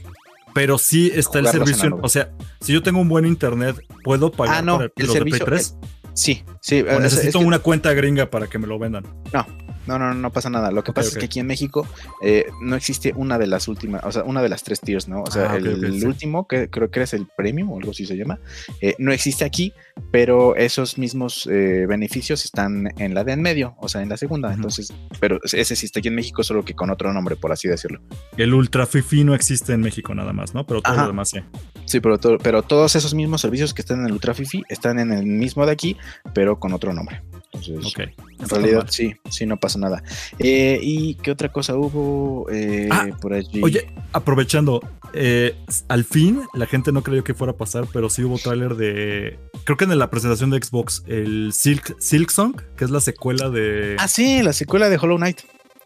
Pero 0.54 0.76
sí 0.78 1.10
está 1.14 1.38
el 1.38 1.48
servicio. 1.48 1.98
O 2.02 2.08
sea, 2.08 2.30
si 2.60 2.72
yo 2.72 2.82
tengo 2.82 3.00
un 3.00 3.08
buen 3.08 3.24
internet, 3.24 3.76
¿puedo 4.04 4.30
pagar 4.30 4.56
ah, 4.56 4.62
no, 4.62 4.80
el, 4.82 4.92
los 4.96 5.14
de 5.14 5.22
Play 5.22 5.40
3? 5.40 5.76
sí, 6.14 6.44
sí. 6.60 6.82
O 6.82 7.00
necesito 7.00 7.38
una 7.38 7.58
cuenta 7.58 7.92
gringa 7.94 8.30
para 8.30 8.48
que 8.48 8.58
me 8.58 8.66
lo 8.66 8.78
vendan. 8.78 9.04
No, 9.32 9.46
no, 9.86 9.98
no, 9.98 10.14
no 10.14 10.32
pasa 10.32 10.50
nada. 10.50 10.70
Lo 10.70 10.84
que 10.84 10.92
pasa 10.92 11.08
es 11.08 11.16
que 11.16 11.24
aquí 11.26 11.40
en 11.40 11.46
México 11.46 11.86
eh, 12.22 12.46
no 12.60 12.76
existe 12.76 13.12
una 13.16 13.38
de 13.38 13.46
las 13.46 13.68
últimas, 13.68 14.02
o 14.04 14.12
sea, 14.12 14.22
una 14.24 14.42
de 14.42 14.48
las 14.48 14.62
tres 14.62 14.80
tiers, 14.80 15.08
¿no? 15.08 15.22
O 15.22 15.30
sea, 15.30 15.52
ah, 15.52 15.56
el, 15.56 16.04
último, 16.04 16.46
que 16.46 16.70
creo 16.70 16.90
que 16.90 17.02
es 17.02 17.14
el 17.14 17.26
premium 17.36 17.70
o 17.70 17.78
algo 17.78 17.90
así 17.90 18.06
se 18.06 18.16
llama, 18.16 18.38
eh, 18.80 18.94
no 18.98 19.12
existe 19.12 19.44
aquí, 19.44 19.72
pero 20.10 20.56
esos 20.56 20.98
mismos 20.98 21.48
eh, 21.50 21.86
beneficios 21.88 22.44
están 22.44 22.88
en 22.98 23.14
la 23.14 23.24
de 23.24 23.32
en 23.32 23.42
medio, 23.42 23.74
o 23.78 23.88
sea, 23.88 24.02
en 24.02 24.08
la 24.08 24.16
segunda. 24.16 24.52
Entonces, 24.52 24.92
pero 25.20 25.40
ese 25.44 25.76
sí 25.76 25.86
está 25.86 26.00
aquí 26.00 26.08
en 26.08 26.14
México, 26.14 26.42
solo 26.42 26.64
que 26.64 26.74
con 26.74 26.90
otro 26.90 27.12
nombre, 27.12 27.36
por 27.36 27.52
así 27.52 27.68
decirlo. 27.68 28.00
El 28.36 28.54
Ultra 28.54 28.86
Fifi 28.86 29.24
no 29.24 29.34
existe 29.34 29.72
en 29.72 29.80
México 29.80 30.14
nada 30.14 30.32
más, 30.32 30.54
¿no? 30.54 30.66
Pero 30.66 30.82
todo 30.82 30.96
lo 30.96 31.06
demás 31.06 31.30
sí. 31.30 31.40
Sí, 31.84 32.00
pero, 32.00 32.18
pero 32.38 32.62
todos 32.62 32.94
esos 32.96 33.14
mismos 33.14 33.40
servicios 33.40 33.74
que 33.74 33.82
están 33.82 34.00
en 34.00 34.06
el 34.06 34.12
Ultra 34.12 34.34
Fifi 34.34 34.62
están 34.68 34.98
en 34.98 35.12
el 35.12 35.26
mismo 35.26 35.66
de 35.66 35.72
aquí, 35.72 35.96
pero 36.34 36.58
con 36.58 36.72
otro 36.72 36.92
nombre. 36.92 37.22
Entonces, 37.52 37.94
en 38.38 38.48
realidad 38.48 38.86
sí, 38.88 39.14
sí, 39.28 39.44
no 39.46 39.58
pasa 39.58 39.78
nada. 39.78 40.02
Eh, 40.38 40.78
¿Y 40.82 41.14
qué 41.16 41.30
otra 41.30 41.50
cosa 41.50 41.76
hubo 41.76 42.46
eh, 42.50 42.88
ah, 42.90 43.08
por 43.20 43.34
allí? 43.34 43.60
Oye, 43.62 43.86
aprovechando, 44.12 44.80
eh, 45.12 45.54
al 45.88 46.04
fin 46.04 46.40
la 46.54 46.66
gente 46.66 46.92
no 46.92 47.02
creyó 47.02 47.22
que 47.24 47.34
fuera 47.34 47.52
a 47.52 47.56
pasar, 47.56 47.86
pero 47.92 48.08
sí 48.08 48.24
hubo 48.24 48.38
tráiler 48.38 48.74
de, 48.76 49.38
creo 49.64 49.76
que 49.76 49.84
en 49.84 49.98
la 49.98 50.10
presentación 50.10 50.50
de 50.50 50.62
Xbox, 50.62 51.02
el 51.06 51.52
Silk, 51.52 51.96
Silk 52.00 52.30
Song, 52.30 52.60
que 52.76 52.84
es 52.84 52.90
la 52.90 53.00
secuela 53.00 53.50
de... 53.50 53.96
Ah, 53.98 54.08
sí, 54.08 54.42
la 54.42 54.54
secuela 54.54 54.88
de 54.88 54.96
Hollow 54.96 55.18
Knight. 55.18 55.40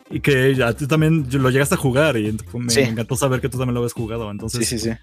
Y 0.08 0.20
que 0.20 0.54
ya 0.54 0.72
tú 0.72 0.86
también 0.86 1.26
lo 1.32 1.50
llegaste 1.50 1.74
a 1.74 1.78
jugar 1.78 2.16
y 2.16 2.36
me, 2.54 2.72
encantó 2.74 3.16
saber 3.16 3.40
que 3.40 3.48
tú 3.48 3.58
también 3.58 3.74
lo 3.74 3.80
habías 3.80 3.92
jugado. 3.92 4.30
Entonces, 4.30 4.68
sí, 4.68 4.78
sí, 4.78 4.90
sí. 4.90 4.96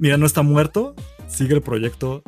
Mira, 0.00 0.16
no 0.16 0.26
está 0.26 0.42
muerto, 0.42 0.96
sigue 1.28 1.54
el 1.54 1.62
proyecto 1.62 2.24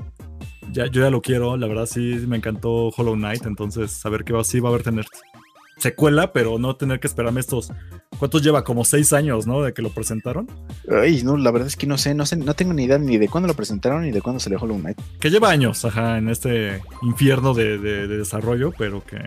ya, 0.73 0.87
yo 0.87 1.03
ya 1.03 1.11
lo 1.11 1.21
quiero, 1.21 1.57
la 1.57 1.67
verdad 1.67 1.87
sí 1.87 2.01
me 2.27 2.37
encantó 2.37 2.89
Hollow 2.89 3.15
Knight, 3.15 3.47
entonces 3.47 3.91
saber 3.91 4.25
que 4.25 4.33
va, 4.33 4.43
sí 4.45 4.61
va 4.61 4.69
a 4.69 4.73
haber 4.73 4.83
tener 4.83 5.07
secuela, 5.79 6.33
pero 6.33 6.59
no 6.59 6.77
tener 6.77 7.01
que 7.01 7.07
esperarme 7.07 7.41
estos. 7.41 7.73
¿Cuántos 8.19 8.43
lleva? 8.43 8.63
Como 8.63 8.85
seis 8.85 9.13
años, 9.13 9.47
¿no? 9.47 9.63
De 9.63 9.73
que 9.73 9.83
lo 9.83 9.91
presentaron. 9.91 10.49
Ay, 10.89 11.23
no, 11.25 11.37
la 11.37 11.51
verdad 11.51 11.67
es 11.67 11.77
que 11.77 11.87
no 11.87 11.99
sé, 11.99 12.15
no 12.15 12.25
sé, 12.25 12.37
no 12.37 12.55
tengo 12.55 12.73
ni 12.73 12.85
idea 12.85 12.99
ni 12.99 13.19
de 13.19 13.29
cuándo 13.29 13.49
lo 13.49 13.55
presentaron 13.55 14.03
ni 14.03 14.13
de 14.13 14.23
cuándo 14.23 14.39
salió 14.39 14.59
Hollow 14.61 14.79
Knight. 14.79 15.01
Que 15.19 15.31
lleva 15.31 15.51
años, 15.51 15.85
ajá, 15.85 16.19
en 16.19 16.29
este 16.29 16.81
infierno 17.03 17.53
de, 17.53 17.79
de 17.79 18.07
desarrollo, 18.07 18.73
pero 18.79 19.05
que 19.05 19.19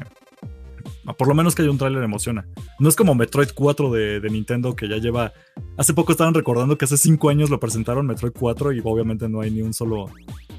por 1.13 1.27
lo 1.27 1.35
menos 1.35 1.55
que 1.55 1.61
haya 1.61 1.71
un 1.71 1.77
tráiler 1.77 2.03
emociona. 2.03 2.45
No 2.79 2.89
es 2.89 2.95
como 2.95 3.15
Metroid 3.15 3.49
4 3.53 3.91
de, 3.91 4.29
Nintendo 4.29 4.75
que 4.75 4.87
ya 4.87 4.97
lleva. 4.97 5.33
Hace 5.77 5.93
poco 5.93 6.11
estaban 6.11 6.33
recordando 6.33 6.77
que 6.77 6.85
hace 6.85 6.97
5 6.97 7.29
años 7.29 7.49
lo 7.49 7.59
presentaron 7.59 8.07
Metroid 8.07 8.33
4 8.37 8.73
y 8.73 8.81
obviamente 8.83 9.29
no 9.29 9.41
hay 9.41 9.51
ni 9.51 9.61
un 9.61 9.73
solo 9.73 10.07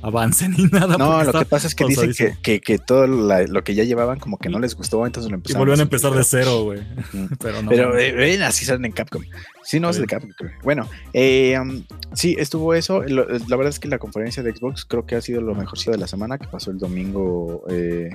avance 0.03 0.49
ni 0.49 0.65
nada. 0.65 0.97
No, 0.97 1.23
lo 1.25 1.33
que 1.33 1.45
pasa 1.45 1.67
es 1.67 1.75
que 1.75 1.85
dicen 1.85 2.13
que, 2.43 2.61
que, 2.61 2.79
todo 2.79 3.07
lo 3.07 3.65
que 3.65 3.75
ya 3.75 3.85
llevaban 3.85 4.19
como 4.19 4.39
que 4.39 4.49
no 4.49 4.59
les 4.59 4.75
gustó, 4.75 5.07
entonces 5.07 5.31
lo 5.31 5.37
empezaron. 5.37 5.59
Y 5.59 5.63
volvieron 5.63 5.81
a 5.81 5.83
empezar 5.83 6.13
de 6.13 6.25
cero, 6.25 6.65
güey. 6.65 6.81
pero 7.41 7.63
no. 7.63 7.71
Pero 7.71 7.99
eh, 7.99 8.43
así 8.45 8.65
salen 8.65 8.85
en 8.85 8.93
Capcom. 8.93 9.23
Sí, 9.63 9.81
no 9.81 9.91
es 9.91 9.97
de 9.97 10.07
Capcom. 10.07 10.31
Bueno, 10.63 10.89
eh, 11.13 11.59
um, 11.61 11.85
sí, 12.15 12.37
estuvo 12.39 12.75
eso. 12.75 13.03
la 13.03 13.25
verdad 13.25 13.69
es 13.69 13.79
que 13.79 13.89
la 13.89 13.99
conferencia 13.99 14.43
de 14.43 14.55
Xbox 14.55 14.85
creo 14.85 15.07
que 15.07 15.17
ha 15.17 15.21
sido 15.21 15.41
lo 15.41 15.55
mejor 15.55 15.77
de 15.79 15.99
la 15.99 16.07
semana 16.07 16.39
que 16.39 16.47
pasó 16.47 16.71
el 16.71 16.79
domingo 16.79 17.65
eh, 17.69 18.11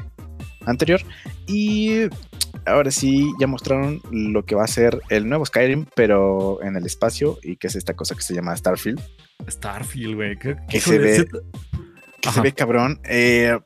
anterior. 0.66 1.02
Y 1.48 2.04
ahora 2.66 2.92
sí, 2.92 3.32
ya 3.40 3.48
mostraron 3.48 4.02
lo 4.12 4.46
que 4.46 4.56
va 4.56 4.64
a 4.64 4.68
ser 4.68 5.02
el 5.10 5.28
nuevo 5.28 5.46
Skyrim, 5.46 5.86
pero 5.96 6.62
en 6.64 6.76
el 6.76 6.86
espacio, 6.86 7.38
y 7.44 7.58
que 7.58 7.68
es 7.68 7.76
esta 7.76 7.96
cosa 7.96 8.16
que 8.16 8.22
se 8.22 8.34
llama 8.34 8.56
Starfield. 8.56 9.02
Starfield, 9.48 10.16
güey. 10.16 10.38
Que 10.38 10.80
se 10.80 10.98
ve, 10.98 11.28
que 12.22 12.32
se 12.32 12.42
ve 12.42 12.54
cabrón. 12.54 13.00
Eh, 13.04 13.60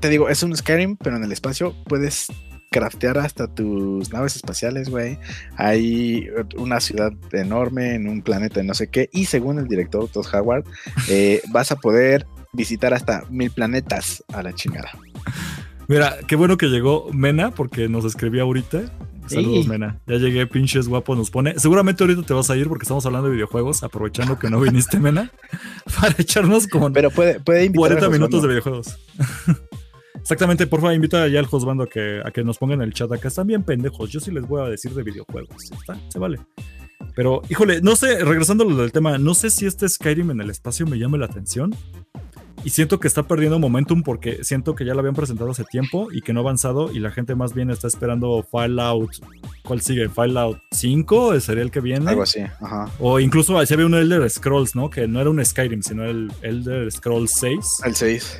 te 0.00 0.08
digo, 0.08 0.28
es 0.28 0.42
un 0.42 0.56
Skyrim, 0.56 0.96
pero 0.96 1.16
en 1.16 1.24
el 1.24 1.32
espacio 1.32 1.74
puedes 1.84 2.28
craftear 2.72 3.18
hasta 3.18 3.46
tus 3.46 4.12
naves 4.12 4.34
espaciales, 4.34 4.88
güey. 4.88 5.18
Hay 5.56 6.28
una 6.56 6.80
ciudad 6.80 7.12
enorme 7.32 7.94
en 7.94 8.08
un 8.08 8.22
planeta 8.22 8.60
de 8.60 8.66
no 8.66 8.74
sé 8.74 8.88
qué. 8.88 9.08
Y 9.12 9.26
según 9.26 9.58
el 9.58 9.68
director 9.68 10.08
Todd 10.08 10.26
Howard, 10.32 10.64
eh, 11.08 11.40
vas 11.52 11.70
a 11.70 11.76
poder 11.76 12.26
visitar 12.52 12.92
hasta 12.94 13.24
mil 13.30 13.50
planetas 13.50 14.24
a 14.32 14.42
la 14.42 14.52
chingada. 14.52 14.90
Mira, 15.88 16.16
qué 16.26 16.36
bueno 16.36 16.56
que 16.56 16.66
llegó 16.66 17.08
Mena 17.12 17.50
porque 17.50 17.88
nos 17.88 18.04
escribió 18.04 18.42
ahorita 18.42 18.84
Saludos, 19.26 19.64
Sí. 19.64 19.70
Mena. 19.70 20.00
Ya 20.06 20.16
llegué, 20.16 20.46
pinches 20.46 20.88
guapo, 20.88 21.14
nos 21.14 21.30
pone. 21.30 21.58
Seguramente 21.58 22.02
ahorita 22.02 22.22
te 22.22 22.34
vas 22.34 22.50
a 22.50 22.56
ir 22.56 22.68
porque 22.68 22.84
estamos 22.84 23.04
hablando 23.06 23.28
de 23.28 23.34
videojuegos, 23.34 23.82
aprovechando 23.82 24.38
que 24.38 24.50
no 24.50 24.60
viniste, 24.60 24.98
Mena, 24.98 25.30
para 26.00 26.14
echarnos 26.18 26.66
con 26.66 26.92
Pero 26.92 27.10
puede, 27.10 27.40
puede 27.40 27.64
invitar 27.64 27.88
40 27.88 28.06
a 28.06 28.08
minutos 28.10 28.42
de 28.42 28.48
videojuegos. 28.48 28.98
Exactamente, 30.14 30.66
por 30.68 30.80
favor, 30.80 30.94
invita 30.94 31.26
ya 31.26 31.40
al 31.40 31.46
Josbando 31.46 31.84
a 31.84 31.86
que, 31.88 32.20
a 32.24 32.30
que 32.30 32.44
nos 32.44 32.58
pongan 32.58 32.80
en 32.80 32.88
el 32.88 32.94
chat 32.94 33.10
acá. 33.10 33.28
Están 33.28 33.48
bien 33.48 33.64
pendejos. 33.64 34.10
Yo 34.10 34.20
sí 34.20 34.30
les 34.30 34.46
voy 34.46 34.62
a 34.62 34.68
decir 34.68 34.92
de 34.92 35.02
videojuegos. 35.02 35.72
Está, 35.72 35.98
se 36.08 36.18
vale. 36.18 36.38
Pero, 37.16 37.42
híjole, 37.48 37.80
no 37.80 37.96
sé, 37.96 38.24
regresando 38.24 38.64
a 38.64 38.68
lo 38.68 38.76
del 38.76 38.92
tema, 38.92 39.18
no 39.18 39.34
sé 39.34 39.50
si 39.50 39.66
este 39.66 39.88
Skyrim 39.88 40.30
en 40.30 40.40
el 40.40 40.50
espacio 40.50 40.86
me 40.86 40.98
llame 40.98 41.18
la 41.18 41.26
atención. 41.26 41.74
Y 42.64 42.70
siento 42.70 43.00
que 43.00 43.08
está 43.08 43.24
perdiendo 43.24 43.58
momentum 43.58 44.02
porque 44.04 44.44
siento 44.44 44.74
que 44.76 44.84
ya 44.84 44.94
lo 44.94 45.00
habían 45.00 45.14
presentado 45.16 45.50
hace 45.50 45.64
tiempo 45.64 46.08
y 46.12 46.20
que 46.20 46.32
no 46.32 46.40
ha 46.40 46.42
avanzado 46.44 46.92
y 46.92 47.00
la 47.00 47.10
gente 47.10 47.34
más 47.34 47.54
bien 47.54 47.70
está 47.70 47.88
esperando 47.88 48.46
Fallout. 48.50 49.10
¿Cuál 49.64 49.80
sigue? 49.80 50.08
¿Fallout 50.08 50.58
5? 50.70 51.40
¿Sería 51.40 51.62
el 51.64 51.70
que 51.72 51.80
viene? 51.80 52.08
Algo 52.08 52.22
así, 52.22 52.40
ajá. 52.40 52.88
O 53.00 53.18
incluso 53.18 53.64
se 53.66 53.74
había 53.74 53.86
un 53.86 53.94
Elder 53.94 54.28
Scrolls, 54.30 54.76
¿no? 54.76 54.90
Que 54.90 55.08
no 55.08 55.20
era 55.20 55.28
un 55.30 55.44
Skyrim, 55.44 55.82
sino 55.82 56.04
el 56.04 56.32
Elder 56.42 56.90
Scrolls 56.92 57.32
6 57.32 57.58
El 57.84 57.94
6. 57.96 58.38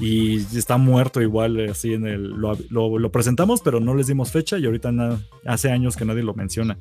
y 0.00 0.36
está 0.56 0.76
muerto 0.76 1.22
igual 1.22 1.58
eh, 1.60 1.70
así 1.70 1.94
en 1.94 2.06
el 2.06 2.24
lo, 2.30 2.56
lo- 2.70 2.98
lo 2.98 3.10
presentamos 3.12 3.60
pero 3.62 3.78
no 3.80 3.94
les 3.94 4.06
dimos 4.06 4.32
fecha 4.32 4.58
y 4.58 4.64
ahorita 4.66 4.90
na- 4.92 5.20
hace 5.46 5.70
años 5.70 5.96
que 5.96 6.04
nadie 6.06 6.22
lo 6.22 6.32
menciona 6.34 6.76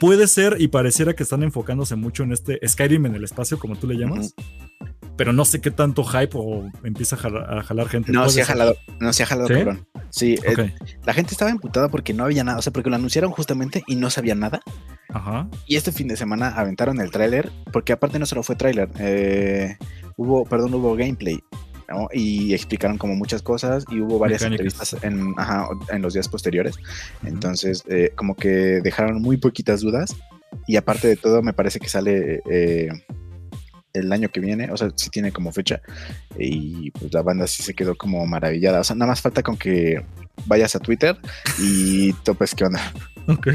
puede 0.00 0.26
ser 0.26 0.56
y 0.58 0.68
pareciera 0.68 1.14
que 1.14 1.22
están 1.22 1.42
enfocándose 1.44 1.94
mucho 1.94 2.24
en 2.24 2.32
este 2.32 2.58
Skyrim 2.66 3.06
en 3.06 3.14
el 3.14 3.24
espacio 3.24 3.58
como 3.58 3.76
tú 3.76 3.86
le 3.86 3.94
llamas 3.96 4.34
pero 5.16 5.32
no 5.32 5.44
sé 5.44 5.60
qué 5.60 5.70
tanto 5.70 6.04
hype 6.04 6.30
o 6.34 6.70
empieza 6.82 7.16
a 7.16 7.18
jalar, 7.18 7.58
a 7.58 7.62
jalar 7.62 7.88
gente 7.88 8.12
No, 8.12 8.28
se 8.28 8.42
ha 8.42 8.46
jalado, 8.46 8.76
no 9.00 9.12
se 9.12 9.22
ha 9.22 9.26
jalado, 9.26 9.48
¿Sí? 9.48 9.54
cabrón. 9.54 9.86
Sí, 10.10 10.36
eh, 10.44 10.72
la 11.04 11.12
gente 11.14 11.32
estaba 11.32 11.50
emputada 11.50 11.88
porque 11.88 12.12
no 12.14 12.24
había 12.24 12.44
nada, 12.44 12.58
o 12.58 12.62
sea, 12.62 12.72
porque 12.72 12.90
lo 12.90 12.96
anunciaron 12.96 13.30
justamente 13.30 13.82
y 13.86 13.96
no 13.96 14.10
sabía 14.10 14.34
nada. 14.34 14.60
ajá 15.10 15.48
Y 15.66 15.76
este 15.76 15.92
fin 15.92 16.08
de 16.08 16.16
semana 16.16 16.48
aventaron 16.50 17.00
el 17.00 17.10
tráiler, 17.10 17.50
porque 17.72 17.92
aparte 17.92 18.18
no 18.18 18.26
solo 18.26 18.42
fue 18.42 18.56
tráiler, 18.56 18.88
eh, 18.98 19.76
hubo, 20.16 20.44
perdón, 20.44 20.74
hubo 20.74 20.94
gameplay. 20.96 21.38
¿no? 21.88 22.08
Y 22.14 22.54
explicaron 22.54 22.96
como 22.96 23.14
muchas 23.14 23.42
cosas 23.42 23.84
y 23.90 24.00
hubo 24.00 24.18
varias 24.18 24.40
Mecánicas. 24.40 24.80
entrevistas 24.94 25.04
en, 25.04 25.34
ajá, 25.36 25.68
en 25.90 26.00
los 26.00 26.14
días 26.14 26.28
posteriores. 26.28 26.76
Entonces, 27.24 27.84
eh, 27.88 28.10
como 28.16 28.36
que 28.36 28.80
dejaron 28.82 29.20
muy 29.20 29.36
poquitas 29.36 29.82
dudas. 29.82 30.16
Y 30.66 30.76
aparte 30.76 31.08
de 31.08 31.16
todo, 31.16 31.42
me 31.42 31.52
parece 31.52 31.80
que 31.80 31.88
sale 31.90 32.40
eh, 32.50 32.88
el 33.94 34.12
año 34.12 34.28
que 34.28 34.40
viene, 34.40 34.70
o 34.70 34.76
sea, 34.76 34.90
sí 34.96 35.08
tiene 35.08 35.32
como 35.32 35.52
fecha. 35.52 35.80
Y 36.36 36.90
pues 36.90 37.12
la 37.14 37.22
banda 37.22 37.46
sí 37.46 37.62
se 37.62 37.74
quedó 37.74 37.96
como 37.96 38.26
maravillada. 38.26 38.80
O 38.80 38.84
sea, 38.84 38.96
nada 38.96 39.10
más 39.12 39.22
falta 39.22 39.42
con 39.42 39.56
que 39.56 40.04
vayas 40.46 40.74
a 40.74 40.80
Twitter 40.80 41.16
y 41.58 42.12
topes 42.24 42.54
qué 42.56 42.64
onda. 42.64 42.80
ok 43.28 43.46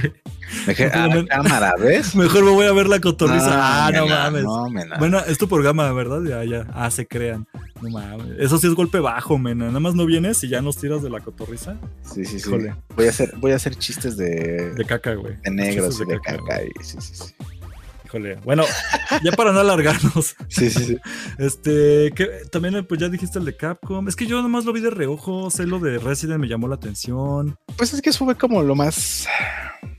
Me 0.66 0.74
dije, 0.74 0.90
ah, 0.94 1.10
cámara, 1.30 1.74
¿ves? 1.78 2.16
mejor 2.16 2.44
me 2.44 2.52
voy 2.52 2.66
a 2.66 2.72
ver 2.72 2.88
la 2.88 3.00
cotorriza 3.00 3.86
ah 3.86 3.92
no 3.92 4.08
mames 4.08 4.44
No. 4.44 4.68
Bueno, 4.98 5.20
es 5.20 5.38
tu 5.38 5.48
programa, 5.48 5.92
¿verdad? 5.92 6.22
Ya, 6.24 6.44
ya. 6.46 6.66
Ah, 6.74 6.90
se 6.90 7.06
crean. 7.06 7.46
No 7.82 7.90
mames. 7.90 8.40
Eso 8.40 8.58
sí 8.58 8.68
es 8.68 8.74
golpe 8.74 9.00
bajo, 9.00 9.38
mena. 9.38 9.66
Nada 9.68 9.82
más 9.82 9.94
no 9.94 10.06
vienes 10.06 10.42
y 10.46 10.48
ya 10.48 10.62
nos 10.62 10.78
tiras 10.78 11.04
de 11.04 11.10
la 11.10 11.20
cotorriza. 11.20 11.76
sí, 12.02 12.24
sí, 12.24 12.40
sí. 12.40 12.48
híjole. 12.48 12.76
Voy 12.96 13.08
a 13.08 13.10
hacer, 13.10 13.34
voy 13.38 13.52
a 13.52 13.58
hacer 13.58 13.76
chistes 13.76 14.16
de, 14.16 14.74
De 14.74 14.86
caca, 14.86 15.14
güey. 15.16 15.36
de 15.44 15.52
negros 15.52 15.96
y 15.96 15.98
Chistes 16.00 16.08
de 16.08 16.20
caca, 16.22 16.38
caca. 16.48 16.64
y 16.64 16.84
sí, 16.84 16.98
sí, 17.02 17.14
sí. 17.14 17.36
Híjole. 18.10 18.38
Bueno, 18.44 18.64
ya 19.24 19.32
para 19.34 19.52
no 19.52 19.60
alargarnos. 19.60 20.36
Sí, 20.50 20.70
sí, 20.72 20.84
sí. 20.84 20.98
Este, 21.38 22.12
que 22.16 22.28
también 22.52 22.84
pues 22.88 23.00
ya 23.00 23.08
dijiste 23.08 23.38
el 23.38 23.46
de 23.46 23.56
Capcom. 23.56 24.08
Es 24.08 24.16
que 24.16 24.26
yo 24.26 24.42
nomás 24.42 24.66
lo 24.66 24.74
vi 24.74 24.82
de 24.82 24.90
reojo. 24.90 25.52
Sé 25.52 25.68
lo 25.68 25.80
de 25.80 26.00
Resident 26.00 26.40
me 26.40 26.48
llamó 26.48 26.68
la 26.68 26.76
atención. 26.76 27.56
Pues 27.78 27.94
es 27.94 28.02
que 28.02 28.10
eso 28.10 28.26
fue 28.26 28.34
como 28.36 28.64
lo 28.64 28.74
más. 28.76 29.28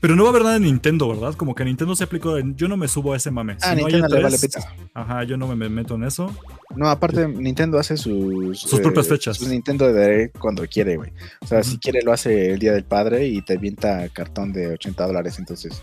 Pero 0.01 0.15
no 0.15 0.23
va 0.23 0.29
a 0.29 0.31
haber 0.31 0.41
nada 0.43 0.53
de 0.55 0.59
Nintendo, 0.59 1.07
¿verdad? 1.07 1.35
Como 1.35 1.55
que 1.55 1.63
Nintendo 1.63 1.95
se 1.95 2.03
aplicó. 2.03 2.37
Yo 2.39 2.67
no 2.67 2.75
me 2.75 2.87
subo 2.89 3.13
a 3.13 3.17
ese 3.17 3.31
mame. 3.31 3.55
Ah, 3.61 3.69
Si 3.75 3.81
no 3.81 3.87
hay 3.87 3.93
Nintendo 3.93 4.07
le 4.09 4.19
E3, 4.19 4.23
vale 4.23 4.37
pita. 4.39 4.75
Ajá, 4.93 5.23
yo 5.23 5.37
no 5.37 5.47
me 5.47 5.69
meto 5.69 5.95
en 5.95 6.03
eso. 6.03 6.35
No, 6.75 6.89
aparte, 6.89 7.27
Nintendo 7.27 7.79
hace 7.79 7.95
sus. 7.95 8.63
eh, 8.65 8.67
Sus 8.67 8.79
propias 8.81 9.07
fechas. 9.07 9.37
Sus 9.37 9.47
Nintendo 9.47 9.87
Direct 9.93 10.37
cuando 10.37 10.65
quiere, 10.67 10.97
güey. 10.97 11.11
O 11.41 11.47
sea, 11.47 11.63
si 11.63 11.77
quiere, 11.77 12.01
lo 12.01 12.11
hace 12.11 12.51
el 12.51 12.59
día 12.59 12.73
del 12.73 12.83
padre 12.83 13.25
y 13.27 13.41
te 13.41 13.53
avienta 13.53 14.07
cartón 14.09 14.51
de 14.51 14.67
80 14.73 15.07
dólares. 15.07 15.39
Entonces, 15.39 15.81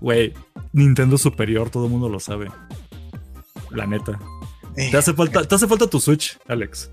Güey, 0.00 0.32
Nintendo 0.72 1.18
superior, 1.18 1.70
todo 1.70 1.86
el 1.86 1.90
mundo 1.90 2.08
lo 2.08 2.20
sabe. 2.20 2.50
La 3.70 3.86
neta. 3.86 4.18
Te 4.74 4.96
hace 4.96 5.12
falta, 5.12 5.44
te 5.44 5.54
hace 5.54 5.66
falta 5.66 5.88
tu 5.88 6.00
Switch, 6.00 6.38
Alex. 6.46 6.90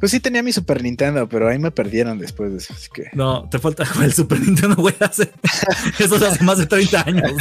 Pues 0.00 0.12
sí 0.12 0.20
tenía 0.20 0.42
mi 0.42 0.52
Super 0.52 0.82
Nintendo, 0.82 1.28
pero 1.28 1.48
ahí 1.48 1.58
me 1.58 1.70
perdieron 1.70 2.18
después 2.18 2.50
de 2.52 2.58
eso. 2.58 2.74
Así 2.74 2.88
que. 2.92 3.04
No, 3.12 3.48
te 3.50 3.58
falta 3.58 3.84
el 4.02 4.12
Super 4.12 4.40
Nintendo, 4.40 4.76
güey. 4.76 4.94
Hace, 5.00 5.30
eso 5.98 6.16
hace 6.16 6.42
más 6.44 6.58
de 6.58 6.66
30 6.66 7.04
años. 7.06 7.32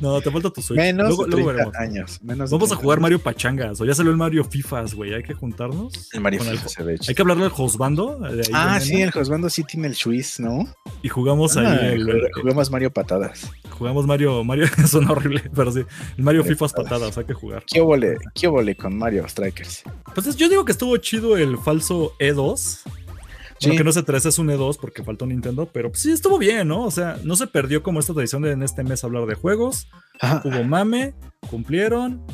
No, 0.00 0.12
no 0.14 0.20
te 0.20 0.30
falta 0.30 0.50
tu 0.50 0.62
Switch. 0.62 0.78
Menos 0.78 1.08
luego, 1.08 1.24
de 1.24 1.30
luego 1.30 1.52
30 1.52 1.70
veremos. 1.70 1.76
años. 1.76 2.20
Menos 2.22 2.50
de 2.50 2.54
Vamos 2.56 2.68
a 2.68 2.74
30 2.74 2.82
jugar 2.82 2.96
años. 2.98 3.02
Mario 3.02 3.18
Pachangas. 3.20 3.80
O 3.80 3.84
ya 3.84 3.94
salió 3.94 4.10
el 4.10 4.16
Mario 4.18 4.44
FIFAs, 4.44 4.94
güey. 4.94 5.14
Hay 5.14 5.22
que 5.22 5.34
juntarnos. 5.34 6.08
El 6.12 6.20
Mario 6.20 6.40
con 6.40 6.48
el- 6.48 6.56
FIFA 6.58 6.68
se 6.68 6.82
ve 6.82 6.98
Hay 7.08 7.14
que 7.14 7.22
hablarle 7.22 7.44
al 7.44 7.50
Josbando. 7.50 8.18
de 8.18 8.40
ahí 8.42 8.50
Ah, 8.52 8.74
de 8.78 8.84
sí, 8.84 9.00
el 9.02 9.10
Josbando 9.10 9.50
sí 9.50 9.64
tiene 9.64 9.88
el 9.88 9.94
Swiss, 9.94 10.40
¿no? 10.40 10.66
Y 11.02 11.08
jugamos 11.08 11.56
Ah, 11.56 11.72
ahí. 11.72 11.94
El, 11.94 12.06
jug- 12.06 12.28
jugamos 12.40 12.70
Mario 12.70 12.92
Patadas. 12.92 13.50
jugamos 13.70 14.06
Mario. 14.06 14.44
Mario 14.44 14.66
suena 14.86 15.12
horrible, 15.12 15.42
pero 15.54 15.72
sí. 15.72 15.82
El 16.16 16.24
Mario 16.24 16.44
FIFAs 16.44 16.72
patadas. 16.72 17.16
Hay 17.18 17.24
que 17.24 17.34
jugar. 17.34 17.64
¿Qué 17.66 17.80
óvole, 17.80 18.16
qué 18.34 18.46
óvole 18.48 18.76
con 18.76 18.96
Mario 18.96 19.28
Strikers? 19.28 19.82
Pues 20.14 20.26
es- 20.26 20.36
yo 20.36 20.48
digo 20.48 20.64
que 20.64 20.72
estuvo 20.72 20.87
chido 20.96 21.36
el 21.36 21.58
falso 21.58 22.14
E2. 22.18 22.56
Sí. 22.56 23.66
Bueno, 23.66 23.78
que 23.78 23.84
no 23.84 23.90
es 23.90 23.96
E3, 23.96 24.26
es 24.26 24.38
un 24.38 24.48
E2 24.48 24.78
porque 24.80 25.02
faltó 25.02 25.26
Nintendo, 25.26 25.66
pero 25.66 25.90
pues 25.90 26.02
sí 26.02 26.12
estuvo 26.12 26.38
bien, 26.38 26.68
¿no? 26.68 26.84
O 26.84 26.90
sea, 26.90 27.18
no 27.24 27.34
se 27.34 27.46
perdió 27.48 27.82
como 27.82 27.98
esta 27.98 28.14
tradición 28.14 28.42
de 28.42 28.52
en 28.52 28.62
este 28.62 28.84
mes 28.84 29.02
hablar 29.02 29.26
de 29.26 29.34
juegos. 29.34 29.88
Ajá. 30.20 30.42
Hubo 30.44 30.62
mame, 30.62 31.14
cumplieron. 31.50 32.24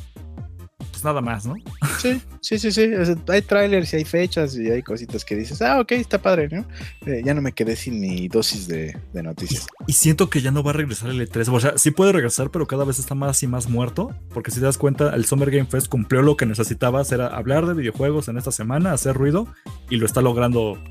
Pues 1.04 1.12
nada 1.12 1.20
más, 1.20 1.44
¿no? 1.44 1.56
Sí, 2.00 2.18
sí, 2.40 2.58
sí, 2.58 2.72
sí. 2.72 2.94
O 2.94 3.04
sea, 3.04 3.14
hay 3.28 3.42
trailers 3.42 3.92
y 3.92 3.96
hay 3.96 4.04
fechas 4.06 4.56
y 4.56 4.70
hay 4.70 4.82
cositas 4.82 5.22
que 5.22 5.36
dices, 5.36 5.60
ah, 5.60 5.78
ok, 5.78 5.92
está 5.92 6.16
padre, 6.16 6.48
¿no? 6.48 6.64
Eh, 7.04 7.20
ya 7.22 7.34
no 7.34 7.42
me 7.42 7.52
quedé 7.52 7.76
sin 7.76 8.00
mi 8.00 8.26
dosis 8.26 8.66
de, 8.66 8.96
de 9.12 9.22
noticias. 9.22 9.66
Y 9.86 9.92
siento 9.92 10.30
que 10.30 10.40
ya 10.40 10.50
no 10.50 10.62
va 10.62 10.70
a 10.70 10.72
regresar 10.72 11.10
el 11.10 11.20
E3. 11.20 11.52
O 11.52 11.60
sea, 11.60 11.76
sí 11.76 11.90
puede 11.90 12.12
regresar, 12.12 12.50
pero 12.50 12.66
cada 12.66 12.86
vez 12.86 12.98
está 12.98 13.14
más 13.14 13.42
y 13.42 13.46
más 13.46 13.68
muerto. 13.68 14.14
Porque 14.30 14.50
si 14.50 14.60
te 14.60 14.64
das 14.64 14.78
cuenta, 14.78 15.14
el 15.14 15.26
Summer 15.26 15.50
Game 15.50 15.66
Fest 15.66 15.88
cumplió 15.88 16.22
lo 16.22 16.38
que 16.38 16.46
necesitaba, 16.46 17.02
era 17.10 17.26
hablar 17.26 17.66
de 17.66 17.74
videojuegos 17.74 18.28
en 18.28 18.38
esta 18.38 18.50
semana, 18.50 18.94
hacer 18.94 19.14
ruido, 19.14 19.46
y 19.90 19.96
lo 19.96 20.06
está 20.06 20.22
logrando. 20.22 20.82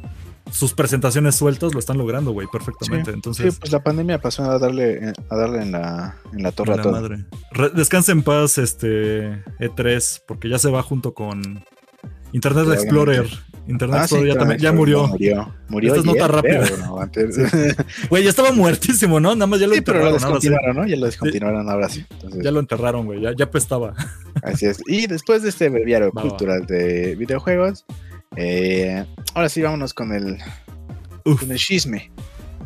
Sus 0.54 0.74
presentaciones 0.74 1.36
sueltas 1.36 1.74
lo 1.74 1.80
están 1.80 1.98
logrando, 1.98 2.32
güey, 2.32 2.48
perfectamente. 2.52 3.10
Sí, 3.12 3.16
Entonces, 3.16 3.58
pues 3.60 3.72
la 3.72 3.84
pandemia 3.84 4.20
pasó 4.22 4.44
a 4.50 4.60
darle, 4.60 5.12
a 5.30 5.36
darle 5.36 5.64
en 5.64 5.72
la, 5.72 6.16
en 6.32 6.44
la 6.44 6.52
torre 6.52 6.74
a 6.74 6.78
la 6.78 6.84
todo. 6.84 6.92
madre. 6.94 7.26
Re- 7.52 7.72
descansa 7.72 8.12
en 8.12 8.22
paz, 8.22 8.58
este 8.60 9.44
E3, 9.60 10.22
porque 10.28 10.50
ya 10.50 10.60
se 10.60 10.70
va 10.70 10.84
junto 10.84 11.14
con 11.16 11.64
Internet 12.34 12.68
Explorer. 12.72 13.28
Internet 13.68 14.00
Ah, 14.04 14.08
sí, 14.08 14.16
Explorer 14.16 14.34
ya, 14.34 14.40
también- 14.40 14.60
ya 14.60 14.72
murió. 14.74 15.08
Murió, 15.08 15.54
murió 15.70 15.96
Esta 15.96 16.00
es 16.02 16.06
nota 16.06 16.28
rápida. 16.28 16.66
Güey, 18.10 18.24
ya 18.24 18.30
estaba 18.30 18.52
muertísimo, 18.52 19.20
¿no? 19.20 19.34
Nada 19.36 19.48
más 19.48 19.60
ya 19.60 19.68
lo 19.68 19.74
Sí, 19.74 19.82
pero 19.82 20.00
lo 20.00 20.06
enterraron. 20.10 20.24
ahora 20.34 20.40
sí. 20.42 20.50
descontinuaron, 20.50 20.76
¿no? 20.78 20.88
Ya 20.88 20.96
lo 20.98 21.06
descontinuaron 21.06 21.70
ahora 21.70 21.90
sí. 21.90 22.06
Entonces, 22.12 22.44
Ya 22.44 22.52
lo 22.52 22.60
enterraron, 22.60 23.06
güey. 23.06 23.22
Ya, 23.22 23.32
ya 23.36 23.46
apestaba. 23.46 23.94
Así 24.44 24.66
es. 24.66 24.82
Y 24.88 25.08
después 25.08 25.44
de 25.44 25.50
este 25.50 25.70
breviario 25.70 26.12
cultural 26.12 26.66
de 26.66 27.16
videojuegos, 27.16 27.86
eh, 28.38 29.06
ahora 29.34 29.50
sí 29.50 29.62
vámonos 29.62 29.94
con 29.94 30.12
el, 30.14 30.38
Uf, 31.26 31.40
con 31.42 31.52
el 31.52 31.58
chisme. 31.58 32.12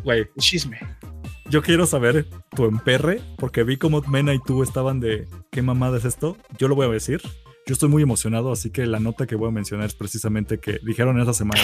güey. 0.04 0.20
El 0.20 0.28
chisme. 0.38 0.78
Yo 1.50 1.62
quiero 1.62 1.86
saber 1.86 2.26
tu 2.54 2.66
emperre, 2.66 3.22
porque 3.38 3.62
vi 3.64 3.78
como 3.78 4.02
Mena 4.02 4.34
y 4.34 4.38
tú 4.44 4.62
estaban 4.62 5.00
de 5.00 5.26
¿qué 5.50 5.62
mamada 5.62 5.96
es 5.98 6.04
esto? 6.04 6.36
Yo 6.58 6.68
lo 6.68 6.74
voy 6.74 6.86
a 6.86 6.90
decir. 6.90 7.22
Yo 7.66 7.72
estoy 7.74 7.88
muy 7.88 8.02
emocionado, 8.02 8.52
así 8.52 8.70
que 8.70 8.86
la 8.86 8.98
nota 9.00 9.26
que 9.26 9.34
voy 9.34 9.48
a 9.48 9.52
mencionar 9.52 9.86
es 9.86 9.94
precisamente 9.94 10.58
que 10.58 10.78
dijeron 10.84 11.20
esa 11.20 11.32
semana. 11.34 11.60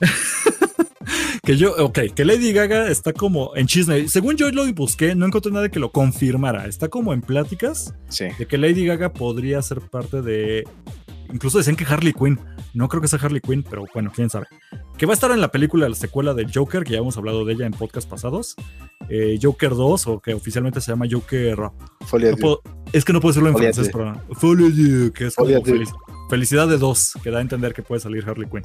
que 1.44 1.56
yo, 1.56 1.74
ok, 1.76 1.98
que 2.14 2.24
Lady 2.24 2.52
Gaga 2.52 2.88
está 2.88 3.12
como 3.12 3.54
en 3.56 3.66
chisme. 3.66 4.08
Según 4.08 4.36
yo 4.36 4.50
lo 4.52 4.64
busqué, 4.72 5.14
no 5.14 5.26
encontré 5.26 5.50
nada 5.52 5.68
que 5.68 5.80
lo 5.80 5.90
confirmara. 5.90 6.66
Está 6.66 6.88
como 6.88 7.12
en 7.12 7.20
pláticas 7.20 7.94
Sí. 8.08 8.26
de 8.38 8.46
que 8.46 8.58
Lady 8.58 8.86
Gaga 8.86 9.12
podría 9.12 9.60
ser 9.62 9.80
parte 9.80 10.22
de. 10.22 10.64
Incluso 11.32 11.58
decían 11.58 11.76
que 11.76 11.84
Harley 11.84 12.12
Quinn. 12.12 12.38
No 12.74 12.88
creo 12.88 13.00
que 13.00 13.08
sea 13.08 13.18
Harley 13.20 13.40
Quinn, 13.40 13.64
pero 13.68 13.84
bueno, 13.94 14.12
quién 14.14 14.28
sabe. 14.30 14.46
Que 14.98 15.06
va 15.06 15.12
a 15.12 15.14
estar 15.14 15.30
en 15.30 15.40
la 15.40 15.50
película, 15.50 15.88
la 15.88 15.94
secuela 15.94 16.34
de 16.34 16.46
Joker, 16.52 16.84
que 16.84 16.92
ya 16.92 16.98
hemos 16.98 17.16
hablado 17.16 17.44
de 17.44 17.54
ella 17.54 17.66
en 17.66 17.72
podcast 17.72 18.08
pasados. 18.08 18.54
Eh, 19.08 19.38
Joker 19.42 19.70
2, 19.70 20.06
o 20.06 20.20
que 20.20 20.34
oficialmente 20.34 20.80
se 20.80 20.92
llama 20.92 21.06
Joker. 21.10 21.56
Folia 22.02 22.30
no 22.30 22.36
de- 22.36 22.40
puedo- 22.42 22.62
es 22.92 23.04
que 23.04 23.12
no 23.12 23.20
puedo 23.20 23.32
decirlo 23.32 23.48
en 23.48 23.54
Folia 23.54 23.72
francés, 23.72 23.92
pero. 23.92 24.20
Folie 24.34 24.70
de- 24.70 25.12
que 25.12 25.26
es 25.26 25.34
como 25.34 25.48
felic- 25.50 25.94
felicidad 26.30 26.68
de 26.68 26.78
dos, 26.78 27.14
que 27.22 27.30
da 27.30 27.38
a 27.38 27.42
entender 27.42 27.72
que 27.74 27.82
puede 27.82 28.00
salir 28.00 28.24
Harley 28.28 28.48
Quinn. 28.48 28.62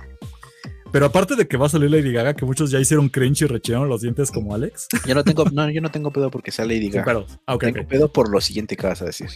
Pero 0.89 1.05
aparte 1.05 1.36
de 1.36 1.45
que 1.49 1.57
va 1.57 1.65
a 1.65 1.70
salir 1.70 1.91
Lady 1.91 2.13
Gaga, 2.13 2.34
que 2.34 2.45
muchos 2.45 2.72
ya 2.72 2.80
hicieron 2.80 3.09
cringe 3.09 3.41
y 3.41 3.45
rechillaron 3.45 3.89
los 3.89 4.01
dientes 4.01 4.32
como 4.32 4.55
Alex. 4.55 4.88
Yo 5.05 5.15
no 5.15 5.24
tengo, 5.26 5.43
no, 5.51 5.70
yo 5.70 5.82
no 5.82 5.91
tengo 5.91 6.11
pedo 6.11 6.32
porque 6.32 6.49
sea 6.51 6.63
Lady 6.65 6.89
Gaga. 6.89 7.05
pedos. 7.05 7.39
Ah, 7.45 7.55
ok, 7.55 7.63
tengo 7.65 7.88
pedo 7.88 8.11
por 8.13 8.30
lo 8.30 8.39
siguiente 8.39 8.78
que 8.78 8.88
vas 8.88 9.01
a 9.01 9.05
decir. 9.05 9.28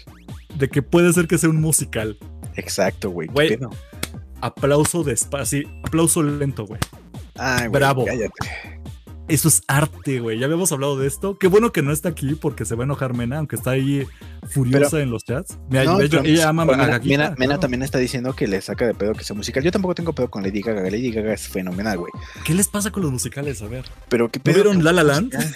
De 0.57 0.69
que 0.69 0.81
puede 0.81 1.11
ser 1.11 1.27
que 1.27 1.37
sea 1.37 1.49
un 1.49 1.59
musical. 1.59 2.17
Exacto, 2.55 3.09
güey. 3.09 3.27
¿qué 3.27 3.33
Güey. 3.33 3.59
Aplauso 4.41 5.03
despacio. 5.03 5.69
Aplauso 5.83 6.23
lento, 6.23 6.65
güey. 6.65 6.79
Ay, 7.37 7.59
güey, 7.67 7.69
bravo. 7.69 8.05
Cállate. 8.05 8.81
Eso 9.27 9.47
es 9.47 9.61
arte, 9.67 10.19
güey. 10.19 10.39
Ya 10.39 10.45
habíamos 10.45 10.71
hablado 10.73 10.97
de 10.97 11.07
esto. 11.07 11.37
Qué 11.37 11.47
bueno 11.47 11.71
que 11.71 11.81
no 11.81 11.93
está 11.93 12.09
aquí 12.09 12.35
porque 12.35 12.65
se 12.65 12.75
va 12.75 12.83
a 12.83 12.85
enojar 12.85 13.13
Mena, 13.13 13.37
aunque 13.37 13.55
está 13.55 13.71
ahí 13.71 14.05
furiosa 14.49 14.99
en 14.99 15.09
los 15.09 15.23
chats. 15.23 15.57
Mira, 15.69 15.85
No, 15.85 16.01
ella 16.01 16.49
ama 16.49 16.65
Mena, 16.65 17.59
también 17.59 17.81
está 17.83 17.97
diciendo 17.97 18.35
que 18.35 18.47
le 18.47 18.59
saca 18.61 18.85
de 18.85 18.93
pedo 18.93 19.13
que 19.13 19.23
sea 19.23 19.35
musical. 19.35 19.63
Yo 19.63 19.71
tampoco 19.71 19.95
tengo 19.95 20.11
pedo 20.13 20.29
con 20.29 20.43
Lady 20.43 20.61
Gaga. 20.61 20.81
Lady 20.81 21.11
Gaga 21.11 21.33
es 21.33 21.47
fenomenal, 21.47 21.99
güey. 21.99 22.11
¿Qué 22.43 22.53
les 22.53 22.67
pasa 22.67 22.91
con 22.91 23.03
los 23.03 23.11
musicales? 23.11 23.61
A 23.61 23.67
ver. 23.67 23.85
Pero 24.09 24.29
qué 24.29 24.39
¿No 24.39 24.43
pedo. 24.43 24.55
vieron 24.55 24.75
con 24.75 24.83
La 24.85 24.91
La 24.91 25.03
Land? 25.03 25.33
musical? 25.33 25.55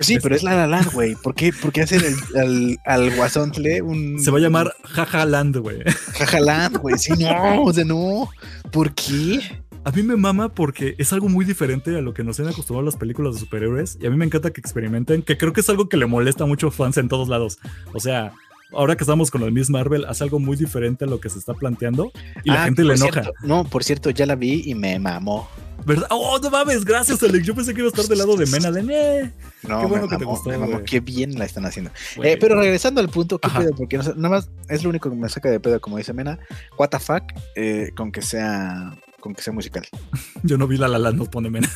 Sí, 0.00 0.18
pero 0.22 0.34
es 0.36 0.42
La 0.42 0.54
La 0.54 0.66
Land, 0.66 0.92
güey. 0.92 1.14
¿Por 1.14 1.34
qué, 1.34 1.52
por 1.52 1.72
qué 1.72 1.82
hacer 1.82 2.02
el- 2.04 2.38
al, 2.40 2.78
al 2.84 3.16
guasontle 3.16 3.82
un. 3.82 4.18
Se 4.20 4.30
va 4.30 4.38
a 4.38 4.40
llamar 4.40 4.74
Jaja 4.84 5.24
Land, 5.24 5.56
güey. 5.58 5.78
Jajaland, 6.14 6.76
güey. 6.78 6.98
Sí, 6.98 7.12
no, 7.18 7.62
o 7.62 7.72
sea, 7.72 7.84
no. 7.84 8.28
¿Por 8.70 8.94
qué? 8.94 9.40
A 9.84 9.90
mí 9.92 10.02
me 10.02 10.16
mama 10.16 10.48
porque 10.48 10.96
es 10.98 11.12
algo 11.12 11.28
muy 11.28 11.44
diferente 11.44 11.96
a 11.96 12.00
lo 12.00 12.12
que 12.12 12.24
nos 12.24 12.40
han 12.40 12.48
acostumbrado 12.48 12.84
las 12.84 12.96
películas 12.96 13.34
de 13.34 13.40
superhéroes 13.40 13.96
y 14.00 14.06
a 14.06 14.10
mí 14.10 14.16
me 14.16 14.24
encanta 14.24 14.50
que 14.50 14.60
experimenten, 14.60 15.22
que 15.22 15.38
creo 15.38 15.52
que 15.52 15.60
es 15.60 15.70
algo 15.70 15.88
que 15.88 15.96
le 15.96 16.06
molesta 16.06 16.42
a 16.44 16.46
muchos 16.48 16.74
fans 16.74 16.96
en 16.96 17.08
todos 17.08 17.28
lados. 17.28 17.58
O 17.94 18.00
sea, 18.00 18.32
ahora 18.72 18.96
que 18.96 19.04
estamos 19.04 19.30
con 19.30 19.42
el 19.44 19.52
Miss 19.52 19.70
Marvel, 19.70 20.04
hace 20.06 20.24
algo 20.24 20.40
muy 20.40 20.56
diferente 20.56 21.04
a 21.04 21.06
lo 21.08 21.20
que 21.20 21.28
se 21.30 21.38
está 21.38 21.54
planteando 21.54 22.10
y 22.42 22.50
la 22.50 22.62
Ah, 22.62 22.64
gente 22.64 22.82
le 22.82 22.94
enoja. 22.94 23.12
cierto, 23.22 23.32
no, 23.44 23.62
por 23.62 23.84
cierto, 23.84 24.10
ya 24.10 24.26
la 24.26 24.34
vi 24.34 24.62
y 24.66 24.74
me 24.74 24.98
mamó. 24.98 25.48
¿Verdad? 25.86 26.08
Oh, 26.10 26.38
no 26.42 26.50
mames, 26.50 26.84
gracias, 26.84 27.22
Alex. 27.22 27.46
Yo 27.46 27.54
pensé 27.54 27.72
que 27.72 27.80
iba 27.80 27.86
a 27.86 27.90
estar 27.90 28.04
del 28.06 28.18
lado 28.18 28.36
de 28.36 28.44
Mena 28.46 28.72
de 28.72 28.82
"Nee". 28.82 29.32
No, 29.62 29.80
Qué 29.80 29.86
bueno 29.86 30.04
me 30.06 30.10
que 30.10 30.16
te 30.18 30.24
gustó, 30.24 30.50
me 30.50 30.58
mamó. 30.58 30.72
güey. 30.72 30.84
Qué 30.84 30.98
bien 31.00 31.38
la 31.38 31.44
están 31.44 31.64
haciendo. 31.64 31.92
Eh, 32.22 32.36
pero 32.40 32.60
regresando 32.60 33.00
al 33.00 33.08
punto, 33.08 33.38
¿qué 33.38 33.46
Ajá. 33.46 33.60
pedo? 33.60 33.70
Porque 33.76 33.96
no 33.96 34.02
sé, 34.02 34.12
nada 34.16 34.30
más 34.30 34.50
es 34.68 34.82
lo 34.82 34.90
único 34.90 35.08
que 35.08 35.16
me 35.16 35.28
saca 35.28 35.48
de 35.48 35.60
pedo, 35.60 35.80
como 35.80 35.96
dice 35.96 36.12
Mena. 36.12 36.38
What 36.76 36.88
the 36.88 36.98
fuck, 36.98 37.22
eh, 37.54 37.90
con 37.96 38.10
que 38.10 38.20
sea 38.20 38.96
con 39.20 39.32
que 39.34 39.42
sea 39.42 39.52
musical. 39.52 39.86
Yo 40.42 40.58
no 40.58 40.66
vi 40.66 40.76
la 40.76 40.88
la 40.88 40.98
Land, 40.98 41.18
nos 41.18 41.28
pone 41.28 41.50
Mena. 41.50 41.70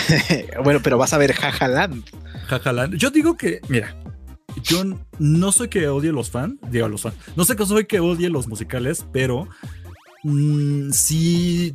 bueno, 0.64 0.80
pero 0.82 0.98
vas 0.98 1.12
a 1.12 1.18
ver 1.18 1.32
Jajaland. 1.32 2.04
Jaja 2.46 2.72
Land. 2.72 2.94
Yo 2.96 3.10
digo 3.10 3.36
que, 3.36 3.60
mira, 3.68 3.96
yo 4.62 4.82
no 5.18 5.52
soy 5.52 5.68
que 5.68 5.88
odie 5.88 6.12
los 6.12 6.30
fans, 6.30 6.54
digo 6.70 6.88
los 6.88 7.02
fans, 7.02 7.14
no 7.36 7.44
sé 7.44 7.56
que 7.56 7.66
soy 7.66 7.86
que 7.86 8.00
odie 8.00 8.30
los 8.30 8.48
musicales, 8.48 9.04
pero 9.12 9.48
mm, 10.30 10.90
sí, 10.92 11.74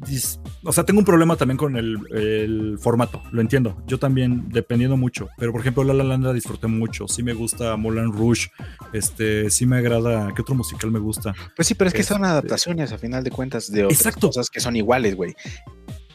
o 0.64 0.72
sea, 0.72 0.84
tengo 0.84 0.99
un 0.99 1.06
problema 1.06 1.36
también 1.36 1.58
con 1.58 1.76
el, 1.78 1.97
el 2.12 2.78
formato, 2.80 3.22
lo 3.32 3.41
entiendo. 3.41 3.82
Yo 3.88 3.97
también, 3.99 4.49
dependiendo 4.49 4.97
mucho, 4.97 5.30
pero 5.38 5.52
por 5.52 5.62
ejemplo, 5.62 5.84
La 5.84 5.93
La 5.93 6.04
Land 6.04 6.26
la 6.26 6.34
disfruté 6.34 6.68
mucho. 6.68 7.08
Sí 7.08 7.24
me 7.24 7.34
gusta 7.34 7.76
Moulin 7.78 8.12
Rouge, 8.12 8.49
este, 8.93 9.49
sí 9.49 9.66
me 9.66 9.78
agrada. 9.78 10.34
¿Qué 10.36 10.41
otro 10.41 10.56
musical 10.56 10.91
me 10.91 10.99
gusta? 10.99 11.34
Pues 11.56 11.68
sí, 11.68 11.76
pero 11.76 11.88
es 11.88 11.93
que 11.93 12.04
son 12.04 12.18
Este- 12.18 12.28
adaptaciones 12.28 12.91
a 12.91 12.97
final 12.97 13.24
de 13.24 13.32
cuentas 13.32 13.72
de 13.72 13.86
otras 13.86 13.99
Exacto. 13.99 14.28
cosas 14.28 14.49
que 14.49 14.60
son 14.60 14.76
iguales, 14.76 15.16
güey. 15.16 15.34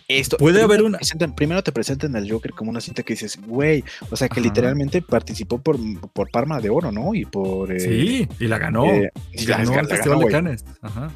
Esto, 0.08 0.36
Puede 0.36 0.62
haber 0.62 0.82
una- 0.84 0.98
presentan- 0.98 1.34
primero 1.34 1.64
te 1.64 1.72
presentan 1.72 2.14
al 2.14 2.30
Joker 2.30 2.52
como 2.52 2.70
una 2.70 2.80
cinta 2.80 3.02
que 3.02 3.14
dices, 3.14 3.40
güey, 3.44 3.82
o 4.08 4.14
sea, 4.14 4.28
que 4.28 4.38
Ajá. 4.38 4.48
literalmente 4.48 5.02
participó 5.02 5.60
por, 5.60 5.76
por 6.12 6.30
Parma 6.30 6.60
de 6.60 6.70
Oro, 6.70 6.92
¿no? 6.92 7.12
Y 7.12 7.24
por... 7.24 7.72
eh, 7.72 7.80
sí, 7.80 8.28
y 8.38 8.46
la 8.46 8.58
ganó. 8.58 8.84
eh, 8.86 9.10
Y 9.32 9.46
la- 9.46 9.58
ganó 9.58 9.70
la 9.74 9.80
el 9.80 9.86
ganó, 9.86 9.88
Festival 9.88 10.18
de 10.18 10.24
güey. 10.24 10.32
Cannes. 10.32 10.64
Ajá. 10.80 11.10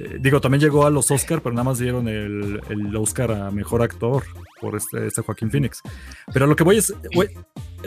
Eh, 0.00 0.18
digo, 0.20 0.40
también 0.40 0.60
llegó 0.60 0.86
a 0.86 0.90
los 0.90 1.10
Oscar, 1.10 1.40
pero 1.42 1.54
nada 1.54 1.64
más 1.64 1.78
dieron 1.78 2.08
el, 2.08 2.60
el 2.68 2.96
Oscar 2.96 3.32
a 3.32 3.50
mejor 3.50 3.82
actor 3.82 4.24
por 4.60 4.76
este, 4.76 5.06
este 5.06 5.22
Joaquín 5.22 5.50
Phoenix. 5.50 5.80
Pero 6.32 6.46
lo 6.46 6.56
que 6.56 6.64
voy 6.64 6.78
es, 6.78 6.92
güey, 7.14 7.28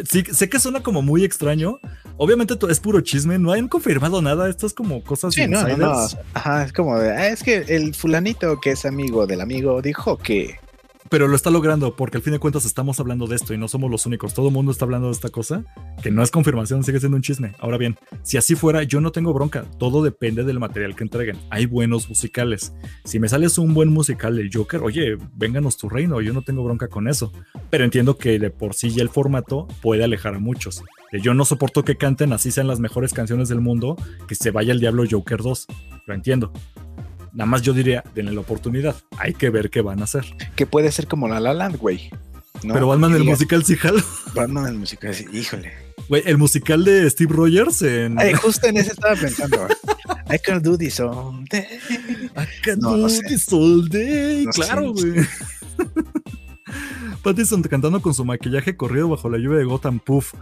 sí, 0.04 0.24
sé 0.32 0.50
que 0.50 0.60
suena 0.60 0.82
como 0.82 1.02
muy 1.02 1.24
extraño. 1.24 1.80
Obviamente 2.18 2.56
es 2.70 2.80
puro 2.80 3.02
chisme, 3.02 3.40
no 3.40 3.52
han 3.52 3.68
confirmado 3.68 4.22
nada. 4.22 4.50
Esto 4.50 4.68
es 4.68 4.74
como 4.74 5.04
cosas 5.04 5.34
Sí, 5.34 5.48
no, 5.48 5.68
no, 5.68 5.78
no. 5.78 6.08
Ajá, 6.34 6.66
es 6.66 6.74
como 6.74 7.00
de, 7.00 7.12
ah, 7.12 7.28
es 7.30 7.44
que 7.44 7.58
el 7.68 7.94
fulanito 7.96 8.60
que 8.60 8.72
es 8.72 8.86
amigo 8.86 9.26
del 9.28 9.42
amigo 9.42 9.82
dijo 9.82 10.18
que... 10.18 10.56
Pero 11.12 11.28
lo 11.28 11.36
está 11.36 11.50
logrando 11.50 11.98
porque 11.98 12.16
al 12.16 12.24
fin 12.24 12.32
de 12.32 12.40
cuentas 12.40 12.64
estamos 12.64 13.02
hablando 13.02 13.28
de 13.28 13.36
esto 13.36 13.54
y 13.54 13.58
no 13.58 13.68
somos 13.68 13.92
los 13.92 14.06
únicos. 14.06 14.34
Todo 14.34 14.48
el 14.48 14.54
mundo 14.54 14.72
está 14.72 14.86
hablando 14.86 15.08
de 15.08 15.12
esta 15.12 15.28
cosa 15.28 15.66
que 16.02 16.10
no 16.10 16.24
es 16.24 16.32
confirmación, 16.32 16.86
sigue 16.86 17.02
siendo 17.02 17.18
un 17.18 17.22
chisme. 17.22 17.52
Ahora 17.60 17.78
bien, 17.78 17.98
si 18.24 18.38
así 18.38 18.56
fuera, 18.56 18.84
yo 18.84 19.02
no 19.02 19.12
tengo 19.12 19.34
bronca. 19.34 19.66
Todo 19.78 20.04
depende 20.04 20.46
del 20.46 20.62
material 20.62 20.96
que 20.96 21.04
entreguen. 21.04 21.36
Hay 21.50 21.66
buenos 21.66 22.08
musicales. 22.08 22.72
Si 23.04 23.20
me 23.20 23.28
sales 23.28 23.58
un 23.58 23.74
buen 23.74 23.90
musical 23.90 24.38
del 24.38 24.50
Joker, 24.54 24.80
oye, 24.84 25.18
vénganos 25.36 25.76
tu 25.76 25.90
reino. 25.90 26.22
Yo 26.22 26.32
no 26.32 26.44
tengo 26.44 26.64
bronca 26.64 26.88
con 26.88 27.10
eso. 27.10 27.34
Pero 27.70 27.84
entiendo 27.84 28.18
que 28.18 28.40
de 28.40 28.50
por 28.50 28.74
sí 28.74 28.92
ya 28.92 29.04
el 29.04 29.10
formato 29.10 29.68
puede 29.82 30.06
alejar 30.06 30.36
a 30.36 30.40
muchos. 30.40 30.82
Eh, 31.12 31.20
Yo 31.22 31.34
no 31.34 31.44
soporto 31.44 31.84
que 31.84 31.98
canten 31.98 32.32
así 32.32 32.52
sean 32.52 32.68
las 32.68 32.80
mejores 32.80 33.14
canciones 33.14 33.50
del 33.50 33.60
mundo, 33.60 33.98
que 34.30 34.36
se 34.36 34.52
vaya 34.52 34.72
el 34.72 34.80
diablo 34.80 35.04
Joker 35.12 35.42
2. 35.42 35.68
Lo 36.08 36.14
entiendo. 36.14 36.54
Nada 37.34 37.46
más 37.46 37.62
yo 37.62 37.74
diría, 37.74 38.04
denle 38.14 38.34
la 38.34 38.42
oportunidad. 38.42 38.96
Hay 39.18 39.34
que 39.34 39.50
ver 39.50 39.70
qué 39.70 39.82
van 39.82 40.02
a 40.02 40.04
hacer. 40.04 40.26
que 40.56 40.66
puede 40.66 40.92
ser 40.92 41.08
como 41.08 41.28
La 41.28 41.40
La 41.40 41.54
Land, 41.54 41.78
güey. 41.78 42.10
¿no? 42.64 42.74
Pero 42.74 42.88
Batman 42.88 43.16
el 43.16 43.24
musical 43.24 43.64
sí 43.64 43.76
jalo. 43.76 44.02
Batman 44.36 44.68
el 44.68 44.76
musical, 44.76 45.16
sí, 45.16 45.26
híjole. 45.32 45.72
Güey, 46.10 46.24
el 46.26 46.38
musical 46.38 46.84
de 46.84 47.10
Steve 47.10 47.34
Rogers 47.34 47.82
en 47.82 48.20
Ay, 48.20 48.34
justo 48.34 48.68
en 48.68 48.78
ese 48.78 48.92
estaba 48.92 49.16
pensando. 49.16 49.68
I 50.30 50.38
can 50.40 50.62
do 50.62 50.78
this 50.78 51.00
all 51.00 51.44
day. 51.50 51.66
I 52.36 52.46
can 52.64 52.80
no, 52.80 52.92
do 52.92 52.98
no 52.98 53.10
sé. 53.10 53.22
this 53.28 53.52
all 53.52 53.88
day. 53.88 54.46
Claro, 54.54 54.94
güey. 54.94 55.26
Pattinson 57.22 57.62
cantando 57.64 58.02
con 58.02 58.14
su 58.14 58.26
maquillaje 58.26 58.76
corrido 58.76 59.08
bajo 59.10 59.30
la 59.30 59.38
lluvia 59.38 59.58
de 59.60 59.64
Gotham 59.66 60.00
Puff. 60.00 60.34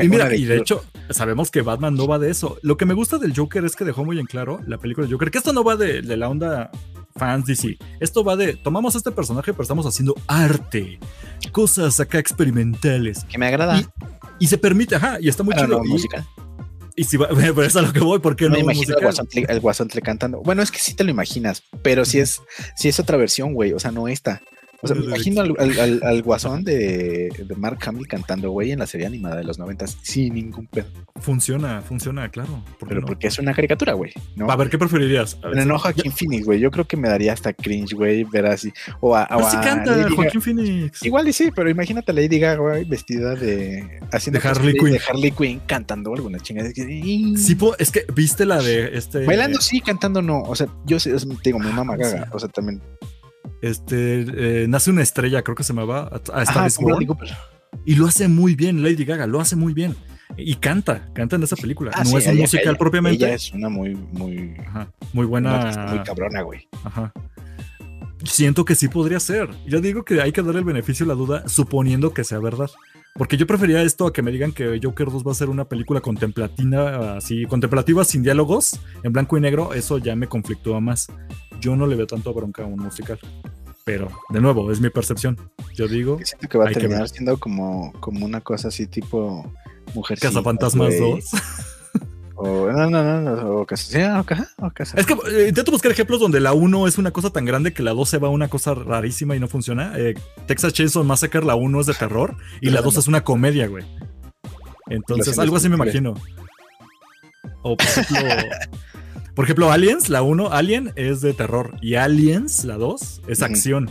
Y 0.00 0.08
mira, 0.08 0.34
y 0.34 0.44
de 0.44 0.56
hecho, 0.58 0.84
sabemos 1.10 1.50
que 1.50 1.62
Batman 1.62 1.94
no 1.94 2.06
va 2.06 2.18
de 2.18 2.30
eso. 2.30 2.58
Lo 2.62 2.76
que 2.76 2.86
me 2.86 2.94
gusta 2.94 3.18
del 3.18 3.34
Joker 3.36 3.64
es 3.64 3.76
que 3.76 3.84
dejó 3.84 4.04
muy 4.04 4.18
en 4.18 4.26
claro 4.26 4.60
la 4.66 4.78
película 4.78 5.06
de 5.06 5.12
Joker, 5.12 5.30
que 5.30 5.38
esto 5.38 5.52
no 5.52 5.64
va 5.64 5.76
de, 5.76 6.02
de 6.02 6.16
la 6.16 6.28
onda 6.28 6.70
fans 7.16 7.46
DC. 7.46 7.78
Esto 8.00 8.22
va 8.24 8.36
de, 8.36 8.54
tomamos 8.54 8.94
este 8.94 9.10
personaje, 9.10 9.52
pero 9.52 9.62
estamos 9.62 9.86
haciendo 9.86 10.14
arte. 10.26 10.98
Cosas 11.52 11.98
acá 12.00 12.18
experimentales. 12.18 13.24
Que 13.24 13.38
me 13.38 13.46
agrada. 13.46 13.82
Y 14.38 14.46
se 14.46 14.58
permite, 14.58 14.94
ajá, 14.96 15.18
y 15.20 15.28
está 15.28 15.42
muy 15.42 15.54
pero 15.54 15.66
chido. 15.66 15.78
no, 15.78 15.84
Y- 15.84 15.88
musical. 15.88 16.24
Y, 16.94 17.04
si 17.04 17.16
va, 17.16 17.28
pero 17.34 17.62
es 17.62 17.76
a 17.76 17.82
lo 17.82 17.92
que 17.92 18.00
voy, 18.00 18.18
¿por 18.18 18.34
qué 18.34 18.46
No 18.46 18.52
me 18.54 18.58
imagino 18.60 18.82
el 18.82 18.88
musical? 18.88 19.02
guasontle, 19.04 19.46
el 19.48 19.60
guasontle 19.60 20.02
cantando. 20.02 20.40
Bueno, 20.42 20.62
es 20.62 20.72
que 20.72 20.78
sí 20.80 20.94
te 20.94 21.04
lo 21.04 21.10
imaginas, 21.10 21.62
pero 21.82 22.04
sí 22.04 22.18
es, 22.18 22.40
sí 22.76 22.88
es 22.88 22.98
otra 22.98 23.16
versión, 23.16 23.54
güey. 23.54 23.72
O 23.72 23.78
sea, 23.78 23.92
no 23.92 24.08
esta. 24.08 24.42
O 24.80 24.86
sea, 24.86 24.94
me 24.96 25.06
imagino 25.06 25.40
al, 25.40 25.54
al- 25.58 25.80
al- 25.80 26.00
al 26.04 26.22
guasón 26.22 26.62
de, 26.62 27.30
de 27.36 27.54
Mark 27.56 27.78
Hamill 27.86 28.06
cantando, 28.06 28.50
güey, 28.52 28.70
en 28.70 28.78
la 28.78 28.86
serie 28.86 29.06
animada 29.08 29.36
de 29.36 29.42
los 29.44 29.58
noventas, 29.58 29.96
sin 30.02 30.34
ningún 30.34 30.66
pedo. 30.68 30.86
Funciona, 31.16 31.82
funciona, 31.82 32.28
claro. 32.30 32.62
¿por 32.78 32.88
qué 32.88 32.94
Pero 32.94 33.00
no? 33.00 33.06
porque 33.08 33.26
es 33.26 33.38
una 33.40 33.52
caricatura, 33.54 33.94
güey. 33.94 34.12
¿no? 34.36 34.48
A 34.48 34.54
ver, 34.54 34.70
¿qué 34.70 34.78
preferirías? 34.78 35.36
A 35.42 35.48
ver, 35.48 35.56
Me 35.56 35.62
enoja 35.62 35.92
Joaquín 35.92 36.12
Phoenix, 36.12 36.46
güey. 36.46 36.60
Yo 36.60 36.70
creo 36.70 36.86
que 36.86 36.96
me 36.96 37.08
daría 37.08 37.32
hasta 37.32 37.52
cringe, 37.52 37.94
güey, 37.94 38.22
ver 38.22 38.46
así. 38.46 38.72
O 39.00 39.16
a, 39.16 39.24
o 39.24 39.38
Pero 39.38 39.50
sí 39.50 39.56
a 39.56 39.60
canta 39.62 39.96
Lady 39.96 40.14
Joaquín 40.14 40.42
Phoenix. 40.42 41.02
Igual 41.04 41.26
y 41.28 41.32
sí, 41.32 41.50
pero 41.54 41.68
imagínate 41.68 42.12
a 42.12 42.14
Lady 42.14 42.38
Gaga, 42.38 42.60
güey, 42.62 42.84
vestida 42.84 43.34
de. 43.34 44.00
Haciendo 44.12 44.38
De 44.40 44.48
Harley 44.48 44.74
Quinn. 44.74 44.92
De 44.92 45.00
Harley 45.08 45.30
Quinn 45.32 45.60
cantando 45.66 46.14
alguna 46.14 46.38
chingada. 46.38 46.70
Sí, 46.72 47.54
po- 47.58 47.76
es 47.78 47.90
que 47.90 48.04
viste 48.14 48.46
la 48.46 48.62
de 48.62 48.96
este. 48.96 49.24
Bailando 49.26 49.60
sí, 49.60 49.80
cantando 49.80 50.22
no. 50.22 50.40
O 50.42 50.54
sea, 50.54 50.68
yo 50.86 51.00
sé, 51.00 51.16
es- 51.16 51.26
te 51.26 51.36
digo, 51.50 51.58
mi 51.58 51.72
mamá 51.72 51.96
Gaga. 51.96 52.28
O 52.32 52.38
sea, 52.38 52.48
también. 52.48 52.80
Este. 53.62 54.24
eh, 54.62 54.66
nace 54.68 54.90
una 54.90 55.02
estrella, 55.02 55.42
creo 55.42 55.54
que 55.56 55.64
se 55.64 55.72
me 55.72 55.84
va 55.84 56.02
a, 56.02 56.20
Ajá, 56.42 56.68
Cooper. 57.06 57.28
Y 57.84 57.96
lo 57.96 58.06
hace 58.06 58.28
muy 58.28 58.54
bien, 58.54 58.82
Lady 58.82 59.04
Gaga, 59.04 59.26
lo 59.26 59.40
hace 59.40 59.56
muy 59.56 59.72
bien. 59.74 59.94
Y 60.36 60.54
canta, 60.56 61.08
canta 61.14 61.36
en 61.36 61.42
esa 61.42 61.56
película. 61.56 61.90
Ah, 61.94 62.04
no 62.04 62.10
sí, 62.10 62.16
es 62.16 62.26
un 62.26 62.32
ella- 62.32 62.40
musical 62.42 62.68
ella- 62.70 62.78
propiamente. 62.78 63.24
Ella 63.24 63.34
es 63.34 63.52
una 63.52 63.68
muy, 63.68 63.94
muy. 63.94 64.54
Ajá, 64.66 64.90
muy 65.12 65.26
buena. 65.26 65.86
muy 65.90 66.02
cabrona, 66.02 66.42
güey. 66.42 66.68
Ajá. 66.84 67.12
Siento 68.24 68.64
que 68.64 68.74
sí 68.74 68.88
podría 68.88 69.20
ser. 69.20 69.48
Yo 69.66 69.80
digo 69.80 70.04
que 70.04 70.20
hay 70.20 70.32
que 70.32 70.42
darle 70.42 70.58
el 70.60 70.64
beneficio 70.64 71.04
a 71.04 71.08
la 71.08 71.14
duda, 71.14 71.48
suponiendo 71.48 72.12
que 72.12 72.24
sea 72.24 72.38
verdad. 72.40 72.68
Porque 73.14 73.36
yo 73.36 73.46
prefería 73.46 73.82
esto 73.82 74.06
a 74.06 74.12
que 74.12 74.22
me 74.22 74.30
digan 74.30 74.52
que 74.52 74.78
Joker 74.82 75.08
2 75.10 75.26
va 75.26 75.32
a 75.32 75.34
ser 75.34 75.48
una 75.48 75.64
película 75.68 76.00
contemplativa, 76.00 77.16
así, 77.16 77.44
contemplativa 77.46 78.04
sin 78.04 78.22
diálogos, 78.22 78.78
en 79.02 79.12
blanco 79.12 79.38
y 79.38 79.40
negro. 79.40 79.72
Eso 79.72 79.98
ya 79.98 80.14
me 80.14 80.26
conflictúa 80.28 80.80
más. 80.80 81.08
Yo 81.60 81.76
no 81.76 81.86
le 81.86 81.96
veo 81.96 82.06
tanto 82.06 82.32
bronca 82.32 82.62
a 82.62 82.66
un 82.66 82.80
musical. 82.80 83.18
Pero, 83.84 84.10
de 84.28 84.40
nuevo, 84.40 84.70
es 84.70 84.80
mi 84.80 84.90
percepción. 84.90 85.38
Yo 85.74 85.88
digo, 85.88 86.18
Que 86.18 86.26
Siento 86.26 86.48
que 86.48 86.58
va 86.58 86.64
a 86.64 86.68
que 86.68 86.74
terminar 86.74 87.08
siendo 87.08 87.38
como, 87.38 87.92
como 88.00 88.26
una 88.26 88.40
cosa 88.40 88.68
así 88.68 88.86
tipo 88.86 89.50
mujer. 89.94 90.18
Cazafantasmas 90.18 90.98
2. 90.98 91.24
O, 92.40 92.70
no, 92.70 92.88
no, 92.88 93.02
no, 93.02 93.20
no, 93.20 93.50
o 93.56 93.66
casa, 93.66 93.82
sí, 93.82 93.98
o. 93.98 95.00
Es 95.00 95.06
que 95.06 95.14
eh, 95.28 95.48
intento 95.48 95.72
buscar 95.72 95.90
ejemplos 95.90 96.20
donde 96.20 96.38
la 96.38 96.52
1 96.52 96.86
es 96.86 96.96
una 96.96 97.10
cosa 97.10 97.30
tan 97.30 97.44
grande 97.44 97.72
que 97.72 97.82
la 97.82 97.90
2 97.90 98.08
se 98.08 98.18
va 98.18 98.28
a 98.28 98.30
una 98.30 98.46
cosa 98.46 98.74
rarísima 98.74 99.34
y 99.34 99.40
no 99.40 99.48
funciona. 99.48 99.92
Eh, 99.96 100.14
Texas 100.46 100.72
Chainsaw 100.72 101.02
Massacre, 101.02 101.44
la 101.44 101.56
1 101.56 101.80
es 101.80 101.86
de 101.86 101.94
terror 101.94 102.36
y 102.60 102.70
la 102.70 102.80
2 102.80 102.98
es 102.98 103.08
una 103.08 103.24
comedia, 103.24 103.66
güey. 103.66 103.84
Entonces, 104.88 105.36
algo 105.40 105.56
así 105.56 105.68
me 105.68 105.74
imagino. 105.74 106.14
O 107.62 107.76
por 107.76 107.86
ejemplo, 107.86 108.18
por 109.38 109.44
ejemplo, 109.44 109.70
Aliens, 109.70 110.08
la 110.08 110.22
1, 110.22 110.50
Alien 110.52 110.92
es 110.96 111.20
de 111.20 111.32
terror 111.32 111.76
y 111.80 111.94
Aliens, 111.94 112.64
la 112.64 112.74
2, 112.76 113.22
es 113.28 113.40
acción. 113.40 113.88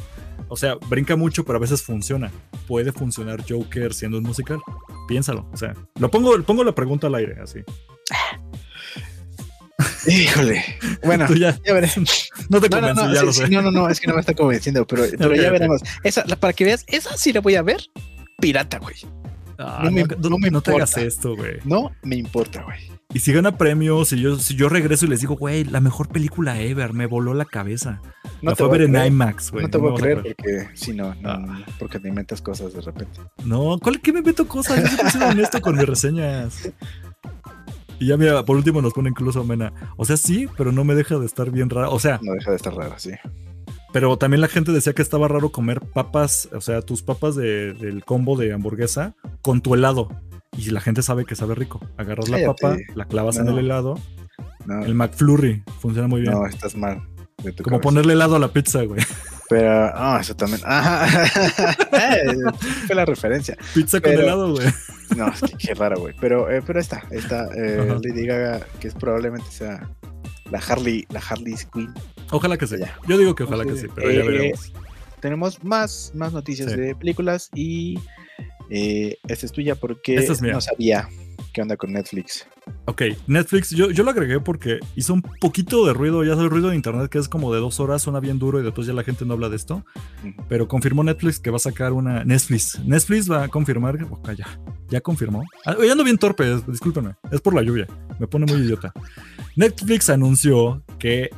O 0.49 0.57
sea, 0.57 0.75
brinca 0.89 1.15
mucho, 1.15 1.45
pero 1.45 1.55
a 1.55 1.61
veces 1.61 1.81
funciona. 1.81 2.33
Puede 2.67 2.91
funcionar 2.91 3.41
Joker 3.47 3.93
siendo 3.93 4.17
un 4.17 4.25
musical. 4.25 4.59
Piénsalo. 5.07 5.49
O 5.53 5.55
sea, 5.55 5.73
lo 6.01 6.11
pongo, 6.11 6.37
pongo 6.43 6.65
la 6.65 6.75
pregunta 6.75 7.07
al 7.07 7.15
aire, 7.15 7.37
así. 7.41 7.59
Híjole. 10.05 10.65
Bueno, 11.05 11.33
ya, 11.33 11.57
ya 11.65 11.73
veré. 11.73 11.91
No 12.49 12.59
te 12.59 12.67
No, 12.67 12.81
no, 12.81 12.87
convencí, 12.87 13.03
no, 13.05 13.13
ya 13.13 13.19
sí, 13.21 13.25
lo 13.25 13.31
sí, 13.31 13.41
sé. 13.43 13.49
no, 13.49 13.61
no, 13.61 13.71
no, 13.71 13.89
es 13.89 14.01
que 14.01 14.07
no 14.07 14.15
me 14.15 14.19
está 14.19 14.33
convenciendo, 14.33 14.85
pero, 14.85 15.05
ya 15.05 15.49
veremos. 15.49 15.81
Esa, 16.03 16.25
la- 16.27 16.35
para 16.35 16.51
que 16.51 16.65
veas, 16.65 16.83
esa 16.87 17.15
sí 17.15 17.31
la 17.31 17.39
voy 17.39 17.55
a 17.55 17.61
ver. 17.61 17.79
Pirata, 18.41 18.79
güey. 18.79 18.95
Ah, 19.59 19.81
no 19.83 19.91
me- 19.91 20.03
no, 20.03 20.29
no 20.29 20.37
me 20.37 20.51
no 20.51 20.61
te 20.61 20.71
hagas 20.71 20.91
importa. 20.91 21.07
esto, 21.07 21.35
güey. 21.35 21.53
No 21.65 21.91
me 22.03 22.15
importa, 22.15 22.63
güey. 22.63 22.77
Y 23.13 23.19
si 23.19 23.31
gana 23.33 23.57
premios, 23.57 24.09
si 24.09 24.19
yo, 24.19 24.37
si 24.37 24.55
yo 24.55 24.67
regreso 24.69 25.05
y 25.05 25.07
les 25.09 25.21
digo, 25.21 25.35
güey, 25.37 25.63
la 25.63 25.79
mejor 25.79 26.09
película 26.09 26.59
ever, 26.61 26.93
me 26.93 27.05
voló 27.05 27.33
la 27.33 27.45
cabeza. 27.45 28.01
No 28.41 28.51
la 28.51 28.55
te 28.55 28.55
fue 28.57 28.67
a 28.67 28.69
ver 28.69 28.81
en. 28.83 28.95
IMAX, 29.07 29.51
güey. 29.51 29.63
No 29.63 29.69
te 29.71 29.77
voy 29.77 29.93
a 29.93 29.95
creer 29.95 30.17
porque 30.23 30.67
sí, 30.73 30.93
no, 30.93 31.15
no, 31.15 31.29
Ah. 31.29 31.37
no, 31.39 31.65
porque 31.79 31.99
te 31.99 32.09
inventas 32.09 32.41
cosas 32.41 32.73
de 32.73 32.81
repente. 32.81 33.19
No, 33.45 33.79
¿cuál 33.81 34.01
que 34.01 34.11
me 34.13 34.21
meto 34.21 34.47
cosas? 34.47 34.81
Yo 34.81 34.87
siempre 34.87 35.09
sido 35.11 35.27
honesto 35.27 35.61
con 35.61 35.77
mis 35.77 35.85
reseñas. 35.87 36.69
Y 37.99 38.07
ya 38.07 38.17
mira, 38.17 38.43
por 38.43 38.57
último 38.57 38.81
nos 38.81 38.93
pone 38.93 39.09
incluso 39.09 39.43
Mena. 39.43 39.73
O 39.95 40.05
sea, 40.05 40.17
sí, 40.17 40.47
pero 40.55 40.71
no 40.71 40.83
me 40.83 40.93
deja 40.93 41.17
de 41.17 41.25
estar 41.25 41.49
bien 41.49 41.69
raro. 41.69 41.91
O 41.91 41.99
sea, 41.99 42.19
No 42.21 42.33
deja 42.33 42.51
de 42.51 42.57
estar 42.57 42.75
raro, 42.75 42.93
sí. 42.97 43.11
Pero 43.97 44.15
también 44.17 44.41
la 44.41 44.47
gente 44.47 44.71
decía 44.71 44.93
que 44.93 45.01
estaba 45.01 45.27
raro 45.27 45.51
comer 45.51 45.81
papas, 45.81 46.49
o 46.53 46.61
sea, 46.61 46.83
tus 46.83 47.01
papas 47.01 47.35
de- 47.35 47.73
del 47.73 48.05
combo 48.05 48.37
de 48.37 48.53
hamburguesa 48.53 49.15
con 49.41 49.61
tu 49.61 49.73
helado. 49.73 50.07
Y 50.55 50.69
la 50.69 50.81
gente 50.81 51.01
sabe 51.01 51.25
que 51.25 51.35
sabe 51.35 51.55
rico. 51.55 51.79
Agarras 51.97 52.29
la 52.29 52.45
papa, 52.45 52.77
la 52.93 53.05
clavas 53.05 53.37
en 53.37 53.47
el 53.47 53.57
helado. 53.57 53.99
No, 54.67 54.85
El 54.85 54.93
McFlurry 54.93 55.63
funciona 55.79 56.07
muy 56.07 56.21
bien. 56.21 56.33
no 56.33 56.45
estás 56.45 56.75
mal. 56.75 57.01
Como 57.37 57.53
cabeza. 57.63 57.81
ponerle 57.81 58.13
helado 58.13 58.35
a 58.35 58.39
la 58.39 58.49
pizza, 58.49 58.83
güey. 58.83 59.01
Pero, 59.49 59.91
ah, 59.95 60.19
eso 60.21 60.35
también. 60.35 60.61
Ajá. 60.63 61.07
Eh, 61.93 62.35
Fue 62.85 62.95
la 62.95 63.05
referencia. 63.05 63.57
Pizza 63.73 63.99
con 63.99 64.11
helado, 64.11 64.51
güey. 64.53 64.67
No, 65.15 65.27
es 65.29 65.41
que 65.41 65.57
qué 65.57 65.73
raro, 65.73 65.99
güey. 66.01 66.13
Pero, 66.19 66.51
eh, 66.51 66.61
pero 66.65 66.79
ahí 66.79 66.85
está 67.11 67.47
eh. 67.55 67.97
Lady 68.03 68.25
Gaga, 68.27 68.59
que 68.79 68.89
es 68.89 68.93
probablemente 68.93 69.49
sea 69.49 69.89
la 70.51 70.59
Harley, 70.59 71.05
la 71.09 71.19
Harley 71.19 71.55
Quinn. 71.73 71.93
Ojalá 72.31 72.57
que 72.57 72.67
sí. 72.67 72.75
Ya. 72.79 72.97
Yo 73.07 73.17
digo 73.17 73.35
que 73.35 73.43
ojalá 73.43 73.65
que 73.65 73.75
sí, 73.75 73.87
pero 73.93 74.11
ya 74.11 74.19
Eh, 74.21 74.27
veremos. 74.27 74.73
Tenemos 75.19 75.63
más, 75.63 76.11
más 76.13 76.31
noticias 76.33 76.71
Sí. 76.71 76.77
de 76.77 76.95
películas 76.95 77.49
y 77.55 77.99
eh, 78.69 79.17
esta 79.27 79.45
es 79.45 79.51
tuya 79.51 79.75
porque 79.75 80.15
Esta 80.15 80.33
es 80.33 80.41
mía. 80.41 80.53
no 80.53 80.61
sabía 80.61 81.09
qué 81.57 81.63
onda 81.63 81.75
con 81.75 81.91
Netflix. 81.91 82.45
Ok, 82.85 83.01
Netflix, 83.25 83.71
yo, 83.71 83.89
yo 83.89 84.03
lo 84.03 84.11
agregué 84.11 84.39
porque 84.39 84.79
hizo 84.95 85.11
un 85.11 85.23
poquito 85.23 85.87
de 85.87 85.93
ruido, 85.93 86.23
ya 86.23 86.35
sabes, 86.35 86.51
ruido 86.51 86.69
de 86.69 86.75
internet 86.75 87.09
que 87.09 87.17
es 87.17 87.27
como 87.27 87.51
de 87.51 87.59
dos 87.59 87.79
horas, 87.79 88.03
suena 88.03 88.19
bien 88.19 88.37
duro 88.37 88.59
y 88.59 88.63
después 88.63 88.85
ya 88.85 88.93
la 88.93 89.03
gente 89.03 89.25
no 89.25 89.33
habla 89.33 89.49
de 89.49 89.55
esto. 89.55 89.83
Pero 90.47 90.67
confirmó 90.67 91.03
Netflix 91.03 91.39
que 91.39 91.49
va 91.49 91.55
a 91.55 91.59
sacar 91.59 91.93
una. 91.93 92.23
Netflix. 92.23 92.79
Netflix 92.85 93.31
va 93.31 93.45
a 93.45 93.47
confirmar. 93.47 93.97
ok, 94.07 94.33
ya, 94.33 94.45
ya 94.89 95.01
confirmó. 95.01 95.43
Ah, 95.65 95.75
Hoy 95.79 95.89
ando 95.89 96.03
bien 96.03 96.19
torpe, 96.19 96.45
discúlpenme. 96.67 97.15
Es 97.31 97.41
por 97.41 97.55
la 97.55 97.63
lluvia. 97.63 97.87
Me 98.19 98.27
pone 98.27 98.45
muy 98.45 98.61
idiota. 98.61 98.93
Netflix 99.55 100.11
anunció 100.11 100.83
que 100.99 101.31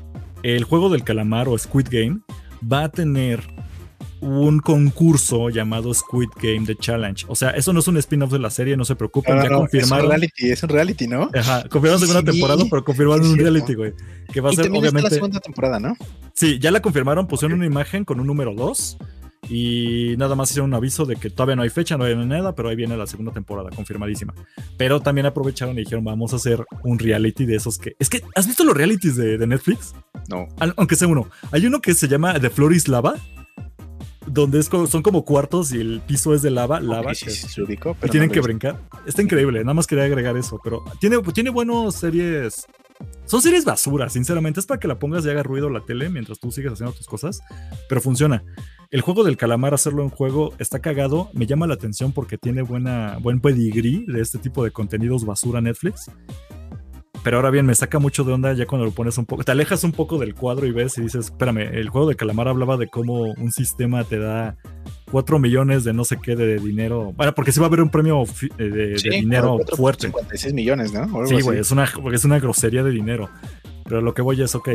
el 0.44 0.66
juego 0.66 0.90
del 0.90 1.06
calamar 1.06 1.48
o 1.48 1.58
Squid 1.58 1.88
Game 1.90 2.20
va 2.62 2.84
a 2.84 2.90
tener 2.90 3.40
un 4.22 4.60
concurso 4.60 5.50
llamado 5.50 5.94
Squid 5.94 6.30
Game 6.42 6.66
The 6.66 6.76
Challenge. 6.76 7.26
O 7.30 7.36
sea, 7.36 7.52
eso 7.52 7.72
no 7.74 7.80
es 7.80 7.88
un 7.88 7.98
spin-off 7.98 8.32
de 8.32 8.40
la 8.40 8.50
serie, 8.50 8.76
no 8.76 8.86
se 8.86 8.96
preocupen, 8.96 9.38
No, 9.38 9.44
ya 9.44 9.50
no, 9.50 9.58
confirmaron. 9.60 9.98
Es 10.00 10.04
un 10.06 10.10
reality, 10.10 10.52
es 10.52 10.64
un 10.64 10.70
reality, 10.70 11.08
¿no? 11.08 11.30
Ajá, 11.34 11.62
confirmaron 11.70 12.00
segunda 12.00 12.20
Sí, 12.32 12.38
temporada, 12.38 12.64
pero 12.70 12.84
confirmaron 12.84 13.26
un 13.28 13.38
reality, 13.38 13.76
güey. 13.76 13.94
Que 14.32 14.42
va 14.42 14.50
a 14.50 14.54
y 14.54 14.56
ser, 14.56 14.66
también 14.66 14.84
está 14.86 14.92
la 14.94 14.98
obviamente. 15.00 15.16
segunda 15.16 15.40
temporada, 15.40 15.80
¿no? 15.80 15.96
Sí, 16.34 16.60
ya 16.60 16.72
la 16.72 16.82
confirmaron, 16.82 17.28
pusieron 17.28 17.58
una 17.58 17.66
imagen 17.66 18.04
con 18.06 18.20
un 18.20 18.28
número 18.28 18.54
2 18.54 18.98
y 19.50 20.16
nada 20.18 20.36
más 20.36 20.50
hicieron 20.52 20.70
un 20.70 20.76
aviso 20.76 21.06
de 21.06 21.16
que 21.16 21.30
todavía 21.30 21.56
no 21.56 21.64
hay 21.64 21.70
fecha, 21.70 21.98
no 21.98 22.04
hay 22.04 22.16
nada, 22.16 22.54
pero 22.54 22.70
ahí 22.70 22.76
viene 22.76 22.96
la 22.98 23.08
segunda 23.08 23.32
temporada, 23.32 23.70
confirmadísima. 23.72 24.34
Pero 24.78 25.00
también 25.00 25.26
aprovecharon 25.26 25.76
y 25.78 25.80
dijeron, 25.84 26.04
vamos 26.04 26.34
a 26.34 26.36
hacer 26.36 26.66
un 26.84 27.00
reality 27.00 27.46
de 27.46 27.56
esos 27.56 27.78
que... 27.80 27.96
Es 28.00 28.10
que, 28.10 28.22
¿has 28.36 28.46
visto 28.48 28.64
los 28.64 28.76
realities 28.76 29.16
de, 29.16 29.38
de 29.38 29.48
Netflix? 29.48 29.96
No. 30.30 30.48
Al- 30.60 30.74
Aunque 30.78 30.96
sea 30.96 31.08
uno. 31.08 31.30
Hay 31.52 31.66
uno 31.66 31.82
que 31.82 31.94
se 31.94 32.08
llama 32.08 32.40
The 32.40 32.50
Floor 32.50 32.74
is 32.74 32.88
Lava, 32.90 33.16
donde 34.30 34.60
es 34.60 34.70
como- 34.70 34.88
son 34.88 35.02
como 35.02 35.26
cuartos 35.26 35.72
y 35.74 35.80
el 35.82 36.02
piso 36.06 36.34
es 36.34 36.42
de 36.42 36.52
lava, 36.52 36.80
lava. 36.80 37.14
Sí, 37.16 37.30
sí, 37.30 37.48
se 37.48 37.62
ubicó, 37.64 37.96
y 38.04 38.10
tienen 38.10 38.30
no 38.30 38.34
que 38.34 38.42
brincar. 38.42 38.80
Está 39.06 39.22
increíble, 39.22 39.60
nada 39.62 39.74
más 39.74 39.88
quería 39.88 40.06
agregar 40.06 40.38
eso, 40.38 40.60
pero 40.64 40.84
tiene, 41.00 41.18
tiene 41.34 41.50
buenos 41.50 41.96
series. 41.96 42.66
Son 43.26 43.42
series 43.42 43.64
basura, 43.64 44.10
sinceramente. 44.10 44.60
Es 44.60 44.66
para 44.66 44.80
que 44.80 44.88
la 44.88 45.00
pongas 45.00 45.26
y 45.26 45.30
haga 45.30 45.42
ruido 45.44 45.70
la 45.70 45.86
tele 45.86 46.10
mientras 46.10 46.40
tú 46.40 46.52
sigues 46.52 46.74
haciendo 46.74 46.94
tus 46.94 47.08
cosas, 47.08 47.42
pero 47.88 48.02
funciona. 48.02 48.44
El 48.92 49.02
juego 49.02 49.24
del 49.24 49.38
calamar, 49.38 49.74
hacerlo 49.74 50.02
en 50.04 50.10
juego, 50.10 50.54
está 50.58 50.80
cagado. 50.80 51.30
Me 51.34 51.46
llama 51.46 51.68
la 51.68 51.76
atención 51.76 52.12
porque 52.12 52.38
tiene 52.38 52.64
buena, 52.64 53.18
buen 53.22 53.40
pedigrí 53.40 54.04
de 54.08 54.20
este 54.20 54.38
tipo 54.40 54.64
de 54.64 54.72
contenidos 54.72 55.26
basura 55.26 55.62
Netflix. 55.62 56.10
Pero 57.24 57.38
ahora 57.38 57.50
bien, 57.50 57.66
me 57.66 57.76
saca 57.76 58.00
mucho 58.00 58.24
de 58.24 58.32
onda 58.32 58.54
ya 58.54 58.66
cuando 58.66 58.86
lo 58.86 58.92
pones 58.92 59.18
un 59.18 59.26
poco. 59.26 59.44
Te 59.44 59.52
alejas 59.52 59.84
un 59.84 59.92
poco 59.92 60.18
del 60.18 60.34
cuadro 60.36 60.66
y 60.66 60.72
ves 60.72 60.98
y 60.98 61.02
dices, 61.02 61.26
espérame, 61.26 61.60
el 61.74 61.90
juego 61.90 62.08
del 62.08 62.16
calamar 62.16 62.48
hablaba 62.48 62.78
de 62.78 62.88
cómo 62.88 63.24
un 63.34 63.52
sistema 63.52 64.04
te 64.06 64.20
da 64.20 64.56
4 65.12 65.38
millones 65.38 65.84
de 65.84 65.92
no 65.94 66.06
sé 66.06 66.18
qué 66.22 66.36
de 66.38 66.58
dinero. 66.60 67.12
Bueno, 67.18 67.36
porque 67.36 67.52
sí 67.52 67.60
va 67.60 67.66
a 67.66 67.68
haber 67.68 67.82
un 67.82 67.90
premio 67.90 68.24
eh, 68.24 68.64
de, 68.64 68.70
de 68.96 69.10
dinero 69.10 69.58
como 69.58 69.66
fuerte. 69.76 70.08
56 70.08 70.54
millones, 70.54 70.94
¿no? 70.94 71.02
Algo 71.02 71.26
Sí, 71.28 71.42
güey, 71.42 71.60
es 71.60 71.72
una, 71.72 71.90
es 72.14 72.24
una 72.24 72.40
grosería 72.40 72.84
de 72.84 72.92
dinero. 72.92 73.30
Pero 73.84 74.02
lo 74.02 74.14
que 74.14 74.22
voy 74.22 74.42
es, 74.42 74.56
ok, 74.56 74.70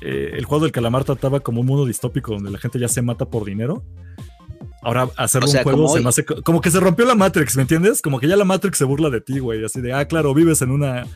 eh, 0.00 0.30
el 0.34 0.44
juego 0.46 0.64
del 0.64 0.72
calamar 0.72 1.04
trataba 1.04 1.40
como 1.40 1.60
un 1.60 1.66
mundo 1.66 1.86
distópico 1.86 2.32
donde 2.32 2.50
la 2.50 2.58
gente 2.58 2.78
ya 2.80 2.88
se 2.88 3.02
mata 3.02 3.26
por 3.26 3.44
dinero. 3.44 3.84
Ahora 4.82 5.04
O 5.04 5.28
sea, 5.28 5.40
un 5.40 5.46
juego 5.62 5.84
como 5.84 5.94
se 5.96 6.00
me 6.02 6.08
hace 6.08 6.24
co- 6.24 6.42
como 6.42 6.60
que 6.60 6.70
se 6.70 6.80
rompió 6.80 7.06
la 7.06 7.14
Matrix, 7.14 7.56
¿me 7.56 7.62
entiendes? 7.62 8.02
Como 8.02 8.18
que 8.18 8.26
ya 8.28 8.36
la 8.36 8.44
Matrix 8.44 8.78
se 8.78 8.84
burla 8.84 9.08
de 9.10 9.20
ti, 9.20 9.38
güey. 9.38 9.64
Así 9.64 9.80
de, 9.80 9.92
ah, 9.92 10.06
claro, 10.06 10.34
vives 10.34 10.60
en 10.62 10.70
una. 10.72 11.06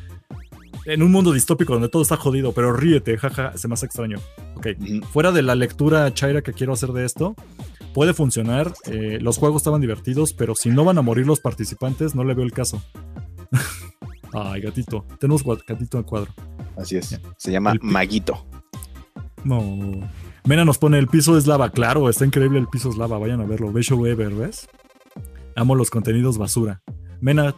En 0.88 1.02
un 1.02 1.12
mundo 1.12 1.32
distópico 1.32 1.74
donde 1.74 1.90
todo 1.90 2.00
está 2.00 2.16
jodido, 2.16 2.52
pero 2.52 2.72
ríete, 2.72 3.18
jaja, 3.18 3.52
se 3.58 3.68
me 3.68 3.74
hace 3.74 3.84
extraño. 3.84 4.16
Ok, 4.56 4.68
fuera 5.12 5.32
de 5.32 5.42
la 5.42 5.54
lectura 5.54 6.14
chaira 6.14 6.40
que 6.40 6.54
quiero 6.54 6.72
hacer 6.72 6.92
de 6.92 7.04
esto, 7.04 7.36
puede 7.92 8.14
funcionar. 8.14 8.72
eh, 8.86 9.18
los 9.20 9.36
juegos 9.36 9.60
estaban 9.60 9.82
divertidos, 9.82 10.32
pero 10.32 10.54
si 10.54 10.70
no 10.70 10.84
van 10.84 10.96
a 10.96 11.02
morir 11.02 11.26
los 11.26 11.40
participantes, 11.40 12.14
no 12.14 12.24
le 12.24 12.32
veo 12.32 12.46
el 12.46 12.52
caso. 12.52 12.82
Ay, 14.32 14.62
gatito. 14.62 15.04
Tenemos 15.20 15.44
gatito 15.44 15.98
al 15.98 16.06
cuadro. 16.06 16.32
Así 16.74 16.96
es. 16.96 17.20
Se 17.36 17.52
llama 17.52 17.72
El 17.72 17.80
Maguito. 17.82 18.46
No. 19.44 19.62
Mena 20.44 20.64
nos 20.64 20.78
pone 20.78 20.98
el 20.98 21.08
piso 21.08 21.36
es 21.36 21.46
lava. 21.46 21.70
Claro, 21.70 22.08
está 22.08 22.24
increíble 22.24 22.58
el 22.60 22.66
piso 22.66 22.88
es 22.88 22.96
lava. 22.96 23.18
Vayan 23.18 23.42
a 23.42 23.44
verlo. 23.44 23.70
Bello 23.72 23.96
Weber, 23.96 24.34
¿ves? 24.34 24.66
Amo 25.54 25.74
los 25.74 25.90
contenidos 25.90 26.38
basura. 26.38 26.80
Mena, 27.20 27.54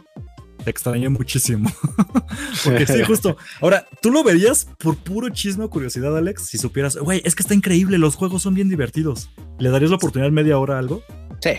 te 0.63 0.69
extrañé 0.69 1.09
muchísimo. 1.09 1.71
Porque 2.63 2.85
sí, 2.85 3.03
justo. 3.03 3.37
Ahora, 3.61 3.85
¿tú 4.01 4.11
lo 4.11 4.23
verías 4.23 4.67
por 4.77 4.95
puro 4.97 5.29
chisme 5.29 5.65
o 5.65 5.69
curiosidad, 5.69 6.15
Alex? 6.17 6.45
Si 6.45 6.57
supieras, 6.57 6.97
güey, 6.97 7.21
es 7.25 7.35
que 7.35 7.43
está 7.43 7.53
increíble, 7.53 7.97
los 7.97 8.15
juegos 8.15 8.41
son 8.41 8.53
bien 8.53 8.69
divertidos. 8.69 9.29
¿Le 9.59 9.69
darías 9.69 9.91
la 9.91 9.97
oportunidad 9.97 10.31
media 10.31 10.57
hora 10.57 10.75
a 10.75 10.79
algo? 10.79 11.03
Sí. 11.41 11.51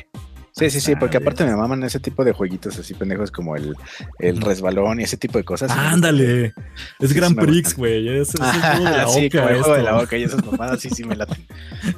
Sí, 0.54 0.68
sí, 0.68 0.82
sí, 0.82 0.96
porque 0.96 1.16
aparte 1.16 1.46
me 1.46 1.56
maman 1.56 1.82
ese 1.82 1.98
tipo 1.98 2.24
de 2.24 2.32
jueguitos 2.32 2.78
así 2.78 2.92
pendejos 2.92 3.30
como 3.30 3.56
el, 3.56 3.74
el 4.18 4.38
resbalón 4.38 5.00
y 5.00 5.04
ese 5.04 5.16
tipo 5.16 5.38
de 5.38 5.44
cosas. 5.44 5.70
Ándale. 5.70 6.52
Es 7.00 7.08
Sí, 7.08 7.14
Grand 7.14 7.40
sí 7.40 7.46
Prix, 7.46 7.74
güey. 7.74 8.06
Es, 8.20 8.34
es 8.34 8.40
el 8.40 8.60
juego 8.60 8.84
de 8.84 8.90
la 8.90 9.08
sí, 9.08 9.26
oca 9.26 9.42
juego 9.44 9.48
de 9.48 9.78
esto. 9.78 9.82
la 9.82 9.92
boca 9.94 10.16
y 10.18 10.22
esas 10.24 10.44
mamadas 10.44 10.80
sí, 10.80 10.90
sí 10.90 11.04
me 11.04 11.16
laten. 11.16 11.46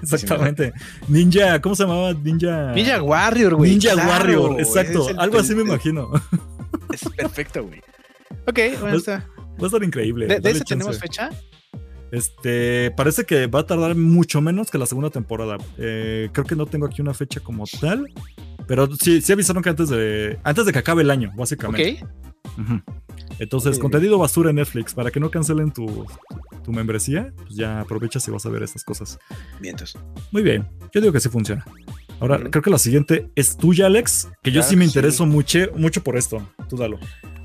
Exactamente. 0.03 0.73
Ninja, 1.09 1.61
¿cómo 1.61 1.75
se 1.75 1.83
llamaba? 1.83 2.15
Ninja. 2.15 2.73
Ninja 2.73 3.03
Warrior, 3.03 3.57
güey. 3.57 3.73
Ninja 3.73 3.95
claro, 3.95 4.09
Warrior, 4.09 4.61
exacto. 4.61 5.09
Algo 5.19 5.41
así 5.41 5.57
me 5.57 5.63
imagino. 5.63 6.13
Es 6.93 7.09
perfecto, 7.17 7.65
güey. 7.65 7.81
Ok, 8.47 8.81
bueno, 8.81 8.97
está. 8.97 9.29
Va 9.39 9.63
a 9.63 9.67
estar 9.67 9.83
increíble. 9.83 10.27
¿De, 10.27 10.41
de 10.41 10.51
ese 10.51 10.65
tenemos 10.65 10.99
fecha? 10.99 11.31
Este, 12.11 12.93
parece 12.93 13.25
que 13.25 13.47
va 13.47 13.61
a 13.61 13.67
tardar 13.67 13.97
mucho 13.97 14.41
menos 14.41 14.71
que 14.71 14.79
la 14.79 14.87
segunda 14.87 15.11
temporada. 15.11 15.59
Eh, 15.79 16.29
creo 16.33 16.45
que 16.45 16.57
no 16.57 16.67
tengo 16.67 16.87
aquí 16.87 17.03
una 17.03 17.15
fecha 17.15 17.41
como 17.41 17.65
tal, 17.81 18.13
pero 18.67 18.89
sí, 18.95 19.21
sí 19.21 19.33
avisaron 19.33 19.63
que 19.63 19.71
antes 19.71 19.89
de, 19.89 20.39
antes 20.45 20.67
de 20.67 20.73
que 20.73 20.79
acabe 20.79 21.03
el 21.03 21.11
año, 21.11 21.33
básicamente. 21.35 22.01
Ok. 22.03 22.11
Entonces, 23.41 23.79
contenido 23.79 24.19
basura 24.19 24.51
en 24.51 24.57
Netflix, 24.57 24.95
para 24.95 25.11
que 25.11 25.19
no 25.19 25.31
cancelen 25.31 25.73
tu, 25.73 26.07
tu 26.63 26.73
membresía, 26.73 27.33
pues 27.37 27.57
ya 27.57 27.81
aprovechas 27.81 28.27
y 28.29 28.31
vas 28.31 28.47
a 28.47 28.49
ver 28.49 28.63
estas 28.63 28.85
cosas. 28.85 29.19
Vientos. 29.61 29.99
Muy 30.31 30.43
bien, 30.43 30.69
yo 30.93 31.01
digo 31.01 31.13
que 31.13 31.21
sí 31.21 31.29
funciona. 31.29 31.65
Ahora, 32.25 32.39
creo 32.39 32.63
que 32.63 32.71
la 32.71 32.79
siguiente 32.79 33.29
es 33.35 33.59
tuya, 33.59 33.85
Alex, 33.85 34.31
que 34.43 34.51
yo 34.51 34.63
sí 34.63 34.77
me 34.77 34.87
sí. 34.87 34.93
intereso 34.93 35.27
mucho, 35.27 35.59
mucho 35.77 36.03
por 36.03 36.17
esto. 36.17 36.49
Tú 36.71 36.77
dalo. 36.79 36.99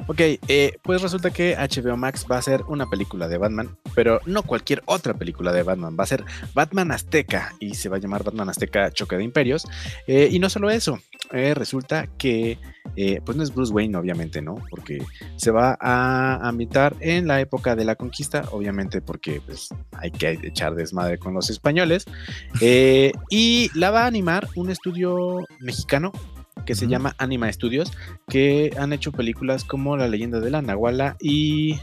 Ok, 0.07 0.21
eh, 0.47 0.77
pues 0.81 1.01
resulta 1.01 1.31
que 1.31 1.57
HBO 1.57 1.97
Max 1.97 2.25
va 2.31 2.37
a 2.37 2.41
ser 2.41 2.63
una 2.69 2.89
película 2.89 3.27
de 3.27 3.37
Batman, 3.37 3.77
pero 3.93 4.21
no 4.25 4.41
cualquier 4.41 4.81
otra 4.85 5.13
película 5.13 5.51
de 5.51 5.63
Batman, 5.63 5.97
va 5.99 6.05
a 6.05 6.07
ser 6.07 6.23
Batman 6.53 6.93
Azteca 6.93 7.53
y 7.59 7.75
se 7.75 7.89
va 7.89 7.97
a 7.97 7.99
llamar 7.99 8.23
Batman 8.23 8.47
Azteca 8.47 8.89
Choque 8.89 9.17
de 9.17 9.23
Imperios. 9.25 9.67
Eh, 10.07 10.29
y 10.31 10.39
no 10.39 10.49
solo 10.49 10.69
eso, 10.69 10.97
eh, 11.31 11.53
resulta 11.53 12.07
que 12.17 12.57
eh, 12.95 13.21
pues 13.23 13.37
no 13.37 13.43
es 13.43 13.53
Bruce 13.53 13.71
Wayne, 13.71 13.97
obviamente, 13.97 14.41
¿no? 14.41 14.55
Porque 14.69 15.03
se 15.35 15.51
va 15.51 15.77
a 15.79 16.47
ambientar 16.47 16.95
en 16.99 17.27
la 17.27 17.39
época 17.39 17.75
de 17.75 17.85
la 17.85 17.95
conquista, 17.95 18.45
obviamente 18.51 19.01
porque 19.01 19.41
pues, 19.45 19.69
hay 19.93 20.11
que 20.11 20.39
echar 20.43 20.75
desmadre 20.75 21.17
con 21.17 21.33
los 21.33 21.49
españoles. 21.49 22.05
Eh, 22.61 23.13
y 23.29 23.69
la 23.73 23.91
va 23.91 24.03
a 24.03 24.07
animar 24.07 24.47
un 24.55 24.69
estudio 24.69 25.45
mexicano 25.59 26.11
que 26.65 26.75
se 26.75 26.87
llama 26.87 27.15
Anima 27.17 27.51
Studios, 27.51 27.91
que 28.27 28.71
han 28.77 28.91
hecho 28.91 29.11
películas 29.11 29.63
como 29.63 29.95
La 29.95 30.07
leyenda 30.07 30.39
de 30.39 30.49
la 30.49 30.61
Nahuala 30.61 31.15
y 31.21 31.79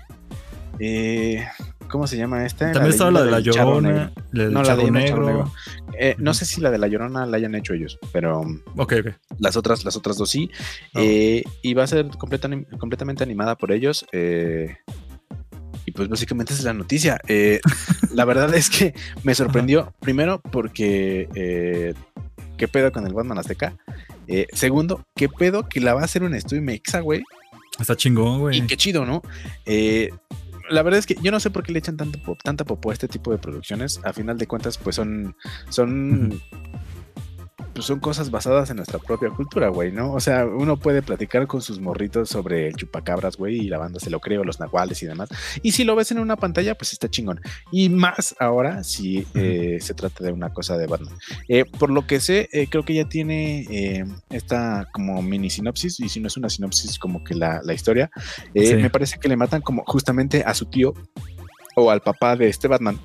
¿Cómo 1.89 2.07
se 2.07 2.16
llama 2.16 2.45
esta? 2.45 2.73
También 2.73 2.93
estaba 2.93 3.11
la 3.11 3.23
de 3.23 3.31
la 3.31 3.41
Llorona. 3.41 4.12
La 4.37 4.49
No, 4.49 4.63
la 4.63 4.77
de 4.77 4.91
Negro. 4.91 5.25
Negro. 5.27 5.53
Eh, 5.99 6.15
No 6.19 6.35
sé 6.35 6.45
si 6.45 6.61
la 6.61 6.71
de 6.71 6.79
la 6.79 6.87
Llorona 6.89 7.27
la 7.27 7.37
hayan 7.37 7.55
hecho 7.55 7.73
ellos, 7.75 7.99
pero 8.13 8.41
um, 8.41 8.61
Ok, 8.77 8.95
ok. 9.01 9.15
las 9.39 9.57
otras, 9.57 9.85
las 9.85 9.97
otras 9.97 10.17
dos 10.17 10.31
sí. 10.31 10.51
Ah. 10.95 11.01
Eh, 11.03 11.43
y 11.63 11.75
va 11.75 11.85
a 11.85 11.87
ser 11.87 12.07
completa- 12.19 12.49
completamente 12.79 13.23
animada 13.25 13.57
por 13.57 13.73
ellos. 13.73 14.07
eh, 14.13 14.77
y 15.89 15.93
pues 15.93 16.09
básicamente 16.09 16.53
es 16.53 16.65
la 16.65 16.73
noticia. 16.73 17.21
La 18.13 18.25
verdad 18.25 18.53
es 18.55 18.71
que 18.71 18.93
me 19.23 19.35
sorprendió, 19.35 19.93
primero, 20.01 20.41
porque 20.51 21.95
qué 22.57 22.67
pedo 22.69 22.91
con 22.91 23.07
el 23.07 23.15
Batman 23.15 23.39
Azteca. 23.39 23.77
Segundo, 24.53 25.05
qué 25.15 25.29
pedo 25.29 25.69
que 25.69 25.81
la 25.81 25.95
va 25.95 26.01
a 26.01 26.05
hacer 26.07 26.25
un 26.25 26.35
estudio 26.35 26.63
mexa, 26.63 27.01
güey. 27.01 27.23
Está 27.79 27.95
chingón, 27.95 28.41
güey. 28.41 28.59
Y 28.59 28.63
qué 28.63 28.77
chido, 28.77 29.05
¿no? 29.05 29.23
Eh, 29.67 30.11
la 30.69 30.83
verdad 30.83 30.99
es 30.99 31.07
que 31.07 31.17
yo 31.23 31.31
no 31.31 31.41
sé 31.41 31.51
por 31.51 31.63
qué 31.63 31.73
le 31.73 31.79
echan 31.79 31.97
tanto 31.97 32.19
tanta 32.43 32.65
popó 32.65 32.91
a 32.91 32.93
este 32.93 33.09
tipo 33.09 33.31
de 33.31 33.39
producciones. 33.39 34.01
A 34.05 34.13
final 34.13 34.39
de 34.39 34.47
cuentas, 34.47 34.79
pues 34.79 34.97
son, 34.97 35.37
son, 35.69 36.41
pues 37.77 37.86
son 37.86 38.01
cosas 38.01 38.31
basadas 38.31 38.70
en 38.70 38.77
nuestra 38.77 38.98
propia 38.98 39.28
cultura, 39.28 39.69
güey, 39.69 39.93
¿no? 39.93 40.15
O 40.15 40.19
sea, 40.19 40.47
uno 40.47 40.78
puede 40.78 41.03
platicar 41.03 41.47
con 41.47 41.61
sus 41.61 41.78
morritos 41.78 42.31
sobre 42.31 42.69
el 42.69 42.74
chupacabras, 42.74 43.36
güey, 43.36 43.57
y 43.57 43.69
la 43.69 43.77
banda 43.77 44.01
se 44.01 44.09
lo 44.09 44.19
creo, 44.19 44.44
los 44.44 44.61
nahuales 44.61 45.03
y 45.03 45.07
demás. 45.07 45.28
Y 45.61 45.73
si 45.73 45.85
lo 45.85 45.94
ves 45.94 46.11
en 46.11 46.19
una 46.19 46.36
pantalla, 46.36 46.74
pues 46.74 46.94
está 46.94 47.11
chingón. 47.11 47.39
Y 47.70 47.90
más 47.90 48.35
ahora 48.39 48.82
si 48.82 49.27
eh, 49.35 49.77
se 49.82 49.93
trata 49.93 50.24
de 50.24 50.32
una 50.32 50.55
cosa 50.55 50.78
de 50.78 50.86
Batman. 50.86 51.12
Eh, 51.48 51.66
por 51.66 51.90
lo 51.90 52.07
que 52.07 52.19
sé, 52.19 52.48
eh, 52.51 52.66
creo 52.70 52.82
que 52.82 52.94
ya 52.94 53.05
tiene 53.11 53.66
eh, 53.69 54.07
esta 54.31 54.89
como 54.94 55.20
mini 55.20 55.51
sinopsis, 55.51 56.01
y 56.01 56.09
si 56.09 56.19
no 56.19 56.28
es 56.28 56.39
una 56.39 56.48
sinopsis, 56.48 56.98
como 56.98 57.23
que 57.23 57.35
la, 57.35 57.61
la 57.62 57.74
historia. 57.74 58.11
Eh, 58.55 58.66
Sí. 58.66 58.74
Me 58.74 58.89
parece 58.90 59.19
que 59.19 59.28
le 59.28 59.36
matan 59.36 59.61
como 59.61 59.85
justamente 59.85 60.43
a 60.44 60.55
su 60.55 60.65
tío 60.65 60.94
o 61.77 61.90
al 61.90 62.01
papá 62.01 62.36
de 62.36 62.48
este 62.48 62.69
Batman. 62.69 62.98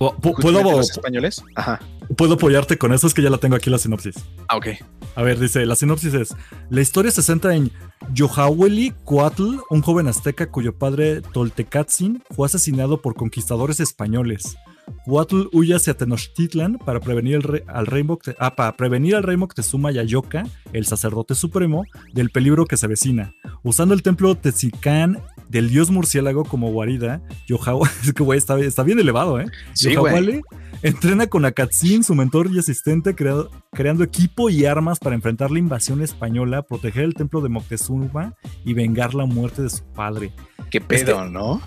¿Puedo, 0.00 0.62
los 0.62 0.90
españoles. 0.90 1.44
Ajá. 1.56 1.78
puedo 2.16 2.34
apoyarte 2.34 2.78
con 2.78 2.94
eso, 2.94 3.06
es 3.06 3.12
que 3.12 3.20
ya 3.20 3.28
la 3.28 3.36
tengo 3.36 3.54
aquí 3.54 3.68
la 3.68 3.76
sinopsis. 3.76 4.14
Ah, 4.48 4.56
ok. 4.56 4.68
A 5.14 5.22
ver, 5.22 5.38
dice, 5.38 5.66
la 5.66 5.76
sinopsis 5.76 6.14
es, 6.14 6.34
la 6.70 6.80
historia 6.80 7.10
se 7.10 7.22
centra 7.22 7.54
en 7.54 7.70
Yohaweli 8.14 8.94
Coatl, 9.04 9.58
un 9.68 9.82
joven 9.82 10.08
azteca 10.08 10.50
cuyo 10.50 10.74
padre 10.74 11.20
Toltecatzin 11.20 12.22
fue 12.30 12.46
asesinado 12.46 13.02
por 13.02 13.14
conquistadores 13.14 13.78
españoles. 13.78 14.56
Coatl 15.04 15.48
huye 15.52 15.74
hacia 15.74 15.94
Tenochtitlan 15.94 16.78
para 16.78 17.00
prevenir, 17.00 17.34
el 17.36 17.64
al 17.66 17.86
rey 17.86 18.02
Moc- 18.04 18.34
ah, 18.38 18.54
para 18.54 18.76
prevenir 18.76 19.16
al 19.16 19.22
rey 19.22 19.36
Moctezuma 19.36 19.90
Yayoca, 19.90 20.46
el 20.72 20.86
sacerdote 20.86 21.34
supremo, 21.34 21.84
del 22.12 22.30
peligro 22.30 22.66
que 22.66 22.76
se 22.76 22.86
avecina. 22.86 23.32
Usando 23.62 23.94
el 23.94 24.02
templo 24.02 24.34
Tezicán 24.36 25.18
del 25.48 25.68
dios 25.70 25.90
murciélago 25.90 26.44
como 26.44 26.70
guarida, 26.70 27.22
Yohawa, 27.48 27.88
es 28.04 28.12
que 28.12 28.22
güey, 28.22 28.38
está, 28.38 28.58
está 28.60 28.82
bien 28.82 28.98
elevado, 28.98 29.40
¿eh? 29.40 29.46
Sí. 29.74 29.92
Yohawale 29.92 30.42
entrena 30.82 31.26
con 31.26 31.44
Akatzin, 31.44 32.04
su 32.04 32.14
mentor 32.14 32.48
y 32.52 32.58
asistente, 32.58 33.14
creado- 33.14 33.50
creando 33.72 34.02
equipo 34.04 34.48
y 34.48 34.64
armas 34.64 34.98
para 34.98 35.14
enfrentar 35.14 35.50
la 35.50 35.58
invasión 35.58 36.02
española, 36.02 36.62
proteger 36.62 37.04
el 37.04 37.14
templo 37.14 37.40
de 37.40 37.48
Moctezuma 37.48 38.34
y 38.64 38.72
vengar 38.74 39.14
la 39.14 39.26
muerte 39.26 39.62
de 39.62 39.70
su 39.70 39.82
padre. 39.92 40.32
Qué 40.70 40.80
pedo, 40.80 41.28
¿no? 41.28 41.60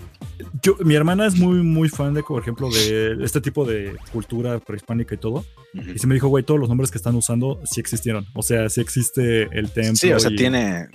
Yo, 0.62 0.76
mi 0.84 0.94
hermana 0.94 1.26
es 1.26 1.36
muy, 1.36 1.62
muy 1.62 1.88
fan 1.88 2.14
de, 2.14 2.22
por 2.22 2.40
ejemplo, 2.42 2.68
de 2.70 3.16
este 3.24 3.40
tipo 3.40 3.64
de 3.64 3.96
cultura 4.12 4.58
prehispánica 4.58 5.14
y 5.14 5.18
todo. 5.18 5.44
Y 5.74 5.98
se 5.98 6.06
me 6.06 6.14
dijo, 6.14 6.28
güey, 6.28 6.44
todos 6.44 6.58
los 6.60 6.68
nombres 6.68 6.90
que 6.90 6.98
están 6.98 7.14
usando 7.14 7.60
sí 7.64 7.80
existieron. 7.80 8.26
O 8.34 8.42
sea, 8.42 8.68
sí 8.68 8.80
existe 8.80 9.48
el 9.56 9.70
templo. 9.70 9.96
Sí, 9.96 10.12
o 10.12 10.20
sea, 10.20 10.30
y- 10.30 10.36
tiene. 10.36 10.86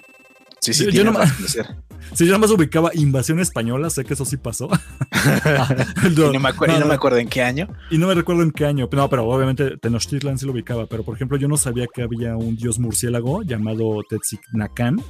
Sí, 0.61 0.73
sí, 0.73 0.79
Yo- 0.85 0.89
yo 0.89 0.91
tiene 0.91 1.11
no- 1.11 1.19
razón 1.19 1.41
de 1.43 1.47
ser. 1.49 1.75
Sí, 2.13 2.25
yo 2.25 2.31
nada 2.31 2.39
más 2.39 2.49
ubicaba 2.49 2.89
invasión 2.95 3.39
española, 3.39 3.89
sé 3.91 4.03
que 4.03 4.15
eso 4.15 4.25
sí 4.25 4.37
pasó. 4.37 4.67
y, 6.05 6.09
no 6.15 6.39
me 6.39 6.49
acuerdo, 6.49 6.75
y 6.75 6.79
no 6.79 6.85
me 6.87 6.93
acuerdo 6.95 7.17
en 7.19 7.27
qué 7.27 7.43
año. 7.43 7.67
Y 7.91 7.97
no 7.99 8.07
me 8.07 8.15
recuerdo 8.15 8.41
en 8.41 8.51
qué 8.51 8.65
año. 8.65 8.89
No, 8.91 9.09
pero 9.09 9.27
obviamente 9.27 9.77
Tenochtitlan 9.77 10.37
sí 10.39 10.45
lo 10.47 10.53
ubicaba. 10.53 10.87
Pero 10.87 11.03
por 11.03 11.15
ejemplo, 11.15 11.37
yo 11.37 11.47
no 11.47 11.55
sabía 11.57 11.85
que 11.93 12.01
había 12.01 12.35
un 12.35 12.55
dios 12.55 12.79
murciélago 12.79 13.43
llamado 13.43 14.01
Tetzicnacán. 14.09 15.01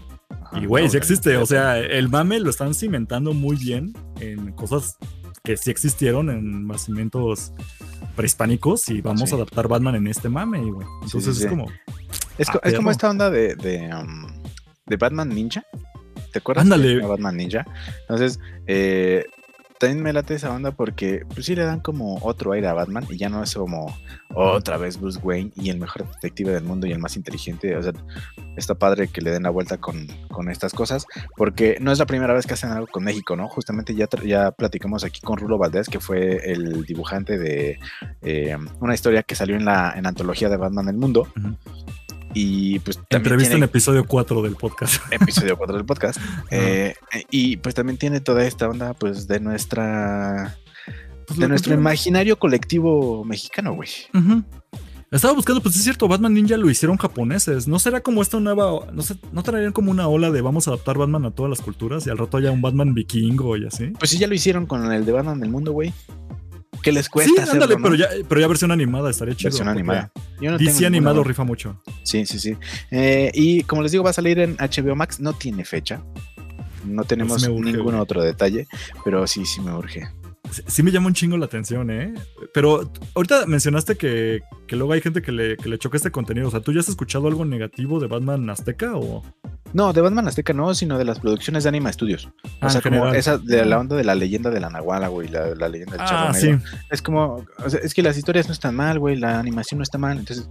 Y 0.53 0.65
güey, 0.65 0.87
Ah, 0.87 0.89
sí 0.89 0.97
existe. 0.97 1.37
O 1.37 1.45
sea, 1.45 1.77
el 1.77 2.09
mame 2.09 2.39
lo 2.41 2.49
están 2.49 2.73
cimentando 2.73 3.33
muy 3.33 3.55
bien 3.55 3.93
en 4.19 4.51
cosas 4.51 4.97
que 5.43 5.55
sí 5.55 5.71
existieron 5.71 6.29
en 6.29 6.67
nacimientos 6.67 7.53
prehispánicos. 8.15 8.89
Y 8.89 8.99
vamos 9.01 9.29
Sí. 9.29 9.35
a 9.35 9.37
adaptar 9.37 9.67
Batman 9.69 9.95
en 9.95 10.07
este 10.07 10.27
mame, 10.27 10.59
y 10.59 10.69
güey. 10.69 10.87
Entonces 11.03 11.37
sí, 11.37 11.43
es 11.43 11.49
como. 11.49 11.67
Es, 12.37 12.49
co- 12.49 12.59
Ah, 12.63 12.67
es 12.69 12.75
como 12.75 12.91
esta 12.91 13.09
onda 13.09 13.29
de, 13.29 13.55
de, 13.55 13.89
um, 13.93 14.27
de 14.89 14.97
Batman 14.97 15.29
Ninja. 15.29 15.63
¿Te 16.31 16.39
acuerdas? 16.39 16.63
Ándale. 16.63 16.95
de 16.95 17.05
Batman 17.05 17.37
Ninja. 17.37 17.65
Entonces, 18.01 18.39
eh, 18.67 19.25
también 19.79 20.03
me 20.03 20.11
late 20.11 20.35
esa 20.35 20.51
onda 20.51 20.71
porque 20.71 21.25
pues 21.33 21.45
sí 21.45 21.55
le 21.55 21.63
dan 21.63 21.79
como 21.79 22.19
otro 22.21 22.51
aire 22.51 22.67
a 22.67 22.73
Batman 22.73 23.05
y 23.09 23.17
ya 23.17 23.29
no 23.29 23.41
es 23.41 23.53
como 23.55 23.97
otra 24.35 24.75
vez 24.75 24.99
Bruce 24.99 25.19
Wayne 25.23 25.51
y 25.55 25.69
el 25.69 25.79
mejor 25.79 26.05
detective 26.05 26.51
del 26.51 26.65
mundo 26.65 26.85
y 26.85 26.91
el 26.91 26.99
más 26.99 27.15
inteligente. 27.15 27.77
O 27.77 27.81
sea, 27.81 27.93
está 28.57 28.75
padre 28.75 29.07
que 29.07 29.21
le 29.21 29.31
den 29.31 29.43
la 29.43 29.49
vuelta 29.51 29.77
con, 29.77 30.07
con 30.29 30.51
estas 30.51 30.73
cosas 30.73 31.05
porque 31.37 31.77
no 31.79 31.93
es 31.93 31.99
la 31.99 32.05
primera 32.05 32.33
vez 32.33 32.45
que 32.45 32.55
hacen 32.55 32.71
algo 32.71 32.87
con 32.87 33.05
México, 33.05 33.37
¿no? 33.37 33.47
Justamente 33.47 33.95
ya, 33.95 34.09
ya 34.25 34.51
platicamos 34.51 35.05
aquí 35.05 35.21
con 35.21 35.37
Rulo 35.37 35.57
Valdés, 35.57 35.87
que 35.87 36.01
fue 36.01 36.51
el 36.51 36.83
dibujante 36.83 37.37
de 37.37 37.79
eh, 38.21 38.57
una 38.81 38.93
historia 38.93 39.23
que 39.23 39.35
salió 39.35 39.55
en 39.55 39.63
la 39.63 39.93
en 39.95 40.05
antología 40.05 40.49
de 40.49 40.57
Batman 40.57 40.89
el 40.89 40.97
Mundo. 40.97 41.29
Y 42.33 42.79
pues 42.79 42.97
también 42.97 43.21
Entrevista 43.21 43.53
en 43.53 43.57
tiene 43.57 43.65
episodio 43.65 44.05
4 44.05 44.41
del 44.41 44.55
podcast. 44.55 45.01
episodio 45.11 45.57
4 45.57 45.75
del 45.77 45.85
podcast. 45.85 46.19
Eh, 46.51 46.95
y 47.29 47.57
pues 47.57 47.75
también 47.75 47.97
tiene 47.97 48.21
toda 48.21 48.43
esta 48.45 48.67
onda 48.67 48.93
pues 48.93 49.27
de 49.27 49.39
nuestra 49.39 50.57
Pues 51.27 51.39
de 51.39 51.47
nuestro 51.47 51.73
imaginario 51.73 52.39
colectivo 52.39 53.23
mexicano, 53.23 53.73
güey. 53.73 53.89
Estaba 55.11 55.33
buscando, 55.33 55.59
pues 55.61 55.75
es 55.75 55.83
cierto, 55.83 56.07
Batman 56.07 56.35
Ninja 56.35 56.55
lo 56.55 56.69
hicieron 56.69 56.97
japoneses. 56.97 57.67
¿No 57.67 57.79
será 57.79 58.01
como 58.01 58.21
esta 58.21 58.39
nueva, 58.39 58.87
no 58.93 59.01
sé, 59.01 59.15
no 59.31 59.41
traerían 59.41 59.73
como 59.73 59.89
una 59.89 60.07
ola 60.07 60.29
de 60.29 60.41
vamos 60.41 60.67
a 60.67 60.71
adaptar 60.71 60.99
Batman 60.99 61.25
a 61.25 61.31
todas 61.31 61.49
las 61.49 61.61
culturas 61.61 62.05
y 62.05 62.11
al 62.11 62.19
rato 62.19 62.37
haya 62.37 62.51
un 62.51 62.61
Batman 62.61 62.93
vikingo 62.93 63.57
y 63.57 63.65
así? 63.65 63.87
Pues 63.97 64.11
sí, 64.11 64.19
ya 64.19 64.27
lo 64.27 64.35
hicieron 64.35 64.67
con 64.67 64.91
el 64.91 65.05
de 65.05 65.11
Batman 65.11 65.39
del 65.39 65.49
mundo, 65.49 65.71
güey. 65.71 65.93
¿Qué 66.83 66.91
les 66.91 67.05
Sí, 67.05 67.11
cuesta 67.11 67.43
hacerlo, 67.43 67.63
ándale, 67.63 67.75
no? 67.77 67.83
pero 67.83 67.95
ya, 67.95 68.07
pero 68.27 68.41
ya 68.41 68.47
versión 68.47 68.71
animada 68.71 69.09
estaría 69.09 69.35
chido. 69.35 69.49
Versión 69.49 69.67
animada. 69.67 70.11
Yo 70.41 70.51
no 70.51 70.57
DC 70.57 70.71
tengo 70.73 70.87
animado 70.87 71.15
ninguna- 71.15 71.27
rifa 71.27 71.43
mucho. 71.43 71.81
Sí, 72.03 72.25
sí, 72.25 72.39
sí. 72.39 72.55
Eh, 72.91 73.31
y 73.33 73.63
como 73.63 73.81
les 73.83 73.91
digo, 73.91 74.03
va 74.03 74.11
a 74.11 74.13
salir 74.13 74.39
en 74.39 74.55
HBO 74.57 74.95
Max. 74.95 75.19
No 75.19 75.33
tiene 75.33 75.65
fecha. 75.65 76.01
No 76.85 77.03
tenemos 77.03 77.43
urge, 77.47 77.71
ningún 77.71 77.83
güey. 77.83 77.97
otro 77.99 78.21
detalle, 78.23 78.67
pero 79.03 79.27
sí, 79.27 79.45
sí 79.45 79.59
me 79.61 79.73
urge. 79.73 80.07
Sí, 80.67 80.83
me 80.83 80.91
llama 80.91 81.07
un 81.07 81.13
chingo 81.13 81.37
la 81.37 81.45
atención, 81.45 81.89
¿eh? 81.91 82.13
Pero 82.53 82.91
ahorita 83.15 83.45
mencionaste 83.45 83.95
que, 83.95 84.41
que 84.67 84.75
luego 84.75 84.93
hay 84.93 85.01
gente 85.01 85.21
que 85.21 85.31
le, 85.31 85.57
que 85.57 85.69
le 85.69 85.77
choca 85.77 85.97
este 85.97 86.11
contenido. 86.11 86.47
O 86.47 86.51
sea, 86.51 86.59
¿tú 86.61 86.71
ya 86.73 86.79
has 86.79 86.89
escuchado 86.89 87.27
algo 87.27 87.45
negativo 87.45 87.99
de 87.99 88.07
Batman 88.07 88.49
Azteca 88.49 88.95
o...? 88.95 89.23
No, 89.73 89.93
de 89.93 90.01
Batman 90.01 90.27
Azteca 90.27 90.51
no, 90.53 90.73
sino 90.73 90.97
de 90.97 91.05
las 91.05 91.19
producciones 91.19 91.63
de 91.63 91.69
Anima 91.69 91.93
Studios. 91.93 92.25
O 92.25 92.49
Ah, 92.61 92.69
sea, 92.71 92.81
como 92.81 92.95
general. 92.97 93.15
esa 93.15 93.37
de 93.37 93.63
la 93.65 93.77
onda 93.79 93.95
de 93.95 94.03
la 94.03 94.15
leyenda 94.15 94.49
de 94.49 94.59
la 94.59 94.69
Nahuala, 94.71 95.07
güey, 95.09 95.27
la, 95.27 95.53
la 95.53 95.69
leyenda 95.69 95.93
del 95.93 96.01
Ah, 96.09 96.33
sí. 96.33 96.49
Es 96.89 97.01
como, 97.03 97.45
o 97.63 97.69
sea, 97.69 97.79
es 97.83 97.93
que 97.93 98.01
las 98.01 98.17
historias 98.17 98.47
no 98.47 98.53
están 98.53 98.75
mal, 98.75 98.97
güey, 98.97 99.15
la 99.17 99.39
animación 99.39 99.77
no 99.77 99.83
está 99.83 99.99
mal, 99.99 100.17
entonces, 100.17 100.49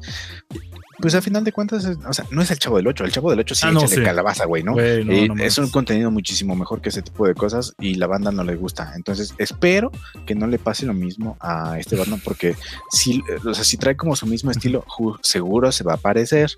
pues 1.01 1.15
a 1.15 1.23
final 1.23 1.45
de 1.45 1.53
cuentas, 1.53 1.85
es- 1.85 1.97
o 2.09 2.13
sea, 2.13 2.25
no 2.31 2.43
es 2.43 2.51
el 2.51 2.59
Chavo 2.59 2.77
del 2.77 2.87
8, 2.89 3.05
el 3.05 3.13
Chavo 3.13 3.31
del 3.31 3.41
8 3.41 3.55
sí, 3.55 3.63
Ah, 3.67 3.73
no, 3.73 3.87
sí. 3.87 4.03
calabaza, 4.03 4.45
güey, 4.47 4.63
¿no? 4.63 4.73
Güey, 4.73 5.05
no, 5.05 5.13
Eh, 5.13 5.29
no 5.29 5.43
es 5.43 5.57
un 5.59 5.69
contenido 5.71 6.11
muchísimo 6.11 6.55
mejor 6.57 6.81
que 6.81 6.89
ese 6.89 7.03
tipo 7.03 7.27
de 7.27 7.35
cosas 7.35 7.75
y 7.81 7.95
la 7.95 8.07
banda 8.07 8.31
no 8.33 8.45
le 8.45 8.57
gusta. 8.57 8.93
Entonces, 8.97 9.35
espero 9.39 9.91
que 10.27 10.35
no 10.35 10.47
le 10.47 10.59
pase 10.59 10.87
lo 10.87 10.95
mismo 10.95 11.37
a 11.41 11.79
este 11.79 11.97
Batman 11.97 12.21
porque 12.25 12.57
si, 12.91 13.23
o 13.45 13.55
sea, 13.55 13.65
si 13.65 13.77
trae 13.77 13.97
como 13.97 14.17
su 14.17 14.27
mismo 14.27 14.51
estilo, 14.51 14.85
seguro 15.23 15.71
se 15.73 15.85
va 15.85 15.95
a 15.95 15.99
parecer. 15.99 16.51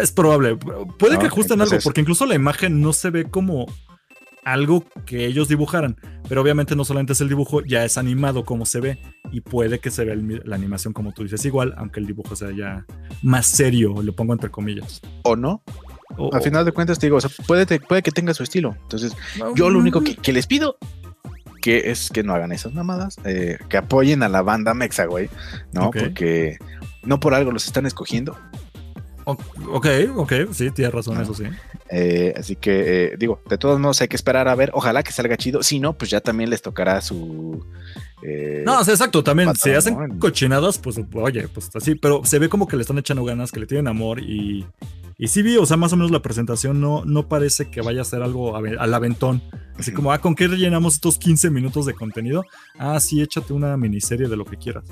Es 0.00 0.10
probable. 0.12 0.56
Puede 0.98 1.18
que 1.18 1.26
ajusten 1.26 1.60
algo, 1.60 1.76
porque 1.84 2.00
incluso 2.00 2.26
la 2.26 2.34
imagen 2.34 2.80
no 2.80 2.92
se 2.92 3.10
ve 3.10 3.24
como 3.24 3.66
algo 4.52 4.84
que 5.06 5.26
ellos 5.26 5.48
dibujaran. 5.48 5.96
Pero 6.28 6.42
obviamente 6.42 6.76
no 6.76 6.84
solamente 6.84 7.12
es 7.14 7.20
el 7.20 7.28
dibujo, 7.28 7.62
ya 7.64 7.84
es 7.84 7.96
animado 7.98 8.44
como 8.44 8.66
se 8.66 8.80
ve. 8.80 8.98
Y 9.32 9.40
puede 9.40 9.78
que 9.78 9.90
se 9.90 10.04
vea 10.04 10.14
el 10.14 10.42
la 10.44 10.56
animación 10.56 10.92
como 10.92 11.12
tú 11.12 11.22
dices 11.22 11.44
igual, 11.44 11.74
aunque 11.76 12.00
el 12.00 12.06
dibujo 12.06 12.34
sea 12.36 12.50
ya 12.50 12.84
más 13.22 13.46
serio, 13.46 13.94
lo 14.02 14.14
pongo 14.14 14.32
entre 14.32 14.50
comillas. 14.50 15.00
¿O 15.24 15.36
no? 15.36 15.62
O- 16.16 16.34
Al 16.34 16.42
final 16.42 16.64
de 16.64 16.72
cuentas, 16.72 16.98
te 16.98 17.06
digo, 17.06 17.16
o 17.18 17.20
sea, 17.20 17.30
puede, 17.46 17.66
te- 17.66 17.80
puede 17.80 18.02
que 18.02 18.10
tenga 18.10 18.32
su 18.34 18.42
estilo. 18.42 18.76
Entonces, 18.82 19.14
Yo 19.54 19.70
lo 19.70 19.78
único 19.78 20.00
que, 20.02 20.16
que 20.16 20.32
les 20.32 20.46
pido 20.46 20.76
que 21.60 21.90
es 21.90 22.10
que 22.10 22.22
no 22.22 22.32
hagan 22.34 22.52
esas 22.52 22.72
mamadas, 22.72 23.16
eh, 23.24 23.58
que 23.68 23.76
apoyen 23.76 24.22
a 24.22 24.28
la 24.28 24.42
banda 24.42 24.74
Mexa, 24.74 25.06
güey, 25.06 25.28
¿no? 25.72 25.90
Porque 26.00 26.56
no 27.02 27.18
por 27.20 27.34
algo 27.34 27.50
los 27.50 27.66
están 27.66 27.84
escogiendo. 27.84 28.38
Ok, 29.34 29.86
ok, 30.16 30.32
sí, 30.52 30.70
tienes 30.70 30.94
razón, 30.94 31.20
eso 31.20 31.34
sí. 31.34 31.44
eh, 31.90 32.32
así 32.36 32.56
que, 32.56 33.04
eh, 33.12 33.16
digo, 33.18 33.40
de 33.48 33.58
todos 33.58 33.78
modos 33.78 34.00
hay 34.00 34.08
que 34.08 34.16
esperar 34.16 34.48
a 34.48 34.54
ver, 34.54 34.70
ojalá 34.74 35.02
que 35.02 35.12
salga 35.12 35.36
chido. 35.36 35.62
Si 35.62 35.80
no, 35.80 35.92
pues 35.96 36.10
ya 36.10 36.20
también 36.20 36.48
les 36.50 36.62
tocará 36.62 37.00
su... 37.00 37.64
eh, 38.22 38.62
No, 38.64 38.80
o 38.80 38.84
sea, 38.84 38.94
exacto, 38.94 39.22
también 39.22 39.48
patrón, 39.48 39.62
si 39.62 39.76
hacen 39.76 40.18
cochinadas, 40.18 40.78
pues 40.78 40.98
oye, 41.14 41.46
pues 41.48 41.68
así, 41.74 41.94
pero 41.94 42.24
se 42.24 42.38
ve 42.38 42.48
como 42.48 42.66
que 42.66 42.76
le 42.76 42.82
están 42.82 42.98
echando 42.98 43.24
ganas, 43.24 43.52
que 43.52 43.60
le 43.60 43.66
tienen 43.66 43.88
amor 43.88 44.20
y, 44.20 44.66
Y 45.20 45.26
sí 45.26 45.42
vi, 45.42 45.56
o 45.56 45.66
sea, 45.66 45.76
más 45.76 45.92
o 45.92 45.96
menos 45.96 46.12
la 46.12 46.22
presentación 46.22 46.80
no, 46.80 47.04
no 47.04 47.26
parece 47.28 47.68
que 47.70 47.80
vaya 47.80 48.02
a 48.02 48.04
ser 48.04 48.22
algo 48.22 48.54
al 48.56 48.94
aventón. 48.94 49.42
Así 49.76 49.92
como, 49.92 50.12
ah, 50.12 50.18
¿con 50.20 50.36
qué 50.36 50.46
rellenamos 50.46 50.94
estos 50.94 51.18
15 51.18 51.50
minutos 51.50 51.86
de 51.86 51.94
contenido? 51.94 52.44
Ah, 52.78 52.98
sí, 53.00 53.20
échate 53.20 53.52
una 53.52 53.76
miniserie 53.76 54.28
de 54.28 54.36
lo 54.36 54.44
que 54.44 54.56
quieras. 54.56 54.84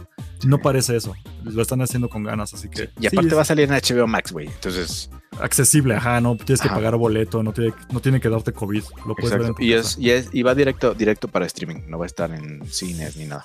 No 0.45 0.59
parece 0.59 0.97
eso. 0.97 1.15
Lo 1.45 1.63
están 1.63 1.81
haciendo 1.81 2.09
con 2.09 2.25
ganas, 2.25 2.53
así 2.55 2.69
que. 2.69 2.91
Y 3.01 3.07
aparte 3.07 3.31
sí, 3.31 3.37
va 3.37 3.43
a 3.43 3.45
salir 3.45 3.71
en 3.71 3.75
HBO 3.75 4.09
Max, 4.09 4.33
güey. 4.33 4.49
Entonces, 4.49 5.11
accesible, 5.41 5.95
ajá, 5.95 6.21
no 6.21 6.37
tienes 6.37 6.61
que 6.61 6.69
pagar 6.69 6.97
boleto, 6.97 7.45
no 7.45 7.53
tiene, 7.53 7.73
no 7.93 8.01
tiene 8.01 8.21
que 8.21 8.29
darte 8.29 8.53
COVID. 8.53 8.83
Lo 9.07 9.15
puedes 9.15 9.31
ver 9.31 9.41
en 9.43 9.47
exacto. 9.47 9.55
tu 9.59 9.63
Y, 9.65 9.71
casa. 9.75 9.81
es, 9.91 9.99
y, 9.99 10.11
es, 10.11 10.29
y 10.33 10.43
va 10.43 10.55
directo, 10.57 10.95
directo 10.95 11.29
para 11.29 11.47
streaming. 11.47 11.83
No 11.89 11.99
va 11.99 12.05
a 12.05 12.07
estar 12.07 12.33
en 12.33 12.67
cines 12.69 13.17
ni 13.17 13.27
nada. 13.27 13.45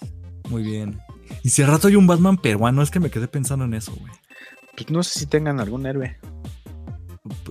Muy 0.50 0.64
bien. 0.64 1.00
Y 1.44 1.50
si 1.50 1.62
al 1.62 1.70
rato 1.70 1.88
hay 1.88 1.96
un 1.96 2.08
Batman 2.08 2.38
peruano, 2.38 2.82
es 2.82 2.90
que 2.90 3.00
me 3.00 3.12
quedé 3.12 3.28
pensando 3.28 3.66
en 3.66 3.76
eso, 3.76 3.94
güey. 4.00 4.12
Pues 4.76 4.90
no 4.90 5.04
sé 5.04 5.20
si 5.20 5.26
tengan 5.28 5.60
algún 5.60 5.86
héroe. 5.86 6.18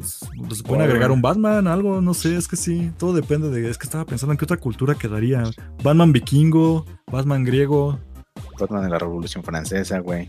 Pues, 0.01 0.19
pues 0.47 0.59
se 0.59 0.65
pueden 0.65 0.83
agregar 0.85 1.11
un 1.11 1.21
Batman, 1.21 1.67
algo, 1.67 2.01
no 2.01 2.15
sé, 2.15 2.35
es 2.37 2.49
que 2.49 2.57
sí, 2.57 2.91
todo 2.99 3.13
depende 3.13 3.51
de. 3.51 3.69
Es 3.69 3.77
que 3.77 3.85
estaba 3.85 4.07
pensando 4.07 4.33
en 4.33 4.39
qué 4.39 4.45
otra 4.45 4.57
cultura 4.57 4.95
quedaría. 4.95 5.45
Batman 5.83 6.13
vikingo, 6.13 6.87
Batman 7.11 7.45
griego. 7.45 7.99
Batman 8.59 8.85
de 8.85 8.91
la 8.91 8.99
Revolución 8.99 9.45
Francesa, 9.45 9.99
güey. 9.99 10.29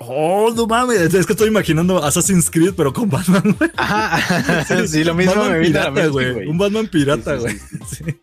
Oh, 0.00 0.52
no 0.54 0.66
mames, 0.66 1.14
es 1.14 1.24
que 1.24 1.32
estoy 1.32 1.48
imaginando 1.48 2.04
Assassin's 2.04 2.50
Creed, 2.50 2.74
pero 2.76 2.92
con 2.92 3.08
Batman, 3.08 3.56
güey. 3.58 3.70
Ajá, 3.78 4.64
sí, 4.86 5.02
lo 5.04 5.14
mismo 5.14 5.34
Batman 5.36 5.58
me 5.60 5.66
pirata, 5.66 6.06
güey. 6.08 6.46
Un 6.46 6.58
Batman 6.58 6.86
pirata, 6.88 7.36
Sí, 7.36 7.40
güey. 7.40 7.58
sí, 7.58 7.78
sí, 7.88 8.04
Sí. 8.04 8.18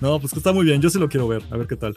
No, 0.00 0.20
pues 0.20 0.32
que 0.32 0.38
está 0.38 0.52
muy 0.52 0.64
bien, 0.66 0.80
yo 0.82 0.90
sí 0.90 0.98
lo 0.98 1.08
quiero 1.08 1.26
ver, 1.28 1.42
a 1.50 1.56
ver 1.56 1.66
qué 1.66 1.76
tal. 1.76 1.96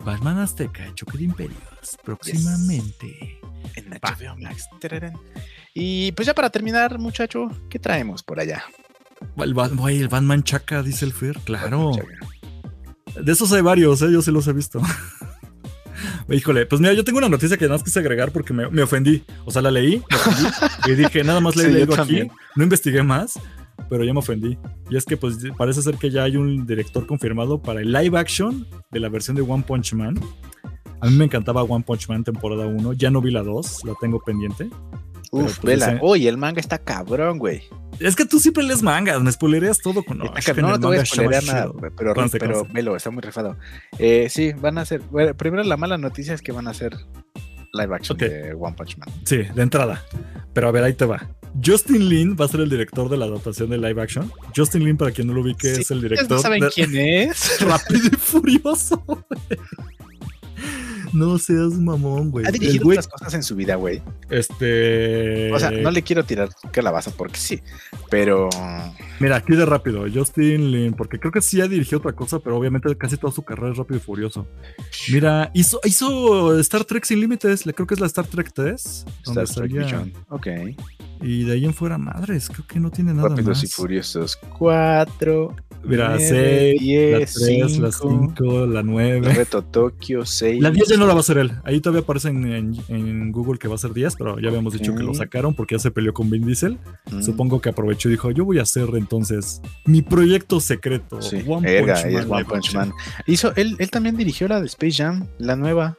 Batman 0.00 0.38
Azteca, 0.38 0.92
Choque 0.94 1.18
de 1.18 1.24
Imperios, 1.24 1.98
próximamente. 2.04 3.40
En 3.74 3.90
HBO 3.90 4.36
Max. 4.40 4.68
Y 5.74 6.12
pues 6.12 6.26
ya 6.26 6.34
para 6.34 6.50
terminar, 6.50 6.98
muchacho, 6.98 7.48
¿qué 7.68 7.78
traemos 7.78 8.22
por 8.22 8.40
allá? 8.40 8.64
El, 9.36 9.54
Batman 9.54 10.42
Chaca, 10.42 10.82
dice 10.82 11.04
el 11.04 11.12
Fer, 11.12 11.38
claro. 11.44 11.92
De 13.20 13.32
esos 13.32 13.52
hay 13.52 13.62
varios, 13.62 14.00
¿eh? 14.02 14.12
yo 14.12 14.22
sí 14.22 14.30
los 14.30 14.46
he 14.46 14.52
visto. 14.52 14.80
Híjole, 16.28 16.66
pues 16.66 16.80
mira, 16.80 16.92
yo 16.92 17.04
tengo 17.04 17.18
una 17.18 17.28
noticia 17.28 17.56
que 17.56 17.64
nada 17.64 17.76
más 17.76 17.82
quise 17.82 17.98
agregar 17.98 18.30
porque 18.30 18.52
me, 18.52 18.68
me 18.70 18.82
ofendí. 18.82 19.24
O 19.44 19.50
sea, 19.50 19.62
la 19.62 19.70
leí, 19.70 20.02
ofendí, 20.14 20.48
y 20.86 20.94
dije, 20.94 21.24
nada 21.24 21.40
más 21.40 21.56
leí 21.56 21.86
Sí, 21.86 22.00
aquí, 22.00 22.30
no 22.54 22.64
investigué 22.64 23.02
más, 23.02 23.38
pero 23.88 24.04
ya 24.04 24.12
me 24.12 24.18
ofendí. 24.20 24.58
Y 24.90 24.96
es 24.96 25.04
que 25.04 25.16
pues 25.16 25.38
parece 25.56 25.82
ser 25.82 25.96
que 25.96 26.10
ya 26.10 26.24
hay 26.24 26.36
un 26.36 26.66
director 26.66 27.06
confirmado 27.06 27.60
para 27.60 27.80
el 27.80 27.92
live 27.92 28.18
action 28.18 28.66
de 28.90 29.00
la 29.00 29.08
versión 29.08 29.36
de 29.36 29.42
One 29.42 29.64
Punch 29.66 29.94
Man. 29.94 30.18
A 31.00 31.06
mí 31.06 31.16
me 31.16 31.24
encantaba 31.24 31.62
One 31.62 31.84
Punch 31.84 32.08
Man 32.08 32.24
temporada 32.24 32.66
1, 32.66 32.92
ya 32.94 33.10
no 33.10 33.20
vi 33.20 33.30
la 33.30 33.42
2, 33.42 33.84
la 33.84 33.94
tengo 34.00 34.20
pendiente. 34.20 34.68
Uf, 35.30 35.58
pues, 35.60 35.62
vela. 35.62 35.98
Uy, 36.02 36.26
el 36.26 36.38
manga 36.38 36.60
está 36.60 36.78
cabrón, 36.78 37.38
güey. 37.38 37.62
Es 38.00 38.16
que 38.16 38.24
tú 38.24 38.38
siempre 38.38 38.62
lees 38.62 38.82
mangas, 38.82 39.20
me 39.20 39.30
spoilereas 39.30 39.78
todo 39.78 40.02
con... 40.02 40.18
No, 40.18 40.24
no 40.24 40.32
el 40.36 40.44
te 40.44 40.52
voy 41.22 41.34
a 41.34 41.40
nada, 41.40 41.72
pero, 41.96 42.14
Conste, 42.14 42.38
pero 42.38 42.54
conste. 42.54 42.72
velo, 42.72 42.96
está 42.96 43.10
muy 43.10 43.22
rifado. 43.22 43.56
Eh, 43.98 44.28
sí, 44.30 44.52
van 44.52 44.78
a 44.78 44.82
hacer. 44.82 45.00
bueno, 45.10 45.34
primero, 45.34 45.64
la 45.64 45.76
mala 45.76 45.98
noticia 45.98 46.34
es 46.34 46.40
que 46.40 46.52
van 46.52 46.68
a 46.68 46.70
hacer 46.70 46.96
live 47.72 47.94
action 47.94 48.16
de 48.16 48.54
One 48.54 48.76
Punch 48.76 48.98
Man. 48.98 49.08
Sí, 49.24 49.38
de 49.38 49.62
entrada. 49.62 50.04
Pero 50.54 50.68
a 50.68 50.70
ver, 50.70 50.84
ahí 50.84 50.94
te 50.94 51.04
va. 51.04 51.28
Justin 51.64 52.08
Lin 52.08 52.36
va 52.38 52.44
a 52.44 52.48
ser 52.48 52.60
el 52.60 52.70
director 52.70 53.08
de 53.08 53.16
la 53.16 53.26
adaptación 53.26 53.70
de 53.70 53.78
live 53.78 54.00
action. 54.00 54.30
Justin 54.56 54.84
Lin, 54.84 54.96
para 54.96 55.10
quien 55.10 55.26
no 55.26 55.34
lo 55.34 55.40
ubique, 55.42 55.74
Sí, 55.74 55.80
es 55.82 55.90
el 55.90 55.98
¿Ustedes 55.98 56.10
director 56.18 56.36
no 56.36 56.42
saben 56.42 56.60
de 56.60 56.68
quién 56.70 56.96
es? 56.96 57.60
Rápido 57.66 58.06
y 58.06 58.16
Furioso. 58.16 59.02
No 61.14 61.38
seas 61.38 61.72
mamón, 61.72 62.30
güey. 62.30 62.44
Ha 62.46 62.50
dirigido 62.50 62.84
güey, 62.84 62.98
otras 62.98 63.08
cosas 63.08 63.32
en 63.32 63.42
su 63.42 63.56
vida, 63.56 63.76
güey. 63.76 64.02
este. 64.28 65.50
O 65.54 65.58
sea, 65.58 65.70
no 65.70 65.90
le 65.90 66.02
quiero 66.02 66.22
tirar 66.24 66.50
calabaza 66.70 67.10
porque 67.16 67.38
sí, 67.38 67.60
pero 68.10 68.50
Mira, 69.18 69.36
aquí 69.36 69.56
de 69.56 69.64
rápido. 69.64 70.04
Justin 70.12 70.70
Lin, 70.70 70.92
porque 70.92 71.18
creo 71.18 71.32
que 71.32 71.40
sí 71.40 71.62
ha 71.62 71.66
dirigido 71.66 71.98
otra 71.98 72.12
cosa, 72.12 72.40
pero 72.40 72.56
obviamente 72.58 72.94
casi 72.98 73.16
toda 73.16 73.32
su 73.32 73.42
carrera 73.42 73.72
es 73.72 73.78
rápido 73.78 73.96
y 73.96 74.00
furioso. 74.00 74.46
Mira, 75.10 75.50
hizo, 75.54 75.80
hizo 75.84 76.58
Star 76.60 76.84
Trek 76.84 77.04
Sin 77.04 77.20
Límites, 77.20 77.64
le- 77.64 77.72
creo 77.72 77.86
que 77.86 77.94
es 77.94 78.00
la 78.00 78.06
Star 78.06 78.26
Trek 78.26 78.50
3. 78.54 79.06
Donde 79.24 79.42
Star 79.44 79.66
Trek 79.66 79.82
salía-. 79.88 80.12
Ok. 80.28 80.46
Y 81.20 81.44
de 81.44 81.52
ahí 81.54 81.64
en 81.64 81.74
fuera, 81.74 81.98
madres, 81.98 82.48
creo 82.48 82.66
que 82.66 82.78
no 82.80 82.90
tiene 82.90 83.12
nada 83.14 83.28
Rápidos 83.30 83.48
más. 83.58 83.64
y 83.64 83.66
Furiosos 83.68 84.36
4. 84.58 85.56
Mira, 85.84 86.18
6, 86.18 86.80
10, 86.80 87.12
la 87.20 87.26
3, 87.46 87.78
la 87.78 87.92
5, 87.92 88.66
la 88.66 88.82
9. 88.82 89.32
Reto 89.32 89.62
Tokio 89.62 90.26
6. 90.26 90.60
La 90.60 90.70
10 90.72 90.88
ya 90.88 90.96
no 90.96 91.06
la 91.06 91.12
va 91.14 91.18
a 91.18 91.20
hacer 91.20 91.38
él. 91.38 91.52
Ahí 91.64 91.80
todavía 91.80 92.02
aparece 92.02 92.28
en, 92.30 92.44
en- 92.52 92.76
en 92.88 93.30
Google 93.32 93.58
que 93.60 93.68
va 93.68 93.76
a 93.76 93.78
ser 93.78 93.92
10, 93.92 94.16
pero 94.16 94.40
ya 94.40 94.48
habíamos 94.48 94.72
dicho 94.72 94.94
que 94.94 95.02
lo 95.04 95.14
sacaron 95.14 95.54
porque 95.54 95.76
ya 95.76 95.78
se 95.78 95.90
peleó 95.92 96.12
con 96.12 96.30
Vin 96.30 96.44
Diesel. 96.44 96.78
Mm, 97.12 97.22
Supongo 97.22 97.60
que 97.60 97.68
aprovechó 97.68 98.08
y 98.08 98.12
dijo, 98.12 98.30
yo 98.32 98.44
voy 98.44 98.58
a 98.58 98.62
hacer 98.62 98.88
entonces 98.94 99.62
mi 99.86 100.02
proyecto 100.02 100.58
secreto. 100.60 101.22
Sí, 101.22 101.44
One 101.46 101.80
Punch 101.80 102.12
Man 102.12 102.30
One 102.32 102.44
Punch 102.44 102.56
action". 102.66 102.76
Man. 102.88 102.92
Hizo, 103.26 103.52
él, 103.54 103.76
él 103.78 103.90
también 103.90 104.16
dirigió 104.16 104.48
la 104.48 104.60
de 104.60 104.66
Space 104.66 104.94
Jam, 105.02 105.26
la 105.38 105.54
nueva. 105.54 105.96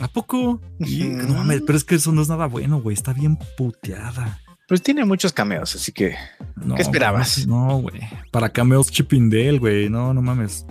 ¿A 0.00 0.08
poco? 0.08 0.60
No 0.78 1.34
mames, 1.34 1.62
pero 1.66 1.76
es 1.76 1.82
que 1.84 1.96
eso 1.96 2.12
no 2.12 2.22
es 2.22 2.28
nada 2.28 2.46
bueno, 2.46 2.80
güey. 2.80 2.94
Está 2.94 3.12
bien 3.12 3.38
puteada. 3.56 4.40
Pues 4.68 4.82
tiene 4.82 5.04
muchos 5.04 5.32
cameos, 5.32 5.74
así 5.76 5.92
que 5.92 6.14
No, 6.56 6.74
¿Qué 6.74 6.82
esperabas? 6.82 7.46
No, 7.46 7.78
güey. 7.78 8.00
Para 8.32 8.48
cameos 8.48 8.90
Chippendale, 8.90 9.58
güey. 9.58 9.88
No, 9.88 10.12
no 10.12 10.22
mames. 10.22 10.66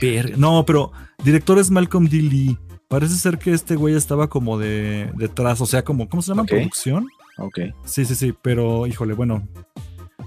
Ver- 0.00 0.38
No, 0.38 0.64
pero 0.64 0.92
director 1.24 1.58
es 1.58 1.70
Malcolm 1.70 2.06
D. 2.08 2.22
Lee. 2.22 2.58
Parece 2.88 3.16
ser 3.16 3.38
que 3.38 3.52
este 3.52 3.74
güey 3.74 3.94
estaba 3.96 4.28
como 4.28 4.58
de 4.58 5.10
detrás, 5.16 5.60
o 5.60 5.66
sea, 5.66 5.82
como, 5.82 6.08
¿cómo 6.08 6.22
se 6.22 6.28
llama? 6.28 6.44
Producción. 6.44 7.08
ok. 7.38 7.58
Sí, 7.84 8.04
sí, 8.04 8.14
sí, 8.14 8.34
pero 8.42 8.86
híjole, 8.86 9.14
bueno. 9.14 9.48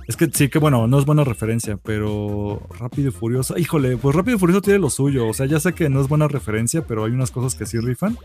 Es 0.07 0.17
que 0.17 0.29
sí, 0.31 0.49
que 0.49 0.59
bueno, 0.59 0.85
no 0.87 0.99
es 0.99 1.05
buena 1.05 1.23
referencia, 1.23 1.77
pero 1.77 2.61
Rápido 2.79 3.09
y 3.09 3.11
Furioso. 3.11 3.57
Híjole, 3.57 3.97
pues 3.97 4.15
Rápido 4.15 4.35
y 4.37 4.39
Furioso 4.39 4.61
tiene 4.61 4.79
lo 4.79 4.89
suyo. 4.89 5.27
O 5.27 5.33
sea, 5.33 5.45
ya 5.47 5.59
sé 5.59 5.73
que 5.73 5.89
no 5.89 6.01
es 6.01 6.07
buena 6.07 6.27
referencia, 6.27 6.81
pero 6.85 7.05
hay 7.05 7.11
unas 7.11 7.31
cosas 7.31 7.55
que 7.55 7.65
sí 7.65 7.79
rifan. 7.79 8.17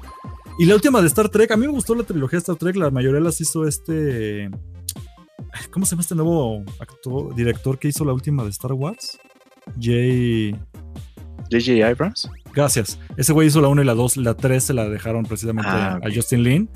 Y 0.60 0.66
la 0.66 0.74
última 0.74 1.00
de 1.00 1.06
Star 1.06 1.28
Trek, 1.30 1.50
a 1.52 1.56
mí 1.56 1.66
me 1.66 1.72
gustó 1.72 1.94
la 1.94 2.04
trilogía 2.04 2.36
de 2.36 2.40
Star 2.42 2.56
Trek, 2.56 2.76
la 2.76 2.90
mayoría 2.90 3.18
las 3.20 3.40
hizo 3.40 3.66
este. 3.66 4.50
¿Cómo 5.70 5.86
se 5.86 5.92
llama 5.92 6.02
este 6.02 6.14
nuevo 6.14 6.62
actor, 6.78 7.34
director 7.34 7.78
que 7.78 7.88
hizo 7.88 8.04
la 8.04 8.12
última 8.12 8.44
de 8.44 8.50
Star 8.50 8.74
Wars? 8.74 9.18
Jay. 9.80 10.52
J.J. 11.50 11.86
Abrams. 11.88 12.28
Gracias. 12.52 12.98
Ese 13.16 13.32
güey 13.32 13.48
hizo 13.48 13.60
la 13.60 13.68
1 13.68 13.82
y 13.82 13.84
la 13.84 13.94
2, 13.94 14.18
la 14.18 14.34
3 14.34 14.62
se 14.62 14.74
la 14.74 14.88
dejaron 14.88 15.24
precisamente 15.24 15.70
Ah, 15.70 15.98
a- 16.02 16.14
Justin 16.14 16.42
Lin. 16.42 16.68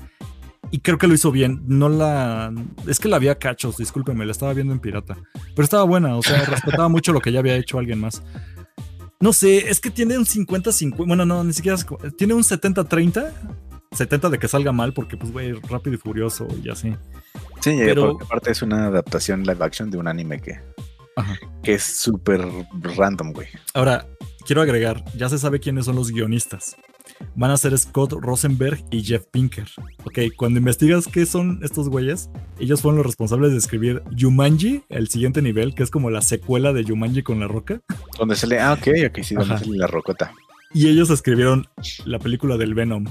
Y 0.71 0.79
creo 0.79 0.97
que 0.97 1.05
lo 1.07 1.13
hizo 1.13 1.31
bien. 1.31 1.61
No 1.67 1.87
la. 1.87 2.51
Es 2.87 2.99
que 2.99 3.07
la 3.07 3.17
había 3.17 3.37
cachos, 3.37 3.77
discúlpeme, 3.77 4.25
la 4.25 4.31
estaba 4.31 4.53
viendo 4.53 4.73
en 4.73 4.79
pirata. 4.79 5.15
Pero 5.55 5.63
estaba 5.63 5.83
buena, 5.83 6.17
o 6.17 6.23
sea, 6.23 6.43
respetaba 6.45 6.89
mucho 6.89 7.13
lo 7.13 7.21
que 7.21 7.31
ya 7.31 7.37
había 7.39 7.55
hecho 7.55 7.77
alguien 7.77 7.99
más. 7.99 8.23
No 9.21 9.31
sé, 9.31 9.69
es 9.69 9.79
que 9.79 9.91
tiene 9.91 10.17
un 10.17 10.25
50-50. 10.25 11.05
Bueno, 11.07 11.25
no, 11.25 11.43
ni 11.43 11.53
siquiera. 11.53 11.77
es 11.77 11.85
Tiene 12.17 12.33
un 12.33 12.43
70-30. 12.43 13.31
70 13.95 14.29
de 14.29 14.39
que 14.39 14.47
salga 14.47 14.71
mal, 14.71 14.93
porque, 14.93 15.17
pues, 15.17 15.31
güey, 15.31 15.53
rápido 15.53 15.95
y 15.95 15.97
furioso 15.97 16.47
y 16.63 16.69
así. 16.69 16.93
Sí, 17.61 17.75
Pero- 17.77 18.11
porque 18.13 18.25
aparte 18.25 18.51
es 18.51 18.61
una 18.61 18.87
adaptación 18.87 19.43
live 19.43 19.63
action 19.63 19.89
de 19.91 19.97
un 19.97 20.07
anime 20.07 20.39
que, 20.41 20.59
Ajá. 21.15 21.37
que 21.63 21.73
es 21.75 21.83
súper 21.83 22.41
random, 22.97 23.33
güey. 23.33 23.47
Ahora, 23.73 24.07
quiero 24.45 24.61
agregar, 24.61 25.03
ya 25.15 25.29
se 25.29 25.37
sabe 25.37 25.59
quiénes 25.59 25.85
son 25.85 25.95
los 25.95 26.11
guionistas. 26.11 26.75
Van 27.35 27.51
a 27.51 27.57
ser 27.57 27.77
Scott 27.77 28.13
Rosenberg 28.13 28.83
y 28.91 29.01
Jeff 29.03 29.25
Pinker. 29.31 29.67
Ok, 30.03 30.19
cuando 30.35 30.59
investigas 30.59 31.07
qué 31.07 31.25
son 31.25 31.59
estos 31.63 31.87
güeyes, 31.87 32.29
ellos 32.59 32.81
fueron 32.81 32.97
los 32.97 33.05
responsables 33.05 33.51
de 33.51 33.57
escribir 33.57 34.01
Jumanji, 34.19 34.83
el 34.89 35.07
siguiente 35.07 35.41
nivel, 35.41 35.75
que 35.75 35.83
es 35.83 35.91
como 35.91 36.09
la 36.09 36.21
secuela 36.21 36.73
de 36.73 36.83
Jumanji 36.83 37.23
con 37.23 37.39
la 37.39 37.47
roca. 37.47 37.79
Donde 38.17 38.35
sale, 38.35 38.59
ah, 38.59 38.73
ok, 38.73 38.87
ok, 39.09 39.19
sí, 39.23 39.35
donde 39.35 39.53
Ajá. 39.53 39.63
sale 39.63 39.77
la 39.77 39.87
rocota. 39.87 40.33
Y 40.73 40.89
ellos 40.89 41.09
escribieron 41.09 41.67
la 42.05 42.19
película 42.19 42.57
del 42.57 42.73
Venom. 42.73 43.05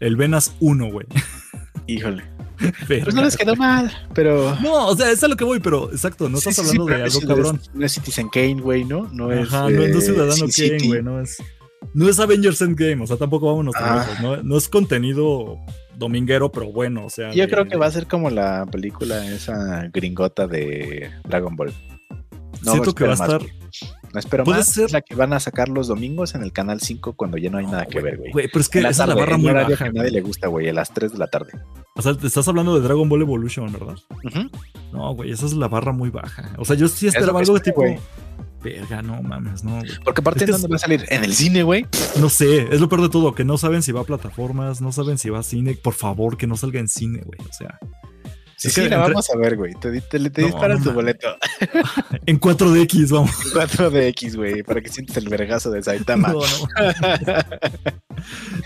El 0.00 0.16
Venas 0.16 0.54
1, 0.60 0.90
güey. 0.90 1.06
Híjole. 1.86 2.24
Verga. 2.88 3.04
Pues 3.04 3.14
no 3.14 3.22
les 3.22 3.36
quedó 3.36 3.54
mal, 3.54 3.90
pero. 4.14 4.56
No, 4.60 4.88
o 4.88 4.96
sea, 4.96 5.10
es 5.12 5.22
a 5.22 5.28
lo 5.28 5.36
que 5.36 5.44
voy, 5.44 5.60
pero 5.60 5.90
exacto, 5.92 6.28
no 6.28 6.38
Sí, 6.38 6.48
estás 6.48 6.66
sí, 6.66 6.76
hablando 6.76 6.86
de 6.86 7.02
algo 7.04 7.14
no 7.14 7.18
es- 7.20 7.26
cabrón. 7.26 7.60
No 7.74 7.86
es 7.86 7.92
Citizen 7.92 8.28
Kane, 8.28 8.60
güey, 8.60 8.84
¿no? 8.84 9.08
No 9.12 9.30
es. 9.32 9.46
Ajá, 9.46 9.70
no, 9.70 9.78
no 9.78 9.84
es 9.84 9.94
eh, 9.96 10.00
Ciudadano 10.00 10.48
Sin 10.48 10.70
Kane, 10.76 10.88
güey, 10.88 11.02
no 11.02 11.20
es. 11.20 11.36
No 11.94 12.08
es 12.08 12.18
Avengers 12.18 12.60
Endgame, 12.60 13.02
o 13.02 13.06
sea, 13.06 13.16
tampoco 13.16 13.46
vámonos 13.46 13.74
tan 13.74 13.84
Ah. 13.98 14.00
lejos, 14.06 14.20
¿no? 14.20 14.42
No 14.42 14.56
es 14.58 14.68
contenido 14.68 15.56
dominguero, 15.96 16.50
pero 16.50 16.72
bueno, 16.72 17.06
o 17.06 17.10
sea. 17.10 17.32
Yo 17.32 17.44
de- 17.44 17.48
creo 17.50 17.66
que 17.68 17.76
va 17.76 17.86
a 17.86 17.90
ser 17.92 18.06
como 18.08 18.28
la 18.28 18.66
película 18.66 19.24
esa 19.32 19.88
gringota 19.92 20.48
de 20.48 21.10
Dragon 21.28 21.54
Ball. 21.54 21.72
Siento 22.62 22.92
que 22.94 23.04
va 23.04 23.10
a 23.10 23.14
estar. 23.14 23.40
No 24.12 24.20
espero 24.20 24.44
Puede 24.44 24.58
más. 24.58 24.68
ser- 24.72 24.86
Es 24.86 24.92
la 24.92 25.00
que 25.02 25.14
van 25.14 25.32
a 25.32 25.40
sacar 25.40 25.68
los 25.68 25.86
domingos 25.88 26.34
en 26.34 26.42
el 26.42 26.52
canal 26.52 26.80
5 26.80 27.12
cuando 27.14 27.36
ya 27.36 27.50
no 27.50 27.58
hay 27.58 27.66
nada 27.66 27.86
que 27.86 28.00
ver, 28.00 28.16
güey. 28.16 28.32
Pero 28.32 28.60
es 28.60 28.68
que 28.68 28.78
En 28.78 28.84
la 28.84 28.90
esa 28.90 29.02
es 29.04 29.08
la 29.10 29.14
barra 29.14 29.34
en 29.34 29.40
muy 29.42 29.52
baja. 29.52 29.84
que 29.84 29.92
nadie 29.92 30.10
le 30.10 30.20
gusta, 30.22 30.48
güey, 30.48 30.68
a 30.68 30.72
las 30.72 30.92
3 30.94 31.12
de 31.12 31.18
la 31.18 31.26
tarde. 31.26 31.52
O 31.94 32.02
sea, 32.02 32.14
te 32.14 32.26
estás 32.26 32.46
hablando 32.48 32.74
de 32.74 32.80
Dragon 32.80 33.08
Ball 33.08 33.22
Evolution, 33.22 33.70
¿verdad? 33.72 33.96
No, 34.92 35.14
güey, 35.14 35.30
esa 35.32 35.46
es 35.46 35.52
la 35.52 35.68
barra 35.68 35.92
muy 35.92 36.10
baja. 36.10 36.52
O 36.58 36.64
sea, 36.64 36.76
yo 36.76 36.88
sí 36.88 37.06
esperaba 37.08 37.40
algo 37.40 37.54
de 37.54 37.60
tipo. 37.60 37.84
Verga, 38.62 39.02
no 39.02 39.22
mames, 39.22 39.62
no. 39.62 39.80
Porque 40.04 40.20
aparte, 40.20 40.40
Es 40.40 40.46
que 40.46 40.52
¿dónde 40.52 40.66
es- 40.66 40.72
va 40.72 40.76
a 40.76 40.78
salir? 40.80 41.04
En 41.10 41.22
el 41.22 41.32
cine, 41.32 41.62
güey. 41.62 41.86
No 42.18 42.28
sé, 42.28 42.62
es 42.74 42.80
lo 42.80 42.88
peor 42.88 43.02
de 43.02 43.08
todo, 43.08 43.32
que 43.34 43.44
no 43.44 43.56
saben 43.56 43.82
si 43.82 43.92
va 43.92 44.00
a 44.00 44.04
plataformas, 44.04 44.80
no 44.80 44.90
saben 44.90 45.16
si 45.18 45.30
va 45.30 45.38
a 45.38 45.42
cine. 45.44 45.74
Por 45.74 45.94
favor, 45.94 46.36
que 46.36 46.48
no 46.48 46.56
salga 46.56 46.80
en 46.80 46.88
cine, 46.88 47.20
güey. 47.24 47.38
O 47.48 47.52
sea, 47.52 47.78
Sí, 48.58 48.68
Es 48.68 48.74
sí, 48.74 48.80
que 48.82 48.88
la 48.90 48.96
entre- 48.96 49.12
vamos 49.12 49.30
a 49.30 49.36
ver, 49.38 49.56
güey. 49.56 49.74
Te, 49.74 50.00
te, 50.00 50.18
No, 50.18 50.82
tu 50.82 50.90
boleto. 50.92 51.28
En 52.26 52.40
4DX, 52.40 53.10
vamos. 53.10 53.30
4DX, 53.54 54.36
güey, 54.36 54.62
para 54.64 54.80
que 54.80 54.88
sientes 54.88 55.16
el 55.16 55.28
vergazo 55.28 55.70
de 55.70 55.82
Saitama. 55.82 56.28
No, 56.32 56.40
no. 56.40 56.48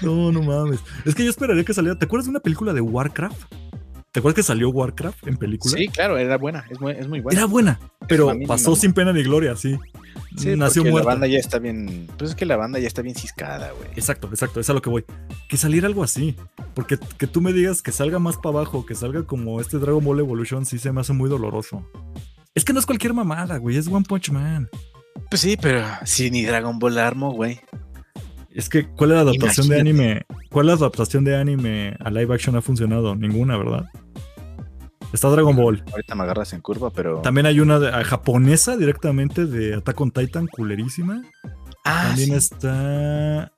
No, 0.00 0.32
no 0.32 0.42
mames. 0.42 0.80
Es 1.04 1.14
que 1.14 1.24
yo 1.24 1.30
esperaría 1.30 1.64
que 1.64 1.74
saliera. 1.74 1.98
¿Te 1.98 2.06
acuerdas 2.06 2.26
de 2.26 2.30
una 2.30 2.40
película 2.40 2.72
de 2.72 2.80
Warcraft? 2.80 3.52
¿Te 4.12 4.20
acuerdas 4.20 4.36
que 4.36 4.42
salió 4.42 4.68
Warcraft 4.68 5.26
en 5.26 5.38
película? 5.38 5.74
Sí, 5.74 5.88
claro, 5.88 6.18
era 6.18 6.36
buena. 6.36 6.66
Es 6.68 6.78
muy, 6.78 6.92
es 6.92 7.08
muy 7.08 7.20
buena. 7.20 7.40
Era 7.40 7.46
buena, 7.46 7.80
pero 8.06 8.30
pasó 8.46 8.76
sin 8.76 8.92
pena 8.92 9.10
ni 9.10 9.22
gloria, 9.22 9.56
sí. 9.56 9.78
Sí, 10.36 10.54
Nació 10.54 10.82
muerta. 10.82 10.98
la 11.00 11.04
banda 11.14 11.26
ya 11.26 11.38
está 11.38 11.58
bien. 11.58 12.08
Pues 12.18 12.30
es 12.30 12.36
que 12.36 12.44
la 12.44 12.56
banda 12.56 12.78
ya 12.78 12.86
está 12.86 13.00
bien 13.00 13.14
ciscada, 13.14 13.70
güey. 13.72 13.88
Exacto, 13.96 14.28
exacto, 14.28 14.60
es 14.60 14.68
a 14.68 14.74
lo 14.74 14.82
que 14.82 14.90
voy. 14.90 15.04
Que 15.48 15.56
saliera 15.56 15.86
algo 15.86 16.04
así. 16.04 16.36
Porque 16.74 16.98
que 17.16 17.26
tú 17.26 17.40
me 17.40 17.54
digas 17.54 17.80
que 17.80 17.90
salga 17.90 18.18
más 18.18 18.36
para 18.36 18.58
abajo, 18.58 18.84
que 18.84 18.94
salga 18.94 19.22
como 19.22 19.60
este 19.62 19.78
Dragon 19.78 20.04
Ball 20.04 20.20
Evolution, 20.20 20.66
sí 20.66 20.78
se 20.78 20.92
me 20.92 21.00
hace 21.00 21.14
muy 21.14 21.30
doloroso. 21.30 21.86
Es 22.54 22.64
que 22.64 22.74
no 22.74 22.80
es 22.80 22.86
cualquier 22.86 23.14
mamada, 23.14 23.56
güey, 23.56 23.78
es 23.78 23.88
One 23.88 24.04
Punch 24.06 24.30
Man. 24.30 24.68
Pues 25.30 25.40
sí, 25.40 25.56
pero 25.60 25.84
si 26.04 26.30
ni 26.30 26.44
Dragon 26.44 26.78
Ball 26.78 26.98
armo, 26.98 27.32
güey. 27.32 27.60
Es 28.50 28.68
que, 28.68 28.86
¿cuál 28.88 29.12
es 29.12 29.16
la 29.16 29.22
adaptación 29.22 29.68
de 29.68 29.80
anime? 29.80 30.26
¿Cuál 30.52 30.68
adaptación 30.70 31.24
de 31.24 31.36
anime 31.36 31.96
a 32.00 32.10
live 32.10 32.34
action 32.34 32.54
ha 32.56 32.62
funcionado? 32.62 33.16
Ninguna, 33.16 33.56
¿verdad? 33.56 33.86
Está 35.12 35.28
Dragon 35.28 35.56
Ball. 35.56 35.82
Ahorita 35.90 36.14
me 36.14 36.22
agarras 36.24 36.52
en 36.52 36.60
curva, 36.60 36.90
pero. 36.90 37.20
También 37.20 37.46
hay 37.46 37.60
una 37.60 37.78
de- 37.78 37.88
ah, 37.88 38.04
japonesa 38.04 38.76
directamente 38.76 39.46
de 39.46 39.74
Attack 39.74 40.00
on 40.00 40.10
Titan, 40.10 40.46
culerísima. 40.46 41.22
Ah, 41.84 42.06
También 42.08 42.30
sí. 42.30 42.34
está. 42.36 43.52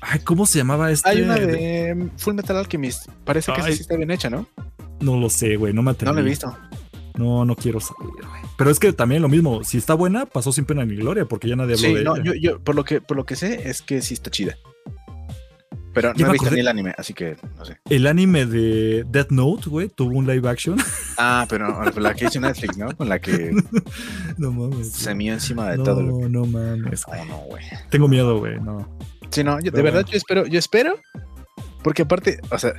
Ay, 0.00 0.20
¿cómo 0.24 0.46
se 0.46 0.58
llamaba 0.58 0.90
este? 0.90 1.08
Hay 1.08 1.22
una 1.22 1.36
de 1.36 2.08
Full 2.18 2.34
Metal 2.34 2.56
Alchemist. 2.56 3.08
Parece 3.24 3.52
que 3.52 3.62
sí 3.72 3.80
está 3.82 3.96
bien 3.96 4.10
hecha, 4.10 4.28
¿no? 4.30 4.46
No 5.00 5.16
lo 5.18 5.30
sé, 5.30 5.56
güey, 5.56 5.72
no 5.72 5.82
me 5.82 5.92
atreví. 5.92 6.10
No 6.10 6.14
la 6.14 6.20
he 6.20 6.28
visto. 6.28 6.56
No, 7.16 7.44
no 7.44 7.54
quiero 7.56 7.80
saber, 7.80 8.10
güey. 8.12 8.42
Pero 8.58 8.70
es 8.70 8.78
que 8.78 8.92
también 8.92 9.22
lo 9.22 9.28
mismo, 9.28 9.64
si 9.64 9.78
está 9.78 9.94
buena, 9.94 10.26
pasó 10.26 10.52
sin 10.52 10.64
pena 10.64 10.84
ni 10.84 10.96
gloria, 10.96 11.24
porque 11.24 11.48
ya 11.48 11.56
nadie 11.56 11.74
habló 11.74 11.88
Sí, 11.88 11.94
de 11.94 12.04
no, 12.04 12.14
ella. 12.16 12.24
yo, 12.24 12.34
yo, 12.34 12.60
por 12.60 12.74
lo 12.74 12.84
que, 12.84 13.00
por 13.00 13.16
lo 13.16 13.24
que 13.24 13.34
sé, 13.36 13.68
es 13.68 13.82
que 13.82 14.02
sí 14.02 14.14
está 14.14 14.30
chida. 14.30 14.56
Pero 15.94 16.12
no 16.14 16.26
he 16.26 16.32
visto 16.32 16.46
acordé. 16.46 16.54
ni 16.56 16.60
el 16.60 16.68
anime, 16.68 16.94
así 16.98 17.14
que 17.14 17.36
no 17.56 17.64
sé. 17.64 17.78
El 17.88 18.06
anime 18.06 18.46
de 18.46 19.04
Death 19.08 19.30
Note, 19.30 19.70
güey, 19.70 19.88
tuvo 19.88 20.18
un 20.18 20.26
live 20.26 20.48
action. 20.48 20.76
Ah, 21.16 21.46
pero 21.48 21.82
la 22.00 22.14
que 22.14 22.24
hizo 22.26 22.40
Netflix, 22.40 22.76
¿no? 22.76 22.94
Con 22.96 23.08
la 23.08 23.20
que 23.20 23.52
no 24.36 24.50
mames. 24.52 24.90
se 24.90 25.14
mió 25.14 25.32
encima 25.32 25.70
de 25.70 25.78
no, 25.78 25.84
todo 25.84 26.02
lo 26.02 26.18
que. 26.18 26.28
no 26.28 26.44
mames. 26.46 27.04
Oh, 27.06 27.24
no, 27.24 27.36
güey. 27.42 27.62
Tengo 27.90 28.08
miedo, 28.08 28.38
güey. 28.38 28.58
No, 28.60 28.88
Sí, 29.30 29.42
no, 29.42 29.58
yo, 29.60 29.70
de 29.70 29.82
verdad 29.82 30.02
bueno. 30.02 30.10
yo 30.10 30.16
espero, 30.18 30.46
yo 30.46 30.58
espero. 30.58 30.98
Porque 31.82 32.02
aparte, 32.02 32.40
o 32.50 32.58
sea, 32.58 32.72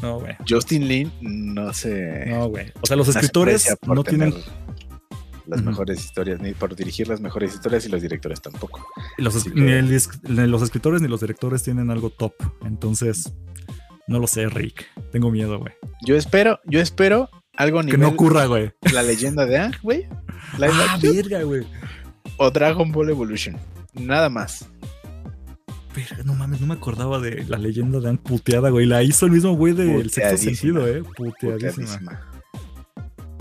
no, 0.00 0.20
güey. 0.20 0.34
Justin 0.48 0.86
Lin 0.88 1.12
no 1.20 1.72
se. 1.72 2.26
No, 2.26 2.48
güey. 2.48 2.72
O 2.80 2.86
sea, 2.86 2.96
los 2.96 3.06
no 3.08 3.12
escritores 3.12 3.74
no 3.86 4.02
tienen. 4.04 4.32
tener 4.32 4.44
las 5.46 5.62
mejores 5.62 6.04
historias, 6.04 6.40
ni 6.40 6.52
por 6.52 6.74
dirigir 6.76 7.08
las 7.08 7.20
mejores 7.20 7.54
historias 7.54 7.84
y 7.86 7.88
los 7.88 8.00
directores 8.02 8.40
tampoco. 8.42 8.86
Los, 9.18 9.44
que- 9.44 9.50
ni, 9.50 9.70
el 9.72 9.90
dis- 9.90 10.20
ni 10.28 10.46
los 10.46 10.62
escritores 10.62 11.00
ni 11.02 11.08
los 11.08 11.20
directores 11.20 11.62
tienen 11.62 11.90
algo 11.90 12.10
top. 12.10 12.34
Entonces, 12.64 13.32
no 14.06 14.18
lo 14.18 14.26
sé, 14.26 14.46
Rick. 14.48 14.86
Tengo 15.10 15.30
miedo, 15.30 15.58
güey. 15.58 15.72
Yo 16.06 16.16
espero, 16.16 16.60
yo 16.66 16.80
espero 16.80 17.28
algo 17.56 17.80
Que 17.80 17.86
nivel 17.86 18.00
no 18.00 18.08
ocurra, 18.08 18.46
güey. 18.46 18.72
la 18.92 19.02
leyenda 19.02 19.46
de 19.46 19.58
Ang, 19.58 19.74
güey. 19.82 20.06
Ah, 20.60 20.98
verga, 21.00 21.42
güey. 21.44 21.66
o 22.36 22.50
Dragon 22.50 22.90
Ball 22.92 23.10
Evolution. 23.10 23.56
Nada 23.94 24.28
más. 24.28 24.68
Verga, 25.94 26.22
no 26.24 26.34
mames, 26.34 26.60
no 26.60 26.66
me 26.66 26.74
acordaba 26.74 27.18
de 27.20 27.44
la 27.46 27.58
leyenda 27.58 28.00
de 28.00 28.08
Ang 28.08 28.18
puteada, 28.18 28.70
güey. 28.70 28.86
La 28.86 29.02
hizo 29.02 29.26
el 29.26 29.32
mismo 29.32 29.52
güey 29.54 29.74
del 29.74 30.10
sexto 30.10 30.36
sentido, 30.38 30.86
eh. 30.88 31.02
Puteadísima. 31.16 31.84
Puteadísima. 31.86 32.20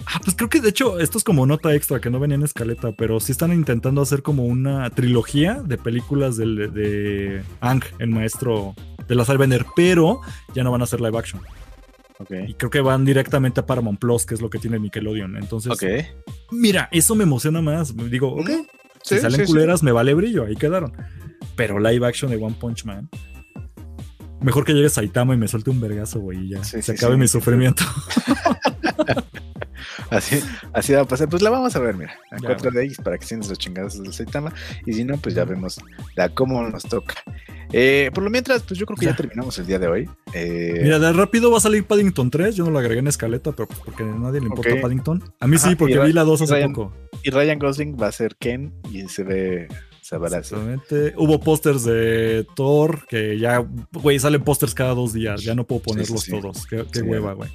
Ah, 0.06 0.20
pues 0.24 0.36
creo 0.36 0.50
que 0.50 0.60
de 0.62 0.70
hecho 0.70 1.00
esto 1.00 1.18
es 1.18 1.24
como 1.24 1.46
nota 1.46 1.74
extra 1.74 2.00
que 2.02 2.10
no 2.10 2.20
venía 2.20 2.36
en 2.36 2.44
escaleta, 2.44 2.92
pero 2.92 3.20
sí 3.20 3.32
están 3.32 3.54
intentando 3.54 4.02
hacer 4.02 4.22
como 4.24 4.46
una 4.46 4.90
trilogía 4.90 5.62
de 5.64 5.78
películas 5.78 6.38
del, 6.38 6.74
de 6.74 7.44
Ang, 7.62 7.84
el 8.00 8.10
maestro 8.10 8.74
de 9.08 9.16
la 9.16 9.24
Bender, 9.24 9.66
pero 9.76 10.22
ya 10.54 10.64
no 10.64 10.72
van 10.72 10.82
a 10.82 10.84
hacer 10.86 11.02
live 11.02 11.18
action. 11.18 11.42
Ok. 12.20 12.32
Y 12.48 12.54
creo 12.54 12.70
que 12.70 12.82
van 12.82 13.06
directamente 13.06 13.60
a 13.60 13.66
Paramount 13.66 14.00
Plus, 14.00 14.26
que 14.26 14.36
es 14.36 14.42
lo 14.42 14.50
que 14.50 14.60
tiene 14.60 14.80
Nickelodeon. 14.80 15.38
Entonces, 15.38 15.74
mira, 16.52 16.88
eso 16.92 17.16
me 17.16 17.24
emociona 17.24 17.62
más. 17.62 17.96
Digo, 17.96 18.34
ok, 18.34 18.50
Mm, 18.50 18.66
si 19.04 19.16
sí, 19.16 19.22
salen 19.22 19.40
sí, 19.40 19.46
sí. 19.48 19.52
culeras, 19.52 19.82
me 19.82 19.92
vale 19.92 20.14
brillo, 20.14 20.46
ahí 20.46 20.56
quedaron. 20.56 20.94
Pero 21.56 21.80
live 21.80 22.06
action 22.06 22.30
de 22.30 22.38
One 22.38 22.56
Punch 22.60 22.86
Man. 22.86 23.10
Mejor 24.42 24.66
que 24.66 24.74
llegue 24.74 24.90
Saitama 24.90 25.34
y 25.34 25.38
me 25.38 25.48
suelte 25.48 25.70
un 25.70 25.82
vergazo, 25.82 26.20
güey, 26.20 26.46
y 26.46 26.50
ya. 26.50 26.64
Se 26.64 26.92
acabe 26.92 27.18
mi 27.18 27.28
sufrimiento. 27.28 27.84
Así, 30.10 30.40
así 30.74 30.94
va 30.94 31.02
a 31.02 31.06
pasar. 31.06 31.30
Pues 31.30 31.42
la 31.42 31.50
vamos 31.50 31.76
a 31.76 31.80
ver, 31.80 31.96
mira. 31.96 32.14
A 32.32 32.38
Ya, 32.38 32.48
4 32.48 32.72
de 32.72 32.84
X 32.86 32.98
para 33.04 33.18
que 33.18 33.26
sientas 33.26 33.50
los 33.50 33.58
chingados 33.60 34.02
del 34.02 34.12
Saitama. 34.14 34.54
Y 34.86 34.94
si 34.94 35.04
no, 35.04 35.18
pues 35.18 35.36
ya 35.36 35.46
vemos 35.46 35.80
la 36.16 36.30
cómo 36.30 36.62
nos 36.68 36.84
toca. 36.84 37.16
Eh, 37.74 38.12
por 38.14 38.24
lo 38.24 38.30
mientras, 38.30 38.64
pues 38.64 38.80
yo 38.80 38.86
creo 38.86 38.98
que 38.98 39.06
ya, 39.06 39.12
Ya. 39.12 39.18
terminamos 39.18 39.58
el 39.60 39.66
día 39.66 39.80
de 39.80 39.88
hoy. 39.88 40.10
Eh, 40.34 40.80
Mira, 40.84 41.00
de 41.00 41.14
rápido 41.14 41.50
va 41.52 41.58
a 41.58 41.62
salir 41.62 41.86
Paddington 41.86 42.30
3. 42.30 42.56
Yo 42.56 42.66
no 42.66 42.72
lo 42.72 42.80
agregué 42.80 43.00
en 43.00 43.08
escaleta, 43.08 43.52
pero 43.54 43.68
pues 43.68 43.80
porque 43.80 44.04
a 44.04 44.08
nadie 44.08 44.42
le 44.42 44.48
importa 44.48 44.74
Ok. 44.74 44.82
Paddington. 44.82 45.24
A 45.40 45.48
mí 45.48 45.56
Ajá, 45.56 45.70
sí, 45.70 45.76
porque 45.76 45.98
vi 46.00 46.12
la 46.14 46.24
2 46.24 46.42
hace 46.42 46.54
Ryan- 46.56 46.74
poco. 46.74 46.94
y 47.24 47.30
Ryan 47.30 47.60
Gosling 47.60 47.98
va 48.02 48.08
a 48.08 48.12
ser 48.12 48.36
Ken 48.36 48.74
y 48.92 49.08
se 49.08 49.24
ve 49.24 49.68
Exactamente. 50.12 51.14
Hubo 51.18 51.40
pósters 51.40 51.84
de 51.84 52.46
Thor 52.56 53.06
que 53.08 53.40
ya, 53.40 53.66
güey, 53.94 54.20
salen 54.20 54.44
pósters 54.44 54.74
cada 54.74 54.94
dos 54.94 55.14
días. 55.14 55.42
Ya 55.44 55.56
no 55.56 55.66
puedo 55.66 55.82
ponerlos 55.82 56.22
sí, 56.22 56.32
sí. 56.32 56.40
todos. 56.42 56.66
Qué, 56.68 57.02
hueva, 57.02 57.34
güey. 57.34 57.50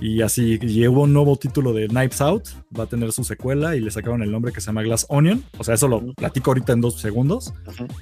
Y 0.00 0.22
así, 0.22 0.58
y 0.60 0.86
hubo 0.88 1.02
un 1.02 1.12
nuevo 1.12 1.36
título 1.36 1.72
de 1.72 1.86
Knives 1.88 2.20
Out. 2.20 2.48
Va 2.78 2.84
a 2.84 2.86
tener 2.88 3.12
su 3.12 3.22
secuela 3.24 3.76
y 3.76 3.80
le 3.80 3.90
sacaron 3.90 4.22
el 4.22 4.32
nombre 4.32 4.52
que 4.52 4.60
se 4.60 4.66
llama 4.66 4.82
Glass 4.82 5.06
Onion. 5.08 5.44
O 5.58 5.64
sea, 5.64 5.74
eso 5.74 5.86
lo 5.88 6.12
platico 6.14 6.50
ahorita 6.50 6.72
en 6.72 6.80
dos 6.80 7.00
segundos. 7.00 7.54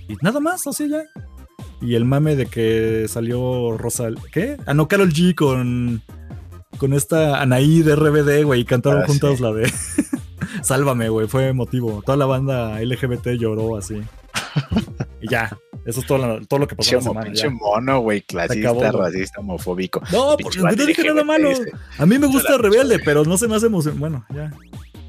Y 0.08 0.14
nada 0.22 0.40
más, 0.40 0.66
así 0.66 0.88
ya. 0.88 1.02
Y 1.82 1.94
el 1.94 2.04
mame 2.06 2.36
de 2.36 2.46
que 2.46 3.06
salió 3.08 3.76
Rosal. 3.76 4.18
¿Qué? 4.32 4.56
Ah, 4.66 4.74
no, 4.74 4.88
Carol 4.88 5.12
G 5.12 5.34
con. 5.34 6.02
Con 6.78 6.94
esta 6.94 7.42
Anaí 7.42 7.82
de 7.82 7.94
RBD, 7.96 8.44
güey. 8.44 8.62
Y 8.62 8.64
cantaron 8.64 9.02
Ah, 9.02 9.06
juntas 9.06 9.36
sí. 9.36 9.42
la 9.42 9.52
de. 9.52 9.70
Sálvame, 10.62 11.08
güey. 11.08 11.26
Fue 11.28 11.48
emotivo. 11.48 12.02
Toda 12.04 12.16
la 12.16 12.26
banda 12.26 12.80
LGBT 12.80 13.28
lloró 13.38 13.76
así. 13.76 14.00
y 15.20 15.28
ya. 15.30 15.56
Eso 15.86 16.00
es 16.00 16.06
todo, 16.06 16.18
la- 16.18 16.40
todo 16.46 16.60
lo 16.60 16.68
que 16.68 16.76
pasó 16.76 16.90
Pinche, 16.90 16.96
la 16.96 17.00
mo- 17.00 17.10
semana. 17.12 17.26
pinche 17.26 17.48
mono, 17.48 18.00
güey, 18.00 18.20
clasista, 18.20 18.92
racista, 18.92 19.40
homofóbico. 19.40 20.00
No, 20.12 20.36
porque 20.40 20.58
no 20.58 20.72
dije 20.74 21.04
nada 21.08 21.24
malo. 21.24 21.50
A 21.98 22.06
mí 22.06 22.18
me 22.18 22.26
gusta 22.26 22.58
Rebelde, 22.58 22.98
pero 23.04 23.24
no 23.24 23.36
se 23.38 23.48
me 23.48 23.56
hace 23.56 23.66
emoción. 23.66 23.98
Bueno, 23.98 24.24
ya. 24.34 24.52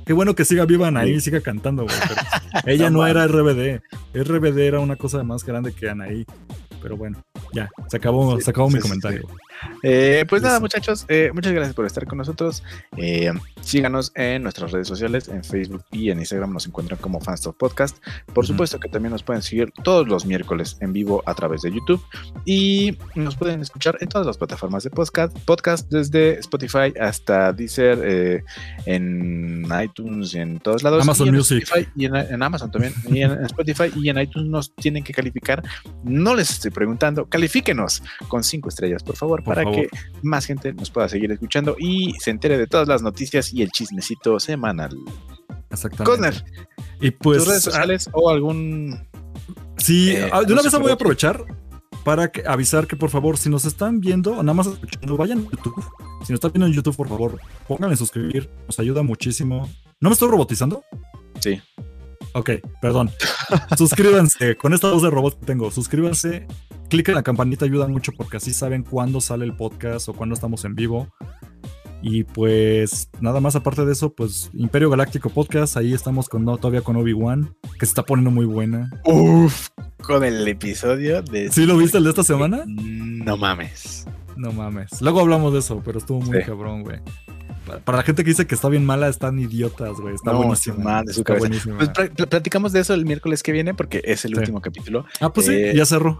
Qué 0.05 0.13
bueno 0.13 0.33
que 0.33 0.45
siga 0.45 0.65
viva 0.65 0.87
Anaí 0.87 1.11
y 1.13 1.19
siga 1.21 1.41
cantando, 1.41 1.83
güey. 1.83 1.95
ella 2.65 2.89
No 2.89 2.99
no, 2.99 3.07
era 3.07 3.27
RBD. 3.27 3.81
RBD 4.13 4.59
era 4.59 4.79
una 4.79 4.95
cosa 4.95 5.23
más 5.23 5.43
grande 5.43 5.73
que 5.73 5.89
Anaí. 5.89 6.25
Pero 6.81 6.97
bueno, 6.97 7.21
ya. 7.53 7.69
Se 7.89 7.97
acabó, 7.97 8.37
Sí, 8.37 8.43
se 8.45 8.49
acabó 8.51 8.69
sí, 8.69 8.75
mi 8.77 8.81
sí, 8.81 8.87
comentario. 8.87 9.27
Eh, 9.83 10.25
pues 10.27 10.41
nada, 10.41 10.59
muchachos, 10.59 11.05
eh, 11.07 11.31
muchas 11.33 11.53
gracias 11.53 11.75
por 11.75 11.85
estar 11.85 12.05
con 12.05 12.17
nosotros. 12.17 12.63
Eh, 12.97 13.31
síganos 13.61 14.11
en 14.15 14.43
nuestras 14.43 14.71
redes 14.71 14.87
sociales, 14.87 15.27
en 15.27 15.43
Facebook 15.43 15.83
y 15.91 16.09
en 16.09 16.19
Instagram 16.19 16.53
nos 16.53 16.65
encuentran 16.67 16.99
como 16.99 17.19
Fanstop 17.19 17.57
Podcast. 17.57 17.97
Por 18.33 18.45
supuesto 18.45 18.79
que 18.79 18.89
también 18.89 19.11
nos 19.11 19.23
pueden 19.23 19.41
seguir 19.41 19.71
todos 19.83 20.07
los 20.07 20.25
miércoles 20.25 20.77
en 20.81 20.93
vivo 20.93 21.23
a 21.25 21.33
través 21.33 21.61
de 21.61 21.71
YouTube 21.71 22.01
y 22.45 22.97
nos 23.15 23.35
pueden 23.35 23.61
escuchar 23.61 23.97
en 24.01 24.09
todas 24.09 24.27
las 24.27 24.37
plataformas 24.37 24.83
de 24.83 24.89
podcast, 24.89 25.37
podcast 25.45 25.89
desde 25.91 26.39
Spotify 26.39 26.93
hasta 26.99 27.53
Deezer, 27.53 28.43
en 28.85 29.67
iTunes 29.83 30.33
y 30.33 30.39
en 30.39 30.59
todos 30.59 30.83
lados. 30.83 31.03
Amazon 31.03 31.27
y 31.27 31.29
en 31.29 31.35
Music. 31.35 31.63
Spotify 31.63 31.89
y 31.95 32.05
en, 32.05 32.15
en 32.15 32.43
Amazon 32.43 32.71
también, 32.71 32.93
y 33.09 33.21
en 33.21 33.43
Spotify 33.45 33.91
y 33.95 34.09
en 34.09 34.19
iTunes 34.19 34.49
nos 34.49 34.75
tienen 34.75 35.03
que 35.03 35.13
calificar. 35.13 35.63
No 36.03 36.35
les 36.35 36.49
estoy 36.51 36.71
preguntando, 36.71 37.25
califíquenos 37.25 38.03
con 38.27 38.43
cinco 38.43 38.69
estrellas, 38.69 39.03
por 39.03 39.15
favor, 39.15 39.43
para 39.53 39.63
favor. 39.63 39.81
que 39.81 39.89
más 40.23 40.45
gente 40.45 40.73
nos 40.73 40.89
pueda 40.89 41.07
seguir 41.09 41.31
escuchando 41.31 41.75
y 41.79 42.13
se 42.19 42.31
entere 42.31 42.57
de 42.57 42.67
todas 42.67 42.87
las 42.87 43.01
noticias 43.01 43.53
y 43.53 43.61
el 43.61 43.71
chismecito 43.71 44.39
semanal. 44.39 44.97
Exactamente. 45.69 46.03
Cosner, 46.03 46.45
Y 46.99 47.11
pues. 47.11 47.39
tus 47.39 47.47
redes 47.47 47.67
ah, 47.67 47.71
sociales 47.71 48.09
o 48.13 48.29
algún. 48.29 48.99
Sí, 49.77 50.11
Eh, 50.11 50.29
ah, 50.31 50.43
de 50.43 50.53
una 50.53 50.61
vez 50.61 50.71
voy 50.79 50.91
a 50.91 50.95
aprovechar 50.95 51.43
para 52.03 52.31
que- 52.31 52.43
avisar 52.47 52.87
que 52.87 52.95
por 52.95 53.09
favor, 53.09 53.37
si 53.37 53.49
nos 53.49 53.65
están 53.65 53.99
viendo 53.99 54.31
nada 54.43 54.53
más 54.53 54.67
escuchando, 54.67 55.17
vayan 55.17 55.39
a 55.39 55.43
YouTube. 55.43 55.83
Si 56.25 56.31
nos 56.33 56.37
están 56.37 56.51
viendo 56.51 56.67
en 56.67 56.73
YouTube, 56.73 56.95
por 56.95 57.07
favor, 57.07 57.39
pónganle 57.67 57.95
suscribir, 57.95 58.49
nos 58.67 58.79
ayuda 58.79 59.01
muchísimo. 59.03 59.69
¿No 59.99 60.09
me 60.09 60.13
estoy 60.13 60.29
robotizando? 60.29 60.83
Sí. 61.39 61.59
Ok, 62.33 62.51
perdón. 62.81 63.11
Suscríbanse, 63.77 64.55
con 64.55 64.73
esta 64.73 64.91
voz 64.91 65.01
de 65.03 65.09
robot 65.09 65.39
que 65.39 65.45
tengo, 65.45 65.71
suscríbanse, 65.71 66.47
cliquen 66.91 67.15
la 67.15 67.23
campanita, 67.23 67.63
ayuda 67.65 67.87
mucho 67.87 68.11
porque 68.11 68.37
así 68.37 68.53
saben 68.53 68.83
cuándo 68.83 69.21
sale 69.21 69.45
el 69.45 69.55
podcast 69.55 70.09
o 70.09 70.13
cuándo 70.13 70.35
estamos 70.35 70.65
en 70.65 70.75
vivo. 70.75 71.07
Y 72.03 72.23
pues 72.25 73.09
nada 73.19 73.39
más 73.39 73.55
aparte 73.55 73.85
de 73.85 73.91
eso, 73.93 74.13
pues 74.13 74.49
Imperio 74.53 74.89
Galáctico 74.89 75.29
Podcast, 75.29 75.77
ahí 75.77 75.93
estamos 75.93 76.27
con 76.27 76.43
no, 76.43 76.57
todavía 76.57 76.81
con 76.81 76.95
Obi-Wan, 76.97 77.55
que 77.79 77.85
se 77.85 77.91
está 77.91 78.03
poniendo 78.03 78.31
muy 78.31 78.45
buena. 78.45 78.89
Uf, 79.05 79.69
con 80.03 80.23
el 80.23 80.45
episodio 80.47 81.21
de. 81.21 81.51
¿Sí 81.51 81.65
lo 81.65 81.77
viste 81.77 81.97
el 81.99 82.03
de 82.03 82.09
esta 82.09 82.23
semana? 82.23 82.63
No 82.67 83.37
mames. 83.37 84.05
No 84.35 84.51
mames. 84.51 84.99
Luego 85.01 85.19
hablamos 85.21 85.53
de 85.53 85.59
eso, 85.59 85.81
pero 85.85 85.99
estuvo 85.99 86.19
muy 86.21 86.39
Sí. 86.39 86.43
cabrón, 86.45 86.81
güey. 86.83 86.99
Para 87.79 87.97
la 87.99 88.03
gente 88.03 88.23
que 88.23 88.29
dice 88.31 88.45
que 88.47 88.55
está 88.55 88.69
bien 88.69 88.85
mala, 88.85 89.07
están 89.07 89.39
idiotas, 89.39 89.99
güey. 89.99 90.15
Está 90.15 90.31
No, 90.31 90.37
buenísima. 90.39 90.77
mal 90.77 91.05
de 91.05 91.13
su 91.13 91.21
Está 91.21 91.27
cabeza. 91.33 91.47
buenísima. 91.47 91.77
Pues 91.77 91.89
pla- 91.89 92.09
pla- 92.09 92.25
platicamos 92.27 92.71
de 92.73 92.79
eso 92.81 92.93
el 92.93 93.05
miércoles 93.05 93.43
que 93.43 93.51
viene 93.51 93.73
porque 93.73 94.01
es 94.03 94.25
el 94.25 94.33
Sí. 94.33 94.37
último 94.39 94.61
capítulo 94.61 95.05
ah, 95.19 95.31
pues 95.33 95.47
sí, 95.47 95.53
eh, 95.53 95.73
ya 95.75 95.85
cerró. 95.85 96.19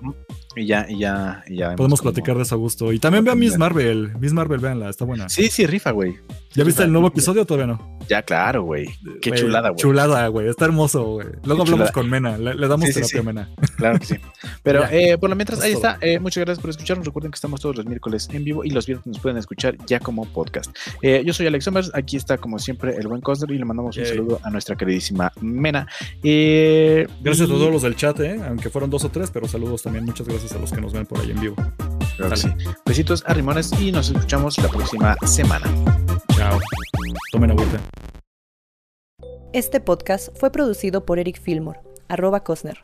y 0.56 0.65
ya, 0.65 0.86
y 0.90 0.99
ya, 0.99 1.44
y 1.48 1.57
ya. 1.57 1.76
Podemos 1.76 2.02
cómo- 2.02 2.11
platicar 2.11 2.36
de 2.38 2.44
eso 2.44 2.56
a 2.56 2.57
gusto. 2.57 2.91
Y 2.94 2.99
también 2.99 3.23
vean 3.26 3.38
Miss. 3.40 3.57
Marvel. 3.57 4.14
Miss 4.19 4.34
Marvel, 4.34 4.60
véanla, 4.60 4.90
está 4.90 5.06
buena. 5.06 5.30
Sí, 5.30 5.48
sí, 5.49 5.65
rifa, 5.65 5.91
güey. 5.91 6.15
¿Ya 6.53 6.64
viste 6.64 6.84
el 6.84 6.91
nuevo 6.91 7.07
episodio 7.07 7.44
o 7.44 7.45
todavía 7.45 7.68
no? 7.68 7.99
Ya, 8.10 8.22
claro, 8.23 8.64
güey. 8.64 8.88
Qué 9.22 9.32
chulada, 9.32 9.69
güey. 9.69 9.80
Chulada, 9.80 10.28
güey. 10.28 10.48
Está 10.49 10.65
hermoso, 10.65 11.03
güey. 11.06 11.28
Luego 11.28 11.40
Qué 11.44 11.49
hablamos 11.52 11.69
chulada. 11.72 11.91
con 11.94 12.10
Mena. 12.10 12.38
Le, 12.38 12.56
le 12.56 12.68
damos 12.68 12.88
Sí, 12.88 12.94
sí, 12.94 12.99
terapia 13.02 13.19
a. 13.19 13.23
Mena. 13.23 13.49
Claro 13.78 13.99
que 13.99 14.06
sí. 14.06 14.15
Pero 14.64 14.84
eh, 14.91 15.18
por 15.18 15.30
lo 15.30 15.36
mientras, 15.38 15.60
Es 15.60 15.65
ahí 15.65 15.73
todo. 15.73 15.88
está. 15.91 16.06
Eh, 16.06 16.19
muchas 16.19 16.44
gracias 16.44 16.60
por 16.61 16.69
escucharnos. 16.72 17.06
Recuerden 17.06 17.32
que 17.32 17.36
estamos 17.36 17.61
todos 17.61 17.78
los 17.78 17.86
miércoles 17.86 18.28
en 18.34 18.44
vivo 18.44 18.65
y 18.65 18.72
los 18.72 18.86
viernes 18.86 19.07
nos 19.07 19.19
pueden 19.19 19.38
escuchar 19.38 19.78
ya 19.88 19.99
como 19.99 20.26
podcast. 20.26 20.76
Eh, 21.02 21.23
yo 21.26 21.32
soy 21.34 21.40
Alex 21.47 21.65
Summers. 21.65 21.91
Aquí 21.93 22.18
está, 22.18 22.38
como 22.38 22.59
siempre, 22.59 22.95
el 22.97 23.07
buen 23.07 23.22
Cosner 23.22 23.51
y 23.51 23.57
le 23.57 23.65
mandamos 23.65 23.95
un 23.97 24.03
Yay. 24.03 24.11
saludo 24.11 24.39
a 24.43 24.49
nuestra 24.49 24.76
queridísima 24.76 25.31
Mena. 25.41 25.88
Eh, 26.23 27.07
Gracias 27.22 27.47
y- 27.49 27.51
a 27.51 27.55
todos 27.55 27.72
los 27.72 27.81
del 27.81 27.95
chat, 27.95 28.19
¿eh? 28.22 28.39
aunque 28.47 28.69
fueron 28.69 28.89
dos 28.89 29.03
o 29.05 29.09
tres, 29.09 29.30
pero 29.31 29.47
saludos 29.47 29.81
también. 29.84 30.05
Muchas 30.05 30.27
gracias 30.27 30.51
a 30.53 30.59
los 30.59 30.72
que 30.72 30.81
nos 30.81 30.93
ven 30.93 31.05
por 31.05 31.19
ahí 31.19 31.31
en 31.31 31.39
vivo. 31.41 31.55
Sí. 32.35 32.49
Besitos 32.85 33.23
a 33.26 33.34
Rimones 33.34 33.72
y 33.81 33.91
nos 33.91 34.09
escuchamos 34.09 34.57
la 34.59 34.68
próxima 34.68 35.15
semana. 35.26 35.65
Chao. 36.35 36.59
Tomen 37.31 37.51
agüita. 37.51 37.80
Este 39.53 39.80
podcast 39.80 40.30
fue 40.38 40.51
producido 40.51 41.05
por 41.05 41.19
Eric 41.19 41.41
Fillmore, 41.41 41.80
arroba 42.07 42.43
Cosner. 42.43 42.84